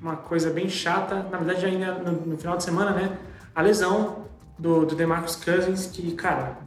uma 0.00 0.16
coisa 0.16 0.50
bem 0.50 0.68
chata, 0.68 1.26
na 1.30 1.38
verdade 1.38 1.66
ainda 1.66 1.92
no, 1.94 2.12
no 2.12 2.38
final 2.38 2.56
de 2.56 2.62
semana, 2.62 2.92
né? 2.92 3.18
A 3.54 3.62
lesão 3.62 4.26
do, 4.58 4.84
do 4.84 4.94
DeMarcus 4.94 5.36
Cousins, 5.36 5.86
que, 5.86 6.12
cara, 6.12 6.58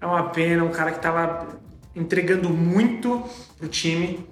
é 0.00 0.06
uma 0.06 0.30
pena, 0.30 0.64
um 0.64 0.70
cara 0.70 0.92
que 0.92 1.00
tava 1.00 1.46
entregando 1.94 2.50
muito 2.50 3.22
pro 3.58 3.68
time. 3.68 4.26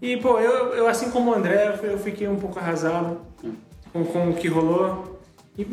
E, 0.00 0.16
pô, 0.16 0.38
eu, 0.38 0.74
eu 0.74 0.86
assim 0.86 1.10
como 1.10 1.30
o 1.30 1.34
André, 1.34 1.78
eu 1.82 1.98
fiquei 1.98 2.28
um 2.28 2.36
pouco 2.36 2.58
arrasado 2.58 3.20
com, 3.92 4.04
com 4.04 4.30
o 4.30 4.34
que 4.34 4.48
rolou. 4.48 5.20
E, 5.56 5.66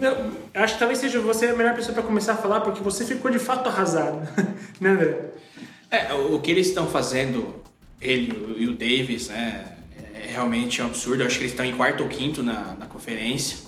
eu 0.54 0.64
acho 0.64 0.74
que 0.74 0.80
talvez 0.80 1.00
seja 1.00 1.20
você 1.20 1.48
a 1.48 1.56
melhor 1.56 1.76
pessoa 1.76 1.94
para 1.94 2.04
começar 2.04 2.34
a 2.34 2.38
falar, 2.38 2.62
porque 2.62 2.82
você 2.82 3.06
ficou 3.06 3.30
de 3.30 3.38
fato 3.38 3.70
arrasado. 3.70 4.28
né, 4.82 4.90
André? 4.90 5.32
É, 5.92 6.14
o 6.14 6.40
que 6.40 6.50
eles 6.50 6.68
estão 6.68 6.88
fazendo, 6.88 7.64
ele 8.02 8.56
e 8.58 8.68
o 8.68 8.74
Davis, 8.74 9.30
né, 9.30 9.78
é 10.16 10.28
realmente 10.32 10.82
um 10.82 10.86
absurdo. 10.86 11.22
Eu 11.22 11.28
acho 11.28 11.38
que 11.38 11.44
eles 11.44 11.52
estão 11.52 11.66
em 11.66 11.76
quarto 11.76 12.02
ou 12.02 12.10
quinto 12.10 12.42
na, 12.42 12.76
na 12.80 12.88
conferência. 12.88 13.65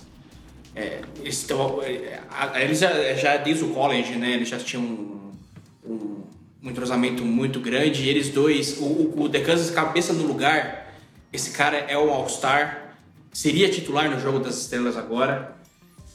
É, 0.78 1.00
eles 1.22 1.46
é, 1.82 2.20
Eles 2.62 2.78
já, 2.78 3.14
já 3.14 3.36
desde 3.36 3.64
o 3.64 3.68
college, 3.70 4.14
né? 4.14 4.32
Eles 4.34 4.48
já 4.48 4.58
tinham 4.58 4.84
um, 4.84 5.32
um, 5.84 6.22
um 6.62 6.70
entrosamento 6.70 7.24
muito 7.24 7.58
grande. 7.58 8.04
E 8.04 8.08
eles 8.08 8.28
dois, 8.28 8.78
o, 8.78 8.84
o, 8.84 9.22
o 9.22 9.28
DeCousins 9.28 9.70
cabeça 9.70 10.12
no 10.12 10.24
lugar. 10.26 10.94
Esse 11.32 11.50
cara 11.50 11.76
é 11.76 11.98
o 11.98 12.10
All-Star. 12.10 12.94
Seria 13.32 13.68
titular 13.68 14.08
no 14.10 14.20
jogo 14.20 14.38
das 14.38 14.56
estrelas 14.58 14.96
agora. 14.96 15.56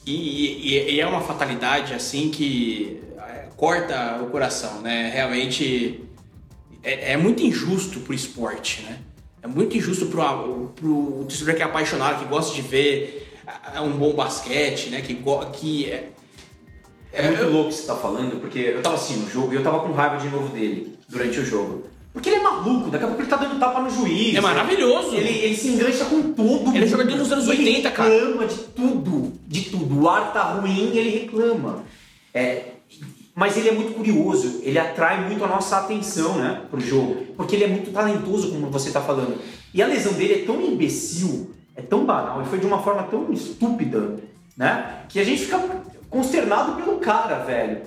E, 0.06 0.74
e- 0.74 0.94
e 0.94 1.00
é 1.00 1.06
uma 1.06 1.20
fatalidade 1.20 1.94
assim 1.94 2.30
que 2.30 3.00
é, 3.18 3.48
corta 3.56 4.20
o 4.22 4.30
coração, 4.30 4.80
né? 4.80 5.10
Realmente 5.14 6.02
é, 6.82 7.12
é 7.12 7.16
muito 7.16 7.42
injusto 7.42 8.00
pro 8.00 8.12
esporte, 8.14 8.82
né? 8.82 8.98
É 9.42 9.46
muito 9.46 9.76
injusto 9.76 10.06
pro, 10.06 10.72
pro 10.74 11.24
torcedor 11.28 11.54
que 11.54 11.62
é 11.62 11.64
apaixonado, 11.64 12.18
que 12.22 12.28
gosta 12.28 12.54
de 12.54 12.62
ver 12.62 13.20
ah, 13.20 13.23
um 13.80 13.92
bom 13.92 14.12
basquete, 14.14 14.90
né? 14.90 15.00
Que, 15.00 15.18
que 15.52 15.90
é, 15.90 16.10
É 17.12 17.28
muito 17.28 17.44
louco 17.44 17.66
o 17.66 17.68
que 17.68 17.74
você 17.74 17.86
tá 17.86 17.96
falando, 17.96 18.40
porque 18.40 18.58
eu 18.58 18.82
tava 18.82 18.96
assim 18.96 19.16
no 19.16 19.30
jogo 19.30 19.52
e 19.52 19.56
eu 19.56 19.62
tava 19.62 19.80
com 19.80 19.92
raiva 19.92 20.16
de 20.16 20.28
novo 20.28 20.48
dele 20.48 20.96
durante 21.08 21.40
o 21.40 21.44
jogo. 21.44 21.84
Porque 22.12 22.28
ele 22.28 22.36
é 22.36 22.42
maluco, 22.42 22.90
daqui 22.90 23.04
a 23.04 23.08
pouco 23.08 23.22
ele 23.22 23.28
tá 23.28 23.36
dando 23.36 23.58
tapa 23.58 23.80
no 23.80 23.90
juiz. 23.90 24.36
É 24.36 24.40
maravilhoso. 24.40 25.16
Ele, 25.16 25.28
ele 25.28 25.56
se 25.56 25.68
engancha 25.68 26.04
com 26.04 26.32
tudo. 26.32 26.74
Ele 26.74 26.84
é 26.84 26.88
jogador 26.88 27.16
dos 27.16 27.32
anos 27.32 27.48
80, 27.48 27.90
cara. 27.90 28.08
Ele 28.08 28.24
reclama 28.24 28.46
de 28.46 28.54
tudo, 28.56 29.32
de 29.48 29.60
tudo. 29.62 30.00
O 30.00 30.08
ar 30.08 30.32
tá 30.32 30.42
ruim, 30.52 30.96
ele 30.96 31.10
reclama. 31.10 31.84
É, 32.32 32.74
mas 33.34 33.56
ele 33.56 33.68
é 33.68 33.72
muito 33.72 33.94
curioso, 33.94 34.60
ele 34.62 34.78
atrai 34.78 35.26
muito 35.26 35.44
a 35.44 35.48
nossa 35.48 35.78
atenção, 35.78 36.36
né, 36.36 36.62
pro 36.70 36.80
jogo. 36.80 37.16
Porque 37.36 37.56
ele 37.56 37.64
é 37.64 37.68
muito 37.68 37.90
talentoso, 37.90 38.50
como 38.50 38.70
você 38.70 38.92
tá 38.92 39.00
falando. 39.00 39.40
E 39.72 39.82
a 39.82 39.86
lesão 39.86 40.12
dele 40.12 40.34
é 40.34 40.46
tão 40.46 40.62
imbecil, 40.62 41.50
é 41.76 41.82
tão 41.82 42.04
banal, 42.04 42.42
e 42.42 42.44
foi 42.46 42.58
de 42.58 42.66
uma 42.66 42.82
forma 42.82 43.04
tão 43.04 43.32
estúpida, 43.32 44.16
né, 44.56 45.02
que 45.08 45.18
a 45.18 45.24
gente 45.24 45.44
fica 45.44 45.60
consternado 46.08 46.80
pelo 46.80 46.98
cara, 46.98 47.40
velho. 47.40 47.82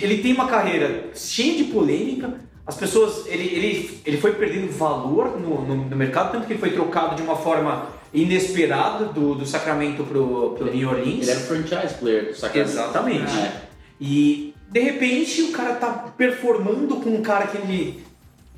Ele 0.00 0.18
tem 0.18 0.32
uma 0.32 0.46
carreira 0.46 1.10
cheia 1.14 1.56
de 1.56 1.64
polêmica, 1.64 2.34
as 2.66 2.76
pessoas. 2.76 3.26
Ele, 3.26 3.44
ele, 3.44 4.00
ele 4.04 4.16
foi 4.18 4.32
perdendo 4.34 4.70
valor 4.70 5.40
no, 5.40 5.62
no, 5.62 5.76
no 5.76 5.96
mercado, 5.96 6.32
tanto 6.32 6.46
que 6.46 6.52
ele 6.52 6.60
foi 6.60 6.70
trocado 6.70 7.16
de 7.16 7.22
uma 7.22 7.36
forma 7.36 7.86
inesperada 8.12 9.06
do, 9.06 9.34
do 9.34 9.46
Sacramento 9.46 10.04
pro, 10.04 10.50
pro 10.50 10.70
New 10.70 10.88
Orleans. 10.88 11.22
Ele 11.22 11.30
era 11.30 11.40
o 11.40 11.42
franchise 11.42 11.94
player 11.94 12.26
do 12.26 12.34
Sacramento. 12.34 12.70
Exatamente. 12.70 13.38
É. 13.38 13.62
E 14.00 14.54
de 14.70 14.80
repente 14.80 15.42
o 15.42 15.52
cara 15.52 15.74
tá 15.74 15.90
performando 16.16 16.96
com 16.96 17.10
um 17.10 17.22
cara 17.22 17.46
que 17.46 17.56
ele 17.56 18.02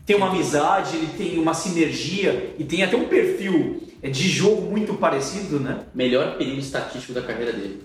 tem 0.04 0.16
uma 0.16 0.28
amizade, 0.28 0.96
ele 0.96 1.10
tem 1.16 1.38
uma 1.38 1.54
sinergia 1.54 2.54
e 2.58 2.64
tem 2.64 2.82
até 2.82 2.96
um 2.96 3.04
perfil 3.04 3.80
de 4.08 4.28
jogo 4.28 4.62
muito 4.70 4.94
parecido, 4.94 5.60
né? 5.60 5.80
Melhor 5.94 6.38
período 6.38 6.60
estatístico 6.60 7.12
da 7.12 7.22
carreira 7.22 7.52
dele. 7.52 7.82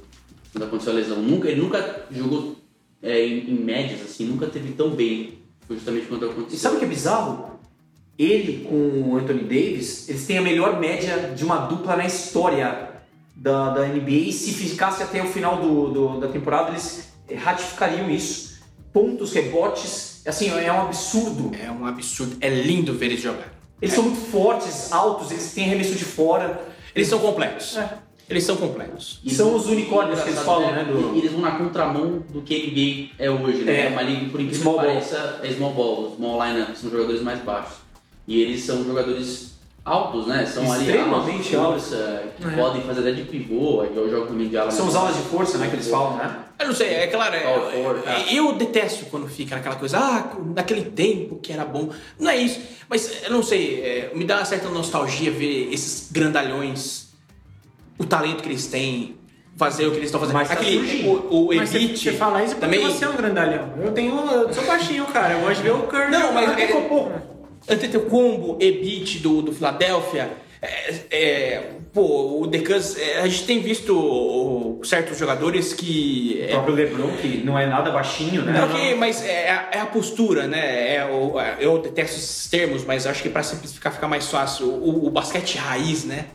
Quando 0.51 0.63
aconteceu 0.63 0.93
a 0.93 0.95
lesão. 0.95 1.21
Nunca, 1.21 1.49
ele 1.49 1.61
nunca 1.61 2.05
jogou 2.11 2.55
é, 3.03 3.25
em, 3.25 3.49
em 3.51 3.55
médias, 3.55 4.01
assim, 4.01 4.25
nunca 4.25 4.47
teve 4.47 4.71
tão 4.73 4.91
bem. 4.91 5.39
Foi 5.67 5.75
justamente 5.75 6.05
quando 6.07 6.25
aconteceu. 6.25 6.55
E 6.55 6.57
sabe 6.57 6.75
o 6.75 6.79
que 6.79 6.85
é 6.85 6.87
bizarro? 6.87 7.59
Ele 8.17 8.63
com 8.63 9.09
o 9.09 9.17
Anthony 9.17 9.41
Davis, 9.41 10.07
eles 10.07 10.25
têm 10.25 10.37
a 10.37 10.41
melhor 10.41 10.79
média 10.79 11.33
de 11.35 11.43
uma 11.43 11.57
dupla 11.57 11.97
na 11.97 12.05
história 12.05 12.91
da, 13.35 13.71
da 13.71 13.85
NBA. 13.87 14.09
E 14.11 14.31
se 14.31 14.53
ficasse 14.53 15.03
até 15.03 15.21
o 15.21 15.27
final 15.27 15.57
do, 15.61 15.89
do- 15.91 16.19
da 16.21 16.29
temporada, 16.29 16.69
eles 16.71 17.09
ratificariam 17.43 18.09
isso. 18.09 18.55
Pontos, 18.93 19.33
rebotes, 19.33 20.21
assim, 20.25 20.49
é 20.49 20.71
um 20.71 20.83
absurdo. 20.83 21.51
É 21.61 21.69
um 21.69 21.85
absurdo. 21.85 22.37
É 22.39 22.47
lindo 22.49 22.93
ver 22.93 23.07
eles 23.07 23.21
jogar. 23.21 23.53
Eles 23.85 23.93
são 23.93 24.03
muito 24.03 24.19
fortes, 24.31 24.91
altos, 24.91 25.29
eles 25.29 25.53
têm 25.53 25.65
arremesso 25.65 25.93
de 25.93 26.03
fora. 26.05 26.59
Eles 26.95 27.07
são 27.07 27.19
completos. 27.19 27.77
É. 27.77 27.89
Eles 28.27 28.43
são 28.43 28.55
completos. 28.55 29.19
E 29.23 29.29
são 29.29 29.55
os 29.55 29.67
unicórnios 29.67 30.21
que 30.21 30.29
eles 30.29 30.39
falam, 30.39 30.71
né? 30.71 30.87
E 30.89 30.91
Do... 30.91 31.15
eles 31.15 31.31
vão 31.31 31.41
na 31.41 31.51
contramão 31.51 32.23
do 32.29 32.41
que 32.41 32.55
a 32.55 32.57
NBA 32.57 33.23
é 33.23 33.29
hoje, 33.29 33.59
né? 33.63 33.81
É. 33.81 33.85
É 33.85 33.89
uma 33.89 34.01
liga, 34.01 34.31
por 34.31 34.41
incrível 34.41 34.61
Small 34.63 34.79
que 34.79 34.85
pareça, 34.87 35.39
é 35.43 35.51
small 35.51 35.73
ball, 35.73 36.13
small 36.15 36.43
lineup, 36.43 36.75
são 36.75 36.89
jogadores 36.89 37.21
mais 37.21 37.39
baixos. 37.41 37.75
E 38.27 38.41
eles 38.41 38.61
são 38.63 38.83
jogadores 38.83 39.51
altos, 39.83 40.25
né? 40.25 40.43
São 40.47 40.71
ali 40.71 40.85
Extremamente 40.85 41.55
alas 41.55 41.83
de 41.83 41.89
força, 41.89 42.23
que 42.39 42.47
É. 42.47 42.49
podem 42.57 42.81
fazer 42.81 42.99
até 43.01 43.11
de 43.11 43.21
pivô, 43.25 43.83
eu 43.83 44.09
jogo 44.09 44.25
também 44.25 44.47
de 44.49 44.57
ala. 44.57 44.71
São 44.71 44.87
os 44.87 44.95
alas 44.95 45.15
de 45.15 45.21
força, 45.21 45.59
né? 45.59 45.67
Que 45.69 45.75
eles 45.75 45.87
falam, 45.87 46.17
né? 46.17 46.44
Eu 46.57 46.67
não 46.67 46.73
sei, 46.75 46.87
é 46.93 47.07
claro, 47.07 47.35
é- 47.35 47.41
forward, 47.41 47.99
é- 48.07 48.13
tá. 48.13 48.33
eu 48.33 48.53
detesto 48.53 49.05
quando 49.07 49.27
fica 49.27 49.55
naquela 49.55 49.75
coisa, 49.75 49.97
ah, 49.97 50.31
naquele 50.55 50.83
tempo 50.85 51.35
que 51.37 51.51
era 51.51 51.65
bom. 51.65 51.89
Não 52.17 52.29
é 52.31 52.37
isso, 52.37 52.61
mas 52.89 53.23
eu 53.23 53.31
não 53.31 53.43
sei, 53.43 53.81
é, 53.81 54.11
me 54.13 54.23
dá 54.23 54.37
uma 54.37 54.45
certa 54.45 54.69
nostalgia 54.69 55.31
ver 55.31 55.73
esses 55.73 56.09
grandalhões, 56.11 57.09
o 57.97 58.05
talento 58.05 58.41
que 58.41 58.47
eles 58.49 58.67
têm, 58.67 59.17
fazer 59.57 59.87
o 59.87 59.91
que 59.91 59.97
eles 59.97 60.07
estão 60.07 60.19
fazendo. 60.19 60.35
Mas 60.35 60.47
tá 60.47 60.53
Aquele, 60.55 60.77
surgindo. 60.79 61.09
o, 61.09 61.45
o 61.49 61.55
Mas 61.55 61.69
você, 61.69 61.77
Elite 61.77 61.99
você 61.99 62.13
fala 62.13 62.43
isso 62.43 62.55
porque 62.55 62.75
também. 62.77 62.91
você 62.91 63.05
é 63.05 63.09
um 63.09 63.15
grandalhão. 63.15 63.73
Eu 63.83 63.91
tenho. 63.91 64.17
Eu 64.17 64.53
sou 64.53 64.65
baixinho, 64.65 65.05
cara. 65.07 65.33
Eu 65.33 65.41
gosto 65.41 65.57
de 65.57 65.63
ver 65.63 65.71
o 65.71 65.83
Curry. 65.83 66.11
Não, 66.11 66.33
mas 66.33 66.49
é, 66.57 66.67
Antetokounmpo, 67.67 68.57
Ebit 68.59 69.19
do, 69.19 69.41
do 69.41 69.51
Philadelphia, 69.53 70.31
é, 70.61 70.93
é, 71.09 71.71
pô, 71.95 72.41
o 72.41 72.45
Decans, 72.45 72.97
é, 72.97 73.21
a 73.21 73.27
gente 73.27 73.45
tem 73.45 73.59
visto 73.61 74.79
certos 74.83 75.17
jogadores 75.17 75.73
que... 75.73 76.37
O 76.41 76.43
É, 76.43 76.47
próprio 76.49 76.75
LeBron, 76.75 77.11
que 77.21 77.37
não 77.43 77.57
é 77.57 77.65
nada 77.65 77.89
baixinho, 77.89 78.43
né? 78.43 78.59
é 78.59 78.63
ok, 78.63 78.95
mas 78.95 79.23
é, 79.25 79.49
a- 79.49 79.69
é 79.71 79.79
a 79.79 79.85
postura, 79.85 80.45
né? 80.45 80.95
É 80.97 81.05
o- 81.05 81.39
é- 81.39 81.55
eu 81.59 81.77
detesto 81.79 82.17
esses 82.17 82.47
termos, 82.49 82.83
mas 82.85 83.07
acho 83.07 83.23
que 83.23 83.29
para 83.29 83.41
simplificar 83.41 83.93
fica 83.93 84.07
mais 84.07 84.29
fácil. 84.29 84.67
O, 84.67 85.07
o 85.07 85.09
basquete 85.09 85.55
raiz, 85.57 86.03
né? 86.03 86.25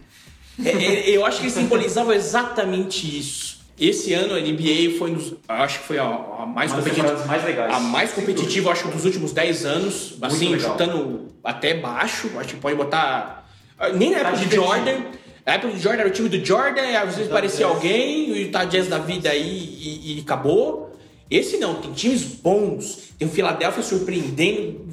É, 0.65 0.71
é, 0.71 1.11
eu 1.15 1.25
acho 1.27 1.39
que 1.41 1.45
ele 1.45 1.53
simbolizava 1.53 2.15
exatamente 2.17 3.07
isso. 3.19 3.61
Esse 3.79 4.13
ano 4.13 4.35
a 4.35 4.41
NBA 4.41 4.99
foi 4.99 5.11
nos. 5.11 5.33
Acho 5.49 5.79
que 5.81 5.87
foi 5.87 5.99
a, 5.99 6.05
a 6.05 6.45
mais 6.47 6.71
competitiva. 6.73 7.25
mais 7.27 7.45
legais. 7.45 7.73
A 7.75 7.81
mais 7.81 8.13
competitiva, 8.13 8.71
acho 8.73 8.85
que 8.85 8.91
dos 8.91 9.05
últimos 9.07 9.33
10 9.33 9.65
anos. 9.65 10.15
assim, 10.21 10.49
legal. 10.51 10.73
chutando 10.73 11.29
até 11.43 11.73
baixo. 11.75 12.31
Acho 12.39 12.49
que 12.55 12.57
pode 12.61 12.77
botar. 12.77 13.49
Nem 13.95 14.11
na 14.11 14.19
época 14.19 14.37
divertido. 14.37 14.63
Jordan. 14.63 14.99
Na 15.47 15.55
época 15.55 15.73
do 15.73 15.79
Jordan 15.79 16.01
era 16.01 16.09
o 16.09 16.13
time 16.13 16.29
do 16.29 16.45
Jordan, 16.45 16.83
às 16.99 17.17
vezes 17.17 17.31
parecia 17.31 17.67
alguém, 17.67 18.31
o 18.31 18.37
Utah 18.37 18.65
Jazz 18.65 18.89
da 18.89 18.99
vida 18.99 19.31
aí 19.31 19.41
e, 19.81 20.19
e 20.19 20.21
acabou. 20.21 20.91
Esse 21.31 21.57
não, 21.59 21.77
tem 21.77 21.93
times 21.93 22.23
bons. 22.25 23.11
Tem 23.19 23.27
o 23.27 23.31
Philadelphia 23.31 23.83
surpreendendo, 23.83 24.87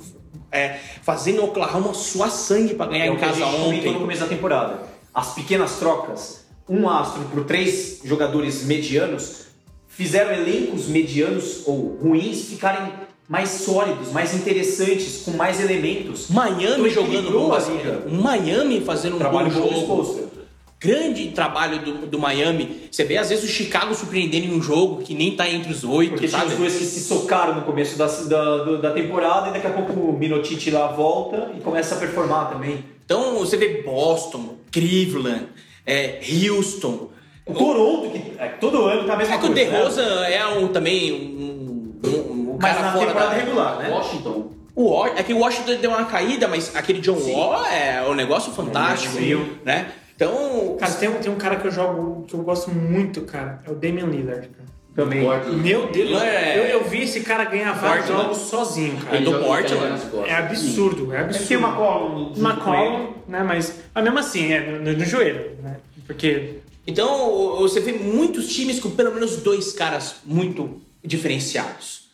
é, 0.52 0.78
fazendo 1.04 1.42
o 1.42 1.46
Oklahoma 1.46 1.94
suar 1.94 2.32
sangue 2.32 2.76
pra 2.76 2.86
ganhar 2.86 3.06
É 3.06 3.08
em 3.08 3.12
o 3.12 3.18
que 3.18 3.24
a 3.24 3.28
casa 3.28 3.40
gente 3.40 3.52
comentou 3.58 3.84
no 3.84 3.90
ontem. 3.90 4.00
começo 4.02 4.22
da 4.22 4.28
temporada. 4.28 4.84
As 5.14 5.34
pequenas 5.34 5.78
trocas, 5.80 6.46
um 6.70 6.88
astro 6.88 7.24
por 7.26 7.44
três 7.46 8.02
jogadores 8.04 8.64
medianos, 8.66 9.48
fizeram 9.88 10.32
elencos 10.32 10.88
medianos 10.88 11.64
ou 11.66 11.98
ruins 12.02 12.44
ficarem 12.46 12.94
mais 13.28 13.50
sólidos, 13.50 14.12
mais 14.12 14.34
interessantes, 14.34 15.24
com 15.26 15.32
mais 15.32 15.60
elementos. 15.60 16.28
Miami 16.30 16.64
Então, 16.64 16.90
jogando 16.90 17.46
a 17.46 17.50
basquete. 17.50 17.78
liga. 17.78 18.04
O 18.08 18.14
Miami 18.14 18.82
fazendo 18.82 19.16
um 19.16 19.20
Trabalho 19.20 19.50
bom 19.52 19.70
jogo. 19.70 20.37
Grande 20.80 21.30
trabalho 21.32 21.80
do, 21.80 22.06
do 22.06 22.20
Miami. 22.20 22.88
Você 22.92 23.04
vê 23.04 23.18
às 23.18 23.30
vezes 23.30 23.44
o 23.44 23.48
Chicago 23.48 23.96
surpreendendo 23.96 24.46
em 24.46 24.54
um 24.54 24.62
jogo 24.62 25.02
que 25.02 25.16
nem 25.16 25.36
tá 25.36 25.50
entre 25.50 25.72
os 25.72 25.84
oito, 25.84 26.12
Porque 26.12 26.28
tinha 26.28 26.40
sabe? 26.40 26.54
os 26.54 26.60
dois 26.60 26.76
que 26.78 26.86
se 26.86 27.00
socaram 27.02 27.56
no 27.56 27.62
começo 27.64 27.98
da, 27.98 28.06
da, 28.06 28.76
da 28.78 28.92
temporada 28.92 29.50
e 29.50 29.54
daqui 29.54 29.66
a 29.66 29.72
pouco 29.72 29.94
o 29.94 30.14
Minotic 30.18 30.70
lá 30.72 30.88
volta 30.88 31.52
e 31.58 31.62
começa 31.62 31.96
a 31.96 31.98
performar 31.98 32.50
também. 32.52 32.84
Então 33.04 33.40
você 33.40 33.58
vê 33.58 33.82
Boston, 33.82 34.56
Cleveland, 34.72 35.48
é, 35.86 36.20
Houston. 36.48 37.10
O 37.44 37.54
Toronto, 37.54 38.10
que 38.12 38.34
é, 38.38 38.48
todo 38.50 38.84
ano 38.86 39.08
tá 39.08 39.14
a 39.14 39.18
mesma 39.18 39.34
É 39.36 39.38
que 39.40 39.46
o 39.46 39.48
coisa. 39.54 39.66
né? 39.66 39.78
DeRozan 39.78 40.26
é 40.28 40.46
um, 40.48 40.68
também 40.68 41.12
um, 41.14 42.08
um, 42.08 42.52
um 42.52 42.58
Mas 42.62 42.74
cara 42.74 42.86
na 42.86 42.92
fora 42.94 43.08
temporada 43.08 43.32
da... 43.32 43.42
regular, 43.42 43.78
né? 43.80 43.90
Washington. 43.90 44.52
O 44.76 45.06
é 45.08 45.24
que 45.24 45.34
o 45.34 45.40
Washington 45.40 45.78
deu 45.82 45.90
uma 45.90 46.06
caída, 46.06 46.48
mas 46.48 46.76
aquele 46.76 47.00
John 47.00 47.18
Wall 47.18 47.66
é 47.66 48.06
um 48.08 48.14
negócio 48.14 48.52
fantástico, 48.52 49.16
Sim. 49.16 49.58
né? 49.66 49.88
Então, 50.18 50.76
Cara, 50.80 50.94
tem, 50.94 51.08
um- 51.10 51.20
tem 51.20 51.32
um 51.32 51.36
cara 51.38 51.58
que 51.58 51.68
eu 51.68 51.72
jogo, 51.72 52.26
que 52.28 52.34
eu 52.34 52.40
gosto 52.42 52.72
muito, 52.72 53.22
cara. 53.22 53.62
É 53.68 53.72
o 53.72 53.76
Damian 53.76 54.08
Lillard, 54.08 54.48
cara. 54.50 54.68
Também. 54.96 55.22
Meu 55.62 55.92
Deus, 55.92 56.20
é- 56.24 56.58
eu, 56.58 56.64
eu 56.80 56.84
vi 56.90 57.04
esse 57.04 57.20
cara 57.22 57.46
ganhar 57.46 57.72
vários 57.74 58.08
Portland. 58.08 58.24
jogos 58.34 58.50
sozinho, 58.50 58.98
cara. 58.98 59.16
Ele 59.16 59.28
Ele 59.28 59.38
do 59.38 59.44
Portland. 59.46 60.02
É 60.28 60.34
absurdo, 60.34 61.14
é 61.14 61.18
Ele 61.18 61.24
absurdo. 61.26 61.48
tem 61.48 61.58
uma 61.58 61.76
cola 61.76 62.32
McCollum, 62.36 63.14
né? 63.28 63.44
Mas, 63.44 63.76
mas 63.94 64.04
mesmo 64.04 64.18
assim, 64.18 64.52
é 64.54 64.60
no, 64.80 64.92
no 64.94 65.06
joelho, 65.06 65.52
né? 65.62 65.78
Porque 66.08 66.56
Então, 66.88 67.58
você 67.60 67.80
vê 67.80 67.92
muitos 67.94 68.48
times 68.48 68.80
com 68.80 68.90
pelo 68.90 69.14
menos 69.14 69.38
dois 69.38 69.72
caras 69.72 70.16
muito 70.26 70.82
diferenciados. 71.04 72.08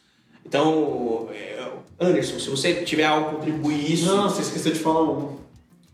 Então, 0.46 1.30
é, 1.32 1.68
Anderson, 2.02 2.38
se 2.38 2.50
você 2.50 2.74
tiver 2.84 3.06
algo 3.06 3.30
a 3.30 3.34
contribuir 3.36 3.94
isso. 3.94 4.06
Não, 4.08 4.30
você 4.30 4.42
esqueceu 4.42 4.74
de 4.74 4.80
falar 4.80 5.04
um. 5.04 5.38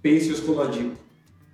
Pacers 0.02 0.40
com 0.40 0.54
o 0.54 0.56
Ladipo. 0.56 0.96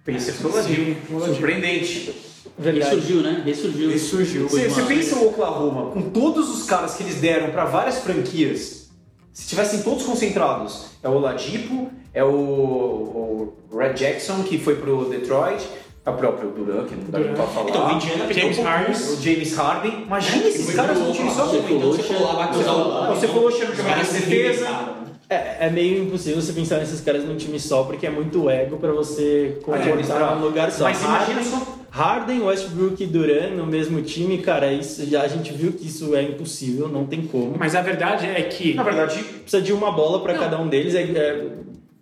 Pacers 0.05 0.37
coladivo. 0.37 0.95
Surpreendente. 1.25 2.13
Ressurgiu, 2.57 3.21
né? 3.21 3.41
Ressurgiu. 3.43 3.89
Ele 3.89 3.99
surgiu. 3.99 4.47
Você, 4.47 4.69
você 4.69 4.83
pensa 4.83 5.15
o 5.15 5.27
Oklahoma, 5.27 5.91
com 5.91 6.03
todos 6.09 6.49
os 6.49 6.63
caras 6.63 6.93
que 6.93 7.03
eles 7.03 7.15
deram 7.15 7.51
para 7.51 7.65
várias 7.65 7.97
franquias, 7.97 8.89
se 9.33 9.47
tivessem 9.47 9.82
todos 9.82 10.03
concentrados, 10.03 10.86
é 11.03 11.09
o 11.09 11.13
Oladipo, 11.13 11.89
é 12.13 12.23
o, 12.23 12.29
o 12.29 13.53
Red 13.77 13.93
Jackson, 13.95 14.43
que 14.43 14.57
foi 14.57 14.75
pro 14.75 15.09
Detroit, 15.09 15.67
é 16.05 16.09
o 16.09 16.13
próprio 16.13 16.51
Duran, 16.51 16.86
que 16.86 16.95
não 16.95 17.09
dá 17.09 17.19
pra 17.33 17.47
falar. 17.47 17.69
Então, 17.69 17.87
o 17.87 17.91
Indiana 17.93 18.33
James 18.33 18.57
Harden. 18.59 18.95
o 18.95 19.21
James 19.21 19.55
Harden. 19.55 20.03
Imagina 20.03 20.47
esses 20.47 20.75
caras 20.75 20.99
num 20.99 21.11
time 21.11 21.32
só. 21.32 21.47
Oklahoma. 21.47 21.71
Então, 21.71 21.91
você 21.91 22.03
falou 22.03 22.33
lá 22.33 23.13
Você 23.13 23.27
falou, 23.27 23.51
jogador 23.51 23.83
caras 23.83 24.13
de 24.13 24.19
defesa. 24.19 25.04
É, 25.29 25.65
é 25.65 25.69
meio 25.69 26.03
impossível 26.03 26.39
você 26.39 26.53
pensar 26.53 26.77
nesses 26.77 27.01
caras 27.01 27.23
num 27.23 27.35
time 27.35 27.59
só, 27.59 27.83
porque 27.83 28.05
é 28.05 28.09
muito 28.11 28.47
ego 28.49 28.77
pra 28.77 28.91
você 28.91 29.57
concordar 29.63 30.35
num 30.35 30.45
lugar 30.45 30.71
só. 30.71 30.83
Mas 30.83 31.01
imagina 31.01 31.41
Harden, 31.41 31.43
só. 31.51 31.77
Harden, 31.89 32.41
Westbrook 32.43 33.03
e 33.03 33.07
Duran 33.07 33.49
no 33.55 33.65
mesmo 33.65 34.01
time, 34.03 34.37
cara, 34.39 34.71
isso 34.71 35.03
já 35.05 35.23
a 35.23 35.27
gente 35.27 35.51
viu 35.51 35.71
que 35.73 35.87
isso 35.87 36.15
é 36.15 36.21
impossível, 36.21 36.87
não 36.87 37.05
tem 37.07 37.23
como. 37.25 37.55
Mas 37.57 37.73
a 37.75 37.81
verdade 37.81 38.27
é 38.27 38.41
que 38.43 38.73
Na 38.75 38.83
verdade, 38.83 39.23
Precisa 39.23 39.61
de 39.63 39.73
uma 39.73 39.91
bola 39.91 40.21
pra 40.21 40.35
cada 40.35 40.59
um 40.59 40.67
deles. 40.67 40.93
É, 40.93 41.01
é- 41.01 41.47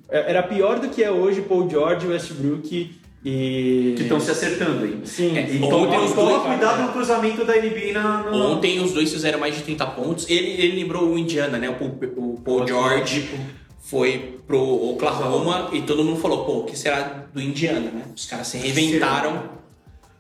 é- 0.09 0.29
era 0.31 0.43
pior 0.43 0.79
do 0.79 0.89
que 0.89 1.01
é 1.03 1.09
hoje 1.11 1.41
Paul 1.41 1.69
George, 1.69 2.05
Westbrook 2.07 2.91
e. 3.25 3.93
que 3.95 4.03
estão 4.03 4.19
se 4.19 4.31
acertando 4.31 4.83
aí. 4.85 4.99
Sim, 5.05 5.37
E 5.37 5.47
sim. 5.53 5.59
toma, 5.61 5.77
Ontem 5.87 5.99
os 5.99 6.13
dois- 6.13 6.41
cuidado 6.43 6.81
no 6.83 6.91
cruzamento 6.91 7.45
da 7.45 7.53
NBA 7.55 7.93
na, 7.93 8.23
no... 8.31 8.37
Ontem 8.51 8.79
os 8.79 8.91
dois 8.91 9.11
fizeram 9.11 9.39
mais 9.39 9.55
de 9.55 9.61
30 9.63 9.85
pontos. 9.87 10.29
Ele, 10.29 10.51
ele 10.61 10.81
lembrou 10.81 11.05
o 11.09 11.17
Indiana, 11.17 11.57
né? 11.57 11.69
O, 11.69 11.75
Paul- 11.75 11.99
o 12.17 12.41
Paul 12.43 12.67
George 12.67 13.29
foi 13.81 14.39
pro 14.47 14.59
Oklahoma 14.59 15.69
e 15.73 15.81
todo 15.81 16.03
mundo 16.03 16.19
falou, 16.19 16.45
pô, 16.45 16.59
o 16.59 16.63
que 16.65 16.77
será 16.77 17.25
do 17.33 17.41
Indiana, 17.41 17.79
né? 17.91 18.03
Os 18.15 18.25
caras 18.25 18.47
se 18.47 18.57
reinventaram. 18.57 19.61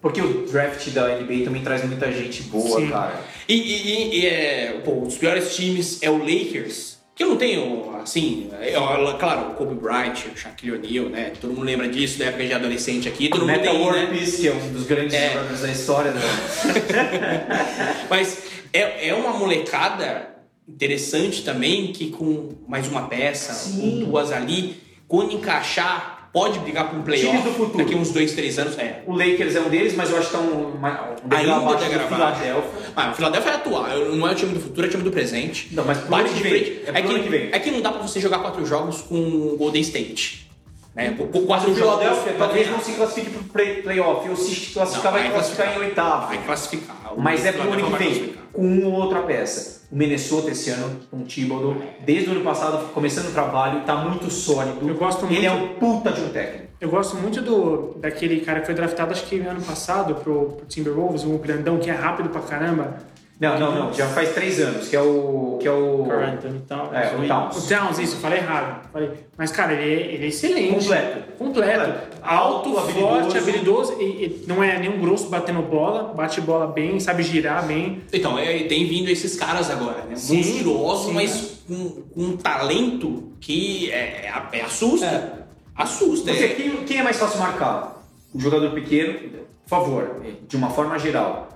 Porque 0.01 0.19
o 0.21 0.45
draft 0.45 0.89
da 0.89 1.07
NBA 1.17 1.45
também 1.45 1.61
traz 1.61 1.85
muita 1.85 2.11
gente 2.11 2.43
boa, 2.43 2.77
Sim. 2.81 2.89
cara. 2.89 3.21
E, 3.47 3.53
e- 3.55 4.19
e, 4.19 4.25
é, 4.27 4.81
pô, 4.83 5.01
os 5.01 5.17
piores 5.17 5.55
times 5.55 5.99
é 6.01 6.09
o 6.09 6.17
Lakers, 6.17 6.92
que 7.15 7.23
eu 7.23 7.29
não 7.29 7.37
tenho, 7.37 7.95
assim, 8.01 8.49
ó, 8.75 9.13
claro, 9.13 9.51
o 9.51 9.53
Kobe 9.53 9.75
Bryant, 9.75 10.15
o 10.33 10.37
Shaquille 10.37 10.73
O'Neal, 10.73 11.05
né? 11.09 11.31
Todo 11.39 11.53
mundo 11.53 11.63
lembra 11.63 11.87
disso, 11.87 12.17
da 12.17 12.25
época 12.25 12.45
de 12.45 12.53
adolescente 12.53 13.07
aqui, 13.07 13.29
todo 13.29 13.47
mundo 13.47 13.61
tem, 13.61 13.81
World 13.81 13.99
né? 13.99 14.07
Peace, 14.17 14.41
que 14.41 14.47
é 14.47 14.53
um 14.53 14.73
dos 14.73 14.85
grandes 14.85 15.13
É. 15.13 15.29
jogadores 15.33 15.61
da 15.61 15.71
história. 15.71 16.11
Né? 16.11 16.21
Mas 18.09 18.43
é, 18.73 19.09
é 19.09 19.13
uma 19.13 19.31
molecada 19.33 20.29
interessante 20.67 21.43
também, 21.43 21.91
que 21.93 22.09
com 22.09 22.53
mais 22.67 22.87
uma 22.87 23.07
peça, 23.07 23.79
ou 23.79 24.05
duas 24.05 24.31
ali, 24.31 24.81
quando 25.07 25.33
encaixar, 25.33 26.12
pode 26.33 26.57
brigar 26.59 26.89
para 26.89 26.97
um 26.99 27.03
playoff 27.03 27.37
do 27.43 27.51
futuro. 27.51 27.77
daqui 27.77 27.95
uns 27.95 28.09
dois, 28.11 28.33
três 28.33 28.57
anos. 28.57 28.77
É. 28.79 29.03
O 29.05 29.13
Lakers 29.15 29.55
é 29.55 29.61
um 29.61 29.69
deles, 29.69 29.95
mas 29.95 30.09
eu 30.09 30.17
acho 30.17 30.27
que 30.27 30.33
tá 30.33 30.39
um, 30.41 30.71
uma- 30.75 31.09
um 31.23 31.27
degrau 31.29 31.61
abaixo 31.69 31.85
do. 31.85 31.99
Philadelphia. 32.07 32.63
Ah, 32.95 33.11
o 33.11 33.13
Philadelphia 33.15 33.51
é 33.51 33.55
atual, 33.55 33.85
não 34.15 34.27
é 34.27 34.31
o 34.31 34.35
time 34.35 34.53
do 34.53 34.59
futuro, 34.59 34.85
é 34.85 34.87
o 34.87 34.91
time 34.91 35.03
do 35.03 35.11
presente. 35.11 35.69
Não, 35.71 35.85
mas 35.85 35.99
pro 35.99 36.09
Bate 36.09 36.25
ano 36.25 36.33
de 36.35 36.41
que 36.41 36.49
vem. 36.49 36.63
frente. 36.63 36.81
É 36.87 36.89
É, 36.89 37.01
que, 37.03 37.07
ano 37.13 37.23
que 37.23 37.29
vem. 37.29 37.49
é 37.51 37.59
que 37.59 37.71
não 37.71 37.81
dá 37.81 37.91
pra 37.91 38.01
você 38.01 38.19
jogar 38.19 38.39
quatro 38.39 38.65
jogos 38.65 39.01
com 39.01 39.15
o 39.15 39.55
Golden 39.57 39.81
State. 39.81 40.47
Né? 40.95 41.15
Com- 41.17 41.27
com 41.27 41.45
quatro 41.45 41.71
O 41.71 41.75
Philadelphia 41.75 42.23
jogos. 42.33 42.37
talvez 42.37 42.69
não 42.69 42.79
se 42.79 42.91
classifique 42.93 43.31
pro 43.31 43.43
play, 43.45 43.81
playoff, 43.81 44.29
ou 44.29 44.35
se 44.35 44.71
classificar, 44.73 45.05
Não, 45.11 45.19
vai 45.19 45.23
vai 45.23 45.31
classificar 45.31 45.65
em 45.67 45.73
classificar. 45.73 46.05
oitavo. 46.05 46.27
Vai 46.27 46.45
classificar. 46.45 46.95
O 47.15 47.21
Mas 47.21 47.45
é 47.45 47.51
pro 47.51 47.61
ano 47.63 47.71
Philadelphia 47.75 47.97
que 47.97 48.03
vem, 48.03 48.13
classificar. 48.19 48.43
com 48.53 48.61
uma 48.61 48.87
ou 48.87 48.93
outra 48.93 49.21
peça. 49.23 49.83
O 49.91 49.95
Minnesota 49.95 50.51
esse 50.51 50.69
ano, 50.69 50.99
com 51.09 51.17
o 51.17 51.23
Thibodeau, 51.25 51.75
desde 52.05 52.29
o 52.29 52.31
ano 52.33 52.41
passado, 52.43 52.91
começando 52.93 53.29
o 53.29 53.31
trabalho, 53.31 53.81
tá 53.81 53.95
muito 53.95 54.29
sólido. 54.31 54.87
Eu 54.87 54.95
gosto 54.95 55.25
Ele 55.25 55.33
muito- 55.33 55.45
é 55.45 55.51
um 55.51 55.67
puta 55.79 56.11
de 56.11 56.21
um 56.21 56.29
técnico. 56.29 56.63
Eu 56.81 56.89
gosto 56.89 57.15
muito 57.15 57.41
do, 57.41 57.95
daquele 57.99 58.41
cara 58.41 58.59
que 58.59 58.65
foi 58.65 58.75
draftado, 58.75 59.11
acho 59.13 59.23
que 59.25 59.39
ano 59.39 59.61
passado, 59.61 60.15
pro, 60.15 60.49
pro 60.57 60.65
Timberwolves, 60.67 61.23
um 61.23 61.37
grandão 61.37 61.77
que 61.79 61.89
é 61.89 61.93
rápido 61.93 62.29
pra 62.29 62.41
caramba. 62.41 62.97
Não, 63.43 63.59
não, 63.59 63.75
não. 63.85 63.93
Já 63.93 64.07
faz 64.07 64.33
três 64.33 64.59
anos, 64.59 64.87
que 64.87 64.95
é 64.95 65.01
o. 65.01 65.57
Que 65.61 65.67
é 65.67 65.71
o. 65.71 66.05
Carl 66.07 66.23
Anthony 66.23 66.59
Towns. 66.67 66.93
É, 66.93 67.15
o 67.15 67.21
O 67.21 67.27
Towns. 67.27 67.67
Towns, 67.67 67.99
isso, 67.99 68.15
eu 68.15 68.19
falei 68.19 68.39
errado. 68.39 68.89
Falei. 68.91 69.11
Mas, 69.37 69.51
cara, 69.51 69.73
ele 69.73 69.93
é, 69.93 70.13
ele 70.13 70.25
é 70.25 70.27
excelente. 70.27 70.73
Completo. 70.73 71.31
Completo. 71.37 71.93
Alto, 72.21 72.69
Alto, 72.77 72.91
forte, 72.93 73.37
habilidoso. 73.37 73.93
habilidoso. 73.93 74.01
E, 74.01 74.05
e 74.05 74.43
não 74.47 74.63
é 74.63 74.79
nenhum 74.79 74.99
grosso 74.99 75.27
batendo 75.29 75.61
bola, 75.61 76.13
bate 76.13 76.39
bola 76.41 76.67
bem, 76.67 76.99
sabe 76.99 77.23
girar 77.23 77.65
bem. 77.65 78.01
Então, 78.13 78.37
é, 78.39 78.63
tem 78.63 78.87
vindo 78.87 79.09
esses 79.09 79.35
caras 79.35 79.69
agora, 79.69 80.03
né? 80.09 80.15
Sim, 80.15 80.37
Monstruosos, 80.37 81.05
sim. 81.07 81.13
mas 81.13 81.63
com, 81.67 81.89
com 82.13 82.21
um 82.21 82.37
talento 82.37 83.33
que 83.41 83.91
é, 83.91 84.31
é- 84.53 84.57
é- 84.59 84.61
assusta. 84.61 85.43
Assusta. 85.75 86.31
Porque 86.31 86.43
é. 86.45 86.47
quem, 86.49 86.71
quem 86.85 86.97
é 86.99 87.03
mais 87.03 87.17
fácil 87.17 87.39
marcar? 87.39 88.03
O 88.33 88.39
jogador 88.39 88.71
pequeno, 88.71 89.19
por 89.63 89.69
favor, 89.69 90.21
de 90.47 90.55
uma 90.55 90.69
forma 90.69 90.97
geral. 90.97 91.49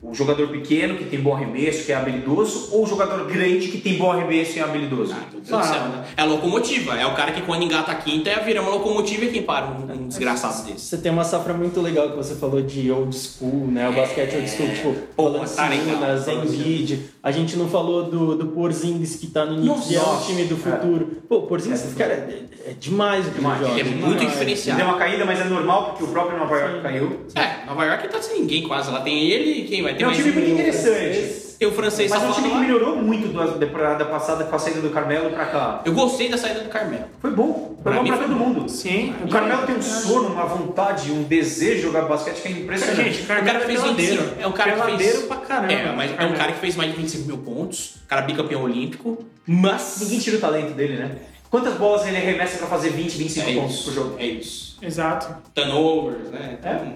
O 0.00 0.14
jogador 0.14 0.46
pequeno 0.48 0.96
que 0.96 1.04
tem 1.04 1.20
bom 1.20 1.34
arremesso, 1.34 1.84
que 1.84 1.90
é 1.92 1.96
habilidoso, 1.96 2.68
ou 2.72 2.84
o 2.84 2.86
jogador 2.86 3.24
grande 3.26 3.66
que 3.68 3.78
tem 3.78 3.94
bom 3.94 4.12
arremesso 4.12 4.56
e 4.56 4.60
é 4.60 4.62
habilidoso? 4.62 5.12
Ah, 5.12 5.24
meu 5.32 5.40
Deus 5.40 5.48
do 5.60 5.66
céu, 5.66 5.82
né? 5.88 6.04
É 6.16 6.22
a 6.22 6.24
locomotiva. 6.24 6.94
É 6.96 7.04
o 7.04 7.14
cara 7.14 7.32
que 7.32 7.42
quando 7.42 7.64
engata 7.64 7.90
a 7.90 7.94
quinta 7.96 8.30
é 8.30 8.38
vira 8.38 8.62
uma 8.62 8.70
locomotiva 8.70 9.24
e 9.24 9.32
quem 9.32 9.42
para 9.42 9.66
um, 9.66 9.92
um 9.92 10.06
desgraçado 10.08 10.62
desse. 10.64 10.86
Você 10.86 10.98
tem 10.98 11.10
uma 11.10 11.24
safra 11.24 11.52
muito 11.52 11.80
legal 11.80 12.10
que 12.10 12.16
você 12.16 12.36
falou 12.36 12.62
de 12.62 12.90
old 12.92 13.14
school, 13.16 13.66
né? 13.66 13.88
O 13.88 13.92
basquete 13.92 14.36
old 14.36 14.48
school, 14.48 14.68
tipo, 14.68 14.92
Pô, 15.16 15.24
tá 15.24 15.30
Valanciunas, 15.30 16.26
legal. 16.26 16.44
Embiid. 16.44 17.00
A 17.20 17.32
gente 17.32 17.56
não 17.56 17.68
falou 17.68 18.04
do, 18.04 18.36
do 18.36 18.46
Porzingis 18.48 19.16
que 19.16 19.26
tá 19.26 19.44
no 19.44 19.56
Knicks 19.60 19.90
e 19.90 19.96
é 19.96 20.00
o 20.00 20.20
time 20.24 20.44
do 20.44 20.56
futuro. 20.56 21.22
Pô, 21.28 21.38
o 21.38 21.42
Porzingis, 21.42 21.92
cara, 21.94 22.12
é, 22.12 22.42
é 22.70 22.72
demais 22.78 23.26
o 23.26 23.30
que 23.30 23.38
Demais. 23.38 23.60
joga. 23.60 23.80
É 23.80 23.84
muito 23.84 24.22
Ele 24.22 24.26
diferenciado. 24.30 24.78
deu 24.78 24.88
uma 24.88 24.96
caída, 24.98 25.24
mas 25.24 25.40
é 25.40 25.44
normal 25.44 25.86
porque 25.86 26.04
o 26.04 26.08
próprio 26.08 26.38
Nova 26.38 26.56
York 26.56 26.82
caiu. 26.82 27.20
É, 27.34 27.66
Nova 27.66 27.84
York 27.84 28.08
tá 28.08 28.22
sem 28.22 28.40
ninguém 28.40 28.62
quase. 28.66 28.90
Lá 28.90 29.00
tem 29.00 29.24
ele 29.28 29.62
e 29.62 29.64
quem 29.64 29.82
vai 29.92 29.94
ter 29.98 30.04
É 30.04 30.08
um 30.08 30.12
time 30.12 30.32
muito 30.32 30.50
interessante. 30.50 31.48
Tem 31.58 31.66
o 31.66 31.72
francês 31.72 32.08
Mas 32.08 32.22
é 32.22 32.26
um 32.28 32.32
time 32.32 32.50
que 32.50 32.56
melhorou 32.56 32.96
muito 32.96 33.32
da 33.36 33.48
temporada 33.48 34.04
passada 34.04 34.44
com 34.44 34.54
a 34.54 34.58
saída 34.60 34.80
do 34.80 34.90
Carmelo 34.90 35.30
pra 35.30 35.46
cá. 35.46 35.82
Eu 35.84 35.92
gostei 35.92 36.28
da 36.28 36.38
saída 36.38 36.60
do 36.60 36.68
Carmelo. 36.68 37.06
Foi 37.20 37.32
bom. 37.32 37.76
Foi 37.82 37.92
Pra 37.92 38.00
bom 38.00 38.06
pra 38.06 38.16
todo 38.16 38.28
bom. 38.28 38.44
mundo. 38.46 38.68
Sim. 38.68 39.12
O 39.24 39.28
Carmelo 39.28 39.66
tem 39.66 39.74
um 39.76 39.82
sono, 39.82 40.28
uma 40.28 40.44
vontade, 40.46 41.10
um 41.10 41.24
desejo 41.24 41.76
de 41.76 41.82
jogar 41.82 42.02
basquete 42.02 42.42
que 42.42 42.48
é 42.48 42.50
impressionante. 42.52 43.02
Gente, 43.02 43.20
o 43.20 43.24
O 43.24 43.26
cara 43.26 43.40
Carmelo 43.42 43.60
que 43.60 43.66
fez 43.66 43.78
é 43.80 43.82
peladeiro. 43.82 44.22
25. 44.22 44.40
É 44.40 44.46
um 44.46 44.52
cara 44.52 44.72
que 44.72 44.98
fez. 44.98 45.22
pra 45.24 45.36
caramba. 45.38 45.72
É, 45.72 45.92
mas 45.92 46.10
é 46.10 46.14
um 46.14 46.16
Carmelo. 46.16 46.38
cara 46.38 46.52
que 46.52 46.60
fez 46.60 46.76
mais 46.76 46.90
de 46.92 46.96
25 46.96 47.26
mil 47.26 47.38
pontos. 47.38 47.94
Cara 48.06 48.22
bicampeão 48.22 48.62
olímpico. 48.62 49.18
Mas. 49.44 49.98
Ninguém 50.02 50.18
tira 50.20 50.36
o 50.36 50.40
talento 50.40 50.74
dele, 50.74 50.96
né? 50.96 51.10
Quantas 51.50 51.74
bolas 51.74 52.06
ele 52.06 52.18
arremessa 52.18 52.58
pra 52.58 52.68
fazer 52.68 52.90
20, 52.90 53.16
25 53.16 53.50
É 53.50 53.54
pontos 53.54 53.74
isso. 53.74 53.84
por 53.86 53.94
jogo? 53.94 54.16
É 54.20 54.26
isso. 54.26 54.78
Exato. 54.80 55.34
Turnovers, 55.54 56.30
né? 56.30 56.56
Então, 56.60 56.94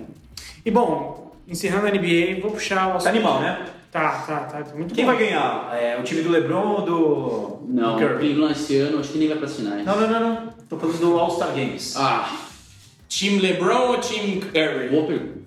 E 0.65 0.71
bom, 0.71 1.22
encerrando 1.49 1.87
a 1.87 1.91
NBA, 1.91 2.41
vou 2.41 2.51
puxar 2.53 2.97
o 2.97 2.99
Tá 3.03 3.09
animal, 3.11 3.41
né? 3.41 3.65
Tá, 3.91 4.11
tá, 4.27 4.37
tá. 4.41 4.75
Muito 4.75 4.95
Quem 4.95 5.05
bom. 5.05 5.11
vai 5.13 5.21
ganhar? 5.21 5.71
É, 5.79 5.99
o 5.99 6.03
time 6.03 6.23
do 6.23 6.31
LeBron 6.31 6.67
ou 6.77 6.83
do, 6.83 7.59
Não, 7.69 7.97
do 7.97 8.05
o 8.05 8.09
Curry? 8.09 8.19
Cleveland 8.21 8.53
esse 8.53 8.77
ano 8.79 9.01
acho 9.01 9.11
que 9.11 9.19
nem 9.19 9.29
vai 9.29 9.37
pra 9.37 9.47
finais. 9.49 9.85
Não, 9.85 10.01
não, 10.01 10.09
não, 10.09 10.21
não. 10.21 10.47
Tô 10.69 10.79
falando 10.79 10.99
do 10.99 11.19
All-Star 11.19 11.49
Games. 11.55 11.95
Ah, 11.97 12.31
Time 13.09 13.39
LeBron 13.41 13.89
ou 13.89 13.99
time 14.01 14.41
Curry? 14.41 14.89
boa 14.89 15.07
pergunta. 15.07 15.43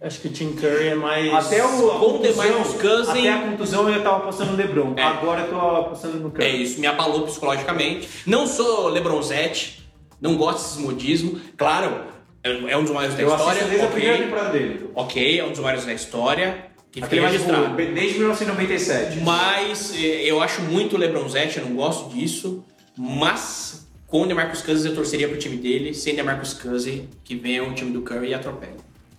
Acho 0.00 0.20
que 0.20 0.28
o 0.28 0.30
Tim 0.30 0.52
Curry 0.52 0.88
é 0.88 0.94
mais... 0.94 1.34
Até 1.34 1.64
o, 1.64 1.90
a 1.90 1.98
contusão, 1.98 2.44
Cousins- 2.78 3.08
até 3.08 3.32
a 3.32 3.38
contusão 3.40 3.88
eu 3.88 4.00
tava 4.02 4.18
apostando 4.18 4.52
no 4.52 4.56
LeBron. 4.56 4.92
É. 4.96 5.02
Agora 5.02 5.40
eu 5.40 5.48
tô 5.50 5.58
apostando 5.58 6.18
no 6.20 6.30
Curry. 6.30 6.44
É 6.44 6.50
isso, 6.56 6.78
me 6.78 6.86
abalou 6.86 7.22
psicologicamente. 7.22 8.08
Não 8.24 8.46
sou 8.46 8.88
LeBronzete, 8.90 9.82
não 10.20 10.36
gosto 10.36 10.58
desses 10.62 10.76
modismos. 10.76 11.40
Claro, 11.56 12.02
é 12.48 12.72
é 12.72 12.76
um 12.76 12.82
dos 12.82 12.92
maiores 12.92 13.16
da 13.16 13.22
Eu 13.22 13.28
história. 13.30 13.64
desde 13.64 13.84
a 13.84 13.88
primeira 13.88 14.14
ok, 14.16 14.24
temporada 14.26 14.50
dele. 14.50 14.90
ok, 14.94 15.40
é 15.40 15.44
um 15.44 15.50
dos 15.50 15.60
maiores 15.60 15.84
da 15.86 15.92
história. 15.92 16.66
Que 16.90 17.02
fica 17.02 17.06
Aquele 17.06 17.26
registrado. 17.26 17.64
tipo, 17.76 17.94
desde 17.94 18.18
1997. 18.18 19.20
Mas 19.20 19.92
eh, 19.94 20.22
eu 20.24 20.40
acho 20.40 20.62
muito 20.62 20.96
o 20.96 20.98
LeBronzete, 20.98 21.58
eu 21.58 21.66
não 21.66 21.76
gosto 21.76 22.08
disso. 22.14 22.64
Mas 22.96 23.86
com 24.06 24.22
o 24.22 24.26
DeMarcus 24.26 24.62
Cousins 24.62 24.86
eu 24.86 24.94
torceria 24.94 25.28
pro 25.28 25.36
time 25.38 25.56
dele. 25.58 25.92
Sem 25.92 26.14
DeMarcus 26.16 26.54
Cousins, 26.54 27.02
que 27.22 27.34
venha 27.36 27.62
o 27.62 27.74
time 27.74 27.90
do 27.92 28.00
Curry 28.00 28.28
e 28.30 28.34
atropele. 28.34 28.72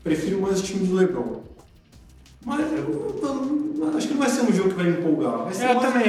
Prefiro 0.04 0.42
mais 0.42 0.60
o 0.60 0.64
time 0.64 0.88
do 0.88 0.96
LeBron. 0.96 1.44
Mas 2.44 2.60
eu, 2.72 2.78
eu- 2.78 3.76
eu 3.92 3.98
acho 3.98 4.08
que 4.08 4.14
não 4.14 4.22
vai 4.22 4.30
ser 4.30 4.42
um 4.42 4.52
jogo 4.52 4.70
que 4.70 4.76
vai 4.76 4.86
me 4.86 4.98
empolgar. 4.98 5.44
Vai 5.44 5.54
ser 5.54 5.70
Eu 5.70 5.80
também, 5.80 6.06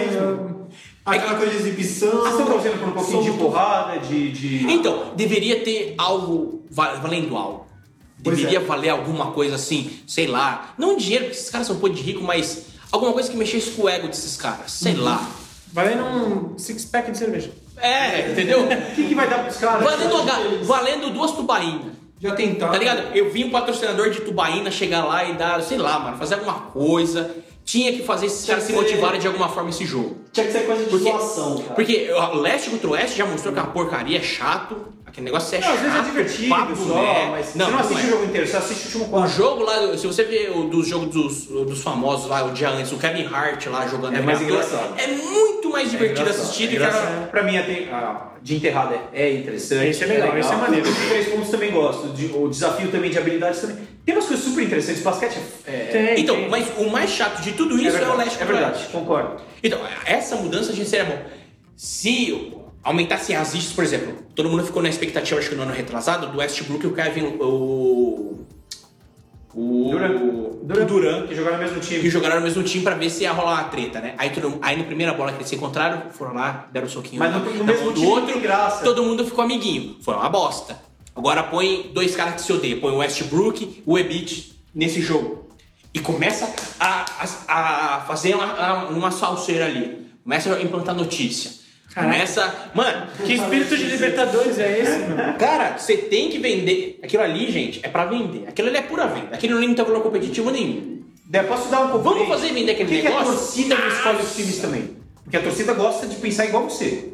jogo. 0.70 0.80
Aquela 1.04 1.34
coisa 1.36 1.52
de 1.52 1.56
exibição. 1.58 2.10
Vocês 2.10 2.30
estão 2.30 2.46
torcendo 2.46 2.78
por 2.78 2.88
um 2.88 2.92
pouquinho 2.92 3.22
de 3.22 3.30
porrada, 3.38 3.98
de... 4.00 4.32
de... 4.32 4.72
Então, 4.72 5.12
deveria 5.16 5.60
ter 5.64 5.94
algo 5.98 6.64
va- 6.70 6.94
valendo 6.94 7.36
algo. 7.36 7.66
Pois 8.22 8.36
Deveria 8.36 8.58
é. 8.58 8.62
valer 8.62 8.90
alguma 8.90 9.32
coisa 9.32 9.54
assim, 9.54 9.90
sei 10.06 10.26
lá. 10.26 10.74
Não 10.76 10.96
dinheiro, 10.96 11.24
porque 11.24 11.38
esses 11.38 11.48
caras 11.50 11.66
são 11.66 11.76
um 11.76 11.80
pouco 11.80 11.96
de 11.96 12.02
rico, 12.02 12.22
mas 12.22 12.66
alguma 12.92 13.12
coisa 13.14 13.30
que 13.30 13.36
mexesse 13.36 13.70
com 13.70 13.82
o 13.84 13.88
ego 13.88 14.08
desses 14.08 14.36
caras. 14.36 14.72
Sei 14.72 14.94
Uhum. 14.94 15.04
lá. 15.04 15.26
Valendo 15.72 16.04
um 16.04 16.58
six-pack 16.58 17.10
de 17.12 17.16
cerveja. 17.18 17.50
É, 17.78 18.30
entendeu? 18.32 18.64
O 18.64 18.66
que, 18.94 19.08
que 19.08 19.14
vai 19.14 19.26
dar 19.28 19.38
pros 19.44 19.56
caras? 19.56 19.82
valendo, 19.84 20.14
uma 20.16 20.64
valendo 20.64 21.10
duas 21.14 21.30
tubaínas. 21.32 21.92
Já 22.20 22.34
tentaram. 22.34 22.72
Tá 22.72 22.78
ligado? 22.78 23.16
Eu 23.16 23.30
vi 23.32 23.42
um 23.46 23.50
patrocinador 23.50 24.10
de 24.10 24.20
tubaína 24.20 24.70
chegar 24.70 25.02
lá 25.06 25.24
e 25.24 25.32
dar, 25.36 25.62
sei 25.62 25.78
lá, 25.78 25.98
mano, 25.98 26.18
fazer 26.18 26.34
alguma 26.34 26.52
coisa. 26.52 27.34
Tinha 27.70 27.92
que 27.92 28.02
fazer 28.02 28.26
esses 28.26 28.44
caras 28.44 28.64
se 28.64 28.72
motivarem 28.72 29.20
de 29.20 29.28
alguma 29.28 29.48
forma 29.48 29.70
esse 29.70 29.86
jogo. 29.86 30.16
Tinha 30.32 30.44
que 30.44 30.50
ser 30.52 30.66
coisa 30.66 30.82
de 30.82 30.90
Porque- 30.90 31.08
doação, 31.08 31.58
cara. 31.58 31.74
Porque 31.76 32.10
o 32.10 32.34
leste 32.40 32.68
contra 32.70 32.88
o 32.88 32.90
oeste 32.94 33.16
já 33.18 33.24
mostrou 33.26 33.54
que 33.54 33.60
a 33.60 33.64
porcaria 33.64 34.18
é 34.18 34.22
chato. 34.22 34.76
Aquele 35.10 35.24
negócio 35.26 35.56
é 35.56 35.60
Não, 35.60 35.66
chato. 35.66 35.74
às 35.76 35.80
vezes 35.82 35.98
é 35.98 36.02
divertido 36.02 36.48
papo 36.48 36.76
só, 36.76 36.94
né? 37.02 37.28
mas 37.32 37.46
você 37.46 37.58
não, 37.58 37.70
não 37.72 37.78
assiste 37.80 37.94
não 37.94 38.00
é. 38.00 38.04
o 38.06 38.10
jogo 38.10 38.24
inteiro, 38.26 38.46
você 38.46 38.56
assiste 38.56 38.82
o 38.82 38.86
último 38.86 39.04
O 39.04 39.08
quarto. 39.08 39.32
jogo 39.36 39.62
lá, 39.64 39.98
se 39.98 40.06
você 40.06 40.24
vê 40.24 40.50
o 40.54 40.64
dos 40.68 40.86
jogos 40.86 41.08
dos, 41.08 41.44
dos 41.66 41.82
famosos 41.82 42.28
lá, 42.30 42.44
o 42.44 42.52
dia 42.52 42.70
antes, 42.70 42.92
o 42.92 42.96
Kevin 42.96 43.26
Hart 43.26 43.66
lá 43.66 43.86
jogando 43.88 44.16
É 44.16 44.20
mais 44.22 44.40
engraçado. 44.40 44.94
É 44.98 45.06
muito 45.08 45.70
mais 45.70 45.90
divertido 45.90 46.20
engraçado, 46.20 46.42
assistir 46.44 46.64
é 46.64 46.66
do 46.68 46.74
engraçado. 46.76 47.24
a- 47.24 47.26
Pra 47.26 47.42
mim, 47.42 47.58
até, 47.58 47.72
a 47.92 48.30
de 48.42 48.56
enterrada 48.56 48.94
é, 49.12 49.24
é 49.28 49.34
interessante. 49.34 49.88
Esse 49.90 50.04
é 50.04 50.06
legal, 50.06 50.38
esse 50.38 50.52
é 50.52 50.56
maneiro. 50.56 50.88
Os 50.88 50.96
três 51.08 51.28
pontos 51.28 51.50
também 51.50 51.70
gosto. 51.72 52.08
de- 52.14 52.26
o 52.32 52.48
desafio 52.48 52.88
também 52.90 53.10
de 53.10 53.18
habilidades 53.18 53.60
também. 53.60 53.76
Tem 54.06 54.14
umas 54.14 54.26
coisas 54.26 54.44
super 54.44 54.62
interessantes. 54.64 55.02
Basquete 55.02 55.38
é. 55.66 55.72
é 55.72 55.78
Tem, 56.14 56.20
Então, 56.22 56.36
tem. 56.36 56.48
mas 56.48 56.66
o 56.78 56.88
mais 56.88 57.10
chato 57.10 57.42
de 57.42 57.52
tudo 57.52 57.76
isso 57.76 57.88
é, 57.88 57.90
verdade, 57.90 58.12
o 58.12 58.16
leste 58.16 58.40
É 58.40 58.44
o 58.44 58.46
verdade, 58.46 58.84
concordo. 58.92 59.42
Então, 59.62 59.78
essa 60.06 60.36
mudança 60.36 60.72
de 60.72 60.84
seria 60.86 61.04
bom. 61.04 61.18
Se 61.76 62.52
aumentassem 62.82 63.36
as 63.36 63.54
listas, 63.54 63.72
por 63.74 63.84
exemplo, 63.84 64.14
todo 64.34 64.48
mundo 64.48 64.64
ficou 64.64 64.82
na 64.82 64.88
expectativa, 64.88 65.38
acho 65.38 65.48
que 65.50 65.54
no 65.54 65.62
ano 65.62 65.72
retrasado, 65.72 66.28
do 66.28 66.38
Westbrook 66.38 66.84
e 66.84 66.88
o 66.88 66.92
Kevin. 66.94 67.36
O. 67.40 68.44
O. 69.54 69.88
Durant. 69.90 70.16
O 70.22 70.60
Durant. 70.64 70.88
Durant. 70.88 71.28
Que 71.28 71.34
jogaram 71.34 71.56
no 71.58 71.62
mesmo 71.64 71.80
time. 71.80 72.00
que 72.00 72.10
jogaram 72.10 72.36
no 72.36 72.42
mesmo 72.42 72.62
time 72.62 72.84
pra 72.84 72.94
ver 72.94 73.10
se 73.10 73.24
ia 73.24 73.32
rolar 73.32 73.54
uma 73.54 73.64
treta, 73.64 74.00
né? 74.00 74.14
Aí, 74.16 74.30
todo, 74.30 74.58
aí 74.62 74.76
na 74.76 74.84
primeira 74.84 75.12
bola 75.12 75.32
que 75.32 75.38
eles 75.38 75.48
se 75.48 75.56
encontraram, 75.56 76.10
foram 76.10 76.34
lá, 76.34 76.68
deram 76.72 76.86
um 76.86 76.90
soquinho 76.90 77.18
Mas 77.18 77.32
no- 77.34 77.40
no 77.40 77.64
mesmo 77.64 77.92
time 77.92 78.06
outro, 78.06 78.40
graça. 78.40 78.84
todo 78.84 79.02
mundo 79.02 79.24
ficou 79.24 79.42
amiguinho. 79.44 79.96
Foi 80.02 80.14
uma 80.14 80.28
bosta. 80.28 80.78
Agora 81.16 81.42
põe 81.42 81.90
dois 81.92 82.14
caras 82.14 82.34
que 82.34 82.42
se 82.42 82.52
odeiam, 82.52 82.78
põe 82.80 82.92
o 82.92 82.98
Westbrook 82.98 83.82
o 83.84 83.98
Embiid 83.98 84.52
nesse 84.72 85.00
jogo. 85.02 85.48
E 85.92 85.98
começa 85.98 86.48
a, 86.78 87.04
a, 87.48 87.96
a 87.96 88.00
fazer 88.02 88.36
uma, 88.36 88.84
uma 88.90 89.10
salseira 89.10 89.64
ali. 89.66 90.06
Começa 90.22 90.54
a 90.54 90.62
implantar 90.62 90.94
notícia. 90.94 91.50
Caraca. 91.94 92.12
Começa. 92.12 92.54
Mano, 92.74 93.06
Que 93.24 93.34
espírito 93.34 93.76
de 93.76 93.84
Libertadores 93.84 94.58
é 94.58 94.78
esse, 94.78 94.98
mano? 95.00 95.34
Cara, 95.38 95.76
você 95.76 95.96
tem 95.96 96.30
que 96.30 96.38
vender. 96.38 96.98
Aquilo 97.02 97.22
ali, 97.22 97.50
gente, 97.50 97.80
é 97.82 97.88
pra 97.88 98.04
vender. 98.04 98.44
Aquilo 98.48 98.68
ali 98.68 98.76
é 98.76 98.82
pura 98.82 99.06
venda. 99.06 99.28
Aquilo 99.32 99.60
não 99.60 99.74
tem 99.74 99.84
valor 99.84 100.02
competitivo 100.02 100.50
nenhum. 100.50 101.00
Daí, 101.26 101.46
posso 101.46 101.68
dar 101.68 101.82
um 101.82 101.88
pouco 101.90 102.04
Vamos 102.04 102.28
fazer 102.28 102.52
vender 102.52 102.72
aquele 102.72 102.88
que, 102.88 103.00
que 103.02 103.06
a 103.06 103.10
negócio? 103.10 103.34
torcida 103.34 103.74
não 103.76 103.88
escolhe 103.88 104.18
os 104.22 104.34
times 104.36 104.58
também? 104.58 104.96
Porque 105.22 105.36
a 105.36 105.42
torcida 105.42 105.72
gosta 105.74 106.06
de 106.06 106.16
pensar 106.16 106.46
igual 106.46 106.68
você. 106.68 107.12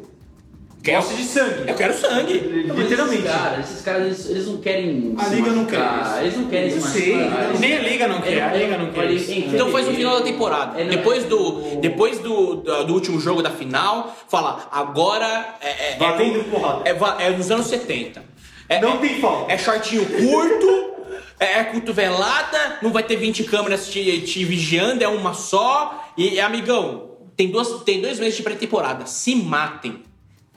Gosta 0.83 1.13
de 1.15 1.23
sangue. 1.23 1.63
Eu 1.69 1.75
quero 1.75 1.93
sangue. 1.97 2.33
Literalmente. 2.33 3.23
Esses 3.23 3.31
caras, 3.35 3.59
esses 3.69 3.81
caras 3.81 4.05
eles, 4.05 4.29
eles 4.29 4.47
não 4.47 4.57
querem. 4.57 5.15
A 5.17 5.23
se 5.25 5.35
liga 5.35 5.51
não 5.51 5.65
quer 5.65 5.79
isso. 6.01 6.17
Eles 6.21 6.37
não 6.37 6.47
querem 6.47 6.69
Eu 6.71 6.81
se 6.81 6.87
sei, 6.91 7.13
eles- 7.13 7.59
Nem 7.59 7.73
a 7.77 7.79
Liga 7.81 8.07
não 8.07 8.21
quer, 8.21 8.41
a 8.41 8.55
É, 8.55 8.57
Liga 8.57 8.77
não 8.77 8.91
quer 8.91 9.11
isso. 9.11 9.31
Então 9.31 9.69
faz 9.71 9.85
no 9.87 9.93
final 9.93 10.17
da 10.19 10.21
temporada. 10.23 10.79
É, 10.79 10.83
não, 10.85 10.91
depois 10.91 11.25
é- 11.25 11.27
do, 11.27 11.61
depois 11.81 12.19
do, 12.19 12.55
do, 12.57 12.83
do 12.85 12.93
último 12.93 13.19
jogo 13.19 13.41
da 13.41 13.49
final, 13.49 14.15
fala, 14.29 14.67
agora 14.71 15.55
é, 15.61 15.93
é, 15.93 15.95
Valendo 15.97 16.39
é, 16.39 16.43
porrada. 16.43 16.89
é, 16.89 17.27
é 17.27 17.29
nos 17.31 17.51
anos 17.51 17.67
70. 17.67 18.23
É, 18.69 18.79
Não 18.79 18.93
é- 18.93 18.97
tem 18.97 19.19
falta. 19.19 19.51
É 19.51 19.57
shortinho 19.57 20.05
curto, 20.05 20.91
é, 21.39 21.59
é 21.59 21.63
cotovelada, 21.65 22.77
não 22.81 22.91
vai 22.91 23.03
ter 23.03 23.17
20 23.17 23.43
câmeras 23.43 23.89
te, 23.89 24.21
te 24.21 24.45
vigiando, 24.45 25.03
é 25.03 25.07
uma 25.07 25.33
só. 25.33 26.11
E, 26.17 26.39
amigão, 26.39 27.11
tem, 27.35 27.49
duas, 27.49 27.83
tem 27.83 27.99
dois 28.01 28.19
meses 28.19 28.37
de 28.37 28.43
pré-temporada. 28.43 29.05
Se 29.05 29.35
matem. 29.35 30.01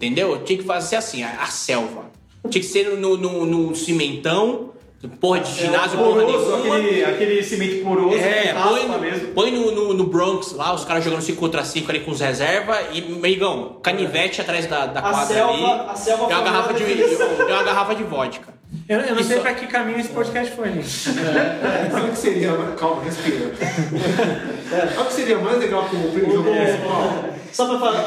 Entendeu? 0.01 0.43
Tinha 0.45 0.59
que 0.59 0.65
fazer 0.65 0.97
assim, 0.97 1.23
a, 1.23 1.43
a 1.43 1.47
selva. 1.47 2.05
Tinha 2.49 2.63
que 2.63 2.67
ser 2.69 2.97
no, 2.97 3.19
no, 3.19 3.45
no 3.45 3.77
cimentão, 3.77 4.71
porra 5.21 5.41
de 5.41 5.53
ginásio, 5.53 5.99
porra 5.99 6.23
Poroso, 6.25 6.57
nenhuma. 6.57 6.77
aquele, 6.79 7.05
aquele 7.05 7.43
cimento 7.43 7.85
poroso, 7.85 8.17
É, 8.17 8.55
põe, 8.55 8.89
no- 8.89 8.99
mesmo. 8.99 9.29
põe 9.35 9.51
no, 9.51 9.71
no, 9.73 9.93
no 9.95 10.05
Bronx 10.05 10.53
lá, 10.53 10.73
os 10.75 10.85
caras 10.87 11.05
jogando 11.05 11.21
5 11.21 11.39
contra 11.39 11.63
5 11.63 11.91
ali 11.91 12.01
com 12.01 12.13
os 12.13 12.21
reserva 12.21 12.79
e, 12.93 13.01
amigão, 13.13 13.77
canivete 13.83 14.41
atrás 14.41 14.67
da, 14.67 14.87
da 14.87 15.03
quadra 15.03 15.27
selva- 15.27 15.53
ali. 15.53 15.91
a 15.91 15.95
selva 15.95 16.23
e 16.23 16.27
uma 16.35 16.43
garrafa 16.43 16.73
de, 16.73 16.83
e 16.85 17.15
uma 17.53 17.63
garrafa 17.63 17.95
de 17.95 18.03
vodka. 18.05 18.60
Eu, 18.91 18.99
eu 19.03 19.15
não 19.15 19.21
Isso- 19.21 19.29
sei 19.31 19.41
pra 19.41 19.55
que 19.55 19.69
caminho 19.69 20.01
esse 20.01 20.09
podcast 20.09 20.53
foi, 20.57 20.73
gente. 20.73 20.89
Sabe 20.89 22.09
o 22.09 22.11
que 22.11 22.19
seria. 22.19 22.53
Calma, 22.77 23.05
respira. 23.05 23.53
Sabe 24.69 24.99
o 25.01 25.05
que 25.07 25.13
seria 25.13 25.39
mais 25.39 25.59
legal 25.59 25.85
com 25.89 25.97
o 25.97 26.11
primeiro 26.11 26.33
jogo 26.33 26.51
principal? 26.51 27.25
Só 27.53 27.69
pra 27.69 27.79
falar, 27.79 28.01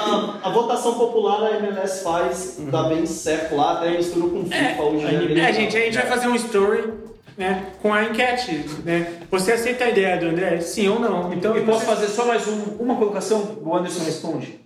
a, 0.44 0.48
a 0.50 0.52
votação 0.52 0.96
popular 0.96 1.42
a 1.44 1.58
MLS 1.58 2.04
faz, 2.04 2.58
dá 2.70 2.84
bem 2.84 3.06
certo 3.06 3.56
lá, 3.56 3.78
até 3.78 3.92
misturou 3.92 4.30
com 4.32 4.46
FIFA 4.46 4.82
hoje. 4.84 5.06
né? 5.06 5.12
Bem 5.12 5.20
É, 5.26 5.34
legal. 5.36 5.54
gente, 5.54 5.78
a 5.78 5.80
gente 5.80 5.98
vai 5.98 6.06
fazer 6.06 6.28
um 6.28 6.36
story 6.36 6.94
né, 7.38 7.66
com 7.82 7.94
a 7.94 8.04
enquete. 8.04 8.66
Né? 8.84 9.20
Você 9.32 9.54
aceita 9.54 9.86
a 9.86 9.90
ideia 9.90 10.18
do 10.18 10.26
André? 10.28 10.60
Sim 10.60 10.90
ou 10.90 11.00
não? 11.00 11.32
Então, 11.34 11.56
Eu 11.56 11.64
posso 11.64 11.80
você- 11.80 11.86
fazer 11.86 12.08
só 12.08 12.26
mais 12.26 12.46
um- 12.46 12.76
uma 12.80 12.96
colocação? 12.98 13.58
O 13.64 13.74
Anderson 13.74 14.04
responde. 14.04 14.60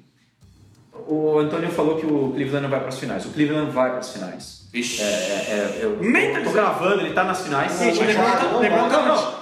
O 1.08 1.38
Antônio 1.38 1.70
falou 1.70 1.96
que 1.98 2.06
o 2.08 2.32
Cleveland 2.34 2.64
não 2.64 2.70
vai 2.72 2.80
para 2.80 2.90
as 2.90 2.98
finais. 2.98 3.24
O 3.26 3.30
Cleveland 3.30 3.70
vai 3.72 3.92
para 3.92 4.00
as 4.00 4.12
finais. 4.12 4.57
Vixe. 4.72 5.02
É, 5.02 5.06
é, 5.06 5.10
é, 5.10 5.80
eu 5.84 5.98
Nem 6.02 6.44
tô 6.44 6.52
gravando, 6.52 7.02
ele 7.02 7.14
tá 7.14 7.24
nas 7.24 7.42
finais. 7.42 7.80
Gente, 7.80 8.00
o 8.00 8.06
Lebron 8.06 8.24
tá, 8.24 8.58
Lebron 8.60 8.90
tá 8.90 9.02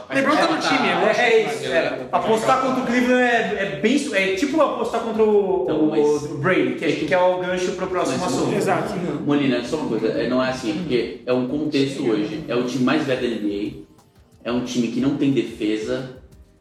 no, 0.09 0.15
Lebron 0.15 0.35
tá 0.35 0.47
no 0.47 0.59
time, 0.61 0.89
eu 0.89 1.09
acho. 1.09 1.19
É, 1.19 1.29
é 1.33 1.41
isso. 1.51 1.65
é. 1.65 2.07
Apostar 2.11 2.61
contra 2.61 2.83
o 2.83 2.85
Cleveland 2.85 3.21
é, 3.23 3.57
é 3.75 3.79
bem. 3.81 3.95
É 4.13 4.35
tipo 4.35 4.61
apostar 4.61 5.01
contra 5.01 5.23
o, 5.23 5.65
Não, 5.67 5.79
o- 5.85 5.89
mas- 5.89 6.31
o 6.31 6.37
Brady, 6.37 6.75
que, 6.75 6.85
é- 6.85 6.91
que 6.91 7.13
é 7.13 7.17
o 7.19 7.39
gancho 7.39 7.71
pro 7.71 7.87
próximo 7.87 8.19
Mas- 8.21 8.33
assunto. 8.33 8.55
Exato. 8.55 8.93
Molina, 9.25 9.63
só 9.63 9.77
uma 9.77 9.89
coisa, 9.89 10.07
é, 10.09 10.29
não 10.29 10.43
é 10.43 10.49
assim, 10.49 10.71
é 10.71 10.73
porque 10.75 11.21
é 11.25 11.33
um 11.33 11.47
contexto 11.47 12.07
hoje. 12.07 12.45
É 12.47 12.55
o 12.55 12.63
time 12.63 12.83
mais 12.83 13.03
velho 13.03 13.21
da 13.21 13.27
NBA, 13.27 13.83
é 14.43 14.51
um 14.51 14.63
time 14.63 14.89
que 14.89 14.99
não 15.01 15.17
tem 15.17 15.31
defesa, 15.31 16.17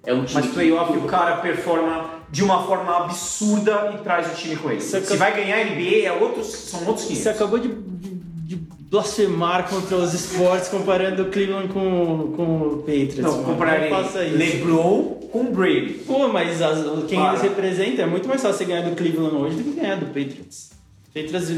é 0.06 0.14
um 0.14 0.24
time 0.24 0.40
Mas 0.40 0.46
que- 0.46 0.52
playoff 0.54 0.96
o 0.96 1.02
cara 1.02 1.36
performa 1.36 2.14
de 2.30 2.42
uma 2.42 2.64
forma 2.64 2.96
absurda 3.04 3.92
e 3.94 3.98
traz 4.02 4.26
o 4.32 4.34
time 4.34 4.56
com 4.56 4.70
ele. 4.70 4.80
Você 4.80 4.88
Se 4.88 4.96
acabou- 5.12 5.18
vai 5.18 5.32
ganhar 5.36 5.60
NBA, 5.60 6.06
é 6.06 6.12
outros, 6.12 6.46
são 6.46 6.80
outros 6.86 7.04
500. 7.06 7.22
Você 7.22 7.28
acabou 7.28 7.58
de, 7.60 7.68
de- 8.56 8.74
blasfemar 8.90 9.68
contra 9.68 9.96
os 9.96 10.14
esportes 10.14 10.68
comparando 10.68 11.22
o 11.22 11.26
Cleveland 11.26 11.68
com, 11.68 12.32
com 12.36 12.42
o 12.62 12.76
Patriots. 12.78 13.18
Não, 13.18 13.42
Não 13.42 13.54
isso. 14.24 14.36
LeBron 14.36 15.02
com 15.32 15.44
Brady. 15.46 15.94
Pô, 16.06 16.28
mas 16.28 16.62
as- 16.62 16.84
quem 17.08 17.18
Para. 17.18 17.30
eles 17.30 17.42
representam 17.42 18.04
é 18.04 18.08
muito 18.08 18.28
mais 18.28 18.40
fácil 18.40 18.58
você 18.58 18.64
ganhar 18.66 18.88
do 18.88 18.94
Cleveland 18.94 19.34
hoje 19.34 19.56
do 19.56 19.64
que 19.64 19.80
ganhar 19.80 19.96
do 19.96 20.06
Patriots. 20.06 20.70
Patriots, 21.12 21.48
eh, 21.50 21.54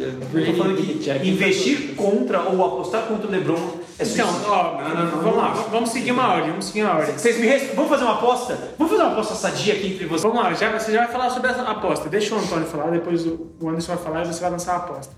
eh, 0.00 0.10
Brady, 0.32 1.28
investir 1.28 1.94
contra 1.94 2.40
ou 2.42 2.64
apostar 2.64 3.02
contra 3.06 3.26
o 3.28 3.30
LeBron 3.30 3.84
é 3.98 4.04
Então, 4.04 4.28
ó, 4.48 4.78
vamos 5.22 5.36
lá, 5.36 5.52
vamos 5.70 5.90
seguir 5.90 6.10
uma 6.10 6.26
ordem, 6.34 6.50
vamos 6.50 6.64
seguir 6.66 6.82
uma 6.82 6.96
ordem. 6.96 7.16
Vocês 7.16 7.38
me 7.38 7.46
res- 7.46 7.74
Vamos 7.74 7.90
fazer 7.90 8.04
uma 8.04 8.14
aposta? 8.14 8.58
Vamos 8.78 8.90
fazer 8.92 9.04
uma 9.04 9.12
aposta 9.12 9.34
sadia 9.34 9.74
aqui 9.74 9.88
entre 9.88 10.06
vocês. 10.06 10.22
Vamos 10.22 10.38
lá, 10.38 10.52
já, 10.54 10.76
você 10.78 10.90
já 10.92 11.04
vai 11.04 11.12
falar 11.12 11.30
sobre 11.30 11.50
essa 11.50 11.62
aposta. 11.62 12.08
Deixa 12.08 12.34
o 12.34 12.38
Antônio 12.38 12.66
falar, 12.66 12.90
depois 12.90 13.24
o 13.26 13.46
o 13.60 13.68
Anderson 13.68 13.94
vai 13.94 14.04
falar 14.04 14.22
e 14.22 14.26
você 14.26 14.40
vai 14.40 14.50
lançar 14.50 14.72
a 14.72 14.76
aposta. 14.78 15.14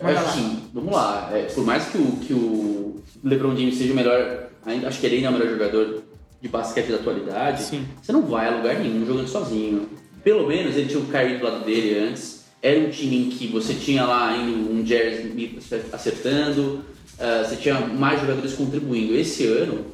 Lá. 0.00 0.20
assim, 0.20 0.62
vamos 0.72 0.92
lá, 0.92 1.30
é, 1.32 1.42
por 1.42 1.64
mais 1.64 1.86
que 1.86 1.98
o, 1.98 2.12
que 2.16 2.32
o 2.32 3.02
LeBron 3.22 3.54
James 3.54 3.76
seja 3.76 3.92
o 3.92 3.96
melhor, 3.96 4.48
ainda, 4.64 4.88
acho 4.88 4.98
que 4.98 5.06
ele 5.06 5.16
ainda 5.16 5.28
é 5.28 5.30
o 5.30 5.32
melhor 5.34 5.50
jogador 5.50 6.02
de 6.40 6.48
basquete 6.48 6.88
da 6.88 6.96
atualidade, 6.96 7.62
Sim. 7.62 7.86
você 8.00 8.12
não 8.12 8.22
vai 8.22 8.48
a 8.48 8.56
lugar 8.56 8.78
nenhum 8.78 9.04
jogando 9.04 9.28
sozinho. 9.28 9.88
Pelo 10.24 10.46
menos 10.46 10.74
ele 10.76 10.88
tinha 10.88 11.00
o 11.00 11.06
Kyrie 11.06 11.38
do 11.38 11.44
lado 11.44 11.64
dele 11.64 11.98
antes, 11.98 12.46
era 12.62 12.78
um 12.80 12.90
time 12.90 13.26
em 13.26 13.28
que 13.30 13.46
você 13.46 13.74
tinha 13.74 14.04
lá 14.04 14.30
ainda 14.30 14.56
um 14.70 14.84
Jerry 14.84 15.58
acertando, 15.92 16.84
ah, 17.18 17.44
você 17.46 17.56
tinha 17.56 17.78
mais 17.80 18.20
jogadores 18.20 18.54
contribuindo. 18.54 19.14
Esse 19.14 19.46
ano, 19.46 19.84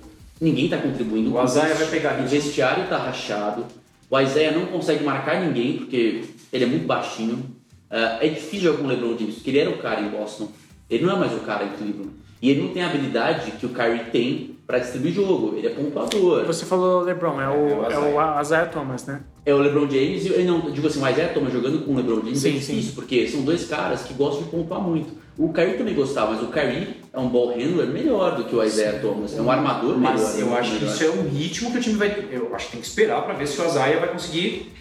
ninguém 0.40 0.66
está 0.66 0.78
contribuindo. 0.78 1.34
O 1.34 1.44
Isaiah 1.44 1.74
vai 1.74 1.88
pegar 1.88 2.22
O 2.22 2.26
vestiário 2.26 2.84
está 2.84 2.96
rachado, 2.96 3.66
o 4.08 4.20
Isaiah 4.20 4.52
não 4.52 4.66
consegue 4.66 5.02
marcar 5.02 5.44
ninguém, 5.44 5.78
porque 5.78 6.24
ele 6.52 6.64
é 6.64 6.66
muito 6.66 6.86
baixinho. 6.86 7.55
Ah, 7.90 8.18
é 8.20 8.28
difícil 8.28 8.72
jogar 8.72 8.78
com 8.78 8.84
o 8.84 8.88
LeBron 8.88 9.18
James, 9.18 9.36
porque 9.36 9.50
ele 9.50 9.58
era 9.58 9.70
o 9.70 9.78
cara 9.78 10.00
em 10.00 10.08
Boston. 10.08 10.48
Ele 10.88 11.04
não 11.04 11.16
é 11.16 11.18
mais 11.18 11.32
o 11.32 11.40
cara 11.40 11.64
em 11.64 11.70
Cleveland. 11.70 12.10
E 12.40 12.50
ele 12.50 12.62
não 12.62 12.68
tem 12.68 12.82
a 12.82 12.88
habilidade 12.88 13.52
que 13.52 13.66
o 13.66 13.70
Kyrie 13.70 14.10
tem 14.12 14.56
para 14.66 14.78
distribuir 14.78 15.14
jogo. 15.14 15.56
Ele 15.56 15.66
é 15.66 15.70
pontuador. 15.70 16.44
Você 16.44 16.66
falou 16.66 17.02
LeBron, 17.02 17.40
é 17.40 17.48
o, 17.48 17.84
é 17.90 17.98
o 17.98 18.40
Isaiah 18.40 18.66
Thomas, 18.66 19.06
né? 19.06 19.22
É 19.44 19.54
o 19.54 19.58
LeBron 19.58 19.88
James 19.88 20.26
e 20.26 20.42
não 20.42 20.70
digo 20.70 20.86
assim, 20.86 21.00
o 21.02 21.08
Isaiah 21.08 21.32
Thomas 21.32 21.52
jogando 21.52 21.84
com 21.84 21.92
o 21.92 21.96
LeBron 21.96 22.16
James 22.16 22.38
Sim, 22.38 22.48
é 22.48 22.52
difícil, 22.52 22.82
sim. 22.82 22.92
porque 22.94 23.26
são 23.28 23.42
dois 23.42 23.66
caras 23.66 24.02
que 24.02 24.12
gostam 24.14 24.42
de 24.42 24.50
pontuar 24.50 24.80
muito. 24.80 25.14
O 25.38 25.52
Kyrie 25.52 25.76
também 25.76 25.94
gostava, 25.94 26.32
mas 26.32 26.42
o 26.42 26.48
Kyrie 26.48 26.96
é 27.12 27.18
um 27.18 27.28
ball 27.28 27.50
handler 27.50 27.86
melhor 27.88 28.36
do 28.36 28.44
que 28.44 28.56
o 28.56 28.62
Isaiah 28.62 28.98
Thomas. 29.00 29.36
É 29.36 29.40
um 29.40 29.50
armador 29.50 29.96
melhor. 29.96 30.14
Mas 30.14 30.38
eu 30.38 30.46
muito 30.46 30.58
acho 30.58 30.70
que 30.72 30.78
melhor. 30.80 30.94
isso 30.94 31.04
é 31.04 31.10
um 31.10 31.28
ritmo 31.28 31.70
que 31.70 31.78
o 31.78 31.80
time 31.80 31.96
vai. 31.96 32.28
Eu 32.30 32.54
acho 32.54 32.66
que 32.66 32.72
tem 32.72 32.80
que 32.80 32.86
esperar 32.86 33.22
para 33.22 33.34
ver 33.34 33.46
se 33.46 33.60
o 33.60 33.64
Isaiah 33.64 34.00
vai 34.00 34.10
conseguir 34.10 34.72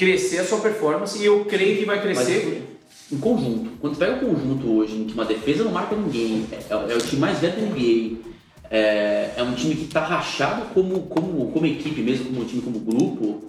crescer 0.00 0.38
a 0.38 0.44
sua 0.46 0.60
performance 0.60 1.18
e 1.18 1.26
eu 1.26 1.44
creio 1.44 1.76
que 1.78 1.84
vai 1.84 1.96
Mas 1.96 2.04
crescer. 2.04 2.62
em 3.12 3.18
conjunto. 3.18 3.70
Quando 3.82 3.98
pega 3.98 4.14
o 4.14 4.18
conjunto 4.34 4.72
hoje, 4.78 4.96
em 4.96 5.04
que 5.04 5.12
uma 5.12 5.26
defesa 5.26 5.62
não 5.62 5.72
marca 5.72 5.94
ninguém, 5.94 6.46
é, 6.50 6.72
é 6.72 6.96
o 6.96 6.98
time 6.98 7.20
mais 7.20 7.38
velho 7.38 7.54
da 7.54 7.60
NBA, 7.66 8.16
é, 8.70 9.30
é 9.36 9.42
um 9.42 9.52
time 9.54 9.74
que 9.74 9.84
está 9.84 10.00
rachado 10.00 10.72
como, 10.72 11.02
como, 11.02 11.50
como 11.52 11.66
equipe 11.66 12.00
mesmo, 12.00 12.26
como 12.26 12.40
um 12.40 12.44
time, 12.46 12.62
como 12.62 12.78
grupo. 12.80 13.44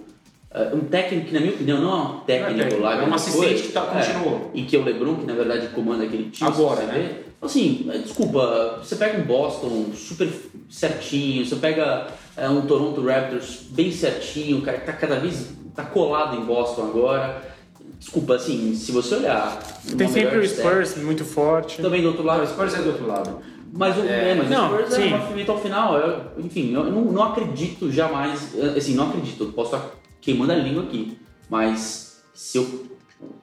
É, 0.54 0.74
um 0.74 0.80
técnico 0.80 1.28
que, 1.28 1.32
na 1.32 1.40
minha 1.40 1.54
opinião, 1.54 1.80
não 1.80 1.90
é 1.90 2.02
um 2.02 2.20
técnico, 2.20 2.50
Não 2.52 2.60
é 2.60 2.64
técnico, 2.64 2.82
lá. 2.82 2.92
é 2.92 2.94
um 2.96 2.98
grande 2.98 3.14
assistente 3.14 3.46
coisa. 3.46 3.62
que 3.62 3.72
tá- 3.72 3.80
continuou. 3.86 4.50
É, 4.54 4.58
e 4.58 4.62
que 4.64 4.76
é 4.76 4.78
o 4.78 4.84
LeBron, 4.84 5.14
que 5.16 5.24
na 5.24 5.32
verdade 5.34 5.68
comanda 5.68 6.04
aquele 6.04 6.28
time. 6.28 6.50
Agora, 6.50 6.82
né? 6.82 6.92
vê. 7.16 7.32
Assim, 7.40 7.86
é, 7.90 7.96
desculpa, 7.98 8.78
você 8.84 8.94
pega 8.96 9.18
um 9.18 9.24
Boston 9.24 9.86
super 9.94 10.28
certinho, 10.68 11.46
você 11.46 11.56
pega 11.56 12.08
é, 12.36 12.46
um 12.50 12.60
Toronto 12.66 13.00
Raptors 13.00 13.62
bem 13.70 13.90
certinho, 13.90 14.58
o 14.58 14.62
cara 14.62 14.78
que 14.78 14.86
tá 14.86 14.92
cada 14.92 15.18
vez 15.18 15.48
tá 15.74 15.84
colado 15.84 16.36
em 16.36 16.44
Boston 16.44 16.82
agora. 16.82 17.52
Desculpa, 17.98 18.34
assim, 18.34 18.74
se 18.74 18.90
você 18.90 19.14
olhar. 19.16 19.58
Tem 19.96 20.08
sempre 20.08 20.38
o 20.38 20.48
Spurs, 20.48 20.96
muito 20.96 21.24
forte. 21.24 21.80
Também 21.80 22.02
do 22.02 22.08
outro 22.08 22.24
lado. 22.24 22.42
O 22.42 22.46
Spurs 22.46 22.74
é 22.74 22.78
do 22.78 22.88
outro 22.88 23.06
lado. 23.06 23.38
Mas, 23.72 23.96
o, 23.96 24.00
É, 24.00 24.30
é, 24.30 24.34
mas 24.34 24.50
não, 24.50 24.66
o 24.72 24.78
Spurs 24.78 24.94
sim. 24.94 25.12
é 25.12 25.16
uma 25.16 25.26
pimenta 25.26 25.52
ao 25.52 25.58
final. 25.58 25.96
eu- 25.96 26.44
enfim, 26.44 26.72
eu 26.74 26.84
não, 26.84 27.02
não 27.06 27.22
acredito 27.22 27.90
jamais. 27.90 28.54
Assim, 28.76 28.94
não 28.94 29.08
acredito. 29.08 29.44
Eu 29.44 29.52
posso 29.52 29.74
estar 29.76 29.88
queimando 30.20 30.52
a 30.52 30.56
língua 30.56 30.82
aqui. 30.82 31.16
Mas 31.48 32.22
se 32.34 32.58
eu. 32.58 32.62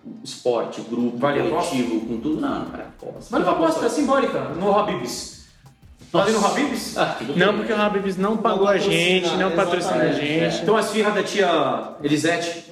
o 0.05 0.19
Esporte, 0.23 0.81
grupo, 0.81 1.17
Vale 1.17 1.39
a 1.39 1.49
coletivo, 1.49 2.01
com 2.01 2.19
tudo, 2.19 2.41
não, 2.41 2.65
cara, 2.65 2.89
aposta. 2.99 3.27
Mas 3.31 3.43
uma 3.43 3.51
aposta 3.53 3.89
simbólica 3.89 4.39
no 4.59 4.77
Habibs. 4.77 5.38
Vale 6.11 6.31
no 6.31 6.43
Habibs? 6.45 6.97
Ah, 6.97 7.17
Não, 7.35 7.57
porque 7.57 7.71
o 7.71 7.75
Habibs 7.79 8.17
não 8.17 8.37
pagou 8.37 8.67
a 8.67 8.71
patrocina, 8.73 8.93
gente, 8.93 9.35
não 9.37 9.51
patrocina 9.51 9.95
a 10.01 10.05
exatamente. 10.09 10.27
gente. 10.49 10.61
Então 10.63 10.75
as 10.75 10.91
firras 10.91 11.13
da 11.13 11.23
tia 11.23 11.95
Elisete, 12.03 12.63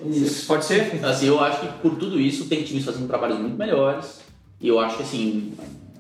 pode 0.47 0.65
ser? 0.65 0.99
Assim, 1.05 1.27
eu 1.27 1.39
acho 1.43 1.59
que 1.61 1.67
por 1.81 1.95
tudo 1.95 2.19
isso 2.19 2.45
tem 2.45 2.63
times 2.63 2.83
fazendo 2.83 3.07
trabalhos 3.07 3.37
muito 3.39 3.55
melhores. 3.57 4.21
E 4.59 4.67
eu 4.67 4.79
acho 4.79 4.97
que 4.97 5.03
assim, 5.03 5.53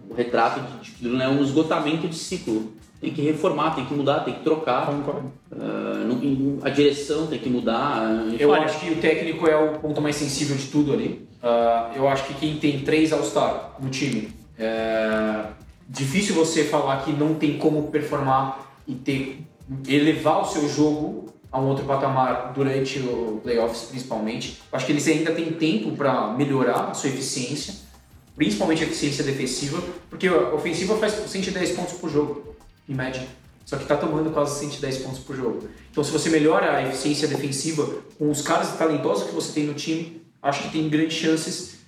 o 0.09 0.15
retrato 0.15 0.59
de- 0.61 0.85
de 0.85 0.91
Cleveland 0.97 1.23
é 1.25 1.29
um 1.29 1.43
esgotamento 1.43 2.07
de 2.07 2.15
ciclo. 2.15 2.73
Tem 2.99 3.13
que 3.13 3.21
reformar, 3.21 3.75
tem 3.75 3.85
que 3.85 3.93
mudar, 3.93 4.21
tem 4.21 4.33
que 4.33 4.39
trocar. 4.43 4.87
Concordo. 4.87 5.31
Ah, 5.51 6.03
não- 6.07 6.57
a 6.63 6.69
direção 6.69 7.27
tem 7.27 7.37
que 7.37 7.47
mudar. 7.49 8.01
Eu 8.39 8.49
Olha, 8.49 8.63
acho 8.63 8.79
que 8.79 8.89
o 8.89 8.95
técnico 8.95 9.47
é 9.47 9.55
o 9.55 9.77
ponto 9.77 10.01
mais 10.01 10.15
sensível 10.15 10.55
de 10.57 10.65
tudo 10.65 10.91
ali. 10.93 11.27
Ah, 11.43 11.91
eu 11.95 12.07
acho 12.07 12.23
que 12.23 12.33
quem 12.33 12.55
tem 12.57 12.79
três 12.79 13.13
All-Star 13.13 13.73
no 13.79 13.89
time, 13.91 14.29
é 14.57 15.43
difícil 15.87 16.35
você 16.35 16.63
falar 16.63 17.03
que 17.03 17.11
não 17.11 17.35
tem 17.35 17.57
como 17.57 17.89
performar 17.89 18.71
e 18.87 18.95
ter 18.95 19.47
elevar 19.87 20.41
o 20.41 20.45
seu 20.45 20.67
jogo 20.69 21.33
a 21.51 21.59
um 21.59 21.67
outro 21.67 21.85
patamar 21.85 22.53
durante 22.53 22.99
o 22.99 23.39
playoffs, 23.43 23.83
principalmente. 23.89 24.61
Acho 24.71 24.85
que 24.85 24.91
eles 24.91 25.07
ainda 25.07 25.31
têm 25.31 25.53
tempo 25.53 25.95
para 25.95 26.33
melhorar 26.33 26.89
a 26.89 26.93
sua 26.93 27.09
eficiência, 27.09 27.73
principalmente 28.35 28.83
a 28.83 28.87
eficiência 28.87 29.23
defensiva, 29.23 29.81
porque 30.09 30.27
a 30.27 30.53
ofensiva 30.53 30.97
faz 30.97 31.13
110 31.13 31.71
pontos 31.71 31.93
por 31.93 32.09
jogo, 32.09 32.55
em 32.87 32.93
média. 32.93 33.25
Só 33.65 33.75
que 33.75 33.83
está 33.83 33.97
tomando 33.97 34.31
quase 34.31 34.59
110 34.59 34.99
pontos 34.99 35.19
por 35.19 35.35
jogo. 35.35 35.67
Então, 35.91 36.01
se 36.03 36.11
você 36.11 36.29
melhora 36.29 36.77
a 36.77 36.87
eficiência 36.87 37.27
defensiva 37.27 37.85
com 38.17 38.29
os 38.29 38.41
caras 38.41 38.77
talentosos 38.77 39.27
que 39.27 39.35
você 39.35 39.51
tem 39.51 39.65
no 39.65 39.73
time, 39.73 40.21
acho 40.41 40.63
que 40.63 40.69
tem 40.69 40.87
grandes 40.87 41.17
chances 41.17 41.79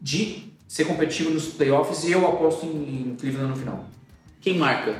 de 0.00 0.51
ser 0.72 0.86
competitivo 0.86 1.28
nos 1.28 1.48
playoffs 1.48 2.02
e 2.04 2.12
eu 2.12 2.26
aposto 2.26 2.64
em, 2.64 3.10
em 3.10 3.16
Cleveland 3.20 3.50
no 3.50 3.56
final. 3.56 3.84
Quem 4.40 4.56
marca? 4.56 4.94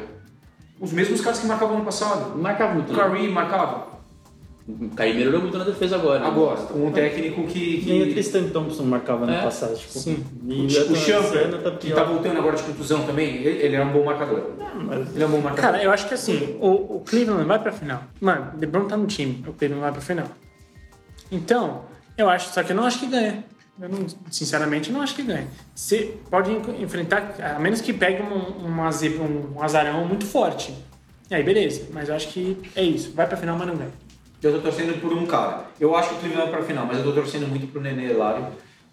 Os 0.78 0.93
mesmos 0.93 1.23
caras 1.23 1.39
que 1.39 1.47
marcavam 1.47 1.77
ano 1.77 1.85
passado. 1.86 2.36
Marcava 2.39 2.74
muito. 2.74 2.93
O 2.93 2.97
né? 2.97 3.03
Curry 3.03 3.28
marcava. 3.28 3.90
O 4.69 4.90
Kyrie 4.90 5.15
melhorou 5.15 5.40
muito 5.40 5.57
na 5.57 5.65
defesa 5.65 5.97
agora. 5.97 6.20
né? 6.20 6.27
Agora, 6.27 6.61
com 6.61 6.86
um 6.86 6.93
técnico 6.93 7.47
que. 7.47 7.78
que... 7.78 7.86
Nem 7.89 8.03
o 8.03 8.11
Tristan 8.12 8.51
Thompson 8.51 8.82
marcava 8.85 9.24
no 9.24 9.32
É. 9.32 9.43
passado. 9.43 9.74
Tipo, 9.74 9.99
Sim. 9.99 10.23
E 10.47 10.61
O, 10.78 10.93
o 10.93 10.94
Champer, 10.97 11.62
tá 11.62 11.70
que 11.70 11.90
tá 11.90 12.05
voltando 12.05 12.36
agora 12.39 12.55
de 12.57 12.62
contusão 12.65 13.05
também, 13.07 13.36
ele, 13.36 13.49
ele 13.62 13.74
é 13.77 13.82
um 13.82 13.93
bom 13.93 14.05
marcador. 14.05 14.51
mas- 14.86 15.15
Ele 15.15 15.24
é 15.24 15.27
um 15.27 15.31
bom 15.31 15.40
marcador. 15.40 15.62
Cara, 15.73 15.82
eu 15.82 15.90
acho 15.90 16.07
que 16.07 16.12
assim, 16.15 16.59
o, 16.61 16.97
o 16.97 17.01
Cleveland 17.01 17.44
vai 17.44 17.59
pra 17.59 17.73
final. 17.73 18.03
Mano, 18.20 18.53
LeBron 18.59 18.85
tá 18.86 18.97
no 18.97 19.07
time, 19.07 19.43
o 19.49 19.53
Cleveland 19.55 19.82
vai 19.82 19.93
pra 19.93 20.01
final. 20.03 20.27
Então, 21.31 21.82
eu 22.19 22.28
acho, 22.28 22.53
só 22.53 22.62
que 22.62 22.73
eu 22.73 22.77
não 22.77 22.85
acho 22.85 23.01
que 23.01 23.07
ganha. 23.07 23.44
Eu 23.81 23.89
não, 23.89 24.07
sinceramente, 24.31 24.93
não 24.93 25.01
acho 25.03 25.15
que 25.15 25.23
ganha. 25.23 25.49
Você 25.74 26.15
pode 26.31 26.51
en- 26.51 26.82
enfrentar, 26.82 27.35
a 27.40 27.59
menos 27.59 27.81
que 27.81 27.93
pegue 27.93 28.23
um, 28.23 28.66
um, 28.66 29.55
um 29.57 29.62
azarão 29.62 30.07
muito 30.07 30.27
forte. 30.27 30.74
E 31.31 31.35
aí, 31.35 31.43
beleza. 31.43 31.89
Mas 31.93 32.09
eu 32.09 32.15
acho 32.15 32.28
que 32.28 32.57
é 32.77 32.82
isso. 32.82 33.12
Vai 33.15 33.27
pra 33.27 33.36
final, 33.36 33.57
mas 33.57 33.66
não 33.66 33.77
ganha. 33.77 33.90
Eu 34.43 34.53
tô 34.55 34.61
torcendo 34.61 35.01
por 35.01 35.12
um 35.12 35.24
cara. 35.27 35.66
Eu 35.81 35.97
acho 35.97 36.11
que 36.11 36.15
o 36.16 36.19
Cleveland 36.19 36.51
vai 36.51 36.61
pra 36.61 36.66
final, 36.69 36.86
mas 36.86 36.99
eu 36.99 37.05
tô 37.05 37.12
torcendo 37.12 37.47
muito 37.49 37.66
pro 37.69 37.81
Nenê 37.81 38.11
Hilário, 38.11 38.47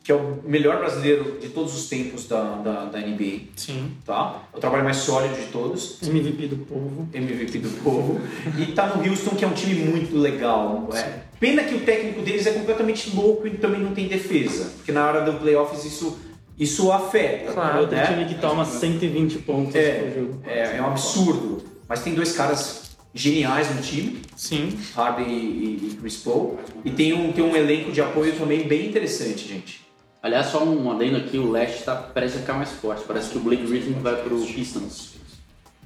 que 0.04 0.12
é 0.12 0.16
o 0.16 0.40
melhor 0.46 0.78
brasileiro 0.78 1.40
de 1.42 1.50
todos 1.50 1.76
os 1.76 1.90
tempos 1.90 2.28
da, 2.28 2.56
da, 2.56 2.86
da 2.86 3.00
NBA. 3.00 3.42
Sim. 3.56 3.98
Tá? 4.06 4.44
É 4.54 4.58
o 4.58 4.60
trabalho 4.60 4.84
mais 4.84 4.98
sólido 4.98 5.36
de 5.36 5.48
todos. 5.48 6.02
MVP 6.04 6.48
do 6.48 6.58
povo. 6.58 7.10
MVP 7.14 7.58
do 7.60 7.70
povo. 7.84 8.22
E 8.58 8.68
tá 8.68 8.88
no 8.96 9.04
Houston, 9.10 9.32
que 9.36 9.44
é 9.44 9.48
um 9.48 9.54
time 9.54 9.84
muito 9.86 10.16
legal. 10.18 10.88
É. 10.94 11.29
Pena 11.40 11.64
que 11.64 11.76
o 11.76 11.80
técnico 11.82 12.22
deles 12.22 12.46
é 12.46 12.52
completamente 12.52 13.16
louco 13.16 13.48
e 13.48 13.52
também 13.52 13.80
não 13.82 13.94
tem 13.94 14.08
defesa. 14.08 14.72
Porque 14.78 14.92
na 14.92 15.08
hora 15.08 15.22
do 15.22 15.40
playoffs 15.40 15.86
isso, 15.86 16.20
isso 16.58 16.92
afeta. 16.92 17.54
Claro, 17.54 17.80
Outro 17.82 17.96
né? 17.96 18.06
time 18.08 18.26
que 18.26 18.36
toma 18.36 18.66
120 18.66 19.38
pontos 19.40 19.72
por 19.72 19.78
É, 19.80 20.14
jogo. 20.16 20.42
é, 20.46 20.78
é 20.78 20.82
um 20.82 20.88
absurdo. 20.88 21.64
Mas 21.88 22.04
tem 22.04 22.14
dois 22.14 22.34
caras 22.34 22.90
geniais 23.14 23.74
no 23.74 23.82
time, 23.82 24.22
Sim. 24.36 24.78
Harden 24.96 25.28
e, 25.28 25.32
e, 25.32 25.88
e 25.92 25.98
Chris 26.00 26.18
Paul. 26.18 26.60
E 26.86 26.92
tem 26.92 27.14
um, 27.14 27.32
tem 27.32 27.44
um 27.44 27.56
elenco 27.56 27.92
de 27.92 28.02
apoio 28.02 28.34
também 28.34 28.68
bem 28.68 28.88
interessante, 28.88 29.48
gente. 29.48 29.88
Aliás, 30.22 30.48
só 30.48 30.64
um 30.64 30.92
adendo 30.92 31.16
aqui, 31.18 31.38
o 31.38 31.50
leste 31.50 31.84
tá, 31.84 31.96
parece 31.96 32.40
ficar 32.40 32.54
mais 32.54 32.70
forte. 32.70 33.04
Parece 33.08 33.30
que 33.30 33.38
o 33.38 33.42
Blake 33.42 33.66
Griffin 33.66 33.94
vai 33.94 34.18
pro 34.22 34.38
Pistons. 34.42 35.12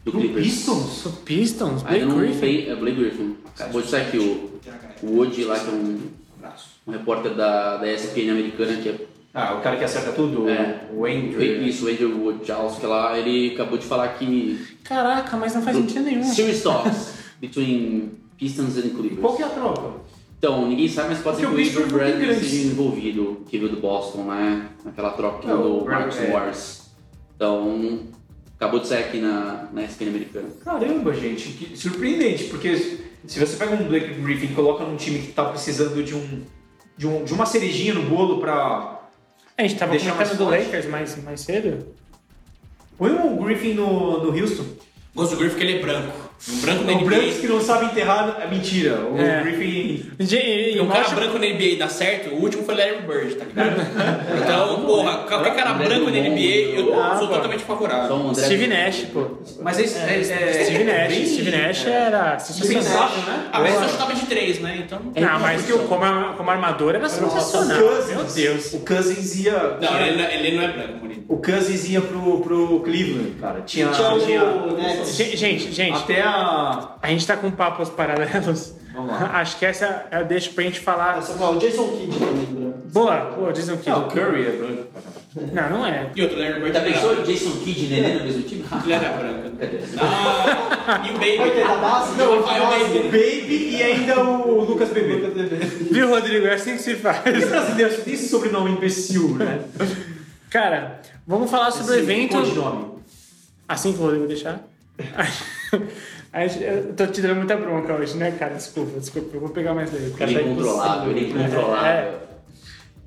Do 0.03 0.11
Clippers. 0.11 0.45
Pistons? 0.47 1.05
O 1.05 1.09
Pistons, 1.23 1.83
Blake 1.83 2.05
Griffin. 2.05 2.39
tem, 2.39 2.69
é 2.69 2.75
Blake 2.75 2.97
Griffin. 2.97 3.35
Acabou 3.55 3.81
de 3.81 3.87
sair 3.87 4.01
aqui 4.07 4.17
o, 4.17 4.59
o 5.03 5.15
Woody 5.17 5.43
lá, 5.45 5.57
que 5.59 5.69
é 5.69 5.71
um, 5.73 5.99
um 6.87 6.91
repórter 6.91 7.33
da, 7.33 7.77
da 7.77 7.91
ESPN 7.91 8.31
americana, 8.31 8.75
que 8.81 8.89
é 8.89 8.95
Ah, 9.33 9.55
o 9.55 9.61
cara 9.61 9.77
que 9.77 9.83
acerta 9.85 10.11
tudo? 10.11 10.49
É. 10.49 10.89
O 10.93 11.05
Andrew. 11.05 11.41
isso, 11.65 11.85
o 11.85 11.89
Andrew 11.89 12.19
Wojciechowski 12.25 12.85
lá, 12.85 13.17
ele 13.17 13.53
acabou 13.53 13.77
de 13.77 13.85
falar 13.85 14.09
que 14.09 14.59
Caraca, 14.83 15.37
mas 15.37 15.55
não 15.55 15.61
faz 15.61 15.77
sentido 15.77 16.01
nenhum. 16.03 16.23
Series 16.23 16.61
talks 16.61 17.13
between 17.39 18.11
Pistons 18.37 18.75
and 18.77 18.89
Clippers. 18.89 19.21
Qual 19.21 19.35
que 19.37 19.41
é 19.43 19.45
a 19.45 19.49
troca? 19.49 20.03
Então, 20.37 20.67
ninguém 20.67 20.89
sabe, 20.89 21.09
mas 21.09 21.19
pode 21.19 21.37
ser 21.37 21.43
que 21.43 21.47
Porque 21.53 21.77
o 21.77 21.79
o 21.79 21.83
tem 21.87 21.87
Bradley 21.97 22.25
grandes. 22.27 22.49
seja 22.49 22.67
envolvido, 22.67 23.41
que 23.49 23.57
veio 23.57 23.71
do 23.71 23.79
Boston, 23.79 24.23
né? 24.25 24.67
Naquela 24.83 25.11
troca 25.11 25.49
É, 25.49 25.53
o 25.53 25.79
do 25.79 25.85
Brad- 25.85 25.99
Marcus 26.01 26.17
é. 26.19 26.27
Morris. 26.29 26.91
Então, 27.37 27.99
acabou 28.55 28.79
de 28.79 28.87
sair 28.87 29.03
aqui 29.05 29.19
na, 29.19 29.67
na 29.71 29.83
ESPN 29.83 30.09
americana. 30.09 30.49
Caramba, 30.63 31.13
gente, 31.13 31.49
que 31.49 31.77
surpreendente, 31.77 32.45
porque 32.45 32.99
se 33.25 33.39
você 33.39 33.55
pega 33.57 33.73
um 33.73 33.87
Blake 33.87 34.13
Griffin 34.21 34.47
e 34.47 34.55
coloca 34.55 34.83
num 34.83 34.95
time 34.95 35.19
que 35.19 35.31
tá 35.31 35.45
precisando 35.45 36.03
de 36.03 36.15
um 36.15 36.43
de, 36.97 37.07
um, 37.07 37.23
de 37.23 37.33
uma 37.33 37.45
cerejinha 37.45 37.93
no 37.93 38.03
bolo 38.03 38.39
pra. 38.39 39.01
A 39.57 39.61
gente 39.63 39.75
tava 39.75 39.91
Deixa 39.91 40.11
comentando 40.11 40.27
mais 40.27 40.37
do 40.37 40.45
forte. 40.45 40.63
Lakers 40.63 40.85
mais, 40.87 41.23
mais 41.23 41.41
cedo. 41.41 41.87
Põe 42.97 43.11
o 43.11 43.35
Griffin 43.43 43.73
no, 43.73 44.23
no 44.23 44.39
Houston. 44.39 44.65
Gosto 45.15 45.31
do 45.31 45.37
Griffin 45.37 45.55
porque 45.55 45.71
ele 45.71 45.79
é 45.79 45.81
branco. 45.81 46.22
Um 46.45 46.57
branco 46.59 46.83
na 46.83 46.91
O 46.91 46.95
NBA. 46.97 47.05
Brancos 47.05 47.35
que 47.37 47.47
não 47.47 47.61
sabe 47.61 47.85
enterrar 47.85 48.37
é 48.41 48.47
mentira. 48.47 48.99
O 49.09 49.17
É. 49.17 49.43
Griffin. 49.43 50.11
E, 50.19 50.75
E 50.75 50.81
um 50.81 50.87
cara 50.87 51.07
branco 51.09 51.39
na 51.39 51.45
NBA 51.47 51.77
dá 51.79 51.87
certo, 51.87 52.31
o 52.35 52.41
último 52.41 52.63
foi 52.63 52.75
Larry 52.75 53.01
Bird, 53.07 53.35
tá 53.35 53.45
ligado? 53.45 53.81
Então, 54.43 54.81
porra, 54.85 55.17
qualquer 55.19 55.55
cara 55.55 55.71
André 55.71 55.85
branco 55.87 56.05
na 56.05 56.11
Drummond. 56.11 56.29
NBA, 56.29 56.79
eu 56.79 57.01
Ah, 57.01 57.15
sou 57.17 57.27
pô. 57.29 57.33
totalmente 57.35 57.61
Só 57.61 57.65
favorável. 57.67 58.15
um 58.17 58.29
André 58.31 58.43
Steve 58.43 58.67
Nash, 58.67 59.05
pô. 59.13 59.27
Mas 59.61 59.79
esse 59.79 59.97
é, 59.97 60.19
é, 60.19 60.63
Steve 60.65 60.83
Nash. 60.83 61.07
bem- 61.13 61.25
Steve 61.27 61.51
Nash 61.51 61.87
era 61.87 62.39
Sensacional, 62.39 62.83
sensacional. 62.83 63.09
né? 63.37 63.45
Ah, 63.53 63.59
mas 63.61 63.73
só 63.75 63.87
chutava 63.87 64.13
de 64.13 64.25
três, 64.25 64.59
né? 64.59 64.83
Então. 64.85 64.99
Não, 65.15 65.39
mas 65.39 65.61
como, 65.87 66.03
a- 66.03 66.33
como 66.35 66.49
armador 66.51 66.95
era 66.95 67.07
sensacional. 67.07 67.77
o 67.77 67.87
Cousins, 67.89 68.15
Meu 68.15 68.23
Deus. 68.25 68.73
O 68.73 68.79
Cousins 68.79 69.35
ia. 69.45 69.77
Não, 69.81 69.99
ele, 70.01 70.21
não- 70.21 70.29
ele 70.29 70.57
não 70.57 70.63
é 70.63 70.67
branco, 70.67 70.93
Murilo. 71.01 71.23
O 71.29 71.37
Cousins 71.37 71.87
ia 71.87 72.01
pro, 72.01 72.41
pro 72.41 72.81
Cleveland, 72.81 73.31
cara. 73.39 73.61
Tinha. 73.61 73.87
Tchau, 73.87 74.19
tinha 74.19 74.43
Nets. 74.43 75.15
Gente, 75.15 75.37
gente, 75.37 75.71
gente, 75.71 75.95
até 75.97 76.21
a. 76.21 76.32
a 77.01 77.07
gente 77.07 77.25
tá 77.25 77.37
com 77.37 77.51
papos 77.51 77.89
paralelos. 77.89 78.73
Vamos 78.93 79.11
lá. 79.11 79.31
Acho 79.39 79.57
que 79.57 79.65
essa 79.65 80.05
eu 80.11 80.25
deixo 80.25 80.53
pra 80.53 80.63
gente 80.63 80.79
falar. 80.79 81.17
O 81.19 81.57
Jason 81.57 81.87
Kidd 81.87 82.19
também, 82.19 82.45
branco. 82.45 82.77
Boa, 82.93 83.17
boa, 83.35 83.51
dizem 83.53 83.77
que. 83.77 83.89
Não, 83.89 84.07
o 84.07 84.07
Curry 84.07 84.45
é 84.45 84.51
branco. 84.51 84.83
Não, 85.51 85.69
não 85.69 85.85
é. 85.85 86.11
E 86.15 86.21
outro, 86.21 86.37
Larry 86.37 86.59
Bird 86.59 86.73
Já 86.73 86.81
pensou 86.81 87.11
era. 87.13 87.23
Jason 87.23 87.51
Kidd 87.63 87.85
e 87.85 87.87
Nenê 87.87 88.13
no 88.13 88.23
mesmo 88.23 88.43
time? 88.43 88.65
Ele 88.83 88.93
era 88.93 89.09
branco. 89.17 89.43
Cadê? 89.57 89.79
Ah, 89.99 91.01
e 91.05 91.09
o 91.09 91.13
Baby. 91.13 91.37
Vai 91.37 91.51
ter 91.51 91.67
da 91.67 91.77
base? 91.77 92.17
Não, 92.17 92.37
o 92.37 92.43
Rafael 92.43 92.85
O 92.85 93.03
Baby. 93.05 93.69
E 93.71 93.83
ainda 93.83 94.23
o 94.23 94.63
Lucas 94.63 94.89
Bebê. 94.89 95.27
Viu, 95.91 96.09
Rodrigo? 96.09 96.45
É 96.45 96.53
assim 96.53 96.73
que 96.73 96.83
se 96.83 96.95
faz. 96.95 97.19
Os 97.25 97.49
brasileiros 97.49 98.03
têm 98.03 98.13
esse 98.13 98.29
sobrenome 98.29 98.71
imbecil, 98.71 99.35
né? 99.35 99.61
Cara, 100.51 101.01
vamos 101.25 101.49
falar 101.49 101.71
sobre 101.71 101.95
o 101.95 101.99
evento. 101.99 102.37
Assim 103.67 103.93
que 103.93 103.99
o 103.99 104.01
Rodrigo 104.03 104.27
deixar. 104.27 104.59
Eu 106.33 106.93
tô 106.95 107.05
te 107.05 107.21
dando 107.21 107.35
muita 107.35 107.55
bronca 107.55 107.93
hoje, 107.93 108.17
né, 108.17 108.31
cara? 108.31 108.55
Desculpa, 108.55 108.99
desculpa. 108.99 109.35
Eu 109.35 109.39
vou 109.39 109.49
pegar 109.49 109.75
mais 109.75 109.91
leve. 109.91 110.13
Ele 110.19 110.37
é 110.37 110.41
incontrolável, 110.41 111.11
ele 111.11 111.25
é 111.25 111.29
incontrolável. 111.29 111.87
É. 111.87 112.19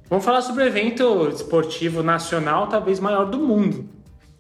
Vamos 0.08 0.24
falar 0.24 0.40
sobre 0.42 0.62
o 0.62 0.66
evento 0.68 1.28
esportivo 1.34 2.02
nacional, 2.04 2.68
talvez 2.68 3.00
maior 3.00 3.24
do 3.24 3.38
mundo, 3.38 3.88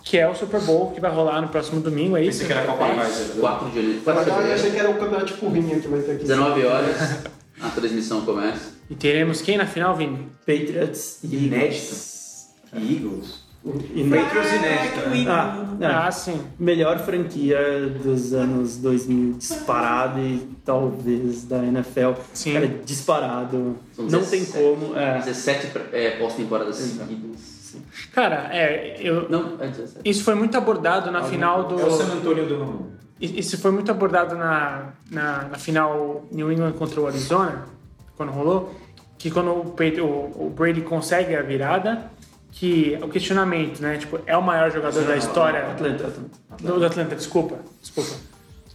que 0.04 0.16
é 0.16 0.28
o 0.28 0.34
Super 0.34 0.60
Bowl, 0.60 0.92
que 0.92 1.00
vai 1.00 1.10
rolar 1.10 1.40
no 1.40 1.48
próximo 1.48 1.80
domingo, 1.80 2.16
é 2.16 2.22
isso? 2.22 2.42
Esse 2.42 2.46
que 2.46 2.52
era 2.52 2.62
a 2.62 2.66
Copa 2.66 2.94
Kaiser. 2.94 3.36
4 3.40 3.68
de 3.70 3.74
janeiro. 3.74 3.98
Na 4.06 4.12
4 4.12 4.24
de 4.24 4.30
verdade, 4.30 4.48
eu 4.48 4.54
achei 4.54 4.70
que 4.70 4.78
era 4.78 4.90
o 4.90 4.94
campeonato 4.94 5.26
tipo 5.26 5.48
Rinha 5.48 5.80
que 5.80 5.88
vai 5.88 6.00
ter 6.02 6.12
aqui. 6.12 6.22
19 6.22 6.64
horas, 6.64 7.18
a 7.60 7.68
transmissão 7.70 8.20
começa. 8.20 8.76
E 8.88 8.94
teremos 8.94 9.42
quem 9.42 9.58
na 9.58 9.66
final, 9.66 9.96
Vini? 9.96 10.28
Patriots 10.46 11.18
e. 11.24 11.50
Eagles. 12.72 13.45
E 13.94 14.08
Patriots 14.08 14.52
inédito. 14.52 15.00
Ah, 15.28 15.66
não. 15.78 15.88
Ah, 15.88 16.10
sim. 16.12 16.40
Melhor 16.58 16.98
franquia 17.00 17.58
dos 18.02 18.32
anos 18.32 18.76
2000 18.76 19.32
disparado 19.34 20.20
e 20.20 20.38
talvez 20.64 21.44
da 21.44 21.64
NFL. 21.64 22.12
Sim. 22.32 22.52
Cara, 22.54 22.68
disparado. 22.84 23.76
São 23.92 24.04
Não 24.04 24.20
17. 24.20 24.52
tem 24.52 24.62
como. 24.62 24.96
É. 24.96 25.18
17 25.18 25.72
é, 25.92 26.10
pós-temporadas 26.18 26.76
seguidas. 26.76 27.56
Cara, 28.12 28.48
é, 28.52 28.96
eu, 29.00 29.28
Não, 29.28 29.56
é 29.60 29.66
17. 29.66 30.08
isso 30.08 30.22
foi 30.22 30.34
muito 30.34 30.56
abordado 30.56 31.10
na 31.10 31.24
final 31.24 31.64
do. 31.64 31.80
É 31.80 31.84
o 31.84 31.90
San 31.90 32.12
Antonio 32.12 32.46
do. 32.46 32.96
Isso 33.20 33.58
foi 33.58 33.70
muito 33.70 33.90
abordado 33.90 34.36
na, 34.36 34.92
na, 35.10 35.44
na 35.44 35.58
final 35.58 36.24
New 36.30 36.52
England 36.52 36.72
contra 36.72 37.00
o 37.00 37.06
Arizona, 37.06 37.64
quando 38.14 38.30
rolou, 38.30 38.74
que 39.16 39.30
quando 39.30 39.48
o, 39.50 39.74
o, 40.02 40.46
o 40.46 40.50
Brady 40.50 40.82
consegue 40.82 41.34
a 41.34 41.40
virada, 41.40 42.10
que 42.56 42.98
o 43.02 43.08
questionamento, 43.08 43.80
né? 43.80 43.98
Tipo, 43.98 44.18
é 44.26 44.36
o 44.36 44.42
maior 44.42 44.70
jogador 44.70 45.04
da 45.04 45.16
história 45.16 45.60
Atlanta, 45.60 46.06
Atlanta. 46.06 46.30
do, 46.62 46.78
do 46.80 46.86
Atlanta, 46.86 47.14
desculpa, 47.14 47.58
desculpa, 47.82 48.12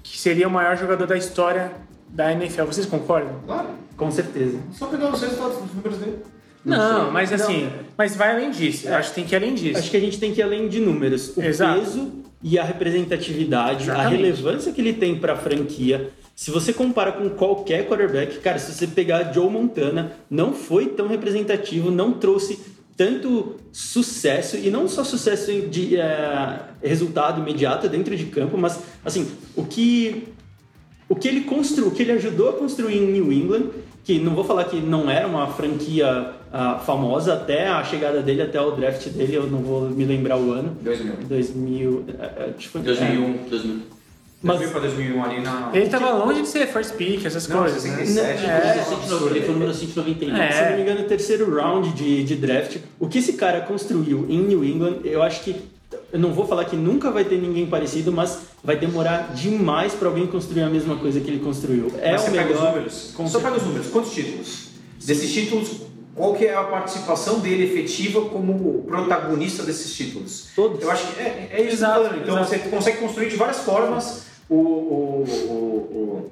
que 0.04 0.18
seria 0.18 0.48
o 0.48 0.52
maior 0.52 0.78
jogador 0.78 1.08
da 1.08 1.18
história 1.18 1.72
da 2.08 2.32
NFL. 2.32 2.66
Vocês 2.66 2.86
concordam? 2.86 3.40
Claro. 3.46 3.70
Com 3.98 4.12
certeza. 4.12 4.60
Só 4.72 4.86
pegar 4.86 5.12
os 5.12 5.20
resultados 5.20 5.58
dos 5.58 5.74
números 5.74 5.98
dele. 5.98 6.20
Não, 6.64 7.10
mas 7.12 7.34
assim, 7.34 7.72
mas 7.98 8.16
vai 8.16 8.32
além 8.32 8.52
disso. 8.52 8.88
Eu 8.88 8.96
acho 8.96 9.10
que 9.10 9.16
tem 9.16 9.26
que 9.26 9.34
ir 9.34 9.38
além 9.38 9.56
disso. 9.56 9.80
Acho 9.80 9.90
que 9.90 9.98
a 9.98 10.00
gente 10.00 10.20
tem 10.20 10.32
que 10.32 10.42
ir 10.42 10.44
além 10.44 10.70
de 10.70 10.80
números. 10.80 11.36
O 11.36 11.42
Exato. 11.42 11.80
peso 11.80 12.12
e 12.44 12.60
a 12.60 12.64
representatividade, 12.64 13.90
a 13.90 13.94
Exatamente. 13.96 14.16
relevância 14.16 14.72
que 14.72 14.80
ele 14.80 14.94
tem 14.94 15.18
para 15.18 15.34
a 15.34 15.36
franquia. 15.36 16.12
Se 16.36 16.52
você 16.52 16.72
compara 16.72 17.12
com 17.12 17.28
qualquer 17.32 17.88
quarterback, 17.88 18.40
cara, 18.40 18.60
se 18.60 18.74
você 18.74 18.86
pegar 18.86 19.32
Joe 19.34 19.50
Montana, 19.50 20.12
não 20.30 20.54
foi 20.54 20.88
tão 20.88 21.08
representativo, 21.08 21.90
não 21.90 22.14
trouxe 22.14 22.60
tanto 23.02 23.56
sucesso 23.72 24.58
e 24.58 24.70
não 24.70 24.88
só 24.88 25.04
sucesso 25.04 25.52
de 25.62 25.98
eh, 25.98 26.60
resultado 26.84 27.42
imediato 27.42 27.90
dentro 27.90 28.16
de 28.16 28.26
campo, 28.26 28.56
mas 28.60 28.80
assim, 29.04 29.28
o 29.56 29.66
que 29.66 30.28
o 31.10 31.16
que 31.16 31.28
ele 31.28 31.42
construiu, 31.42 31.88
o 31.88 31.92
que 31.92 32.04
ele 32.04 32.12
ajudou 32.12 32.50
a 32.50 32.54
construir 32.54 32.98
em 32.98 33.12
New 33.12 33.34
England, 33.34 33.70
que 34.04 34.20
não 34.20 34.36
vou 34.36 34.44
falar 34.44 34.66
que 34.66 34.78
não 34.80 35.10
era 35.10 35.28
uma 35.28 35.48
franquia 35.48 36.28
ah, 36.54 36.78
famosa 36.86 37.34
até 37.34 37.68
a 37.68 37.84
chegada 37.84 38.22
dele, 38.22 38.44
até 38.44 38.62
o 38.62 38.72
draft 38.72 39.08
dele, 39.10 39.36
eu 39.36 39.48
não 39.48 39.60
vou 39.60 39.90
me 39.90 40.06
lembrar 40.06 40.38
o 40.38 40.52
ano. 40.52 40.78
2000. 40.82 41.14
2000, 41.28 42.06
é, 42.20 42.24
é, 42.24 42.54
acho 42.56 42.58
que 42.58 42.68
foi- 42.70 42.82
2001, 42.82 43.50
2000. 43.50 43.80
Mas- 44.44 44.58
2000 44.58 44.72
para 44.72 44.82
2001 44.90 45.24
ali 45.24 45.42
na... 45.42 45.70
Ele 45.74 45.88
tava 45.90 46.12
longe 46.14 46.42
de 46.42 46.48
ser 46.48 46.66
first 46.68 46.94
pick, 46.96 47.26
essas 47.26 47.48
Não, 47.48 47.60
coisas, 47.60 47.84
né? 47.84 47.98
67. 48.06 48.46
É. 48.46 48.86
Ele 49.32 49.42
foi 49.42 49.50
o 49.50 49.54
número 49.54 49.74
191. 49.74 50.36
É. 50.36 50.52
se 50.52 50.62
não 50.70 50.76
me 50.78 50.82
engano, 50.82 51.02
o 51.02 51.04
terceiro 51.04 51.54
round 51.56 51.90
de, 51.94 52.24
de 52.24 52.36
draft. 52.36 52.78
O 53.00 53.08
que 53.08 53.20
esse 53.20 53.34
cara 53.34 53.62
construiu 53.62 54.26
em 54.28 54.40
New 54.42 54.64
England, 54.66 55.02
eu 55.04 55.22
acho 55.22 55.42
que. 55.44 55.56
Eu 56.14 56.20
não 56.20 56.34
vou 56.34 56.46
falar 56.48 56.66
que 56.66 56.76
nunca 56.76 57.10
vai 57.12 57.24
ter 57.24 57.38
ninguém 57.40 57.66
parecido, 57.68 58.12
mas 58.12 58.40
vai 58.64 58.76
demorar 58.76 59.34
demais 59.34 59.94
para 59.94 60.08
alguém 60.08 60.26
construir 60.28 60.62
a 60.64 60.70
mesma 60.70 60.96
coisa 60.98 61.20
que 61.20 61.30
ele 61.30 61.40
construiu. 61.40 61.92
É 62.02 62.12
Mas 62.12 62.22
o 62.22 62.26
você 62.26 62.32
pega 62.32 62.44
os 62.54 62.60
melhor. 62.60 62.74
números. 62.74 63.12
com 63.16 63.28
Só 63.28 63.40
pega 63.40 63.56
os 63.58 63.64
números. 63.64 63.88
Quantos 63.88 64.14
títulos? 64.14 64.70
Desses 65.06 65.32
títulos, 65.34 65.70
qual 66.16 66.34
que 66.34 66.46
é 66.46 66.54
a 66.56 66.64
participação 66.64 67.40
dele 67.40 67.64
efetiva 67.66 68.22
como 68.26 68.84
protagonista 68.88 69.64
desses 69.64 69.94
títulos? 69.94 70.48
Todos. 70.56 70.82
Eu 70.82 70.92
acho 70.92 71.08
que 71.14 71.20
é, 71.22 71.50
é 71.52 71.62
isso 71.62 71.74
Exato. 71.76 72.16
Então 72.16 72.36
exato. 72.40 72.50
você 72.50 72.60
consegue 72.70 72.98
construir 72.98 73.30
de 73.30 73.36
várias 73.36 73.60
formas 73.60 74.24
o, 74.56 74.56
o, 74.56 75.24
o, 75.24 76.32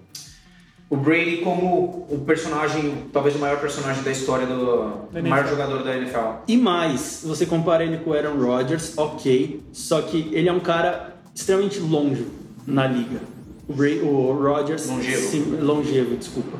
o, 0.89 0.95
o 0.95 0.97
Brady 0.97 1.37
como 1.37 2.05
o 2.09 2.19
personagem, 2.25 3.05
talvez 3.13 3.35
o 3.35 3.39
maior 3.39 3.59
personagem 3.59 4.03
da 4.03 4.11
história 4.11 4.45
do 4.45 5.07
Da 5.11 5.19
o 5.19 5.27
maior 5.27 5.47
jogador 5.47 5.83
da 5.83 5.95
NFL. 5.95 6.41
E 6.47 6.57
mais, 6.57 7.21
você 7.25 7.45
compara 7.45 7.83
ele 7.83 7.97
com 7.99 8.09
o 8.09 8.13
Aaron 8.13 8.37
Rodgers, 8.37 8.97
ok, 8.97 9.61
só 9.71 10.01
que 10.01 10.29
ele 10.31 10.49
é 10.49 10.53
um 10.53 10.59
cara 10.59 11.15
extremamente 11.33 11.79
longe 11.79 12.25
na 12.67 12.85
liga. 12.87 13.21
O, 13.67 13.73
Bra- 13.73 14.03
o 14.03 14.33
Rodgers. 14.33 14.87
Longevo. 14.87 15.21
Sim, 15.29 15.57
longevo, 15.61 16.15
desculpa. 16.17 16.57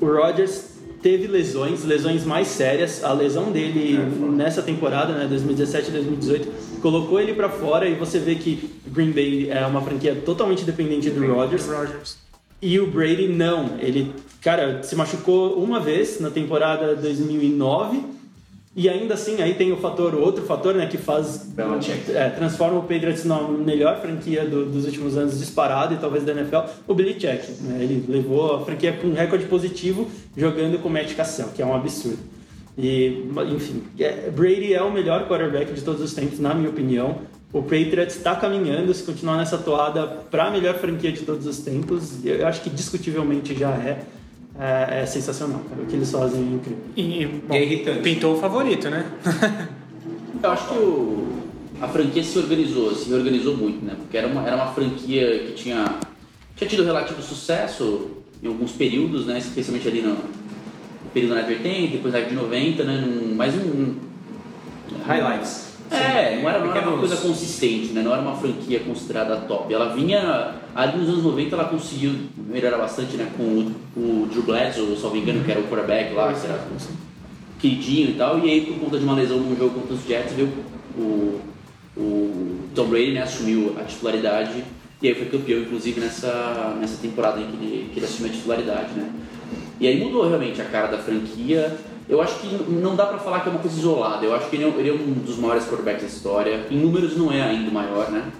O 0.00 0.06
Rodgers 0.06 0.70
teve 1.02 1.26
lesões, 1.26 1.84
lesões 1.84 2.24
mais 2.24 2.48
sérias. 2.48 3.04
A 3.04 3.12
lesão 3.12 3.52
dele 3.52 3.96
nessa 4.36 4.60
temporada, 4.60 5.12
né, 5.14 5.26
2017 5.28 5.90
2018, 5.92 6.48
colocou 6.80 7.20
ele 7.20 7.34
pra 7.34 7.48
fora 7.48 7.88
e 7.88 7.94
você 7.94 8.18
vê 8.18 8.34
que 8.34 8.70
Green 8.86 9.12
Bay 9.12 9.50
é 9.50 9.64
uma 9.66 9.80
franquia 9.82 10.14
totalmente 10.14 10.64
dependente 10.64 11.08
do 11.10 11.20
Rodgers. 11.34 11.64
E 12.62 12.78
o 12.78 12.86
Brady 12.90 13.28
não. 13.28 13.78
Ele, 13.78 14.12
cara, 14.42 14.82
se 14.82 14.94
machucou 14.94 15.54
uma 15.62 15.80
vez 15.80 16.20
na 16.20 16.30
temporada 16.30 16.94
2009 16.96 18.02
e 18.76 18.88
ainda 18.88 19.14
assim 19.14 19.42
aí 19.42 19.54
tem 19.54 19.72
o 19.72 19.76
fator, 19.78 20.14
outro 20.14 20.44
fator, 20.44 20.74
né, 20.74 20.86
que 20.86 20.96
faz 20.96 21.48
é, 22.12 22.28
transforma 22.30 22.78
o 22.78 22.82
Patriots 22.82 23.24
na 23.24 23.42
melhor 23.48 24.00
franquia 24.00 24.44
do- 24.46 24.66
dos 24.66 24.84
últimos 24.84 25.16
anos 25.16 25.38
disparado 25.38 25.94
e 25.94 25.96
talvez 25.96 26.22
da 26.22 26.32
NFL, 26.32 26.58
o 26.86 26.94
Belichick. 26.94 27.50
Né, 27.62 27.78
ele 27.82 28.04
levou 28.08 28.54
a 28.56 28.64
franquia 28.64 28.92
com 28.92 29.08
um 29.08 29.14
recorde 29.14 29.46
positivo 29.46 30.08
jogando 30.36 30.78
com 30.80 30.88
Matt 30.88 31.14
Cassell, 31.14 31.48
que 31.54 31.60
é 31.62 31.66
um 31.66 31.74
absurdo. 31.74 32.18
E, 32.78 33.24
enfim, 33.54 33.82
é- 33.98 34.30
Brady 34.30 34.72
é 34.72 34.82
o 34.82 34.90
melhor 34.92 35.28
quarterback 35.28 35.72
de 35.72 35.82
todos 35.82 36.00
os 36.00 36.14
tempos, 36.14 36.38
na 36.38 36.54
minha 36.54 36.70
opinião. 36.70 37.18
O 37.52 37.62
Patriots 37.62 38.16
está 38.16 38.36
caminhando, 38.36 38.94
se 38.94 39.02
continuar 39.02 39.36
nessa 39.36 39.58
toada, 39.58 40.06
para 40.06 40.44
a 40.44 40.50
melhor 40.50 40.74
franquia 40.76 41.10
de 41.10 41.22
todos 41.22 41.46
os 41.46 41.58
tempos. 41.58 42.24
Eu 42.24 42.46
acho 42.46 42.60
que 42.62 42.70
discutivelmente 42.70 43.54
já 43.54 43.70
é. 43.70 44.02
É, 44.58 45.02
é 45.02 45.06
sensacional, 45.06 45.60
cara. 45.70 45.80
O 45.82 45.86
que 45.86 45.96
eles 45.96 46.10
fazem 46.10 46.38
é 46.40 46.54
incrível. 46.54 46.78
E, 46.94 47.26
bom, 47.26 47.54
é 47.54 47.62
irritante. 47.62 48.00
pintou 48.00 48.34
o 48.34 48.38
favorito, 48.38 48.90
né? 48.90 49.10
Eu 50.42 50.50
acho 50.50 50.68
que 50.68 50.74
o, 50.74 51.28
a 51.80 51.88
franquia 51.88 52.22
se 52.22 52.38
organizou, 52.38 52.94
se 52.94 53.08
reorganizou 53.08 53.56
muito, 53.56 53.84
né? 53.84 53.94
Porque 53.96 54.16
era 54.18 54.26
uma, 54.26 54.46
era 54.46 54.56
uma 54.56 54.72
franquia 54.72 55.38
que 55.46 55.52
tinha, 55.54 55.84
tinha 56.56 56.68
tido 56.68 56.84
relativo 56.84 57.22
sucesso 57.22 58.10
em 58.42 58.48
alguns 58.48 58.72
períodos, 58.72 59.24
né? 59.26 59.38
Especialmente 59.38 59.88
ali 59.88 60.02
no 60.02 60.16
período 61.12 61.34
na 61.34 61.46
80, 61.46 61.92
depois 61.92 62.12
na 62.14 62.20
de 62.20 62.34
90, 62.34 62.84
né? 62.84 63.04
Num, 63.06 63.34
mais 63.34 63.54
um... 63.54 63.94
Highlights. 65.06 65.70
É, 65.90 66.36
não 66.40 66.48
era, 66.48 66.58
não 66.60 66.70
era 66.70 66.70
uma 66.70 66.72
Pequenos- 66.72 66.98
coisa 67.00 67.16
consistente, 67.16 67.88
né? 67.92 68.02
Não 68.02 68.12
era 68.12 68.22
uma 68.22 68.36
franquia 68.36 68.78
considerada 68.80 69.36
top. 69.38 69.72
Ela 69.74 69.92
vinha, 69.92 70.54
ali 70.74 70.98
nos 70.98 71.08
anos 71.08 71.24
90 71.24 71.54
ela 71.56 71.64
conseguiu 71.64 72.12
melhorar 72.36 72.78
bastante, 72.78 73.16
né? 73.16 73.28
Com 73.36 73.42
o, 73.42 73.74
o 73.96 74.28
Drew 74.30 74.42
Bledsoe, 74.44 74.96
se 74.96 75.02
não 75.02 75.10
me 75.10 75.20
engano, 75.20 75.42
que 75.44 75.50
era 75.50 75.60
o 75.60 75.64
quarterback 75.64 76.14
lá, 76.14 76.32
que 76.32 76.46
era 76.46 76.64
queridinho 77.60 78.10
e 78.10 78.14
tal. 78.14 78.38
E 78.38 78.48
aí, 78.50 78.60
por 78.66 78.78
conta 78.78 78.98
de 78.98 79.04
uma 79.04 79.14
lesão 79.14 79.38
num 79.38 79.56
jogo 79.56 79.80
contra 79.80 79.94
os 79.94 80.04
Jets, 80.06 80.32
veio 80.34 80.48
o, 80.96 81.40
o 81.96 82.58
Tom 82.74 82.86
Brady, 82.86 83.12
né? 83.12 83.22
Assumiu 83.22 83.74
a 83.80 83.82
titularidade. 83.82 84.62
E 85.02 85.08
aí 85.08 85.14
foi 85.14 85.26
campeão, 85.26 85.60
inclusive, 85.60 86.00
nessa, 86.00 86.76
nessa 86.78 86.96
temporada 87.00 87.40
em 87.40 87.46
que 87.46 87.56
ele, 87.56 87.90
que 87.92 87.98
ele 87.98 88.06
assumiu 88.06 88.30
a 88.30 88.34
titularidade, 88.34 88.92
né? 88.94 89.10
E 89.80 89.86
aí 89.86 89.98
mudou 89.98 90.28
realmente 90.28 90.60
a 90.60 90.64
cara 90.66 90.88
da 90.88 90.98
franquia. 90.98 91.74
Eu 92.06 92.20
acho 92.20 92.38
que 92.40 92.46
não 92.70 92.94
dá 92.96 93.06
pra 93.06 93.18
falar 93.18 93.40
que 93.40 93.48
é 93.48 93.52
uma 93.52 93.60
coisa 93.60 93.78
isolada. 93.78 94.24
Eu 94.26 94.34
acho 94.34 94.50
que 94.50 94.56
ele 94.56 94.64
é, 94.64 94.68
ele 94.68 94.90
é 94.90 94.92
um 94.92 95.12
dos 95.24 95.38
maiores 95.38 95.64
quarterbacks 95.64 96.02
da 96.02 96.08
história. 96.08 96.66
Em 96.70 96.76
números 96.76 97.16
não 97.16 97.32
é 97.32 97.40
ainda 97.40 97.70
o 97.70 97.72
maior, 97.72 98.10
né? 98.10 98.30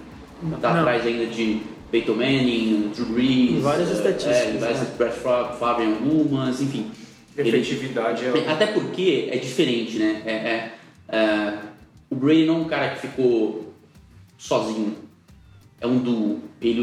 Tá 0.61 0.73
Não. 0.73 0.79
atrás 0.81 1.05
ainda 1.05 1.25
de 1.25 1.61
Peyton 1.89 2.13
Manning, 2.13 2.91
Drew 2.95 3.05
Brees. 3.07 3.51
E 3.51 3.59
várias 3.61 3.89
eh, 3.89 3.93
estatísticas, 3.93 4.55
É, 4.55 4.57
várias 4.59 4.79
né? 4.81 4.87
Brett 4.97 5.19
Fa- 5.19 5.55
Favre 5.59 5.85
em 5.85 5.93
algumas, 5.93 6.61
enfim. 6.61 6.91
Ele- 7.37 7.49
Efetividade 7.49 8.25
é... 8.25 8.51
até 8.51 8.67
porque 8.67 9.29
é 9.31 9.37
diferente, 9.37 9.97
né? 9.97 10.21
É, 10.25 10.31
é, 10.31 10.71
é, 11.09 11.53
o 12.09 12.15
Brady 12.15 12.45
não 12.45 12.55
é 12.55 12.57
um 12.59 12.65
cara 12.65 12.89
que 12.89 13.07
ficou 13.07 13.73
sozinho. 14.37 14.95
É 15.81 15.87
um 15.87 15.97
duo, 15.97 16.39
ele 16.61 16.79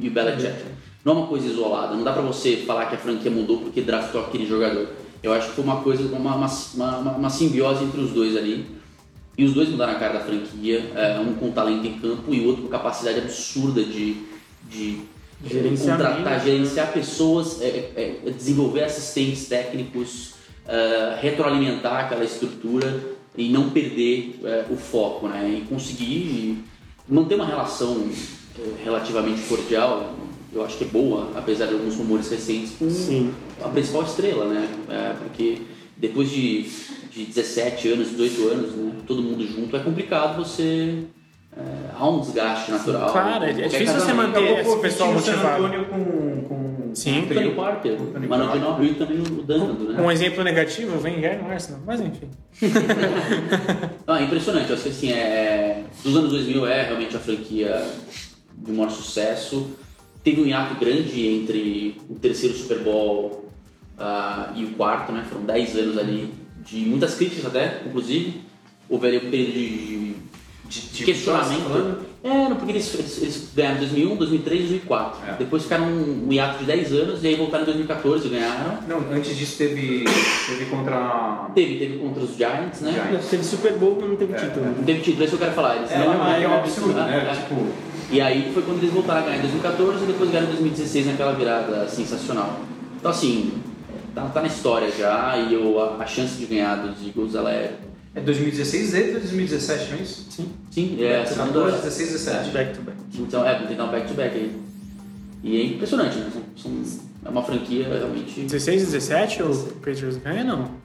e 0.00 0.08
o- 0.08 0.10
Belichick. 0.10 0.62
Não 1.04 1.12
é 1.14 1.16
uma 1.16 1.26
coisa 1.26 1.46
isolada. 1.48 1.96
Não 1.96 2.04
dá 2.04 2.12
pra 2.12 2.22
você 2.22 2.58
falar 2.58 2.86
que 2.86 2.94
a 2.94 2.98
franquia 2.98 3.30
mudou 3.30 3.58
porque 3.58 3.80
draftou 3.80 4.20
aquele 4.20 4.46
jogador. 4.46 4.88
Eu 5.22 5.32
acho 5.32 5.48
que 5.48 5.54
foi 5.54 5.64
uma 5.64 5.80
coisa, 5.80 6.04
uma, 6.14 6.36
uma, 6.36 6.46
uma, 6.74 7.12
uma 7.16 7.30
simbiose 7.30 7.82
entre 7.84 8.00
os 8.00 8.10
dois 8.10 8.36
ali. 8.36 8.66
E 9.36 9.44
os 9.44 9.54
dois 9.54 9.68
mudaram 9.70 9.92
a 9.94 9.96
cara 9.96 10.18
da 10.18 10.20
franquia, 10.24 10.90
é, 10.94 11.18
um 11.18 11.32
com 11.34 11.50
talento 11.50 11.86
em 11.86 11.94
campo 11.98 12.32
e 12.34 12.46
outro 12.46 12.62
com 12.64 12.68
capacidade 12.68 13.18
absurda 13.18 13.82
de, 13.82 14.16
de 14.68 15.00
Gerenciamento. 15.44 16.04
contratar, 16.04 16.44
gerenciar 16.44 16.92
pessoas, 16.92 17.60
é, 17.62 17.66
é, 17.96 18.20
é, 18.26 18.30
desenvolver 18.30 18.84
assistentes 18.84 19.48
técnicos, 19.48 20.34
é, 20.68 21.18
retroalimentar 21.20 22.04
aquela 22.04 22.22
estrutura 22.24 23.02
e 23.36 23.48
não 23.48 23.70
perder 23.70 24.38
é, 24.44 24.66
o 24.70 24.76
foco, 24.76 25.26
né? 25.26 25.48
E 25.62 25.66
conseguir 25.66 26.62
manter 27.08 27.34
uma 27.34 27.46
relação 27.46 28.06
é, 28.06 28.12
relativamente 28.84 29.42
cordial, 29.42 30.14
eu 30.52 30.64
acho 30.64 30.76
que 30.76 30.84
é 30.84 30.86
boa, 30.86 31.30
apesar 31.34 31.66
de 31.66 31.74
alguns 31.74 31.96
rumores 31.96 32.28
recentes, 32.30 32.72
com 32.78 32.90
Sim. 32.90 33.32
a 33.62 33.68
principal 33.68 34.02
estrela, 34.02 34.46
né? 34.46 34.68
É, 34.88 35.14
porque 35.14 35.62
depois 35.96 36.30
de, 36.30 36.62
de 37.10 37.24
17 37.24 37.88
anos, 37.88 38.10
18 38.10 38.48
anos, 38.48 38.74
né? 38.74 38.92
todo 39.06 39.22
mundo 39.22 39.46
junto, 39.46 39.76
é 39.76 39.80
complicado 39.80 40.36
você. 40.36 41.04
É, 41.54 41.60
há 41.94 42.08
um 42.08 42.20
desgaste 42.20 42.70
natural. 42.70 43.12
Claro, 43.12 43.44
é 43.44 43.52
Qualquer 43.52 43.68
difícil 43.68 44.00
você 44.00 44.12
manter 44.14 44.60
esse 44.60 44.78
pessoal 44.78 45.10
o 45.10 45.14
motivado. 45.14 45.66
Antonio 45.66 45.84
com, 45.84 46.42
com 46.48 46.90
Sim. 46.94 47.26
com 47.26 47.34
Tony. 47.34 47.50
Parker, 47.50 47.96
Tony 47.96 48.26
Manu 48.26 48.44
Parker. 48.44 48.60
Ginóbili 48.60 48.90
e 48.90 48.94
também 48.94 49.18
o 49.18 49.92
né? 49.92 50.02
Um 50.02 50.10
exemplo 50.10 50.44
negativo, 50.44 50.96
o 50.96 51.02
Wenger 51.02 51.42
no 51.42 51.50
Arsenal. 51.50 51.82
Mas 51.86 52.00
enfim. 52.00 52.30
Não, 54.06 54.16
é 54.16 54.22
impressionante, 54.24 54.70
eu 54.70 54.74
acho 54.74 54.84
que 54.84 54.90
assim, 54.90 55.12
é, 55.12 55.84
dos 56.02 56.16
anos 56.16 56.30
2000 56.30 56.66
é 56.66 56.82
realmente 56.84 57.16
a 57.16 57.20
franquia 57.20 57.86
de 58.64 58.72
maior 58.72 58.90
sucesso. 58.90 59.70
Teve 60.22 60.40
um 60.40 60.46
hiato 60.46 60.74
grande 60.78 61.26
entre 61.26 62.00
o 62.08 62.14
terceiro 62.14 62.56
Super 62.56 62.78
Bowl 62.80 63.48
ah, 63.98 64.52
e 64.54 64.64
o 64.64 64.70
quarto, 64.70 65.12
né? 65.12 65.24
Foram 65.28 65.44
10 65.44 65.76
anos 65.76 65.98
ali 65.98 66.32
de 66.64 66.76
muitas 66.80 67.14
críticas 67.14 67.46
até, 67.46 67.82
inclusive. 67.86 68.40
Houve 68.88 69.06
ali 69.08 69.16
um 69.26 69.30
período 69.30 69.52
de, 69.52 70.14
de, 70.68 70.80
de 70.92 71.04
questionamento. 71.04 72.12
É, 72.24 72.48
não, 72.48 72.54
porque 72.54 72.70
eles, 72.70 72.94
eles, 72.94 73.20
eles 73.20 73.48
ganharam 73.52 73.76
em 73.78 73.80
2001, 73.80 74.16
2003 74.16 74.60
e 74.60 74.62
2004. 74.68 75.20
É. 75.28 75.36
Depois 75.38 75.64
ficaram 75.64 75.86
um, 75.86 76.28
um 76.28 76.32
hiato 76.32 76.58
de 76.60 76.64
10 76.66 76.92
anos 76.92 77.24
e 77.24 77.26
aí 77.26 77.34
voltaram 77.34 77.62
em 77.64 77.66
2014 77.66 78.26
e 78.26 78.30
ganharam. 78.30 78.78
Não, 78.86 78.98
antes 79.12 79.36
disso 79.36 79.58
teve, 79.58 80.04
teve 80.46 80.66
contra... 80.66 81.48
Teve, 81.52 81.78
teve 81.78 81.98
contra 81.98 82.22
os 82.22 82.36
Giants, 82.36 82.80
né? 82.80 82.92
Giants. 82.92 83.28
Teve 83.28 83.42
Super 83.42 83.72
Bowl, 83.72 83.98
mas 84.00 84.10
não 84.10 84.16
teve 84.16 84.34
É, 84.34 84.36
título. 84.36 84.66
Não 84.66 84.84
teve 84.84 85.00
título, 85.00 85.22
é 85.22 85.26
isso 85.26 85.36
que 85.36 85.42
eu 85.42 85.46
quero 85.48 85.56
falar. 85.56 85.76
Eles 85.78 85.90
É, 85.90 85.98
não 85.98 86.14
não, 86.14 86.28
é, 86.28 86.32
ganharam 86.34 86.54
um 86.54 86.58
absurdo, 86.60 87.00
Ah, 87.00 87.06
né? 87.06 87.28
ah. 87.28 87.34
Tipo, 87.34 87.66
E 88.12 88.20
aí 88.20 88.50
foi 88.52 88.62
quando 88.62 88.78
eles 88.78 88.92
voltaram 88.92 89.20
a 89.20 89.24
ganhar 89.24 89.38
em 89.38 89.40
2014 89.42 90.04
e 90.04 90.06
depois 90.06 90.30
ganharam 90.30 90.48
em 90.48 90.52
2016 90.52 91.06
naquela 91.06 91.32
virada 91.32 91.88
sensacional. 91.88 92.60
Então 92.98 93.10
assim, 93.10 93.52
tá, 94.14 94.26
tá 94.26 94.40
na 94.42 94.46
história 94.48 94.90
já 94.92 95.36
e 95.38 95.54
eu, 95.54 95.80
a, 95.80 95.96
a 96.02 96.06
chance 96.06 96.36
de 96.36 96.44
ganhar 96.46 96.76
dos 96.76 97.04
Eagles 97.06 97.34
ela 97.34 97.50
é. 97.50 97.74
é 98.14 98.20
2016 98.20 98.94
e 98.94 99.02
2017, 99.12 99.90
não 99.92 99.98
é 99.98 100.02
isso? 100.02 100.26
Sim. 100.30 100.48
Sim, 100.70 100.96
é 101.02 101.20
a 101.22 101.24
14, 101.24 101.34
segunda. 101.52 101.70
16, 101.78 102.08
17. 102.12 102.50
Back 102.50 102.74
to 102.74 102.82
back. 102.82 102.98
Então, 103.18 103.46
é, 103.46 103.54
vamos 103.54 103.68
tentar 103.68 103.84
um 103.84 103.90
back-to-back 103.90 104.36
aí. 104.36 104.52
E 105.42 105.56
é 105.60 105.64
impressionante, 105.66 106.16
né? 106.18 106.30
São, 106.32 106.42
são- 106.84 107.02
é 107.24 107.28
uma 107.28 107.42
franquia 107.42 107.88
realmente. 107.88 108.40
16 108.42 108.82
e 108.82 108.86
17 108.86 109.42
o 109.42 109.54
Patriots 109.84 110.16
ganha, 110.18 110.44
não? 110.44 110.81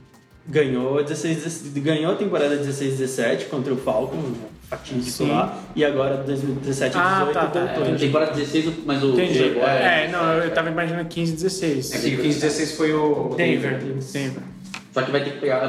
Ganhou, 0.50 1.04
16, 1.04 1.72
ganhou 1.76 2.14
a 2.14 2.16
temporada 2.16 2.56
16-17 2.58 3.46
contra 3.50 3.74
o 3.74 3.78
Falcons, 3.78 4.38
fatídico 4.70 5.10
Sim. 5.10 5.30
lá, 5.30 5.62
e 5.76 5.84
agora 5.84 6.18
2017 6.24 6.98
Ah, 6.98 7.20
18 7.28 7.34
tá, 7.34 7.46
tá. 7.48 7.60
voltou. 7.76 7.94
É, 7.94 7.98
temporada 7.98 8.32
16, 8.32 8.72
mas 8.86 9.04
o. 9.04 9.10
Entendi. 9.12 9.44
o- 9.44 9.60
É, 9.62 10.08
não, 10.10 10.34
eu 10.36 10.50
tava 10.54 10.70
imaginando 10.70 11.08
15, 11.10 11.34
16. 11.34 11.94
É 11.94 12.00
que 12.00 12.16
o 12.16 12.22
15 12.22 12.40
16 12.40 12.72
foi 12.74 12.94
o 12.94 13.34
Denver. 13.36 13.78
Denver. 13.78 14.44
Só 14.94 15.02
que 15.04 15.12
vai 15.12 15.24
ter 15.24 15.32
que 15.34 15.40
pegar. 15.42 15.68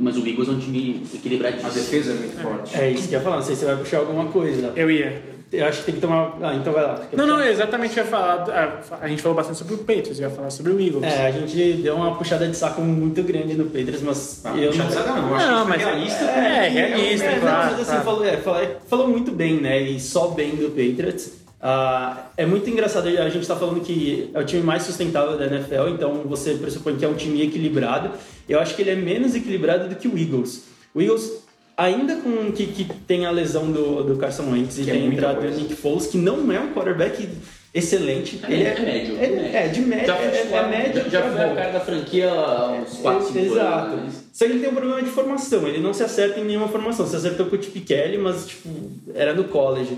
Mas 0.00 0.16
o 0.16 0.26
Eagles 0.26 0.48
é 0.48 0.52
um 0.52 0.58
time 0.58 1.02
equilibradíssimo. 1.12 1.68
A 1.70 1.74
defesa 1.74 2.12
é 2.12 2.14
muito 2.14 2.40
forte. 2.40 2.76
É 2.76 2.90
isso 2.90 3.08
que 3.08 3.14
eu 3.14 3.18
ia 3.18 3.24
falar, 3.24 3.36
não 3.36 3.42
sei 3.42 3.54
se 3.56 3.60
você 3.62 3.66
vai 3.66 3.76
puxar 3.76 3.98
alguma 3.98 4.26
coisa. 4.26 4.72
Eu 4.76 4.90
ia. 4.90 5.33
Eu 5.56 5.66
acho 5.66 5.78
que 5.80 5.84
tem 5.86 5.94
que 5.96 6.00
tomar. 6.00 6.36
Ah, 6.42 6.54
então 6.54 6.72
vai 6.72 6.82
lá. 6.82 7.00
Não, 7.12 7.26
não, 7.26 7.42
exatamente 7.42 7.96
ia 7.96 8.04
falar. 8.04 8.44
A, 8.50 9.04
a 9.04 9.08
gente 9.08 9.22
falou 9.22 9.36
bastante 9.36 9.58
sobre 9.58 9.74
o 9.74 9.78
Patriots, 9.78 10.18
eu 10.18 10.28
ia 10.28 10.34
falar 10.34 10.50
sobre 10.50 10.72
o 10.72 10.80
Eagles. 10.80 11.04
É, 11.04 11.26
a 11.26 11.30
gente 11.30 11.72
deu 11.74 11.96
uma 11.96 12.16
puxada 12.16 12.46
de 12.46 12.56
saco 12.56 12.80
muito 12.80 13.22
grande 13.22 13.54
no 13.54 13.64
Patriots, 13.66 14.02
mas 14.02 14.40
Ah, 14.44 14.56
eu 14.56 14.74
não... 14.74 14.90
saco 14.90 15.08
não, 15.08 15.28
eu 15.30 15.34
acho 15.36 15.46
Não, 15.46 15.64
mas 15.66 15.80
realista. 15.82 16.24
é, 16.24 16.66
é 16.66 16.68
realista, 16.68 17.26
É, 17.26 17.38
claro. 17.40 17.70
mas 17.70 17.80
assim, 17.80 17.84
claro. 17.90 18.04
falou, 18.04 18.24
é, 18.24 18.36
falou, 18.38 18.66
falou 18.88 19.08
muito 19.08 19.30
bem, 19.32 19.60
né? 19.60 19.80
E 19.82 20.00
só 20.00 20.28
bem 20.28 20.50
do 20.56 20.68
Patriots. 20.70 21.32
Ah, 21.66 22.26
é 22.36 22.44
muito 22.44 22.68
engraçado, 22.68 23.08
a 23.08 23.28
gente 23.30 23.46
tá 23.46 23.56
falando 23.56 23.80
que 23.80 24.30
é 24.34 24.38
o 24.38 24.44
time 24.44 24.62
mais 24.62 24.82
sustentável 24.82 25.38
da 25.38 25.46
NFL, 25.46 25.88
então 25.94 26.22
você 26.26 26.54
pressupõe 26.54 26.96
que 26.96 27.04
é 27.04 27.08
um 27.08 27.14
time 27.14 27.42
equilibrado. 27.42 28.10
Eu 28.46 28.60
acho 28.60 28.74
que 28.76 28.82
ele 28.82 28.90
é 28.90 28.94
menos 28.96 29.34
equilibrado 29.34 29.88
do 29.88 29.94
que 29.96 30.06
o 30.06 30.18
Eagles. 30.18 30.64
O 30.94 31.00
Eagles, 31.00 31.43
ainda 31.76 32.16
com 32.16 32.52
que, 32.52 32.66
que 32.66 32.84
tem 32.84 33.26
a 33.26 33.30
lesão 33.30 33.70
do, 33.70 34.02
do 34.04 34.16
Carson 34.16 34.50
Wentz 34.50 34.78
e 34.78 34.84
Que 34.84 34.90
é 34.90 34.92
tem 34.94 35.02
muita 35.02 35.16
entrado 35.16 35.38
o 35.38 35.40
coisa. 35.40 35.56
Nick 35.60 35.74
Foles, 35.74 36.06
que 36.06 36.18
não 36.18 36.50
é 36.52 36.60
um 36.60 36.72
quarterback 36.72 37.28
excelente. 37.72 38.40
É, 38.48 38.52
ele 38.52 38.62
é 38.62 38.80
médio, 38.80 39.16
É, 39.18 39.24
é 39.24 39.30
médio. 39.30 39.56
é 39.56 39.68
de 39.68 39.80
médio. 39.80 40.06
Já 40.06 40.16
é, 40.18 40.48
é 40.52 40.68
médio. 40.68 41.02
já, 41.04 41.08
já 41.10 41.20
pra 41.22 41.30
foi 41.30 41.52
o 41.52 41.54
cara 41.56 41.72
da 41.72 41.80
franquia 41.80 42.30
há 42.30 42.72
uns 42.72 42.98
4, 42.98 43.26
5 43.26 43.38
Exato. 43.38 43.92
anos. 43.94 44.14
né? 44.14 44.20
Só 44.32 44.44
que 44.46 44.50
ele 44.52 44.60
tem 44.60 44.68
um 44.70 44.74
problema 44.74 45.02
de 45.02 45.10
formação, 45.10 45.66
ele 45.66 45.78
não 45.80 45.92
se 45.94 46.02
acerta 46.02 46.40
em 46.40 46.44
nenhuma 46.44 46.68
formação. 46.68 47.06
Se 47.06 47.16
acertou 47.16 47.46
com 47.46 47.56
o 47.56 47.62
Chip 47.62 47.80
Kelly, 47.80 48.18
mas 48.18 48.46
tipo, 48.46 48.68
era 49.14 49.32
no 49.34 49.44
college. 49.44 49.96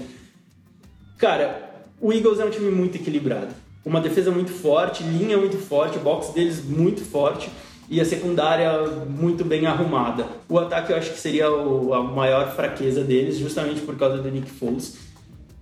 Cara, 1.18 1.70
o 2.00 2.12
Eagles 2.12 2.38
é 2.40 2.44
um 2.44 2.50
time 2.50 2.70
muito 2.70 2.96
equilibrado. 2.96 3.54
Uma 3.84 4.00
defesa 4.00 4.30
muito 4.30 4.50
forte, 4.50 5.02
linha 5.04 5.38
muito 5.38 5.56
forte, 5.58 5.96
o 5.96 6.00
box 6.00 6.32
deles 6.34 6.62
muito 6.64 7.02
forte 7.04 7.48
e 7.88 8.00
a 8.00 8.04
secundária 8.04 8.82
muito 9.08 9.44
bem 9.44 9.66
arrumada. 9.66 10.26
O 10.48 10.58
ataque 10.58 10.92
eu 10.92 10.96
acho 10.96 11.12
que 11.12 11.18
seria 11.20 11.50
o- 11.50 11.94
a 11.94 12.02
maior 12.02 12.54
fraqueza 12.54 13.02
deles, 13.04 13.36
justamente 13.38 13.80
por 13.80 13.96
causa 13.96 14.18
do 14.18 14.30
Nick 14.30 14.50
Foles. 14.50 14.98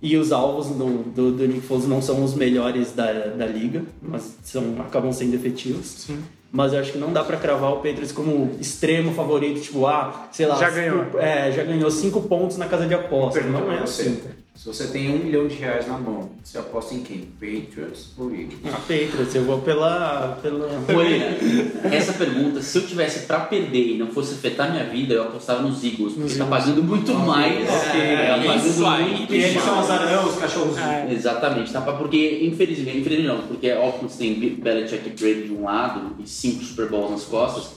E 0.01 0.17
os 0.17 0.31
alvos 0.31 0.67
do, 0.67 1.03
do, 1.15 1.31
do 1.31 1.47
Nick 1.47 1.61
Foles 1.61 1.87
não 1.87 2.01
são 2.01 2.23
os 2.23 2.33
melhores 2.35 2.91
da, 2.93 3.11
da 3.11 3.45
liga, 3.47 3.83
mas 4.01 4.35
são, 4.43 4.75
acabam 4.79 5.11
sendo 5.11 5.33
efetivos. 5.35 5.85
Sim. 5.87 6.19
Mas 6.51 6.71
eu 6.73 6.79
acho 6.79 6.93
que 6.93 6.97
não 6.97 7.11
dá 7.11 7.23
pra 7.23 7.35
cravar 7.37 7.71
o 7.73 7.77
Patriots 7.77 8.11
como 8.13 8.51
extremo 8.61 9.13
favorito, 9.13 9.59
tipo, 9.61 9.85
ah, 9.87 10.27
sei 10.31 10.45
lá, 10.45 10.55
Já 10.55 10.67
cinco- 10.71 10.75
ganhou. 10.75 11.19
é, 11.19 11.51
já 11.51 11.63
ganhou 11.63 11.91
cinco 11.91 12.21
pontos 12.21 12.55
na 12.57 12.65
casa 12.67 12.85
de 12.85 12.93
aposta. 12.93 13.41
Não 13.41 13.71
é 13.71 13.81
você. 13.81 14.21
Se 14.65 14.73
você 14.73 14.87
tem 14.87 15.13
um 15.13 15.23
milhão 15.23 15.47
de 15.47 15.53
reais 15.57 15.87
na 15.87 15.95
mão, 15.95 16.27
você 16.43 16.57
aposta 16.57 16.95
em 16.95 17.03
quem? 17.03 17.19
Patriots 17.39 18.13
ou 18.17 18.31
Eagles? 18.31 18.55
A 18.65 18.77
Patriots, 18.77 19.35
eu 19.35 19.43
vou 19.43 19.61
pela. 19.61 20.39
pela... 20.41 20.67
Moreira, 20.91 21.37
essa 21.95 22.13
pergunta, 22.13 22.59
se 22.63 22.75
eu 22.79 22.87
tivesse 22.87 23.27
pra 23.27 23.41
perder 23.41 23.89
e 23.91 23.95
não 23.99 24.07
fosse 24.07 24.33
afetar 24.33 24.71
minha 24.71 24.85
vida, 24.85 25.13
eu 25.13 25.21
apostava 25.21 25.61
nos 25.61 25.83
Eagles, 25.83 26.13
porque 26.13 26.33
tá 26.33 26.45
pagando 26.45 26.81
muito 26.81 27.13
mais. 27.13 27.57
ok. 27.69 28.01
É, 28.01 28.15
tá 28.27 28.37
É 28.37 28.43
pagando 28.47 28.67
isso 28.67 28.85
aí. 28.87 29.09
muito 29.11 29.33
E 29.35 29.43
eles 29.43 29.63
são 29.63 29.75
mais. 29.75 29.85
os 29.85 29.91
anãos, 29.91 30.33
os 30.33 30.39
cachorros. 30.39 30.77
É. 30.79 31.13
Exatamente, 31.13 31.71
tá? 31.71 31.81
Porque, 31.81 32.39
infelizmente, 32.41 32.97
infelizmente 32.97 33.27
não, 33.27 33.41
porque 33.47 33.67
é 33.67 33.77
óbvio 33.77 34.07
que 34.09 34.13
você 34.15 34.17
tem 34.17 34.33
Belichick 34.55 35.07
e 35.07 35.11
Brady 35.11 35.43
de 35.47 35.53
um 35.53 35.65
lado 35.65 36.15
e 36.17 36.27
cinco 36.27 36.63
Super 36.63 36.89
Bowls 36.89 37.11
nas 37.11 37.23
costas, 37.25 37.69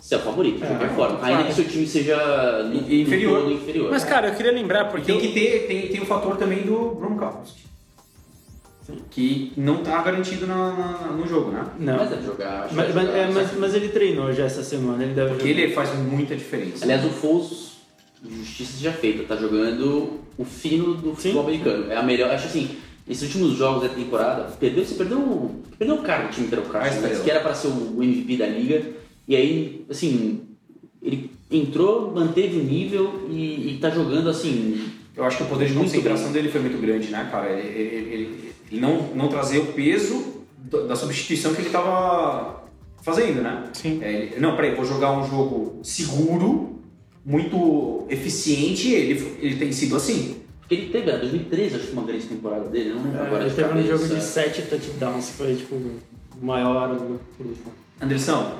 você 0.00 0.14
é 0.14 0.18
o 0.18 0.20
favorito, 0.20 0.60
de 0.60 0.66
qualquer 0.66 0.90
forma. 0.94 1.18
Ainda 1.22 1.44
que 1.44 1.54
seu 1.54 1.64
time 1.66 1.86
seja 1.86 2.16
no, 2.64 2.76
inferior. 2.92 3.44
no 3.44 3.52
inferior. 3.52 3.90
Mas, 3.90 4.04
cara, 4.04 4.28
eu 4.28 4.34
queria 4.34 4.52
lembrar, 4.52 4.86
porque. 4.86 5.10
Tem 5.12 5.20
que 5.20 5.28
ter, 5.32 5.66
tem, 5.66 5.88
tem 5.88 6.00
o 6.00 6.06
fator 6.06 6.36
também 6.36 6.62
do 6.62 6.90
Gronkowski. 6.94 7.66
Que 9.10 9.52
não 9.54 9.82
tá 9.82 10.00
garantido 10.02 10.46
na, 10.46 10.72
na- 10.72 11.12
no 11.12 11.26
jogo, 11.26 11.50
né? 11.50 11.62
Não. 11.78 11.96
Mas 11.98 12.08
deve 12.08 12.24
jogar, 12.24 12.68
Mas, 12.72 12.88
jogar, 12.88 13.02
é, 13.04 13.26
mas, 13.30 13.48
sabe? 13.48 13.60
mas 13.60 13.74
ele 13.74 13.88
treinou 13.90 14.32
já 14.32 14.44
essa 14.44 14.62
semana, 14.62 15.02
ele 15.04 15.12
deve 15.12 15.30
Porque 15.34 15.48
jogar. 15.48 15.60
ele 15.62 15.72
faz 15.74 15.94
muita 15.98 16.34
diferença. 16.34 16.84
Aliás, 16.86 17.04
o 17.04 17.10
Foles, 17.10 17.72
justiça 18.26 18.72
seja 18.78 18.92
feita, 18.92 19.24
tá 19.24 19.36
jogando 19.36 20.20
o 20.38 20.44
fino 20.44 20.94
do 20.94 21.14
futebol 21.14 21.42
americano. 21.42 21.92
É 21.92 21.96
a 21.96 22.02
melhor, 22.02 22.30
acho 22.30 22.46
assim, 22.46 22.78
esses 23.06 23.24
últimos 23.24 23.58
jogos 23.58 23.82
da 23.82 23.90
temporada, 23.90 24.44
perdeu, 24.58 24.82
você 24.82 24.94
perdeu, 24.94 25.18
o- 25.18 25.62
perdeu 25.78 25.96
o 25.96 26.02
cara 26.02 26.24
do 26.28 26.30
time 26.32 26.48
pelo 26.48 26.62
A 26.62 26.66
Carson, 26.70 26.94
estrela. 26.94 27.14
né, 27.18 27.24
que 27.24 27.30
era 27.30 27.40
para 27.40 27.54
ser 27.54 27.68
o 27.68 28.02
MVP 28.02 28.36
da 28.38 28.46
liga, 28.46 28.82
e 29.28 29.36
aí, 29.36 29.84
assim, 29.90 30.40
ele 31.02 31.30
entrou, 31.50 32.10
manteve 32.12 32.58
o 32.58 32.62
nível 32.64 33.28
e, 33.30 33.74
e 33.74 33.78
tá 33.80 33.90
jogando 33.90 34.28
assim. 34.30 34.88
Eu 35.14 35.24
acho 35.24 35.36
que 35.36 35.42
o 35.42 35.46
poder 35.46 35.68
de 35.68 35.74
concentração 35.74 36.26
bem. 36.26 36.34
dele 36.34 36.48
foi 36.48 36.60
muito 36.60 36.80
grande, 36.80 37.08
né, 37.08 37.28
cara? 37.30 37.50
Ele, 37.50 37.68
ele, 37.68 38.14
ele- 38.14 38.52
ele 38.70 38.80
não, 38.80 39.14
não 39.14 39.28
trazer 39.28 39.58
o 39.58 39.66
peso 39.72 40.44
da 40.86 40.94
substituição 40.94 41.54
que 41.54 41.62
ele 41.62 41.70
tava 41.70 42.64
fazendo, 43.02 43.40
né? 43.42 43.68
Sim. 43.72 43.98
É, 44.02 44.12
ele- 44.12 44.40
não, 44.40 44.54
peraí, 44.56 44.74
vou 44.74 44.84
jogar 44.84 45.18
um 45.18 45.28
jogo 45.28 45.80
seguro, 45.82 46.78
muito 47.24 48.06
eficiente, 48.08 48.90
ele, 48.92 49.36
ele 49.40 49.56
tem 49.56 49.72
sido 49.72 49.96
assim. 49.96 50.36
Porque 50.60 50.74
ele 50.74 50.90
teve, 50.90 51.08
era 51.08 51.18
2013, 51.18 51.74
acho 51.76 51.86
que 51.88 51.92
uma 51.94 52.02
grande 52.02 52.26
temporada 52.26 52.68
dele, 52.68 52.90
não 52.90 53.02
lembro 53.02 53.22
agora 53.22 53.40
Ele 53.42 53.50
de 53.50 53.56
teve 53.56 53.78
um 53.78 53.86
jogo 53.86 54.06
de 54.14 54.22
sete 54.22 54.62
touchdowns, 54.62 55.30
foi 55.30 55.54
tipo 55.56 55.74
o 55.74 55.98
maior 56.44 56.94
do 56.94 57.18
grupo. 57.38 57.70
Anderson, 58.00 58.52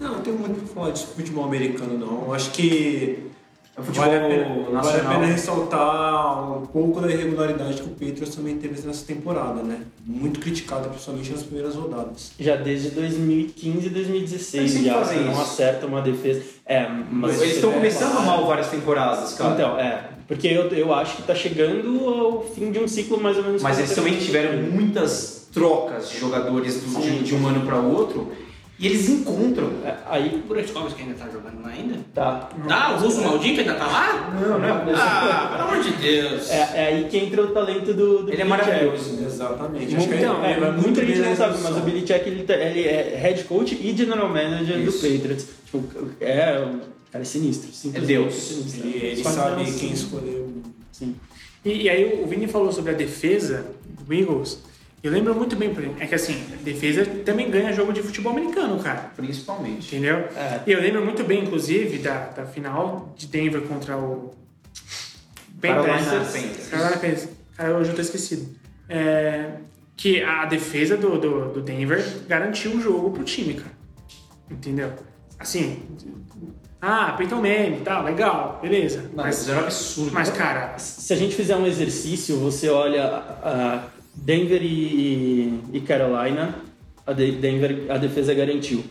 Não, 0.00 0.12
não 0.14 0.20
tenho 0.20 0.38
muito 0.38 0.58
pra 0.58 0.66
falar 0.74 0.90
de 0.92 1.04
futebol 1.06 1.44
americano, 1.44 1.96
não. 1.98 2.24
Eu 2.26 2.34
acho 2.34 2.50
que 2.50 3.18
é 3.76 3.80
vale, 3.80 4.16
a 4.16 4.20
pena, 4.20 4.80
vale 4.80 5.00
a 5.00 5.04
pena 5.04 5.26
ressaltar 5.26 6.58
um 6.62 6.66
pouco 6.66 7.00
da 7.00 7.10
irregularidade 7.10 7.82
que 7.82 7.88
o 7.88 7.90
Patriots 7.90 8.34
também 8.36 8.56
teve 8.56 8.80
nessa 8.86 9.04
temporada, 9.04 9.62
né? 9.62 9.80
Muito 10.06 10.38
criticada, 10.40 10.88
principalmente 10.88 11.32
nas 11.32 11.42
primeiras 11.42 11.74
rodadas. 11.74 12.32
Já 12.38 12.56
desde 12.56 12.90
2015 12.90 13.68
e 13.68 13.80
Eles 13.80 13.92
2016 13.92 14.70
sempre 14.70 14.86
já 14.86 14.94
fazem 14.94 15.24
não 15.24 15.32
isso. 15.32 15.40
acerta 15.40 15.86
uma 15.86 16.00
defesa. 16.02 16.42
É, 16.66 16.88
mas 17.10 17.40
Eles 17.42 17.56
estão 17.56 17.72
começando 17.72 18.24
mal 18.24 18.46
várias 18.46 18.68
temporadas, 18.68 19.32
cara. 19.34 19.54
Então, 19.54 19.78
é. 19.78 20.10
Porque 20.26 20.46
eu, 20.48 20.68
eu 20.68 20.94
acho 20.94 21.16
que 21.16 21.22
tá 21.22 21.34
chegando 21.34 22.08
ao 22.08 22.42
fim 22.44 22.70
de 22.70 22.78
um 22.78 22.88
ciclo 22.88 23.20
mais 23.20 23.36
ou 23.36 23.42
menos. 23.44 23.60
Mas 23.62 23.78
eles 23.78 23.90
tá 23.90 23.96
também 23.96 24.16
tiveram 24.18 24.62
muitas 24.62 25.48
trocas 25.52 26.08
de 26.10 26.18
jogadores 26.18 26.80
do- 26.80 27.00
de, 27.00 27.18
de 27.24 27.34
um 27.34 27.46
ano 27.46 27.66
para 27.66 27.76
outro 27.76 28.32
e 28.78 28.86
eles 28.86 29.08
encontram. 29.08 29.70
É, 29.84 29.94
Aí 30.06 30.42
O 30.44 30.48
Bretskovski 30.48 31.02
ainda 31.02 31.14
tá 31.14 31.26
jogando 31.30 31.62
lá 31.62 31.68
ainda? 31.70 31.98
tá. 32.14 32.50
Tá, 32.68 32.94
o 32.96 32.98
russo 33.00 33.20
maldito 33.22 33.60
ainda 33.60 33.74
tá 33.74 33.86
lá? 33.86 34.30
Não, 34.40 34.58
não 34.58 34.64
é 34.66 34.94
Ah, 34.96 35.48
pelo 35.56 35.68
amor 35.70 35.82
de 35.84 35.90
Deus. 35.92 36.50
É, 36.50 36.70
é 36.74 36.86
aí 36.86 37.04
que 37.08 37.16
entra 37.18 37.42
o 37.42 37.48
talento 37.48 37.94
do, 37.94 38.24
do 38.24 38.32
Ele 38.32 38.42
é 38.42 38.44
maravilhoso. 38.44 39.18
Exatamente. 39.24 39.86
Acho 39.96 39.96
Muito, 40.08 40.18
que 40.18 40.24
é, 40.24 40.60
vai 40.60 40.72
muita 40.72 41.06
gente 41.06 41.18
não 41.20 41.36
sabe, 41.36 41.58
mas 41.62 41.76
o 41.76 41.80
Belichick 41.80 42.28
ele, 42.28 42.42
tá- 42.44 42.54
ele 42.54 42.82
é 42.82 43.16
head 43.16 43.44
coach 43.44 43.74
e 43.80 43.96
general 43.96 44.28
manager 44.28 44.78
Isso. 44.78 44.98
do 45.06 45.08
Patriots. 45.16 45.46
Tipo, 45.66 45.84
é, 46.20 46.58
o 46.60 46.80
cara 47.10 47.22
é 47.22 47.24
sinistro. 47.24 47.70
simplesmente 47.72 48.06
Deus. 48.18 48.34
sinistro. 48.34 48.86
Ele, 48.88 49.06
ele 49.06 49.16
que 49.22 49.28
sabe 49.28 49.64
não, 49.70 49.78
quem 49.78 49.92
escolheu. 49.92 50.52
Sim. 50.92 51.14
E, 51.64 51.82
e 51.84 51.88
aí 51.88 52.20
o 52.22 52.26
Vini 52.26 52.46
falou 52.46 52.70
sobre 52.72 52.90
a 52.92 52.94
defesa 52.94 53.64
do 54.04 54.12
Eagles. 54.12 54.60
Eu 55.04 55.12
lembro 55.12 55.34
muito 55.34 55.54
bem, 55.54 55.74
por 55.74 55.82
exemplo, 55.82 56.02
é 56.02 56.06
que 56.06 56.14
assim, 56.14 56.42
a 56.50 56.62
defesa 56.62 57.04
também 57.26 57.50
ganha 57.50 57.70
jogo 57.74 57.92
de 57.92 58.02
futebol 58.02 58.32
americano, 58.32 58.82
cara. 58.82 59.12
Principalmente. 59.14 59.94
Entendeu? 59.94 60.16
É. 60.34 60.62
E 60.66 60.72
eu 60.72 60.80
lembro 60.80 61.04
muito 61.04 61.22
bem, 61.22 61.42
inclusive, 61.42 61.98
da, 61.98 62.28
da 62.28 62.46
final 62.46 63.12
de 63.14 63.26
Denver 63.26 63.60
contra 63.60 63.98
o 63.98 64.34
Panthers. 65.60 66.06
Panthers. 66.06 66.68
Carolina 66.70 66.96
Panthers. 66.96 67.28
Cara, 67.54 67.76
hoje 67.76 67.90
eu 67.90 67.94
tô 67.94 68.00
esquecido. 68.00 68.48
É, 68.88 69.50
que 69.94 70.22
a 70.22 70.46
defesa 70.46 70.96
do, 70.96 71.18
do, 71.18 71.52
do 71.52 71.60
Denver 71.60 72.02
garantiu 72.26 72.72
o 72.72 72.80
jogo 72.80 73.10
pro 73.10 73.24
time, 73.24 73.52
cara. 73.52 73.72
Entendeu? 74.50 74.90
Assim, 75.38 75.82
ah, 76.80 77.12
Peyton 77.12 77.36
Manning, 77.42 77.80
tá, 77.84 78.00
legal, 78.00 78.58
beleza. 78.62 79.10
Mas 79.14 79.26
Mas, 79.26 79.48
era 79.50 79.58
um 79.58 79.64
absurdo. 79.64 80.12
mas 80.14 80.30
cara, 80.30 80.78
Se 80.78 81.12
a 81.12 81.16
gente 81.16 81.34
fizer 81.34 81.56
um 81.56 81.66
exercício, 81.66 82.38
você 82.38 82.70
olha 82.70 83.04
a 83.04 83.93
Denver 84.16 84.62
e, 84.62 85.60
e 85.72 85.80
Carolina, 85.80 86.54
a 87.06 87.12
de- 87.12 87.32
Denver 87.32 87.86
a 87.88 87.98
defesa 87.98 88.32
garantiu. 88.34 88.82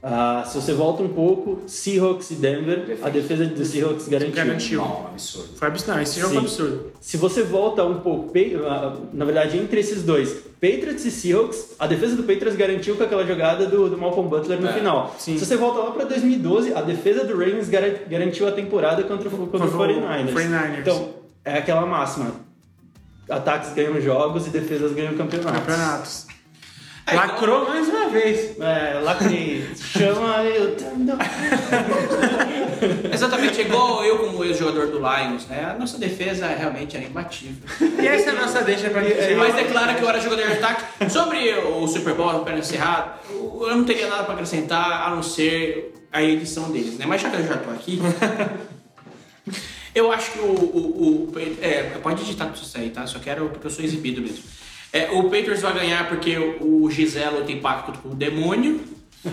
Ah, 0.00 0.44
se 0.46 0.54
você 0.60 0.72
volta 0.74 1.02
um 1.02 1.08
pouco, 1.08 1.62
Seahawks 1.66 2.30
e 2.30 2.34
Denver, 2.36 2.96
a 3.02 3.08
defesa 3.08 3.44
do 3.46 3.64
Seahawks 3.64 4.06
garantiu. 4.06 4.34
garantiu. 4.36 4.78
Não, 4.80 5.06
absurdo. 5.08 5.48
Foi 5.56 5.66
absurdo. 5.66 5.94
Não, 5.96 6.02
esse 6.02 6.20
jogo 6.20 6.34
foi 6.34 6.42
absurdo. 6.42 6.92
Se 7.00 7.16
você 7.16 7.42
volta 7.42 7.84
um 7.84 7.98
pouco, 7.98 8.32
ah, 8.64 8.96
na 9.12 9.24
verdade, 9.24 9.58
entre 9.58 9.80
esses 9.80 10.04
dois, 10.04 10.32
Patriots 10.60 11.04
e 11.04 11.10
Seahawks, 11.10 11.74
a 11.80 11.88
defesa 11.88 12.14
do 12.14 12.22
Patriots 12.22 12.54
garantiu 12.56 12.94
com 12.94 13.02
aquela 13.02 13.26
jogada 13.26 13.66
do, 13.66 13.90
do 13.90 13.98
Malcolm 13.98 14.30
Butler 14.30 14.60
no 14.60 14.68
É, 14.68 14.72
final. 14.72 15.14
sim. 15.18 15.36
Se 15.36 15.44
você 15.44 15.56
volta 15.56 15.80
lá 15.80 15.90
para 15.90 16.04
2012, 16.04 16.72
a 16.74 16.80
defesa 16.80 17.24
do 17.24 17.32
Ravens 17.36 17.68
gar- 17.68 17.90
garantiu 18.08 18.46
a 18.46 18.52
temporada 18.52 19.02
contra, 19.02 19.28
o- 19.28 19.32
contra 19.48 19.58
Contra 19.58 19.66
o 19.76 19.78
49ers. 19.80 20.32
49ers. 20.32 20.78
Então, 20.80 21.08
é 21.44 21.58
aquela 21.58 21.84
máxima. 21.84 22.30
Ataques 23.30 23.72
ganham 23.74 24.00
jogos 24.00 24.46
e 24.46 24.50
defesas 24.50 24.92
ganham 24.92 25.16
campeonatos. 25.16 25.60
Campeonatos. 25.60 26.26
Lacrou 27.14 27.68
mais 27.68 27.88
uma 27.88 28.08
vez. 28.08 28.58
É, 28.60 29.00
lacrei. 29.02 29.66
Chama 29.76 30.42
eu. 30.44 30.76
Exatamente, 33.12 33.60
é 33.60 33.64
igual 33.64 34.04
eu 34.04 34.18
como 34.18 34.44
ex-jogador 34.44 34.86
do 34.88 34.98
Lions, 34.98 35.46
né? 35.46 35.70
A 35.70 35.74
nossa 35.78 35.96
defesa 35.98 36.46
realmente 36.46 36.96
era 36.96 37.06
imbatível. 37.06 37.68
E 37.98 38.06
essa 38.06 38.30
é 38.30 38.36
a 38.36 38.40
nossa 38.40 38.62
deixa 38.62 38.88
pra 38.90 39.02
gente. 39.02 39.34
Mas 39.36 39.56
é 39.56 39.64
claro 39.64 39.96
que 39.96 40.02
eu 40.02 40.08
era 40.08 40.20
jogador 40.20 40.46
de 40.46 40.52
ataque. 40.52 41.10
Sobre 41.10 41.54
o 41.54 41.86
Super 41.88 42.14
Bowl, 42.14 42.40
para 42.40 42.58
encerrar, 42.58 43.20
eu 43.30 43.74
não 43.76 43.84
teria 43.84 44.08
nada 44.08 44.24
para 44.24 44.34
acrescentar 44.34 45.08
a 45.08 45.14
não 45.14 45.22
ser 45.22 45.94
a 46.12 46.22
edição 46.22 46.70
deles, 46.70 46.98
né? 46.98 47.06
Mas 47.06 47.22
já 47.22 47.30
que 47.30 47.36
eu 47.36 47.46
já 47.46 47.56
tô 47.56 47.70
aqui, 47.70 47.98
eu 49.98 50.12
acho 50.12 50.32
que 50.32 50.38
o. 50.38 50.44
o, 50.52 51.30
o- 51.34 51.38
é, 51.60 51.82
pode 52.02 52.22
editar 52.22 52.46
tudo 52.46 52.62
isso 52.64 52.76
aí, 52.78 52.90
tá? 52.90 53.06
Só 53.06 53.18
quero 53.18 53.48
porque 53.48 53.66
eu 53.66 53.70
sou 53.70 53.84
exibido 53.84 54.20
mesmo. 54.20 54.42
É, 54.92 55.10
o 55.10 55.24
Patriots 55.24 55.60
vai 55.60 55.74
ganhar 55.74 56.08
porque 56.08 56.36
o 56.38 56.90
Giselo 56.90 57.44
tem 57.44 57.60
pacto 57.60 57.98
com 58.00 58.10
o 58.10 58.14
demônio. 58.14 58.80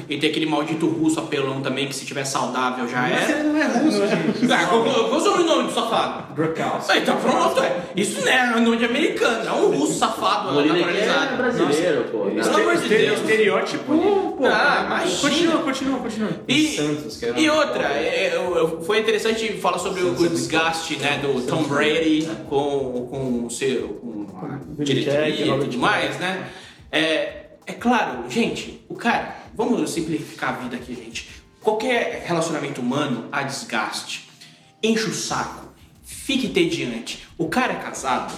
E 0.09 0.17
tem 0.17 0.31
aquele 0.31 0.47
maldito 0.47 0.87
russo 0.87 1.19
apelão 1.19 1.61
também, 1.61 1.87
que 1.87 1.95
se 1.95 2.05
tiver 2.05 2.25
saudável 2.25 2.87
já 2.87 3.01
Mas 3.01 3.29
é. 3.29 3.39
ele 3.39 3.49
não 3.49 3.61
é 3.61 3.65
russo, 3.65 4.07
gente. 4.07 4.51
Ah, 4.55 4.65
qual, 4.67 4.83
qual 4.83 5.09
qual 5.09 5.17
o 5.17 5.19
sobrenome 5.19 5.63
do 5.67 5.73
safado? 5.73 6.33
Brookhouse. 6.33 6.89
Ah, 6.89 6.97
então 6.97 7.17
pronto, 7.17 7.61
é. 7.61 7.83
Isso 7.95 8.21
não 8.21 8.31
é 8.31 8.59
nome 8.59 8.77
de 8.77 8.85
americano, 8.85 9.47
é 9.47 9.51
um 9.51 9.77
russo 9.77 9.99
safado 9.99 10.59
é 10.59 10.65
naturalizado. 10.65 11.37
brasileiro, 11.37 12.03
pô. 12.05 12.25
Pelo 12.25 12.55
amor 12.55 12.77
de 12.77 12.89
Deus. 12.89 13.19
Estereótipo. 13.19 14.37
Ah, 14.43 14.85
imagina. 14.85 15.21
Continua, 15.21 15.61
continua, 15.61 15.99
continua. 15.99 16.29
E, 16.47 16.75
Santos, 16.75 17.17
que 17.17 17.25
era 17.25 17.53
outra, 17.53 17.83
é, 17.83 18.33
foi 18.85 18.99
interessante 18.99 19.53
falar 19.53 19.77
sobre 19.77 20.01
o, 20.01 20.13
o 20.13 20.29
desgaste 20.29 20.97
né, 20.97 21.19
do 21.21 21.41
Tom 21.45 21.63
Brady 21.63 22.27
com, 22.49 23.07
com 23.09 23.45
o 23.45 23.51
seu 23.51 23.99
com 23.99 24.45
a 24.45 24.83
diretoria 24.83 25.55
e 25.55 25.59
tudo 25.59 25.77
mais, 25.77 26.17
né? 26.19 26.47
É, 26.91 27.45
é 27.65 27.73
claro, 27.73 28.29
gente, 28.29 28.81
o 28.87 28.95
cara, 28.95 29.35
vamos 29.55 29.89
simplificar 29.89 30.49
a 30.49 30.57
vida 30.63 30.75
aqui, 30.75 30.93
gente. 30.93 31.29
Qualquer 31.61 32.23
relacionamento 32.25 32.81
humano 32.81 33.27
há 33.31 33.41
desgaste. 33.43 34.29
Enche 34.83 35.05
o 35.05 35.13
saco, 35.13 35.73
fique 36.03 36.47
entediante. 36.47 37.25
O 37.37 37.47
cara 37.47 37.73
é 37.73 37.77
casado 37.77 38.33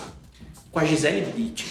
com 0.71 0.79
a 0.79 0.85
Gisele 0.85 1.21
Bündchen. 1.31 1.67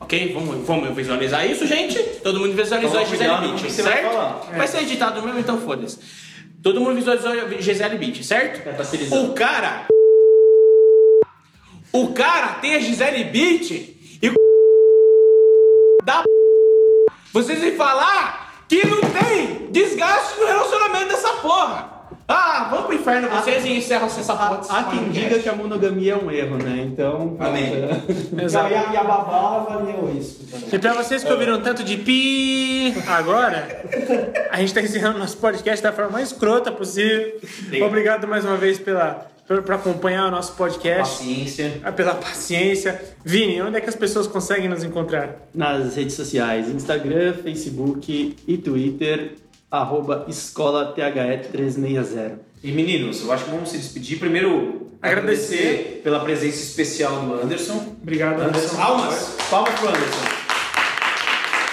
Ok? 0.00 0.32
Vamos, 0.32 0.66
vamos 0.66 0.96
visualizar 0.96 1.48
isso, 1.48 1.66
gente? 1.66 1.98
Todo 2.22 2.40
mundo 2.40 2.54
visualizou 2.56 2.90
Toma 2.90 3.02
a 3.02 3.04
Gisele 3.04 3.28
cuidado 3.28 3.48
Bündchen, 3.48 3.70
você 3.70 3.82
vai 3.82 3.92
certo? 3.92 4.12
falar. 4.12 4.56
Vai 4.56 4.68
ser 4.68 4.78
editado 4.78 5.22
mesmo, 5.22 5.38
então 5.38 5.60
foda-se. 5.60 5.98
Todo 6.62 6.80
mundo 6.80 6.94
visualizou 6.94 7.30
a 7.30 7.60
Gisele 7.60 7.98
Bündchen, 7.98 8.22
certo? 8.24 8.68
É 8.68 8.72
pasteurizado. 8.72 9.30
O 9.30 9.34
cara... 9.34 9.86
O 11.92 12.08
cara 12.12 12.54
tem 12.54 12.74
a 12.74 12.80
Gisele 12.80 13.24
Bündchen 13.24 13.96
e 14.22 14.32
da 16.04 16.22
vocês 17.32 17.60
vêm 17.60 17.76
falar 17.76 18.39
que 18.70 18.86
não 18.86 19.00
tem 19.00 19.66
desgaste 19.72 20.38
no 20.38 20.46
relacionamento 20.46 21.08
dessa 21.08 21.28
porra. 21.42 21.90
Ah, 22.28 22.68
vamos 22.70 22.86
pro 22.86 22.94
inferno 22.94 23.28
vocês 23.28 23.64
e 23.64 23.72
encerram 23.72 24.06
essa 24.06 24.32
porra. 24.32 24.60
Há 24.68 24.84
quem 24.84 25.08
diga 25.10 25.40
que 25.40 25.48
a 25.48 25.52
monogamia 25.52 26.12
é 26.12 26.16
um 26.16 26.30
erro, 26.30 26.56
né? 26.58 26.84
Então. 26.86 27.36
Amém. 27.40 27.72
Exato. 28.40 28.70
E 28.70 28.74
a, 28.76 28.92
e 28.92 28.96
a 28.96 29.02
babá 29.02 29.56
avaliou 29.56 30.14
isso 30.16 30.46
também. 30.48 30.68
E 30.72 30.78
pra 30.78 30.92
vocês 30.92 31.24
que 31.24 31.32
ouviram 31.32 31.60
tanto 31.60 31.82
de 31.82 31.96
pi 31.96 32.94
agora, 33.08 33.82
a 34.52 34.58
gente 34.58 34.72
tá 34.72 34.80
encerrando 34.80 35.18
nosso 35.18 35.38
podcast 35.38 35.82
da 35.82 35.90
forma 35.90 36.12
mais 36.12 36.30
escrota 36.30 36.70
possível. 36.70 37.40
Obrigado 37.84 38.28
mais 38.28 38.44
uma 38.44 38.56
vez 38.56 38.78
pela, 38.78 39.26
por, 39.50 39.62
por 39.64 39.74
acompanhar 39.74 40.28
o 40.28 40.30
nosso 40.30 40.52
podcast. 40.52 41.18
Paciência. 41.18 41.80
ah, 41.82 41.90
Pela 41.90 42.14
paciência. 42.14 43.02
Vini, 43.24 43.60
onde 43.60 43.78
é 43.78 43.80
que 43.80 43.88
as 43.88 43.96
pessoas 43.96 44.28
conseguem 44.28 44.68
nos 44.68 44.84
encontrar? 44.84 45.48
Nas 45.52 45.96
redes 45.96 46.14
sociais, 46.14 46.68
Instagram, 46.68 47.34
Facebook 47.42 48.36
e 48.46 48.56
Twitter, 48.56 49.32
arroba 49.68 50.24
escola 50.28 50.94
THE360. 50.96 52.34
E 52.62 52.70
meninos, 52.70 53.22
eu 53.24 53.32
acho 53.32 53.44
que 53.46 53.50
vamos 53.50 53.70
se 53.70 53.78
despedir. 53.78 54.20
Primeiro, 54.20 54.88
Agradecer. 55.02 56.00
pela 56.04 56.20
presença 56.20 56.62
especial 56.62 57.20
do 57.22 57.34
Anderson. 57.42 57.96
Obrigado, 58.00 58.40
Anderson. 58.42 58.76
Palmas! 58.76 59.36
Palmas 59.50 59.74
pro 59.80 59.88
Anderson. 59.88 60.24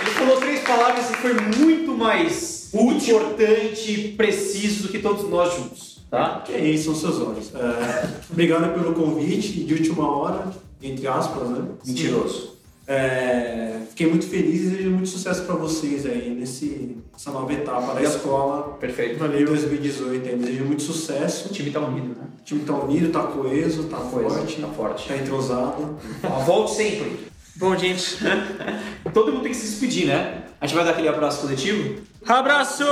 Ele 0.01 0.09
falou 0.11 0.37
três 0.37 0.61
palavras 0.61 1.11
e 1.11 1.13
foi 1.13 1.33
muito 1.33 1.91
mais 1.95 2.73
importante, 2.73 4.15
preciso 4.17 4.83
do 4.83 4.89
que 4.89 4.97
todos 4.97 5.29
nós 5.29 5.53
juntos. 5.53 5.96
Tá? 6.09 6.41
Que 6.45 6.53
é 6.53 6.65
isso, 6.65 6.95
são 6.95 7.11
seus 7.11 7.27
olhos. 7.27 7.53
É, 7.53 8.07
obrigado 8.31 8.73
pelo 8.73 8.93
convite 8.93 9.63
de 9.63 9.73
última 9.73 10.09
hora, 10.09 10.47
entre 10.81 11.07
aspas, 11.07 11.49
né? 11.49 11.65
Mentiroso. 11.85 12.57
É, 12.87 13.81
fiquei 13.89 14.07
muito 14.07 14.25
feliz 14.25 14.61
e 14.61 14.69
desejo 14.69 14.91
muito 14.91 15.09
sucesso 15.09 15.43
para 15.43 15.55
vocês 15.55 16.05
aí 16.05 16.29
nesse, 16.29 16.97
nessa 17.11 17.31
nova 17.31 17.51
etapa 17.51 17.93
da 17.93 18.01
escola. 18.01 18.77
Perfeito. 18.79 19.19
Valeu. 19.19 19.45
2018 19.47 20.29
aí. 20.29 20.35
Desejo 20.37 20.63
muito 20.63 20.83
sucesso. 20.83 21.49
O 21.49 21.51
time 21.51 21.69
tá 21.69 21.81
unido, 21.81 22.07
né? 22.17 22.27
O 22.39 22.43
time 22.45 22.61
tá 22.61 22.73
unido, 22.73 23.11
tá 23.11 23.23
coeso, 23.23 23.83
tá, 23.83 23.97
coeso, 23.97 24.35
forte, 24.35 24.61
tá 24.61 24.67
forte. 24.69 25.07
tá 25.09 25.17
entrosado. 25.17 25.97
Volte 26.45 26.75
sempre. 26.75 27.27
Bom, 27.57 27.75
gente. 27.75 28.17
Todo 29.13 29.33
mundo 29.33 29.43
tem 29.43 29.51
que 29.51 29.57
se 29.57 29.67
despedir, 29.67 30.07
né? 30.07 30.43
A 30.61 30.65
gente 30.65 30.75
vai 30.75 30.85
dar 30.85 30.91
aquele 30.91 31.09
abraço 31.09 31.41
coletivo? 31.41 32.01
Abraço! 32.25 32.85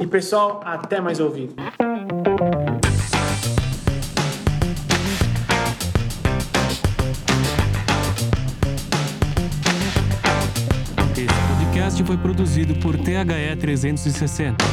E 0.00 0.06
pessoal, 0.06 0.60
até 0.64 1.00
mais 1.00 1.18
ouvir. 1.18 1.50
Esse 11.16 11.26
podcast 11.64 12.04
foi 12.04 12.16
produzido 12.16 12.76
por 12.76 12.96
THE 12.96 13.56
360. 13.60 14.64